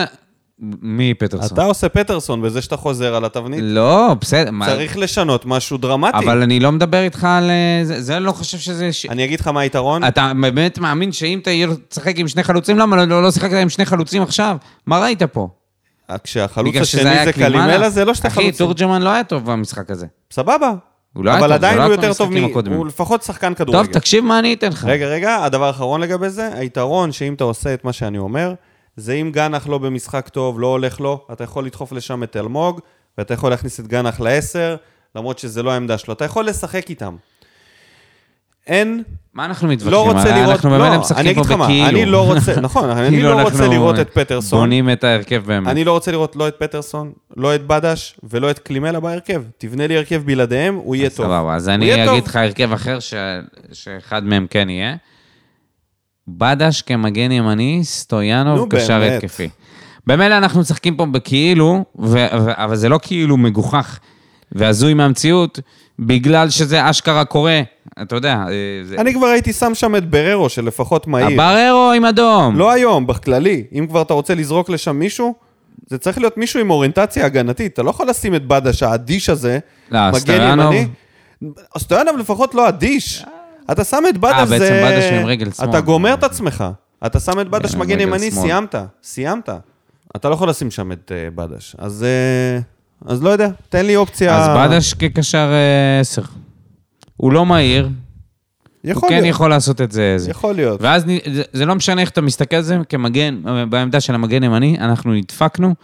מי 0.82 1.14
פטרסון? 1.14 1.48
אתה 1.52 1.64
עושה 1.64 1.88
פטרסון 1.88 2.42
בזה 2.42 2.62
שאתה 2.62 2.76
חוזר 2.76 3.14
על 3.14 3.24
התבנית. 3.24 3.60
לא, 3.62 4.16
בסדר. 4.20 4.50
מה- 4.50 4.66
צריך 4.66 4.96
לשנות 4.98 5.46
משהו 5.46 5.78
דרמטי. 5.78 6.18
אבל 6.18 6.42
אני 6.42 6.60
לא 6.60 6.72
מדבר 6.72 7.02
איתך 7.02 7.24
על... 7.24 7.50
אה, 7.50 7.80
זה, 7.84 8.02
זה 8.02 8.16
אני 8.16 8.24
לא 8.24 8.32
חושב 8.32 8.58
שזה... 8.58 8.92
ש... 8.92 9.06
אני 9.06 9.24
אגיד 9.24 9.40
לך 9.40 9.48
מה 9.48 9.60
היתרון. 9.60 10.04
אתה 10.04 10.32
באמת 10.40 10.78
מאמין 10.78 11.12
שאם 11.12 11.38
אתה 11.42 11.50
תשחק 11.88 12.18
עם 12.18 12.28
שני 12.28 12.42
חלוצים, 12.42 12.78
למה 12.78 12.96
לא, 12.96 13.04
לא, 13.04 13.22
לא 13.22 13.30
שיחקת 13.30 13.52
עם 13.54 13.68
שני 13.68 13.84
חלוצים 13.84 14.22
עכשיו? 14.22 14.56
מה 14.86 14.98
ראית 14.98 15.22
פה? 15.22 15.48
כשהחלוץ 16.24 16.68
בגלל 16.74 16.84
שזה 16.84 17.10
השני 17.10 17.24
זה 17.24 17.32
קלימלה? 17.32 17.90
זה 17.90 18.04
לא 18.04 18.14
שתי 18.14 18.28
אחי, 18.28 18.34
חלוצים. 18.42 18.66
תורג'מן 18.66 19.02
לא 19.02 19.10
היה 19.10 19.24
טוב 19.24 19.50
במשחק 19.50 19.90
הזה. 19.90 20.06
סבבה. 20.32 20.72
הוא 21.12 21.24
לא 21.24 21.30
היה 21.30 21.38
טוב, 21.38 21.44
אבל 21.44 21.52
עדיין 21.52 21.78
לא 21.78 21.82
הוא 21.82 21.92
יותר 21.92 22.14
טוב 22.14 22.30
מ... 22.32 22.44
הוא 22.74 22.86
לפחות 22.86 23.22
שחקן 23.22 23.54
כדורגל. 23.54 23.84
טוב, 23.84 23.92
תקשיב 23.92 24.24
מה 24.24 24.38
אני 24.38 24.54
אתן 24.54 24.68
לך. 24.68 24.84
רגע, 24.84 25.06
רגע, 25.06 25.44
הדבר 25.44 25.64
האחרון 25.66 26.00
לגבי 26.00 26.30
זה, 26.30 26.50
היתרון 26.54 27.12
שאם 27.12 27.34
אתה 27.34 27.44
עושה 27.44 27.74
את 27.74 27.84
מה 27.84 27.92
שאני 27.92 28.18
אומר, 28.18 28.54
זה 28.96 29.12
אם 29.12 29.30
גנח 29.32 29.68
לא 29.68 29.78
במשחק 29.78 30.28
טוב, 30.28 30.60
לא 30.60 30.66
הולך 30.66 31.00
לו, 31.00 31.26
אתה 31.32 31.44
יכול 31.44 31.66
לדחוף 31.66 31.92
לשם 31.92 32.22
את 32.22 32.36
אלמוג, 32.36 32.80
ואתה 33.18 33.34
יכול 33.34 33.50
להכניס 33.50 33.80
את 33.80 33.86
גנח 33.86 34.20
לעשר, 34.20 34.76
למרות 35.14 35.38
שזה 35.38 35.62
לא 35.62 35.72
העמדה 35.72 35.98
שלו. 35.98 36.14
אתה 36.14 36.24
יכול 36.24 36.46
לשחק 36.46 36.90
איתם. 36.90 37.16
אין, 38.66 39.02
מה 39.34 39.44
אנחנו 39.44 39.68
מתווכחים? 39.68 39.92
לא 39.92 40.12
רוצה 40.12 40.36
לראות, 40.36 40.50
אנחנו 40.50 40.70
באמת 40.70 40.92
לא, 40.92 41.00
משחקים 41.00 41.34
פה 41.34 41.42
בכאילו. 41.42 41.88
אני 41.88 42.04
לא 42.04 42.26
רוצה, 42.26 42.60
נכון, 42.66 42.90
אני 42.90 43.08
כאילו 43.08 43.30
לא 43.30 43.42
רוצה 43.42 43.68
לראות 43.68 43.98
את 43.98 44.10
פטרסון, 44.10 44.60
בונים 44.60 44.90
את 44.90 45.04
ההרכב 45.04 45.42
באמת. 45.46 45.68
אני 45.68 45.84
לא 45.84 45.92
רוצה 45.92 46.12
לראות 46.12 46.36
לא 46.36 46.48
את 46.48 46.54
פטרסון, 46.58 47.12
לא 47.36 47.54
את 47.54 47.66
בדש 47.66 48.18
ולא 48.22 48.50
את 48.50 48.58
קלימלה 48.58 49.00
בהרכב. 49.00 49.42
תבנה 49.58 49.86
לי 49.86 49.96
הרכב 49.96 50.22
בלעדיהם, 50.24 50.74
הוא 50.74 50.96
יהיה 50.96 51.10
טוב. 51.10 51.26
סבבה, 51.26 51.54
אז 51.54 51.68
אני 51.68 52.04
אגיד. 52.04 52.26
לך 52.26 52.36
הרכב 52.36 52.72
אחר. 52.72 52.98
שאחד 53.72 54.24
מהם 54.24 54.46
כן 54.50 54.70
יהיה. 54.70 54.96
בדש 56.28 56.82
כמגן 56.82 57.32
ימני, 57.32 57.78
נו, 57.78 57.84
סטויאנוב 57.84 58.68
קשר. 58.70 59.02
התקפי. 59.02 59.48
במילא 60.06 60.38
אנחנו 60.38 60.60
משחקים 60.60 60.96
פה 60.96 61.06
בכאילו, 61.06 61.84
ו... 61.98 62.26
ו... 62.40 62.50
אבל 62.54 62.76
זה 62.76 62.88
לא 62.88 62.98
כאילו 63.02 63.36
מגוחך 63.36 63.98
והזוי 64.52 64.94
מהמציאות, 64.94 65.60
בגלל 65.98 66.50
שזה 66.50 66.90
אשכרה 66.90 67.24
קורה. 67.24 67.60
אתה 68.02 68.16
יודע, 68.16 68.34
אה, 68.48 68.84
זה... 68.84 68.96
אני 68.98 69.14
כבר 69.14 69.26
הייתי 69.26 69.52
שם 69.52 69.74
שם 69.74 69.96
את 69.96 70.10
בררו, 70.10 70.48
שלפחות 70.48 71.06
מהיר. 71.06 71.40
הבררו 71.40 71.92
עם 71.92 72.04
אדום. 72.04 72.58
לא 72.58 72.70
היום, 72.70 73.06
בכללי. 73.06 73.64
אם 73.72 73.86
כבר 73.86 74.02
אתה 74.02 74.14
רוצה 74.14 74.34
לזרוק 74.34 74.70
לשם 74.70 74.96
מישהו, 74.96 75.34
זה 75.86 75.98
צריך 75.98 76.18
להיות 76.18 76.36
מישהו 76.36 76.60
עם 76.60 76.70
אוריינטציה 76.70 77.26
הגנתית. 77.26 77.72
אתה 77.72 77.82
לא 77.82 77.90
יכול 77.90 78.08
לשים 78.08 78.34
את 78.34 78.46
בדש 78.46 78.82
האדיש 78.82 79.28
הזה, 79.28 79.58
לא, 79.90 80.08
מגן 80.08 80.18
סטויאנוב? 80.18 80.72
ימני. 80.72 80.88
סטויאנוב 81.78 82.16
לפחות 82.16 82.54
לא 82.54 82.68
אדיש. 82.68 83.24
אתה 83.72 83.84
שם 83.84 84.02
את 84.08 84.18
בדש, 84.18 84.34
אה, 84.34 84.46
זה... 84.46 84.58
בעצם 84.58 84.74
בדש 84.84 85.12
עם 85.12 85.26
רגל 85.26 85.50
שמאל. 85.52 85.70
אתה 85.70 85.80
גומר 85.80 86.14
את 86.14 86.24
עצמך. 86.24 86.64
אתה 87.06 87.20
שם 87.20 87.40
את 87.40 87.48
בדש 87.48 87.72
כן, 87.72 87.78
מגן 87.78 88.00
ימני. 88.00 88.30
סיימת. 88.30 88.74
סיימת. 89.02 89.48
אתה 90.16 90.28
לא 90.28 90.34
יכול 90.34 90.48
לשים 90.48 90.70
שם 90.70 90.92
את 90.92 91.12
אה, 91.14 91.28
בדש. 91.34 91.76
אז... 91.78 92.04
אה, 92.04 92.60
אז 93.06 93.22
לא 93.22 93.30
יודע, 93.30 93.48
תן 93.68 93.86
לי 93.86 93.96
אופציה... 93.96 94.38
אז 94.38 94.70
בדש 94.70 94.94
כקשר 94.94 95.52
אה, 95.52 96.00
עשר. 96.00 96.22
הוא 97.16 97.32
לא 97.32 97.46
מהיר, 97.46 97.88
יכול 98.84 99.02
הוא 99.02 99.08
כן 99.08 99.22
להיות. 99.22 99.34
יכול 99.34 99.50
לעשות 99.50 99.80
את 99.80 99.92
זה. 99.92 100.14
זה. 100.16 100.30
יכול 100.30 100.54
להיות. 100.54 100.82
ואז 100.82 101.04
זה, 101.32 101.42
זה 101.52 101.66
לא 101.66 101.74
משנה 101.74 102.00
איך 102.00 102.10
אתה 102.10 102.20
מסתכל 102.20 102.56
על 102.56 102.62
זה, 102.62 102.78
כמגן, 102.88 103.42
בעמדה 103.70 104.00
של 104.00 104.14
המגן 104.14 104.42
ימני, 104.42 104.76
אנחנו 104.80 105.12
נדפקנו 105.12 105.74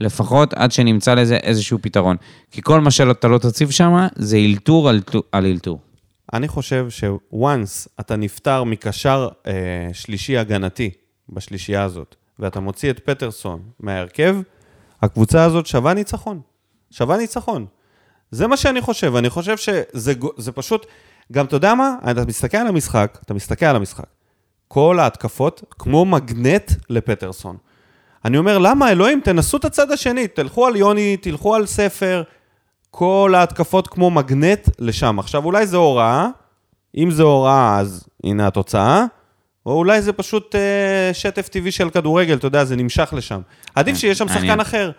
לפחות 0.00 0.54
עד 0.54 0.72
שנמצא 0.72 1.14
לזה 1.14 1.36
איזשהו 1.36 1.78
פתרון. 1.82 2.16
כי 2.50 2.62
כל 2.62 2.80
מה 2.80 2.90
שאתה 2.90 3.28
לא 3.28 3.38
תציב 3.38 3.70
שם, 3.70 4.06
זה 4.16 4.36
אלתור 4.36 4.88
על, 4.88 5.00
על 5.32 5.46
אלתור. 5.46 5.78
אני 6.32 6.48
חושב 6.48 6.86
ש-once 6.90 7.88
אתה 8.00 8.16
נפטר 8.16 8.64
מקשר 8.64 9.28
אה, 9.46 9.52
שלישי 9.92 10.38
הגנתי 10.38 10.90
בשלישייה 11.28 11.84
הזאת, 11.84 12.16
ואתה 12.38 12.60
מוציא 12.60 12.90
את 12.90 12.98
פטרסון 12.98 13.62
מההרכב, 13.80 14.36
הקבוצה 15.02 15.44
הזאת 15.44 15.66
שווה 15.66 15.94
ניצחון. 15.94 16.40
שווה 16.90 17.16
ניצחון. 17.16 17.66
זה 18.30 18.46
מה 18.46 18.56
שאני 18.56 18.80
חושב, 18.80 19.16
אני 19.16 19.30
חושב 19.30 19.56
שזה 19.56 20.52
פשוט, 20.54 20.86
גם 21.32 21.46
אתה 21.46 21.56
יודע 21.56 21.74
מה? 21.74 21.94
אתה 22.10 22.24
מסתכל 22.26 22.56
על 22.56 22.66
המשחק, 22.66 23.18
אתה 23.24 23.34
מסתכל 23.34 23.66
על 23.66 23.76
המשחק. 23.76 24.06
כל 24.68 24.98
ההתקפות 25.00 25.62
כמו 25.70 26.04
מגנט 26.04 26.72
לפטרסון. 26.90 27.56
אני 28.24 28.38
אומר, 28.38 28.58
למה 28.58 28.90
אלוהים, 28.90 29.20
תנסו 29.20 29.56
את 29.56 29.64
הצד 29.64 29.90
השני, 29.90 30.28
תלכו 30.28 30.66
על 30.66 30.76
יוני, 30.76 31.16
תלכו 31.16 31.54
על 31.54 31.66
ספר, 31.66 32.22
כל 32.90 33.34
ההתקפות 33.36 33.88
כמו 33.88 34.10
מגנט 34.10 34.68
לשם. 34.78 35.18
עכשיו, 35.18 35.44
אולי 35.44 35.66
זה 35.66 35.76
הוראה, 35.76 36.26
אם 36.96 37.10
זה 37.10 37.22
הוראה, 37.22 37.78
אז 37.78 38.08
הנה 38.24 38.46
התוצאה, 38.46 39.04
או 39.66 39.72
אולי 39.72 40.02
זה 40.02 40.12
פשוט 40.12 40.54
אה, 40.54 41.14
שטף 41.14 41.48
טבעי 41.48 41.72
של 41.72 41.90
כדורגל, 41.90 42.36
אתה 42.36 42.46
יודע, 42.46 42.64
זה 42.64 42.76
נמשך 42.76 43.14
לשם. 43.16 43.40
עדיף 43.74 43.96
שיש 43.96 44.18
שם 44.18 44.26
מעניין. 44.26 44.44
שחקן 44.44 44.60
אחר. 44.60 44.90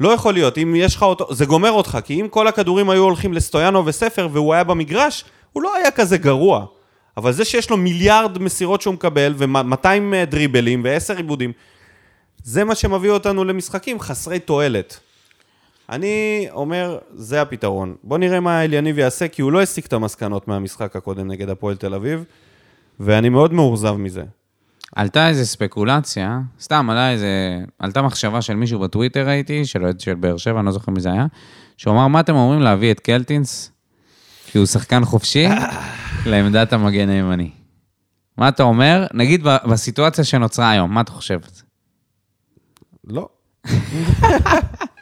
לא 0.00 0.08
יכול 0.08 0.34
להיות, 0.34 0.58
אם 0.58 0.74
יש 0.76 0.96
לך 0.96 1.02
אותו, 1.02 1.34
זה 1.34 1.46
גומר 1.46 1.72
אותך, 1.72 1.98
כי 2.04 2.20
אם 2.20 2.28
כל 2.28 2.48
הכדורים 2.48 2.90
היו 2.90 3.02
הולכים 3.02 3.32
לסטויאנו 3.32 3.86
וספר 3.86 4.28
והוא 4.32 4.54
היה 4.54 4.64
במגרש, 4.64 5.24
הוא 5.52 5.62
לא 5.62 5.76
היה 5.76 5.90
כזה 5.90 6.18
גרוע. 6.18 6.66
אבל 7.16 7.32
זה 7.32 7.44
שיש 7.44 7.70
לו 7.70 7.76
מיליארד 7.76 8.38
מסירות 8.38 8.82
שהוא 8.82 8.94
מקבל, 8.94 9.34
ו-200 9.36 9.86
דריבלים 10.26 10.82
ו-10 10.84 11.16
עיבודים, 11.16 11.52
זה 12.44 12.64
מה 12.64 12.74
שמביא 12.74 13.10
אותנו 13.10 13.44
למשחקים 13.44 14.00
חסרי 14.00 14.38
תועלת. 14.38 15.00
אני 15.90 16.46
אומר, 16.50 16.98
זה 17.14 17.42
הפתרון. 17.42 17.94
בוא 18.04 18.18
נראה 18.18 18.40
מה 18.40 18.64
אליניב 18.64 18.98
יעשה, 18.98 19.28
כי 19.28 19.42
הוא 19.42 19.52
לא 19.52 19.62
הסיק 19.62 19.86
את 19.86 19.92
המסקנות 19.92 20.48
מהמשחק 20.48 20.96
הקודם 20.96 21.28
נגד 21.28 21.48
הפועל 21.48 21.76
תל 21.76 21.94
אביב, 21.94 22.24
ואני 23.00 23.28
מאוד 23.28 23.52
מאוכזב 23.52 23.92
מזה. 23.92 24.22
עלתה 24.96 25.28
איזה 25.28 25.46
ספקולציה, 25.46 26.40
סתם 26.60 26.90
עלה 26.90 27.10
איזה, 27.10 27.58
עלתה 27.78 28.02
מחשבה 28.02 28.42
של 28.42 28.54
מישהו 28.54 28.80
בטוויטר 28.80 29.28
ראיתי, 29.28 29.64
של 29.64 29.84
אוהד 29.84 30.00
של 30.00 30.14
באר 30.14 30.36
שבע, 30.36 30.58
אני 30.58 30.66
לא 30.66 30.72
זוכר 30.72 30.92
מי 30.92 31.00
זה 31.00 31.12
היה, 31.12 31.26
שהוא 31.76 31.94
אמר, 31.94 32.08
מה 32.08 32.20
אתם 32.20 32.34
אומרים 32.34 32.60
להביא 32.60 32.90
את 32.90 33.00
קלטינס, 33.00 33.72
כי 34.46 34.58
הוא 34.58 34.66
שחקן 34.66 35.04
חופשי, 35.04 35.46
לעמדת 36.26 36.72
המגן 36.72 37.08
הימני. 37.08 37.50
מה 38.36 38.48
אתה 38.48 38.62
אומר? 38.62 39.06
נגיד 39.14 39.42
בסיטואציה 39.42 40.24
שנוצרה 40.24 40.70
היום, 40.70 40.94
מה 40.94 41.00
אתה 41.00 41.12
חושב? 41.12 41.40
לא. 43.04 43.28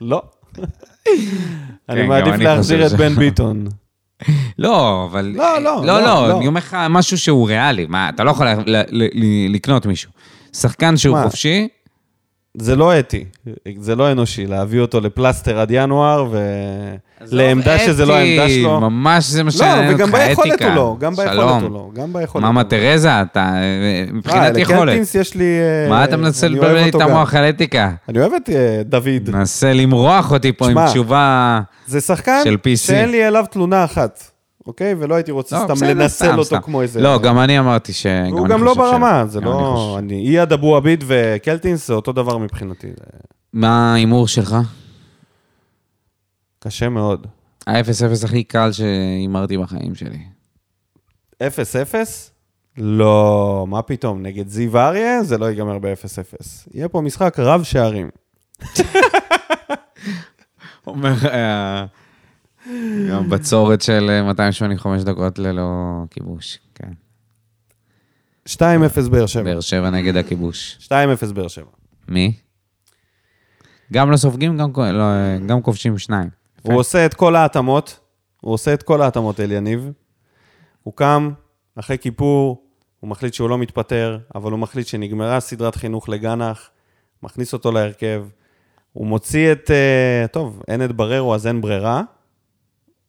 לא. 0.01 0.23
אני 1.89 2.03
גם 2.03 2.09
מעדיף 2.09 2.35
להחזיר 2.35 2.87
את 2.87 2.93
בן 2.93 3.15
ביטון. 3.15 3.69
לא, 4.59 5.05
אבל... 5.11 5.33
לא, 5.37 5.59
לא, 5.59 5.61
לא, 5.63 5.87
לא, 5.87 6.01
לא, 6.01 6.29
לא. 6.29 6.37
אני 6.37 6.47
אומר 6.47 6.61
לך 6.61 6.77
משהו 6.91 7.19
שהוא 7.19 7.49
ריאלי. 7.49 7.87
מה, 7.87 8.09
אתה 8.09 8.25
לא 8.25 8.31
יכול 8.31 8.47
לקנות 9.49 9.87
מישהו. 9.87 10.11
שחקן 10.53 10.97
שהוא? 10.97 11.23
חופשי, 11.23 11.69
זה 12.59 12.77
לא 12.77 12.99
אתי, 12.99 13.25
זה 13.79 13.97
לא 13.97 14.13
אנושי, 14.13 14.47
להביא 14.47 14.81
אותו 14.81 15.01
לפלסטר 15.01 15.59
עד 15.59 15.69
ינואר, 15.71 16.27
ולעמדה 17.31 17.79
שזה 17.79 18.07
לא 18.07 18.17
העמדה 18.17 18.49
שלו. 18.49 18.81
ממש 18.81 19.25
זה 19.31 19.43
מה 19.43 19.47
לא, 19.47 19.51
שעניין 19.51 19.93
אותך, 19.93 19.95
וגם 19.95 20.13
ביכולת 20.13 20.53
אתיקה. 20.53 20.67
הוא 20.67 20.75
לא, 20.75 20.97
גם 21.01 21.15
ביכולת. 21.15 21.63
הוא 21.63 21.71
לא, 21.71 21.91
גם 21.95 22.13
ביכולת 22.13 22.45
הוא 22.45 22.55
לא. 22.55 22.63
תרזה, 22.63 23.23
אתה... 23.23 23.53
מבחינת 24.13 24.57
אה, 24.57 24.61
יכולת. 24.61 24.81
לקלטינס 24.81 25.15
יש 25.15 25.35
לי... 25.35 25.45
אה, 25.45 25.89
מה 25.89 26.05
אתה 26.05 26.17
מנסה 26.17 26.49
לבלבל 26.49 26.75
לי 26.75 26.89
את. 26.89 26.95
המוח 26.95 27.35
על 27.35 27.45
אתיקה? 27.45 27.91
אני 28.09 28.21
אוהב 28.21 28.33
את 28.33 28.51
אה, 28.51 28.83
דוד. 28.85 29.31
מנסה 29.33 29.73
למרוח 29.73 30.33
אותי 30.33 30.53
פה 30.53 30.71
עם 30.71 30.87
תשובה... 30.87 31.61
זה 31.87 32.01
שחקן 32.01 32.41
של 32.45 32.57
PC. 32.65 32.77
שאין 32.77 33.11
לי 33.11 33.29
אליו 33.29 33.45
תלונה 33.51 33.85
אחת. 33.85 34.36
אוקיי? 34.67 34.95
ולא 34.99 35.15
הייתי 35.15 35.31
רוצה 35.31 35.57
לא, 35.59 35.65
סתם 35.65 35.75
בסדר, 35.75 35.89
לנסל 35.95 36.25
סתם, 36.27 36.33
אותו 36.33 36.45
סתם. 36.45 36.61
כמו 36.61 36.83
איזה... 36.83 37.01
לא, 37.01 37.19
גם 37.19 37.39
אני 37.39 37.59
אמרתי 37.59 37.93
ש... 37.93 38.07
אני 38.07 38.31
גם 38.49 38.65
לא. 38.65 38.75
ברמה, 38.75 39.27
זה 39.27 39.41
גם 39.41 39.47
לא... 39.47 39.97
אני- 39.99 40.29
אייד 40.29 40.53
אבו 40.53 40.77
עביד 40.77 41.05
וקלטינס 41.07 41.87
זה 41.87 41.95
אותו 41.95 42.13
דבר 42.13 42.39
מבחינתי. 42.39 42.89
מה 43.53 43.93
ההימור 43.93 44.29
שלך? 44.29 44.57
קשה 46.59 46.89
מאוד. 46.89 47.27
ה-0-0 47.67 48.25
הכי 48.25 48.45
קל 48.45 48.73
שהימרתי 48.73 49.59
בחיים 49.59 49.95
שלי. 49.95 50.19
0-0? 51.43 51.45
לא, 52.79 53.67
מה 53.69 53.83
פתאום, 53.83 54.23
נגד 54.23 54.49
זיו 54.49 54.79
אריה 54.79 55.23
זה 55.23 55.39
לא 55.39 55.47
ייגמר 55.47 55.79
ב-0-0. 55.79 56.47
יהיה 56.75 56.89
פה 56.89 57.01
משחק 57.01 57.39
רב 57.39 57.63
שערים. 57.63 58.11
אומר, 60.87 61.15
אה, 61.29 61.85
גם 63.11 63.31
בצורת 63.31 63.83
של 63.83 64.11
אה, 64.11 64.23
285 64.23 65.03
דקות 65.03 65.39
ללא 65.39 66.03
כיבוש, 66.11 66.59
כן. 66.75 66.93
2-0 68.49 68.59
באר 69.11 69.27
שבע. 69.27 69.43
באר 69.43 69.61
שבע 69.61 69.91
נגד 69.91 70.17
הכיבוש. 70.17 70.79
2-0 70.89 71.33
באר 71.33 71.49
שבע. 71.49 71.71
מי? 72.09 72.33
גם 73.93 74.11
לא 74.11 74.17
סופגים, 74.17 74.59
גם, 74.59 74.71
לא, 74.77 75.03
אה, 75.03 75.39
גם 75.47 75.63
כובשים 75.63 75.99
שניים. 75.99 76.29
הוא 76.63 76.79
עושה 76.79 77.07
את 77.07 77.15
כל 77.15 77.37
ההתאמות, 77.37 78.01
הוא 78.41 78.53
עושה 78.53 78.75
את 78.75 78.83
כל 78.83 79.03
ההתאמות 79.03 79.41
אל 79.41 79.53
יניב. 79.53 79.91
הוא 80.83 80.95
קם, 80.95 81.31
אחרי 81.77 81.99
כיפור, 81.99 82.63
הוא 83.01 83.11
מחליט 83.11 83.35
שהוא 83.35 83.51
לא 83.51 83.59
מתפטר, 83.59 84.19
אבל 84.35 84.51
הוא 84.51 84.59
מחליט 84.59 84.87
שנגמרה 84.87 85.41
סדרת 85.41 85.75
חינוך 85.75 86.09
לגנח, 86.09 86.71
מכניס 87.23 87.53
אותו 87.53 87.73
להרכב, 87.73 88.25
הוא 88.93 89.07
מוציא 89.07 89.53
את, 89.53 89.71
אה, 89.71 90.27
טוב, 90.33 90.63
אין 90.69 90.85
את 90.85 90.93
בררו 90.93 91.35
אז 91.35 91.47
אין 91.47 91.61
ברירה, 91.61 92.03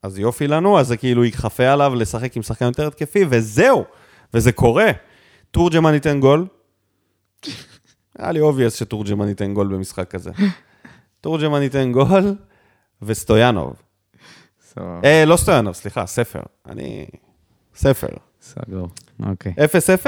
אז 0.08 0.20
יופי 0.20 0.48
לנו, 0.48 0.80
אז 0.80 0.88
זה 0.88 0.98
כאילו 0.98 1.26
יכפה 1.26 1.68
עליו 1.68 1.96
לשחק 1.96 2.36
עם 2.36 2.44
שחקן 2.44 2.66
יותר 2.66 2.88
התקפי, 2.88 3.26
וזהו, 3.30 3.86
וזה 4.34 4.52
קורה. 4.52 4.92
תורג'מן 5.52 5.94
ייתן 5.94 6.20
גול. 6.20 6.48
היה 8.18 8.32
לי 8.32 8.40
obvious 8.40 8.74
שתורג'מן 8.74 9.28
ייתן 9.28 9.54
גול 9.54 9.68
במשחק 9.68 10.12
כזה. 10.12 10.32
תורג'מן 11.22 11.62
ייתן 11.62 11.92
גול, 11.92 12.36
וסטויאנוב. 13.02 13.74
אה, 15.04 15.26
לא 15.26 15.38
סטויאנוב, 15.38 15.74
סליחה, 15.74 16.06
ספר. 16.06 16.42
אני... 16.70 17.06
ספר. 17.76 18.08
סגור. 18.42 18.88
אוקיי. 19.26 19.54
0-0? 20.04 20.08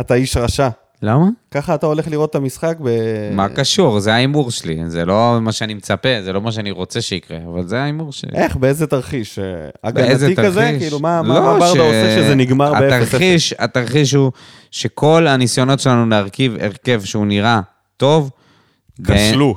אתה 0.00 0.14
איש 0.14 0.36
רשע. 0.36 0.68
למה? 1.02 1.26
ככה 1.50 1.74
אתה 1.74 1.86
הולך 1.86 2.08
לראות 2.08 2.30
את 2.30 2.34
המשחק 2.34 2.76
ב... 2.82 2.88
מה 3.32 3.48
קשור? 3.48 4.00
זה 4.00 4.14
ההימור 4.14 4.50
שלי. 4.50 4.78
זה 4.86 5.04
לא 5.04 5.38
מה 5.40 5.52
שאני 5.52 5.74
מצפה, 5.74 6.08
זה 6.24 6.32
לא 6.32 6.40
מה 6.40 6.52
שאני 6.52 6.70
רוצה 6.70 7.00
שיקרה, 7.00 7.38
אבל 7.52 7.66
זה 7.66 7.80
ההימור 7.82 8.12
שלי. 8.12 8.30
איך, 8.34 8.56
באיזה 8.56 8.86
תרחיש? 8.86 9.38
אה, 9.84 9.90
באיזה 9.90 10.26
הגנתי 10.26 10.42
כזה? 10.42 10.76
כאילו, 10.78 10.98
מה, 11.00 11.22
לא, 11.24 11.34
מה 11.34 11.40
ברדה 11.58 11.66
ש- 11.74 11.76
עושה 11.76 12.16
שזה 12.16 12.34
נגמר 12.34 12.72
ב-0-0? 12.74 12.82
התרחיש, 12.94 13.54
התרחיש 13.58 14.12
הוא 14.14 14.32
שכל 14.70 15.26
הניסיונות 15.26 15.80
שלנו 15.80 16.06
להרכיב 16.08 16.56
הרכב 16.60 17.02
שהוא 17.04 17.26
נראה 17.26 17.60
טוב, 17.96 18.30
כשלו. 19.04 19.54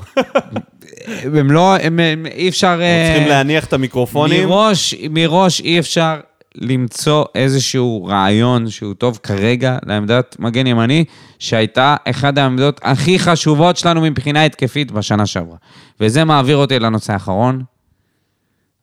הם 1.23 1.51
לא, 1.51 1.75
הם, 1.75 1.99
הם, 1.99 2.25
אי 2.25 2.49
אפשר... 2.49 2.79
אה, 2.81 3.09
צריכים 3.13 3.29
להניח 3.29 3.65
את 3.65 3.73
המיקרופונים. 3.73 4.49
מראש, 4.49 4.95
מראש 5.09 5.61
אי 5.61 5.79
אפשר 5.79 6.19
למצוא 6.55 7.25
איזשהו 7.35 8.05
רעיון 8.05 8.69
שהוא 8.69 8.93
טוב 8.93 9.19
כרגע 9.23 9.77
לעמדת 9.85 10.35
מגן 10.39 10.67
ימני, 10.67 11.05
שהייתה 11.39 11.95
אחת 12.09 12.37
העמדות 12.37 12.79
הכי 12.83 13.19
חשובות 13.19 13.77
שלנו 13.77 14.01
מבחינה 14.01 14.45
התקפית 14.45 14.91
בשנה 14.91 15.25
שעברה. 15.25 15.57
וזה 15.99 16.23
מעביר 16.23 16.57
אותי 16.57 16.79
לנושא 16.79 17.13
האחרון. 17.13 17.63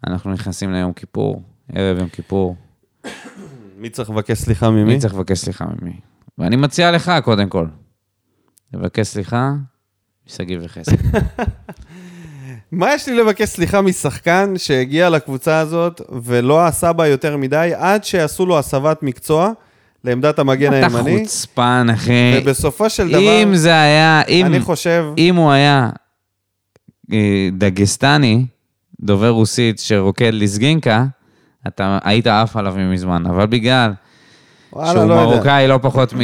אנחנו 0.06 0.32
נכנסים 0.32 0.72
ליום 0.72 0.92
כיפור, 0.92 1.42
ערב 1.72 1.98
יום 1.98 2.08
כיפור. 2.08 2.56
מי 3.76 3.90
צריך 3.90 4.10
לבקש 4.10 4.38
סליחה 4.38 4.70
ממי? 4.70 4.84
מי 4.84 4.98
צריך 4.98 5.14
לבקש 5.14 5.38
סליחה 5.38 5.64
ממי? 5.80 6.00
ואני 6.38 6.56
מציע 6.56 6.90
לך, 6.90 7.12
קודם 7.24 7.48
כל, 7.48 7.66
לבקש 8.74 9.06
סליחה 9.06 9.52
משגיב 10.26 10.60
וחסד. 10.64 10.92
מה 12.76 12.94
יש 12.94 13.08
לי 13.08 13.14
לבקש 13.16 13.48
סליחה 13.48 13.80
משחקן 13.80 14.54
שהגיע 14.56 15.10
לקבוצה 15.10 15.58
הזאת 15.58 16.00
ולא 16.22 16.66
עשה 16.66 16.92
בה 16.92 17.06
יותר 17.06 17.36
מדי, 17.36 17.72
עד 17.76 18.04
שעשו 18.04 18.46
לו 18.46 18.58
הסבת 18.58 19.02
מקצוע 19.02 19.50
לעמדת 20.04 20.38
המגן 20.38 20.78
אתה 20.78 20.96
הימני, 20.96 21.18
חוצפן, 21.18 21.86
אחי. 21.94 22.40
ובסופו 22.42 22.90
של 22.90 23.08
דבר, 23.08 23.42
אם 23.42 23.54
זה 23.54 23.80
היה, 23.80 24.22
אם, 24.28 24.46
אני 24.46 24.60
חושב... 24.60 25.04
אם 25.18 25.36
הוא 25.36 25.50
היה 25.50 25.90
אה, 27.12 27.48
דגסטני, 27.52 28.46
דובר 29.00 29.28
רוסית 29.28 29.78
שרוקד 29.78 30.30
ליסגינקה, 30.34 31.04
אתה 31.66 31.98
היית 32.04 32.26
עף 32.26 32.56
עליו 32.56 32.74
מזמן, 32.78 33.26
אבל 33.26 33.46
בגלל 33.46 33.92
וואלה, 34.72 34.92
שהוא 34.92 35.08
לא 35.08 35.14
יודע. 35.14 35.24
מרוקאי 35.24 35.68
לא 35.68 35.78
פחות 35.82 36.12
לא 36.12 36.18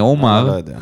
מעומר, 0.00 0.54
יודע. 0.56 0.78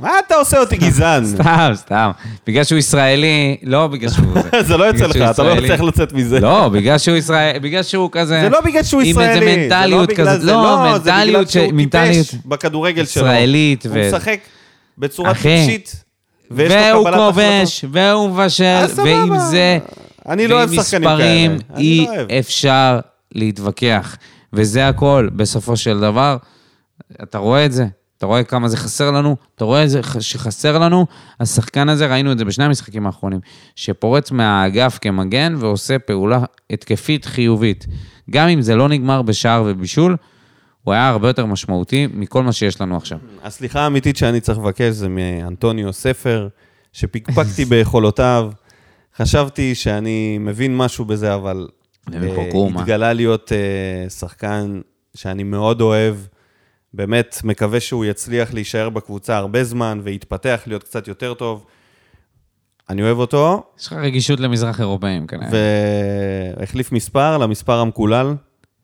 מה 0.00 0.10
אתה 0.26 0.34
עושה 0.34 0.60
אותי 0.60 0.76
גזען? 0.76 1.26
סתם, 1.26 1.70
סתם, 1.74 2.10
בגלל 2.46 2.64
שהוא 2.64 2.78
ישראלי, 2.78 3.56
לא 3.62 3.86
בגלל 3.86 4.10
שהוא... 4.10 4.26
זה 4.68 4.76
לא 4.76 4.84
יוצא 4.84 5.06
לך, 5.06 5.16
אתה 5.16 5.22
לא 5.22 5.30
ישראלי. 5.30 5.60
מצליח 5.60 5.80
לצאת 5.80 6.12
מזה. 6.12 6.40
לא, 6.40 6.68
בגלל 6.68 6.98
שהוא 6.98 7.16
ישראל, 7.16 7.58
בגלל 7.58 7.82
שהוא 7.82 8.08
כזה... 8.12 8.40
זה 8.40 8.48
לא 8.48 8.60
בגלל 8.60 8.82
שהוא 8.82 9.00
עם 9.02 9.08
ישראלי. 9.08 9.28
איזה 9.28 9.40
זה 9.40 9.86
לא 9.86 10.02
מנטליות 10.02 10.10
כזאת, 10.12 10.40
זה, 10.40 10.52
לא, 10.52 10.98
זה 10.98 11.00
בגלל 11.00 11.16
מנטליות 11.16 11.50
שהוא 11.50 11.72
טיפש 11.90 12.34
בכדורגל 12.46 13.04
שלו. 13.04 13.22
ישראלית, 13.22 13.86
הוא 13.86 13.96
משחק 14.08 14.40
בצורה. 14.98 15.34
טיפשית, 15.34 16.04
ויש 16.50 16.72
לו 16.72 16.78
והוא 16.78 17.04
קבלת 17.04 17.14
החלטות. 17.14 17.34
כובש, 17.34 17.84
והוא 17.92 18.30
מבשל, 18.30 18.86
סבבה. 18.86 19.02
ועם 19.02 19.38
זה... 19.38 19.78
אני 20.28 20.46
לא 20.46 20.54
אוהב 20.54 20.70
ועם 20.70 20.82
שחקנים 20.82 21.02
מספרים 21.02 21.58
כאלה. 21.58 21.76
אני 21.76 21.82
אי 21.84 22.06
לא. 22.06 22.38
אפשר 22.38 23.00
להתווכח. 23.34 24.16
וזה 24.52 24.88
הכל, 24.88 25.28
בסופו 25.36 25.76
של 25.76 26.00
דבר. 26.00 26.36
אתה 27.22 27.38
רואה 27.38 27.66
את 27.66 27.72
זה, 27.72 27.86
אתה 28.18 28.26
רואה 28.26 28.44
כמה 28.44 28.68
זה 28.68 28.76
חסר 28.76 29.10
לנו, 29.10 29.36
אתה 29.54 29.64
רואה 29.64 29.84
את 29.84 29.90
זה 29.90 30.00
שחסר 30.20 30.78
לנו. 30.78 31.06
השחקן 31.40 31.88
הזה, 31.88 32.06
ראינו 32.06 32.32
את 32.32 32.38
זה 32.38 32.44
בשני 32.44 32.64
המשחקים 32.64 33.06
האחרונים, 33.06 33.40
שפורץ 33.76 34.30
מהאגף 34.30 34.98
כמגן 35.00 35.54
ועושה 35.58 35.98
פעולה 35.98 36.40
התקפית 36.70 37.24
חיובית. 37.24 37.86
גם 38.30 38.48
אם 38.48 38.60
זה 38.62 38.76
לא 38.76 38.88
נגמר 38.88 39.22
בשער 39.22 39.62
ובישול, 39.66 40.16
הוא 40.84 40.94
היה 40.94 41.08
הרבה 41.08 41.28
יותר 41.28 41.46
משמעותי 41.46 42.06
מכל 42.14 42.42
מה 42.42 42.52
שיש 42.52 42.80
לנו 42.80 42.96
עכשיו. 42.96 43.18
הסליחה 43.42 43.80
האמיתית 43.80 44.16
שאני 44.16 44.40
צריך 44.40 44.58
לבקש 44.58 44.94
זה 44.94 45.08
מאנטוניו 45.08 45.92
ספר, 45.92 46.48
שפקפקתי 46.92 47.64
ביכולותיו. 47.70 48.50
חשבתי 49.16 49.74
שאני 49.74 50.38
מבין 50.38 50.76
משהו 50.76 51.04
בזה, 51.04 51.34
אבל 51.34 51.68
מה? 52.70 52.80
התגלה 52.80 53.12
להיות 53.12 53.52
אה, 53.52 54.10
שחקן 54.10 54.80
שאני 55.14 55.42
מאוד 55.42 55.80
אוהב. 55.80 56.16
באמת 56.94 57.36
מקווה 57.44 57.80
שהוא 57.80 58.04
יצליח 58.04 58.54
להישאר 58.54 58.88
בקבוצה 58.88 59.36
הרבה 59.36 59.64
זמן 59.64 60.00
ויתפתח 60.02 60.60
להיות 60.66 60.82
קצת 60.82 61.08
יותר 61.08 61.34
טוב. 61.34 61.64
אני 62.90 63.02
אוהב 63.02 63.18
אותו, 63.18 63.62
יש 63.78 63.86
לך 63.86 63.92
רגישות 63.92 64.40
למזרח 64.40 64.80
אירופאים 64.80 65.26
כנראה. 65.26 65.48
והחליף 66.58 66.92
מספר 66.92 67.38
למספר 67.38 67.78
המקולל, 67.78 68.34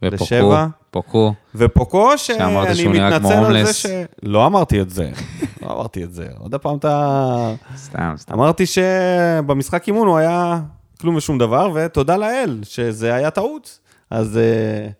ופוקו, 0.02 0.24
לשבע. 0.24 0.66
פוקו. 0.90 1.34
ופוקו, 1.54 2.18
שאני 2.18 2.86
מתנצל 2.86 3.32
על 3.32 3.64
זה. 3.64 3.72
ש... 3.72 3.86
לא 4.22 4.46
אמרתי 4.46 4.80
את 4.80 4.90
זה, 4.90 5.10
לא 5.62 5.72
אמרתי 5.72 6.04
את 6.04 6.12
זה. 6.12 6.26
עוד 6.38 6.54
פעם 6.54 6.76
אתה... 6.76 7.54
סתם, 7.76 8.14
סתם. 8.16 8.34
אמרתי 8.34 8.64
שבמשחק 8.66 9.88
אימון 9.88 10.08
הוא 10.08 10.16
היה 10.16 10.60
כלום 11.00 11.14
ושום 11.14 11.38
דבר, 11.38 11.70
ותודה 11.74 12.16
לאל 12.16 12.60
שזה 12.62 13.14
היה 13.14 13.30
טעות. 13.30 13.78
אז 14.10 14.38
uh, 14.38 14.92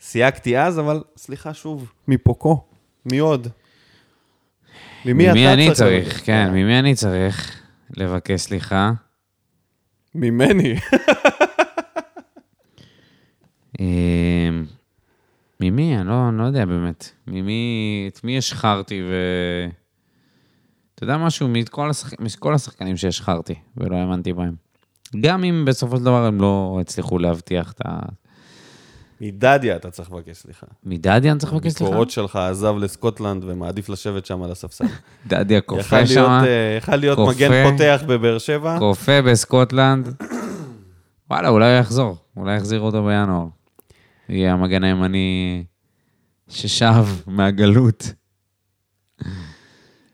סייגתי 0.00 0.58
אז, 0.58 0.78
אבל 0.78 1.02
סליחה 1.16 1.54
שוב, 1.54 1.92
מפוקו, 2.08 2.64
מי 3.06 3.18
עוד? 3.18 3.48
ממי 5.04 5.24
אתה 5.24 5.34
ממי 5.34 5.52
אני 5.52 5.72
צריך? 5.72 6.08
צריך, 6.08 6.26
כן, 6.26 6.50
ממי 6.50 6.78
אני 6.78 6.94
צריך 6.94 7.62
לבקש 7.96 8.40
סליחה? 8.40 8.92
ממני. 10.14 10.74
אמ, 13.80 14.64
ממי? 15.60 15.98
אני 15.98 16.08
לא, 16.08 16.28
אני 16.28 16.38
לא 16.38 16.42
יודע 16.44 16.64
באמת. 16.64 17.10
ממי, 17.26 18.10
את 18.12 18.24
מי 18.24 18.38
השחרתי 18.38 19.02
ו... 19.02 19.14
אתה 20.94 21.04
יודע 21.04 21.16
משהו? 21.16 21.48
מכל, 21.48 21.90
השחק... 21.90 22.20
מכל 22.20 22.54
השחקנים 22.54 22.96
שהשחרתי 22.96 23.54
ולא 23.76 23.96
האמנתי 23.96 24.32
בהם. 24.32 24.54
גם 25.20 25.44
אם 25.44 25.64
בסופו 25.66 25.96
של 25.96 26.04
דבר 26.04 26.24
הם 26.24 26.40
לא 26.40 26.78
הצליחו 26.80 27.18
להבטיח 27.18 27.72
את 27.72 27.80
ה... 27.86 27.98
מדדיה 29.20 29.76
אתה 29.76 29.90
צריך 29.90 30.12
לבקש 30.12 30.36
סליחה. 30.36 30.66
מדדיה 30.84 31.32
אני 31.32 31.40
צריך 31.40 31.52
לבקש 31.52 31.72
סליחה? 31.72 31.92
קורות 31.92 32.10
שלך 32.10 32.36
עזב 32.36 32.74
לסקוטלנד 32.78 33.44
ומעדיף 33.46 33.88
לשבת 33.88 34.26
שם 34.26 34.42
על 34.42 34.50
הספסל. 34.50 34.84
דדיה 35.26 35.60
להיות, 35.68 36.08
שם, 36.08 36.30
אה, 36.44 36.76
יכל 36.78 36.96
להיות. 36.96 37.18
מגן 37.18 37.70
פותח 37.70 38.02
בבאר 38.06 38.38
שבע. 38.38 38.78
קופא 38.78 39.20
בסקוטלנד. 39.20 40.14
וואלה, 41.30 41.48
אולי 41.48 41.72
הוא 41.72 41.80
יחזור. 41.80 42.16
אולי 42.36 42.56
יחזיר 42.56 42.80
אותו 42.80 43.04
בינואר. 43.04 43.46
יהיה 44.28 44.52
המגן 44.52 44.84
הימני 44.84 45.64
ששב 46.48 47.04
מהגלות. 47.26 48.12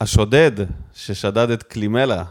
השודד 0.00 0.52
ששדד 0.94 1.50
את 1.50 1.62
קלימלה, 1.62 2.24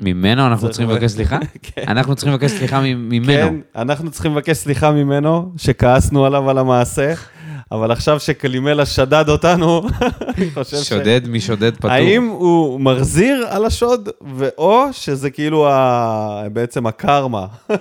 ממנו 0.00 0.46
אנחנו 0.46 0.70
צריכים 0.70 0.90
לבקש 0.90 1.10
סליחה? 1.10 1.38
כן. 1.62 1.82
אנחנו 1.88 2.14
צריכים 2.14 2.32
לבקש 2.34 2.50
סליחה 2.50 2.80
ממנו. 2.80 3.26
כן, 3.26 3.54
אנחנו 3.76 4.10
צריכים 4.10 4.32
לבקש 4.32 4.56
סליחה 4.56 4.90
ממנו, 4.90 5.52
שכעסנו 5.56 6.26
עליו 6.26 6.50
על 6.50 6.58
המעשה, 6.58 7.14
אבל 7.72 7.90
עכשיו 7.90 8.20
שקלימלה 8.20 8.86
שדד 8.86 9.28
אותנו, 9.28 9.82
אני 10.38 10.50
חושב 10.54 10.76
ש... 10.76 10.88
שודד 10.88 11.20
משודד 11.28 11.76
פטור. 11.76 11.90
האם 11.90 12.26
הוא 12.28 12.80
מחזיר 12.80 13.46
על 13.50 13.64
השוד, 13.64 14.08
ואו 14.36 14.88
שזה 14.92 15.30
כאילו 15.30 15.68
ה... 15.68 16.42
בעצם 16.52 16.86
הקרמה. 16.86 17.46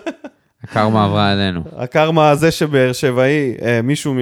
הקרמה 0.63 1.05
עברה 1.05 1.31
עלינו. 1.31 1.63
הקרמה 1.77 2.29
הזה 2.29 2.51
שבאר 2.51 2.93
שבעי, 2.93 3.53
אה, 3.61 3.81
מישהו 3.81 4.13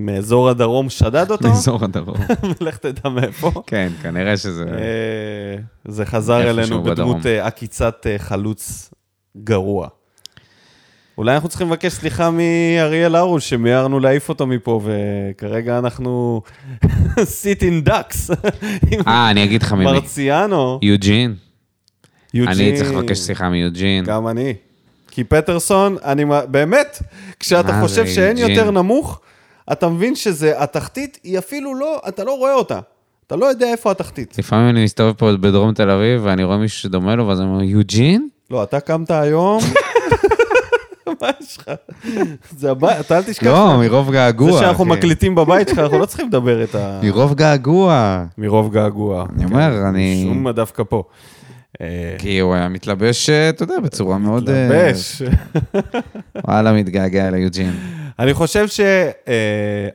מאזור 0.00 0.48
הדרום 0.48 0.90
שדד 0.90 1.30
אותו, 1.30 1.48
מאזור 1.48 1.84
הדרום. 1.84 2.16
לך 2.60 2.76
תדע 2.76 3.08
מאיפה. 3.08 3.52
כן, 3.66 3.92
כנראה 4.02 4.36
שזה... 4.36 4.64
אה, 4.64 5.56
זה 5.84 6.06
חזר 6.06 6.50
אלינו. 6.50 6.82
בדמות 6.82 7.26
אה, 7.26 7.46
עקיצת 7.46 8.06
חלוץ 8.18 8.90
גרוע. 9.44 9.88
אולי 11.18 11.34
אנחנו 11.34 11.48
צריכים 11.48 11.66
לבקש 11.66 11.92
סליחה 11.92 12.30
מאריאל 12.30 13.14
הרוש, 13.14 13.48
שמיהרנו 13.48 14.00
להעיף 14.00 14.28
אותו 14.28 14.46
מפה, 14.46 14.80
וכרגע 14.84 15.78
אנחנו 15.78 16.42
סיטין 17.22 17.84
דאקס. 17.84 18.30
אה, 19.06 19.30
אני 19.30 19.44
אגיד 19.44 19.62
לך 19.62 19.72
ממי. 19.72 19.84
מרציאנו, 19.84 20.78
יוג'ין. 20.82 21.34
יוג'ין. 22.34 22.52
אני 22.52 22.76
צריך 22.76 22.92
לבקש 22.92 23.18
סליחה 23.18 23.48
מיוג'ין. 23.48 24.04
גם 24.04 24.28
אני. 24.28 24.54
כי 25.18 25.24
פטרסון, 25.24 25.96
אני 26.04 26.24
באמת, 26.50 27.02
כשאתה 27.40 27.72
מה 27.72 27.80
חושב 27.80 28.06
שאין 28.06 28.36
יוג'ין? 28.38 28.56
יותר 28.56 28.70
נמוך, 28.70 29.20
אתה 29.72 29.88
מבין 29.88 30.14
שזה, 30.14 30.62
התחתית 30.62 31.18
היא 31.24 31.38
אפילו 31.38 31.74
לא, 31.74 32.00
אתה 32.08 32.24
לא 32.24 32.32
רואה 32.38 32.54
אותה. 32.54 32.78
אתה 33.26 33.36
לא 33.36 33.46
יודע 33.46 33.66
איפה 33.66 33.90
התחתית. 33.90 34.38
לפעמים 34.38 34.68
אני 34.68 34.84
מסתובב 34.84 35.12
פה 35.12 35.30
בדרום 35.40 35.74
תל 35.74 35.90
אביב, 35.90 36.20
ואני 36.24 36.44
רואה 36.44 36.56
מישהו 36.56 36.78
שדומה 36.80 37.16
לו, 37.16 37.26
ואז 37.28 37.40
אני 37.40 37.48
אומר, 37.48 37.62
יוג'ין? 37.62 38.28
לא, 38.50 38.62
אתה 38.62 38.80
קמת 38.80 39.10
היום, 39.10 39.60
מה 41.22 41.28
יש 41.40 41.56
לך? 41.58 41.70
זה 42.58 42.70
הבית, 42.70 43.00
אתה 43.00 43.16
אל 43.18 43.22
תשכח. 43.22 43.46
לא, 43.46 43.76
מרוב 43.80 44.10
געגוע. 44.12 44.52
זה 44.52 44.58
שאנחנו. 44.58 44.84
מקליטים 44.84 45.34
בבית 45.34 45.68
שלך, 45.68 45.78
אנחנו 45.78 45.98
לא 45.98 46.06
צריכים 46.06 46.26
לדבר 46.28 46.64
את 46.64 46.74
ה... 46.74 47.00
מרוב 47.02 47.34
געגוע. 47.34 48.24
מרוב 48.38 48.72
געגוע. 48.72 49.26
אני 49.36 49.44
אומר, 49.44 49.88
אני- 49.88 50.24
שום 50.28 50.48
דווקא 50.50 50.82
פה. 50.88 51.02
אה, 51.80 52.16
כי 52.18 52.38
הוא 52.38 52.54
היה 52.54 52.68
מתלבש, 52.68 53.30
אה, 53.30 53.48
אתה 53.48 53.62
יודע, 53.62 53.80
בצורה 53.84 54.18
מאוד... 54.18 54.50
אה, 54.50 54.68
מתלבש. 54.68 55.22
וואלה, 56.46 56.72
מתגעגע 56.72 57.30
ליוג'ין. 57.30 57.72
אני 58.18 58.34
חושב 58.34 58.66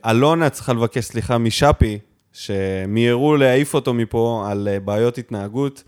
שאלונה 0.04 0.50
צריכה 0.50 0.74
לבקש 0.74 1.06
סליחה 1.06 1.38
משאפי, 1.38 2.00
שמיהרו 2.34 3.36
להעיף 3.36 3.74
אותו 3.74 3.94
מפה 3.94 4.46
על 4.48 4.68
בעיות 4.86 5.18
התנהגות, 5.18 5.84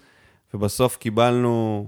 ובסוף 0.53 0.97
קיבלנו 0.97 1.87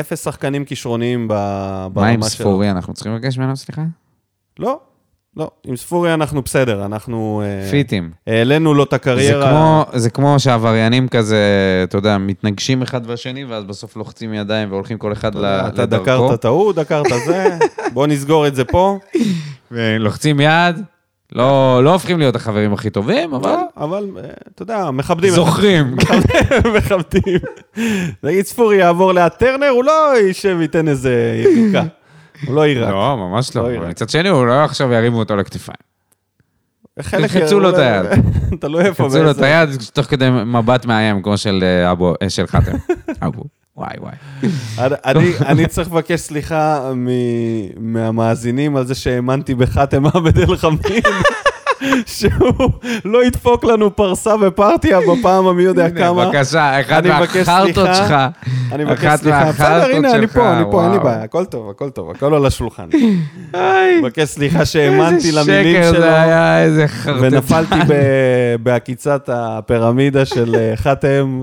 אפס 0.00 0.24
שחקנים 0.24 0.64
כישרוניים 0.64 1.28
ב- 1.28 1.32
מה 1.32 1.86
עם 1.86 1.92
ברמה 1.92 2.30
שלו. 2.30 2.46
ספורי? 2.46 2.70
אנחנו 2.70 2.94
צריכים 2.94 3.14
לבקש 3.14 3.38
ממנו 3.38 3.56
סליחה? 3.56 3.82
לא, 4.58 4.80
לא. 5.36 5.50
עם 5.66 5.76
ספורי 5.76 6.14
אנחנו 6.14 6.42
בסדר, 6.42 6.84
אנחנו... 6.84 7.42
אה, 7.44 7.70
פיטים. 7.70 8.10
העלינו 8.26 8.74
לו 8.74 8.82
את 8.84 8.88
זה 8.90 8.96
הקריירה. 8.96 9.50
כמו, 9.50 9.84
זה 9.92 10.10
כמו 10.10 10.34
שעבריינים 10.38 11.08
כזה, 11.08 11.40
אתה 11.84 11.98
יודע, 11.98 12.18
מתנגשים 12.18 12.82
אחד 12.82 13.06
בשני, 13.06 13.44
ואז 13.44 13.64
בסוף 13.64 13.96
לוחצים 13.96 14.34
ידיים 14.34 14.70
והולכים 14.72 14.98
כל 14.98 15.12
אחד 15.12 15.34
ל- 15.34 15.44
אתה 15.44 15.82
לדרכו. 15.82 16.02
דקרת 16.04 16.34
את 16.38 16.44
ההוא, 16.44 16.72
דקרת 16.72 17.06
זה, 17.26 17.48
בוא 17.94 18.06
נסגור 18.06 18.46
את 18.46 18.54
זה 18.54 18.64
פה. 18.64 18.98
ולוחצים 19.70 20.40
יד, 20.40 20.76
לא, 21.32 21.80
לא 21.84 21.92
הופכים 21.92 22.18
להיות 22.18 22.36
החברים 22.36 22.72
הכי 22.72 22.90
טובים, 22.90 23.34
אבל 23.34 23.50
לא, 23.50 23.62
אבל 23.76 24.06
אה, 24.16 24.22
אתה 24.54 24.62
יודע, 24.62 24.90
מכבדים. 24.90 25.30
זוכרים. 25.30 25.96
מכבדים. 26.76 27.38
נגיד 28.22 28.44
ספורי 28.46 28.76
יעבור 28.76 29.12
ליד 29.12 29.28
טרנר, 29.28 29.68
הוא 29.68 29.84
לא 29.84 30.12
יישב 30.26 30.56
וייתן 30.58 30.88
איזה 30.88 31.42
יריקה. 31.44 31.82
הוא 32.46 32.54
לא 32.56 32.66
יירק. 32.66 32.90
לא, 32.90 33.16
ממש 33.16 33.56
לא 33.56 33.72
לא. 33.72 33.88
מצד 33.88 34.08
שני, 34.08 34.28
הוא 34.28 34.46
לא 34.46 34.64
עכשיו 34.64 34.92
ירימו 34.92 35.18
אותו 35.18 35.36
לכתפיים. 35.36 35.76
ילחצו 37.18 37.60
לו 37.60 37.70
את 37.70 37.78
היד. 37.78 38.06
תלוי 38.60 38.84
איפה. 38.84 39.08
חצו 39.08 39.22
לו 39.22 39.30
את 39.30 39.38
היד 39.42 39.68
תוך 39.92 40.06
כדי 40.06 40.28
מבט 40.30 40.86
מאיים, 40.86 41.22
כמו 41.22 41.36
של 41.38 41.58
אה, 41.62 41.92
אבו, 41.92 42.14
אה, 42.22 42.30
של 42.30 42.46
חתם. 42.46 42.72
אבו, 43.26 43.44
וואי 43.76 43.96
וואי. 43.98 44.14
אני- 45.46 45.66
צריך 45.66 45.88
לבקש 45.88 46.20
סליחה 46.20 46.92
מהמאזינים 47.76 48.76
על 48.76 48.86
זה 48.86 48.94
שהאמנתי 48.94 49.54
בחאתם 49.54 50.06
עבד 50.06 50.38
אל 50.38 50.56
חמיד. 50.56 51.04
שהוא 52.06 52.70
לא 53.04 53.24
ידפוק 53.24 53.64
לנו 53.64 53.96
פרסה 53.96 54.36
בפרטיה 54.36 54.98
בפעם 55.00 55.46
המי 55.46 55.62
יודע 55.62 55.90
כמה. 55.90 56.26
בבקשה, 56.26 56.78
אני 56.98 57.10
מבקש 57.10 57.48
מהחרטות. 57.48 57.88
שלך. 57.94 58.14
אני 58.72 58.84
מבקש 58.84 59.20
סליחה. 59.20 59.52
בסדר, 59.52 59.86
הנה, 59.92 60.14
אני 60.14 60.26
פה, 60.26 60.52
אני 60.52 60.64
פה, 60.70 60.84
אין 60.84 60.92
לי. 60.92 60.98
בעיה, 60.98 61.22
הכל 61.22 61.44
טוב, 61.44 61.70
הכל 61.70 61.90
טוב, 61.90 62.10
הכל 62.10 62.34
על 62.34 62.46
השולחן. 62.46 62.88
איי, 63.54 64.00
מבקש 64.00 64.28
סליחה 64.28 64.64
שהאמנתי 64.64 65.26
איזה 65.28 65.40
למילים 65.40 65.82
שקר 65.82 65.92
שלו. 65.92 66.00
זה 66.00 66.22
היה, 66.22 66.62
איזה 66.62 66.88
חרטט. 66.88 67.18
ונפלתי 67.22 67.74
בעקיצת 68.62 69.28
הפירמידה 69.32 70.24
של 70.24 70.54
אה, 70.54 70.72
חאתם, 70.76 71.42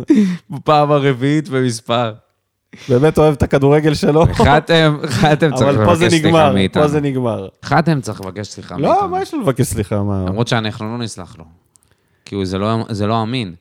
בפעם 0.50 0.92
הרביעית 0.92 1.50
במספר. 1.50 2.14
באמת 2.90 3.18
אוהב 3.18 3.34
את 3.34 3.44
הכדורגל 3.44 3.94
שלו, 3.94 4.26
חתם, 4.34 4.98
חתם 5.06 5.56
צריך 5.56 5.70
אבל 5.78 5.86
פה 5.86 5.96
זה 5.96 6.06
לבקש 6.06 6.18
סליחה 6.20 6.28
נגמר, 6.38 6.54
מאיתנו. 6.54 6.82
פה 6.84 6.88
זה 6.88 7.02
נגמר. 7.02 7.48
חתם 7.66 8.02
צריך 8.02 8.22
לבקש 8.22 8.48
סליחה 8.48 8.78
לא, 8.78 8.90
מאיתנו. 8.92 9.10
מה 9.10 9.22
יש 9.22 9.34
לו 9.34 9.42
לבקש 9.42 9.66
סליחה? 9.66 10.04
מה? 10.04 10.26
למרות 10.28 10.48
שאנחנו 10.48 10.86
לא 10.86 11.04
נסלח 11.04 11.36
לו. 11.38 11.44
כי 12.26 12.36
הוא- 12.36 12.46
זה 12.46 12.58
לא- 12.58 12.86
זה 12.90 13.08
לא 13.08 13.22
אמין. 13.24 13.54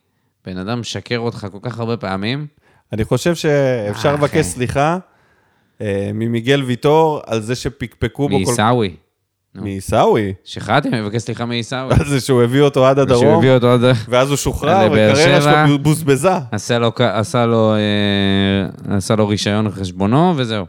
בן 0.46 0.56
אדם 0.56 0.80
משקר 0.80 1.18
אותך 1.18 1.46
כל 1.52 1.58
כך 1.62 1.78
הרבה 1.78 1.96
פעמים, 1.96 2.46
אני 2.92 3.04
חושב 3.04 3.34
שאפשר 3.34 4.08
אה, 4.08 4.14
לבקש. 4.14 4.46
סליחה 4.46 4.98
אה, 5.80 6.10
ממיגל 6.14 6.62
ויטור 6.62 7.20
על 7.26 7.40
זה 7.40 7.54
שפקפקו 7.54 8.28
בו 8.28 8.36
כל... 8.38 8.44
מעיסאווי. 8.44 8.96
מעיסאווי? 9.54 10.34
שחתם 10.44 10.94
יבקש 10.94 11.22
סליחה 11.22 11.44
מעיסאווי. 11.44 11.94
זה 12.08 12.20
שהוא 12.20 12.42
הביא 12.42 12.60
אותו 12.62 12.86
עד 12.86 12.98
הדרום, 12.98 13.20
שהוא 13.20 13.38
הביא 13.38 13.50
אותו 13.50 13.72
עד... 13.72 13.80
ואז 14.08 14.28
הוא 14.28 14.36
שוחרר, 14.36 14.88
וקריירה. 14.92 15.66
שלו 15.66 15.78
בוזבזה. 15.78 16.32
עשה 16.52 16.78
לו, 16.78 16.92
עשה 16.98 17.46
לו, 17.46 17.74
אה, 17.74 18.96
עשה 18.96 19.16
לו 19.16 19.28
רישיון 19.28 19.70
חשבונו, 19.70 20.34
וזהו. 20.36 20.66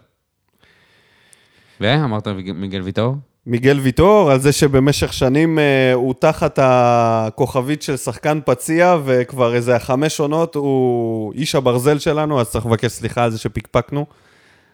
ואמרת 1.81 2.27
מיגל 2.55 2.81
ויטור? 2.81 3.15
מיגל 3.45 3.79
ויטור, 3.79 4.31
על 4.31 4.39
זה 4.39 4.51
שבמשך 4.51 5.13
שנים 5.13 5.59
אה, 5.59 5.93
הוא 5.93 6.13
תחת 6.19 6.59
הכוכבית 6.61 7.81
של 7.81 7.97
שחקן 7.97 8.39
פציע, 8.45 8.97
וכבר 9.05 9.55
איזה 9.55 9.79
חמש 9.79 10.19
עונות 10.19 10.55
הוא 10.55 11.33
איש 11.33 11.55
הברזל 11.55 11.99
שלנו, 11.99 12.41
אז 12.41 12.49
צריך 12.49 12.65
לבקש 12.65 12.91
סליחה 12.91 13.23
על 13.23 13.31
זה 13.31 13.37
שפקפקנו 13.37 14.05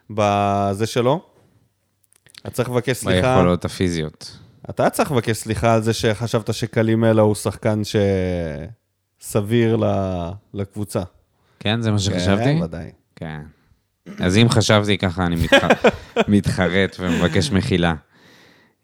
בזה 0.10 0.86
שלו. 0.86 1.35
אז 2.46 2.52
צריך 2.52 2.70
לבקש 2.70 2.98
סליחה. 2.98 3.36
ביכולות 3.36 3.66
הפיזיות. 3.66 4.38
אתה 4.70 4.90
צריך 4.90 5.12
לבקש 5.12 5.38
סליחה 5.38 5.74
על 5.74 5.82
זה 5.82 5.94
שחשבת 5.94 6.54
שקלימלה 6.54 7.22
הוא 7.22 7.36
שחקן 7.36 7.82
שסביר 9.22 9.78
לקבוצה. 10.54 11.02
כן, 11.60 11.82
זה 11.82 11.92
מה 11.92 12.00
שחשבתי? 12.00 12.44
כן, 12.44 12.64
ודאי. 12.64 12.92
כן. 13.16 13.42
אז 14.20 14.38
אם 14.38 14.50
חשבתי 14.50 14.98
ככה, 14.98 15.26
אני 15.26 15.36
מתח... 15.36 15.68
מתחרט 16.28 16.96
ומבקש 17.00 17.52
מחילה. 17.52 17.94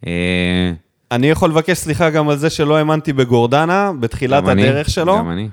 אה, 0.07 0.71
אני 1.11 1.27
יכול 1.29 1.49
לבקש 1.49 1.77
סליחה 1.77 2.09
גם 2.09 2.29
על 2.29 2.37
זה 2.37 2.49
שלא 2.49 2.77
האמנתי 2.77 3.13
בגורדנה 3.13 3.91
בתחילת 3.99 4.43
גם 4.43 4.49
אני, 4.49 4.69
הדרך 4.69 4.89
שלו, 4.89 5.17
גם 5.17 5.31
אני. 5.31 5.49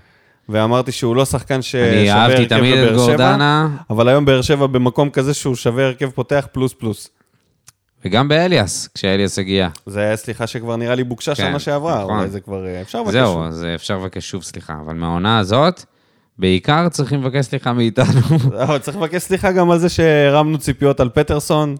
ואמרתי 0.48 0.92
שהוא 0.92 1.16
לא 1.16 1.24
שחקן 1.24 1.62
ששווה 1.62 1.92
אני 1.92 2.12
אהבתי 2.12 2.36
הרכב 2.36 2.58
תמיד 2.58 2.78
את 2.78 2.92
בבאר 2.92 3.06
שבע, 3.06 3.16
גורדנה, 3.16 3.68
אבל 3.90 4.08
היום 4.08 4.24
באר 4.24 4.42
שבע 4.42 4.66
במקום 4.66 5.10
כזה 5.10 5.34
שהוא 5.34 5.54
שווה 5.54 5.84
הרכב 5.86 6.10
פותח 6.10 6.48
פלוס 6.52 6.74
פלוס. 6.74 7.10
וגם 8.04 8.28
באליאס, 8.28 8.88
כשאליאס 8.94 9.38
הגיע. 9.38 9.68
זה 9.86 10.00
היה 10.00 10.16
סליחה 10.16 10.46
שכבר 10.46 10.76
נראה 10.76 10.94
לי 10.94 11.04
בוקשה 11.04 11.34
כן, 11.34 11.42
שנה 11.42 11.58
שעברה, 11.58 12.02
נכון. 12.02 12.18
אולי 12.18 12.28
זה 12.30 12.40
כבר 12.40 12.66
אה, 12.66 12.80
אפשר 12.80 13.00
לבקש. 13.00 13.12
זהו, 13.12 13.44
אז 13.44 13.66
אפשר 13.74 13.98
לבקש 13.98 14.30
שוב 14.30 14.42
סליחה. 14.42 14.74
אבל 14.86 14.94
מהעונה 14.94 15.38
הזאת, 15.38 15.82
בעיקר 16.38 16.88
צריכים 16.88 17.20
לבקש 17.22 17.44
סליחה 17.46 17.72
מאיתנו. 17.72 18.20
אבל 18.64 18.78
צריך 18.78 18.96
לבקש 18.96 19.22
סליחה 19.22 19.52
גם 19.52 19.70
על 19.70 19.78
זה 19.78 19.88
שהרמנו 19.88 20.58
ציפיות 20.58 21.00
על 21.00 21.08
פטרסון, 21.08 21.76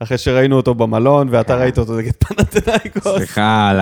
אחרי 0.00 0.18
שראינו 0.18 0.56
אותו 0.56 0.74
במלון, 0.74 1.28
ואתה 1.30 1.56
ראית 1.56 1.78
אותו 1.78 1.96
נגד 1.96 2.12
פנתנאיקוס. 2.18 3.04
כן. 3.04 3.16
סליחה 3.16 3.68
על 3.70 3.78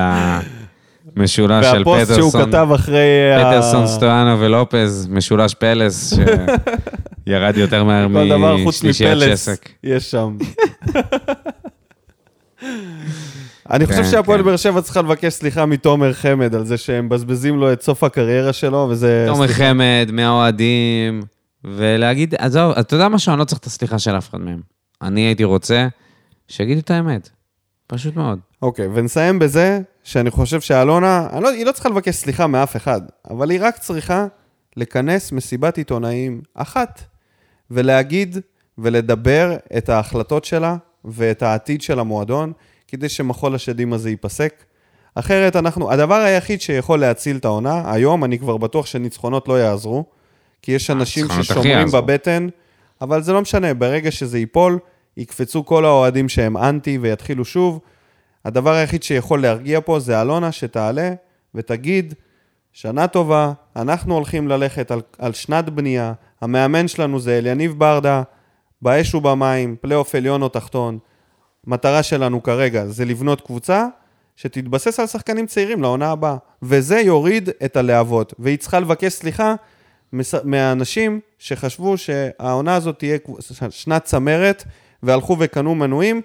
המשולש 1.16 1.66
של 1.66 1.76
והפוסט 1.88 2.14
שהוא 2.14 2.30
פטרסון. 2.30 2.50
כתב 2.50 2.68
אחרי... 2.74 3.34
ה- 3.36 3.38
פטרסון, 3.40 3.86
סטואנו 3.86 4.40
ולופז, 4.40 5.08
משולש 5.10 5.54
פלס, 5.54 6.12
שירד 7.28 7.56
יותר 7.56 7.84
מהר 7.84 8.06
כל 8.12 8.28
דבר 8.28 8.56
חוץ 8.64 8.76
משלישיית 8.76 9.16
מפלס 9.16 9.40
שסק. 9.40 9.68
יש 9.84 10.10
שם. 10.10 10.36
אני 13.70 13.86
חושב 13.86 14.02
כן, 14.02 14.10
שהפועל 14.10 14.38
כן. 14.38 14.44
באר 14.44 14.56
שבע 14.56 14.80
צריכה 14.80 15.02
לבקש 15.02 15.32
סליחה 15.32 15.66
מתומר 15.66 16.12
חמד 16.12 16.54
על 16.54 16.64
זה 16.64 16.76
שהם 16.76 17.06
מבזבזים 17.06 17.58
לו 17.58 17.72
את 17.72 17.82
סוף 17.82 18.04
הקריירה 18.04 18.52
שלו, 18.52 18.88
וזה... 18.90 19.24
תומר 19.28 19.48
חמד, 19.48 20.08
מהאוהדים, 20.12 21.22
ולהגיד, 21.64 22.34
עזוב, 22.38 22.72
אתה 22.72 22.94
יודע 22.94 23.08
משהו? 23.08 23.32
אני 23.32 23.40
לא 23.40 23.44
צריך 23.44 23.60
את 23.60 23.66
הסליחה 23.66 23.98
של 23.98 24.18
אף 24.18 24.30
אחד 24.30 24.40
מהם. 24.40 24.60
אני 25.02 25.20
הייתי 25.20 25.44
רוצה 25.44 25.88
שיגידו 26.48 26.80
את 26.80 26.90
האמת. 26.90 27.28
פשוט 27.86 28.16
מאוד. 28.16 28.38
אוקיי, 28.62 28.86
ונסיים 28.94 29.38
בזה 29.38 29.80
שאני 30.04 30.30
חושב 30.30 30.60
שאלונה, 30.60 31.28
לא, 31.40 31.48
היא 31.48 31.66
לא 31.66 31.72
צריכה 31.72 31.88
לבקש 31.88 32.14
סליחה 32.14 32.46
מאף 32.46 32.76
אחד, 32.76 33.00
אבל 33.30 33.50
היא 33.50 33.58
רק 33.62 33.78
צריכה 33.78 34.26
לכנס 34.76 35.32
מסיבת 35.32 35.78
עיתונאים 35.78 36.40
אחת, 36.54 37.02
ולהגיד 37.70 38.38
ולדבר 38.78 39.56
את 39.76 39.88
ההחלטות 39.88 40.44
שלה 40.44 40.76
ואת 41.04 41.42
העתיד 41.42 41.82
של 41.82 41.98
המועדון, 41.98 42.52
כדי 42.88 43.08
שמחול 43.08 43.54
השדים 43.54 43.92
הזה 43.92 44.10
ייפסק. 44.10 44.64
אחרת 45.14 45.56
אנחנו, 45.56 45.92
הדבר 45.92 46.14
היחיד 46.14 46.60
שיכול 46.60 47.00
להציל 47.00 47.36
את 47.36 47.44
העונה, 47.44 47.92
היום 47.92 48.24
אני 48.24 48.38
כבר 48.38 48.56
בטוח 48.56 48.86
שניצחונות 48.86 49.48
לא 49.48 49.60
יעזרו, 49.60 50.04
כי 50.62 50.72
יש 50.72 50.90
אנשים 50.90 51.26
ששומרים. 51.42 51.88
בבטן, 51.92 52.46
אבל 53.00 53.22
זה 53.22 53.32
לא 53.32 53.40
משנה, 53.40 53.74
ברגע 53.74 54.10
שזה 54.10 54.38
ייפול, 54.38 54.78
יקפצו 55.16 55.64
כל 55.64 55.84
האוהדים 55.84 56.28
שהם 56.28 56.56
אנטי 56.56 56.98
ויתחילו 56.98 57.44
שוב. 57.44 57.80
הדבר 58.44 58.72
היחיד 58.72 59.02
שיכול 59.02 59.42
להרגיע 59.42 59.80
פה 59.84 59.98
זה 59.98 60.20
אלונה 60.20 60.52
שתעלה 60.52 61.12
ותגיד, 61.54 62.14
שנה 62.72 63.06
טובה, 63.06 63.52
אנחנו 63.76 64.14
הולכים 64.14 64.48
ללכת 64.48 64.90
על, 64.90 65.00
על 65.18 65.32
שנת 65.32 65.70
בנייה, 65.70 66.12
המאמן 66.40 66.88
שלנו 66.88 67.20
זה 67.20 67.38
אליניב 67.38 67.78
ברדה, 67.78 68.22
באש 68.82 69.14
ובמים, 69.14 69.76
פלייאוף 69.80 70.14
עליון 70.14 70.42
או 70.42 70.48
תחתון. 70.48 70.98
מטרה 71.66 72.02
שלנו 72.02 72.42
כרגע 72.42 72.86
זה 72.86 73.04
לבנות 73.04 73.40
קבוצה 73.40 73.86
שתתבסס 74.36 75.00
על 75.00 75.06
שחקנים 75.06 75.46
צעירים 75.46 75.82
לעונה 75.82 76.10
הבאה, 76.10 76.36
וזה 76.62 77.00
יוריד 77.00 77.48
את 77.64 77.76
הלהבות, 77.76 78.34
והיא 78.38 78.58
צריכה 78.58 78.80
לבקש 78.80 79.12
סליחה 79.12 79.54
מהאנשים 80.44 81.20
שחשבו 81.38 81.98
שהעונה 81.98 82.74
הזאת 82.74 82.98
תהיה 82.98 83.18
שנת 83.70 84.04
צמרת, 84.04 84.64
והלכו 85.02 85.36
וקנו 85.38 85.74
מנויים, 85.74 86.20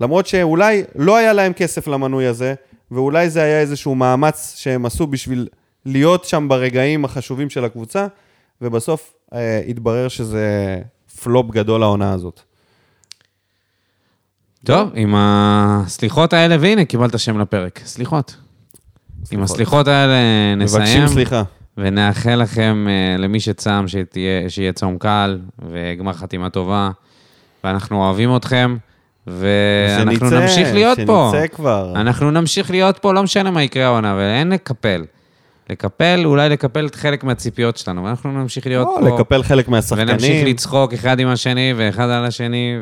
למרות 0.00 0.26
שאולי 0.26 0.84
לא 0.94 1.16
היה 1.16 1.32
להם 1.32 1.52
כסף 1.52 1.86
למנוי 1.86 2.26
הזה, 2.26 2.54
ואולי 2.90 3.30
זה 3.30 3.42
היה 3.42 3.60
איזשהו 3.60 3.94
מאמץ 3.94 4.54
שהם 4.56 4.86
עשו 4.86 5.06
בשביל 5.06 5.48
להיות 5.84 6.24
שם 6.24 6.48
ברגעים 6.48 7.04
החשובים 7.04 7.50
של 7.50 7.64
הקבוצה, 7.64 8.06
ובסוף 8.60 9.14
אה, 9.34 9.60
התברר 9.68 10.08
שזה 10.08 10.80
פלופ 11.24 11.50
גדול 11.50 11.82
העונה 11.82 12.12
הזאת. 12.12 12.40
טוב, 14.64 14.90
עם 14.94 15.14
הסליחות 15.16 16.32
האלה, 16.32 16.56
והנה, 16.60 16.84
קיבלת 16.84 17.18
שם 17.18 17.40
לפרק. 17.40 17.80
סליחות. 17.84 18.36
עם 19.30 19.42
הסליחות 19.42 19.88
האלה 19.88 20.14
נסיים. 20.56 20.82
מבקשים 20.82 21.08
סליחה. 21.08 21.42
ונאחל 21.76 22.34
לכם, 22.34 22.86
אה, 22.88 23.16
למי 23.18 23.40
שצם, 23.40 23.84
שתהיה, 23.86 24.50
שיהיה 24.50 24.72
צום 24.72 24.98
קל 24.98 25.38
וגמר 25.70 26.12
חתימה 26.12 26.50
טובה. 26.50 26.90
ואנחנו 27.64 28.04
אוהבים 28.04 28.36
אתכם, 28.36 28.76
ואנחנו 29.26 30.12
שנצא, 30.28 30.40
נמשיך 30.40 30.74
להיות 30.74 30.98
פה. 31.06 31.30
שנצא 31.32 31.46
כבר. 31.46 31.92
אנחנו 31.96 32.30
נמשיך 32.30 32.70
להיות 32.70 32.98
פה, 32.98 33.14
לא 33.14 33.22
משנה 33.22 33.50
מה 33.50 33.62
יקרה 33.62 33.84
העונה, 33.84 34.14
ואין 34.18 34.52
לקפל. 34.52 35.04
לקפל, 35.70 36.22
אולי 36.24 36.48
לקפל 36.48 36.86
את 36.86 36.94
חלק 36.94 37.24
מהציפיות 37.24 37.76
שלנו, 37.76 38.04
ואנחנו 38.04 38.32
נמשיך 38.32 38.66
להיות 38.66 38.88
או, 38.88 38.94
פה. 38.94 39.00
לא, 39.00 39.14
לקפל 39.14 39.42
חלק 39.42 39.68
מהשחקנים. 39.68 40.08
ונמשיך 40.08 40.46
לצחוק 40.46 40.92
אחד 40.92 41.20
עם 41.20 41.28
השני 41.28 41.74
ואחד 41.76 42.08
על 42.10 42.24
השני, 42.24 42.74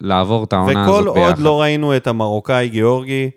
ולעבור 0.00 0.44
את 0.44 0.52
העונה 0.52 0.84
הזאת 0.84 0.94
וכל 1.02 1.14
ביחד. 1.14 1.28
עוד 1.28 1.38
לא 1.38 1.60
ראינו 1.60 1.96
את 1.96 2.06
המרוקאי 2.06 2.68
גיאורגי, 2.68 3.30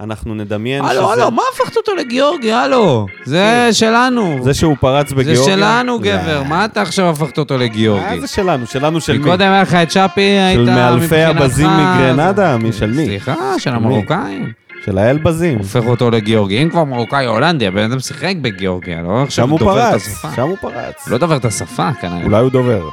אנחנו 0.00 0.34
נדמיין 0.34 0.84
הלו, 0.84 1.12
הלו, 1.12 1.30
מה 1.30 1.42
הפכת 1.52 1.76
אותו 1.76 1.94
לגיאורגי? 1.94 2.52
הלו, 2.52 3.06
זה 3.24 3.68
שלנו. 3.72 4.38
זה 4.42 4.54
שהוא 4.54 4.76
פרץ 4.80 5.08
זה 5.08 5.14
בגיאורגיה... 5.14 5.54
שלנו, 5.56 5.98
זה- 5.98 6.04
גבר. 6.04 6.42
מה 6.42 6.64
אתה 6.64 6.82
עכשיו 6.82 7.10
הפכת 7.10 7.38
אותו 7.38 7.58
לגיאורגי? 7.58 8.04
אה, 8.04 8.20
זה 8.20 8.26
שלנו, 8.26 8.66
שלנו 8.66 9.00
של 9.00 9.12
מי? 9.12 9.18
מקודם 9.18 9.40
היה 9.52 9.62
לך 9.62 9.74
את 9.74 9.90
שפי, 9.90 10.20
היית 10.20 10.56
של 10.56 10.62
מבחינתך... 10.62 10.80
מאלפי 10.90 11.22
הבזים 11.22 11.70
מגרנדה? 11.70 12.56
מי 12.56 12.72
של 12.72 12.90
מי? 12.90 13.04
סליחה, 13.04 13.34
של? 13.58 13.70
המרוקאים. 13.70 14.52
של 14.84 14.98
האלבזים. 14.98 15.58
הופך 15.58 15.86
אותו 15.86 16.10
לגיאורגי. 16.10 16.62
אם 16.62 16.70
כבר 16.70 16.84
מרוקאי 16.84 17.26
הולנדי, 17.26 17.66
הבן 17.66 17.82
אדם 17.82 18.00
שיחק 18.00 18.34
בגיאורגיה, 18.40 19.02
לא 19.02 19.22
עכשיו 19.22 19.44
שם 19.44 19.50
הוא 19.50 19.58
דובר 19.58 19.78
את 19.78 19.92
פרץ, 19.92 20.06
השפה. 20.06 20.28
שם 20.36 20.48
הוא 20.48 20.56
פרץ. 20.60 21.08
לא 21.08 21.18
דובר 21.18 21.36
את 21.36 21.44
השפה, 21.44 21.92
כנראה. 22.00 22.24
אולי 22.24 22.40
הוא 22.40 22.50
דובר. 22.50 22.88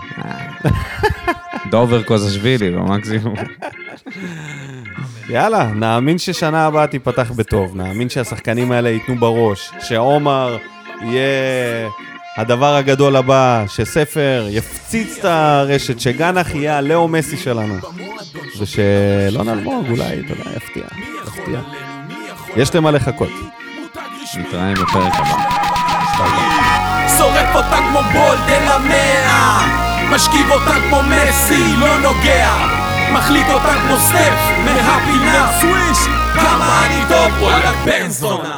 דובר 1.71 2.03
קוזשווילי, 2.03 2.71
במקסימום. 2.71 3.35
יאללה, 5.29 5.67
נאמין 5.67 6.17
ששנה 6.17 6.65
הבאה 6.65 6.87
תיפתח 6.87 7.31
בטוב, 7.35 7.75
נאמין 7.75 8.09
שהשחקנים 8.09 8.71
האלה 8.71 8.89
ייתנו 8.89 9.15
בראש, 9.15 9.71
שעומר 9.79 10.57
יהיה 11.01 11.89
הדבר 12.37 12.75
הגדול 12.75 13.15
הבא, 13.15 13.65
שספר 13.67 14.47
יפציץ 14.49 15.17
את 15.19 15.25
הרשת, 15.25 15.99
שגנח 15.99 16.55
יהיה 16.55 16.77
הלאו 16.77 17.07
מסי 17.07 17.37
שלנו, 17.37 17.75
ושלא 18.59 19.43
נלמוג, 19.43 19.85
אולי, 19.89 20.19
אתה 20.19 20.33
יודע, 20.33 20.51
יפתיע, 20.55 20.83
יפתיע. 21.27 21.59
יש 22.55 22.75
למה 22.75 22.91
לחכות. 22.91 23.29
נתראה 24.37 24.73
בפרק 24.73 25.13
הבא. 25.13 25.61
שורף 27.17 27.55
אותה 27.55 27.77
כמו 27.89 27.99
בולדן 28.13 28.67
המאה 28.67 29.67
משכיב 30.11 30.51
אותה 30.51 30.73
כמו 30.89 30.99
מסי, 31.03 31.75
לא 31.77 31.99
נוגע 31.99 32.53
מחליט 33.13 33.47
אותה 33.49 33.73
כמו 33.87 33.97
סטף 33.97 34.33
מהפינה 34.65 35.51
סוויש 35.61 35.97
כמה 36.33 36.85
אני 36.85 37.03
טוב, 37.09 37.41
וואלה 37.41 37.71
בן 37.85 38.09
זונה 38.09 38.57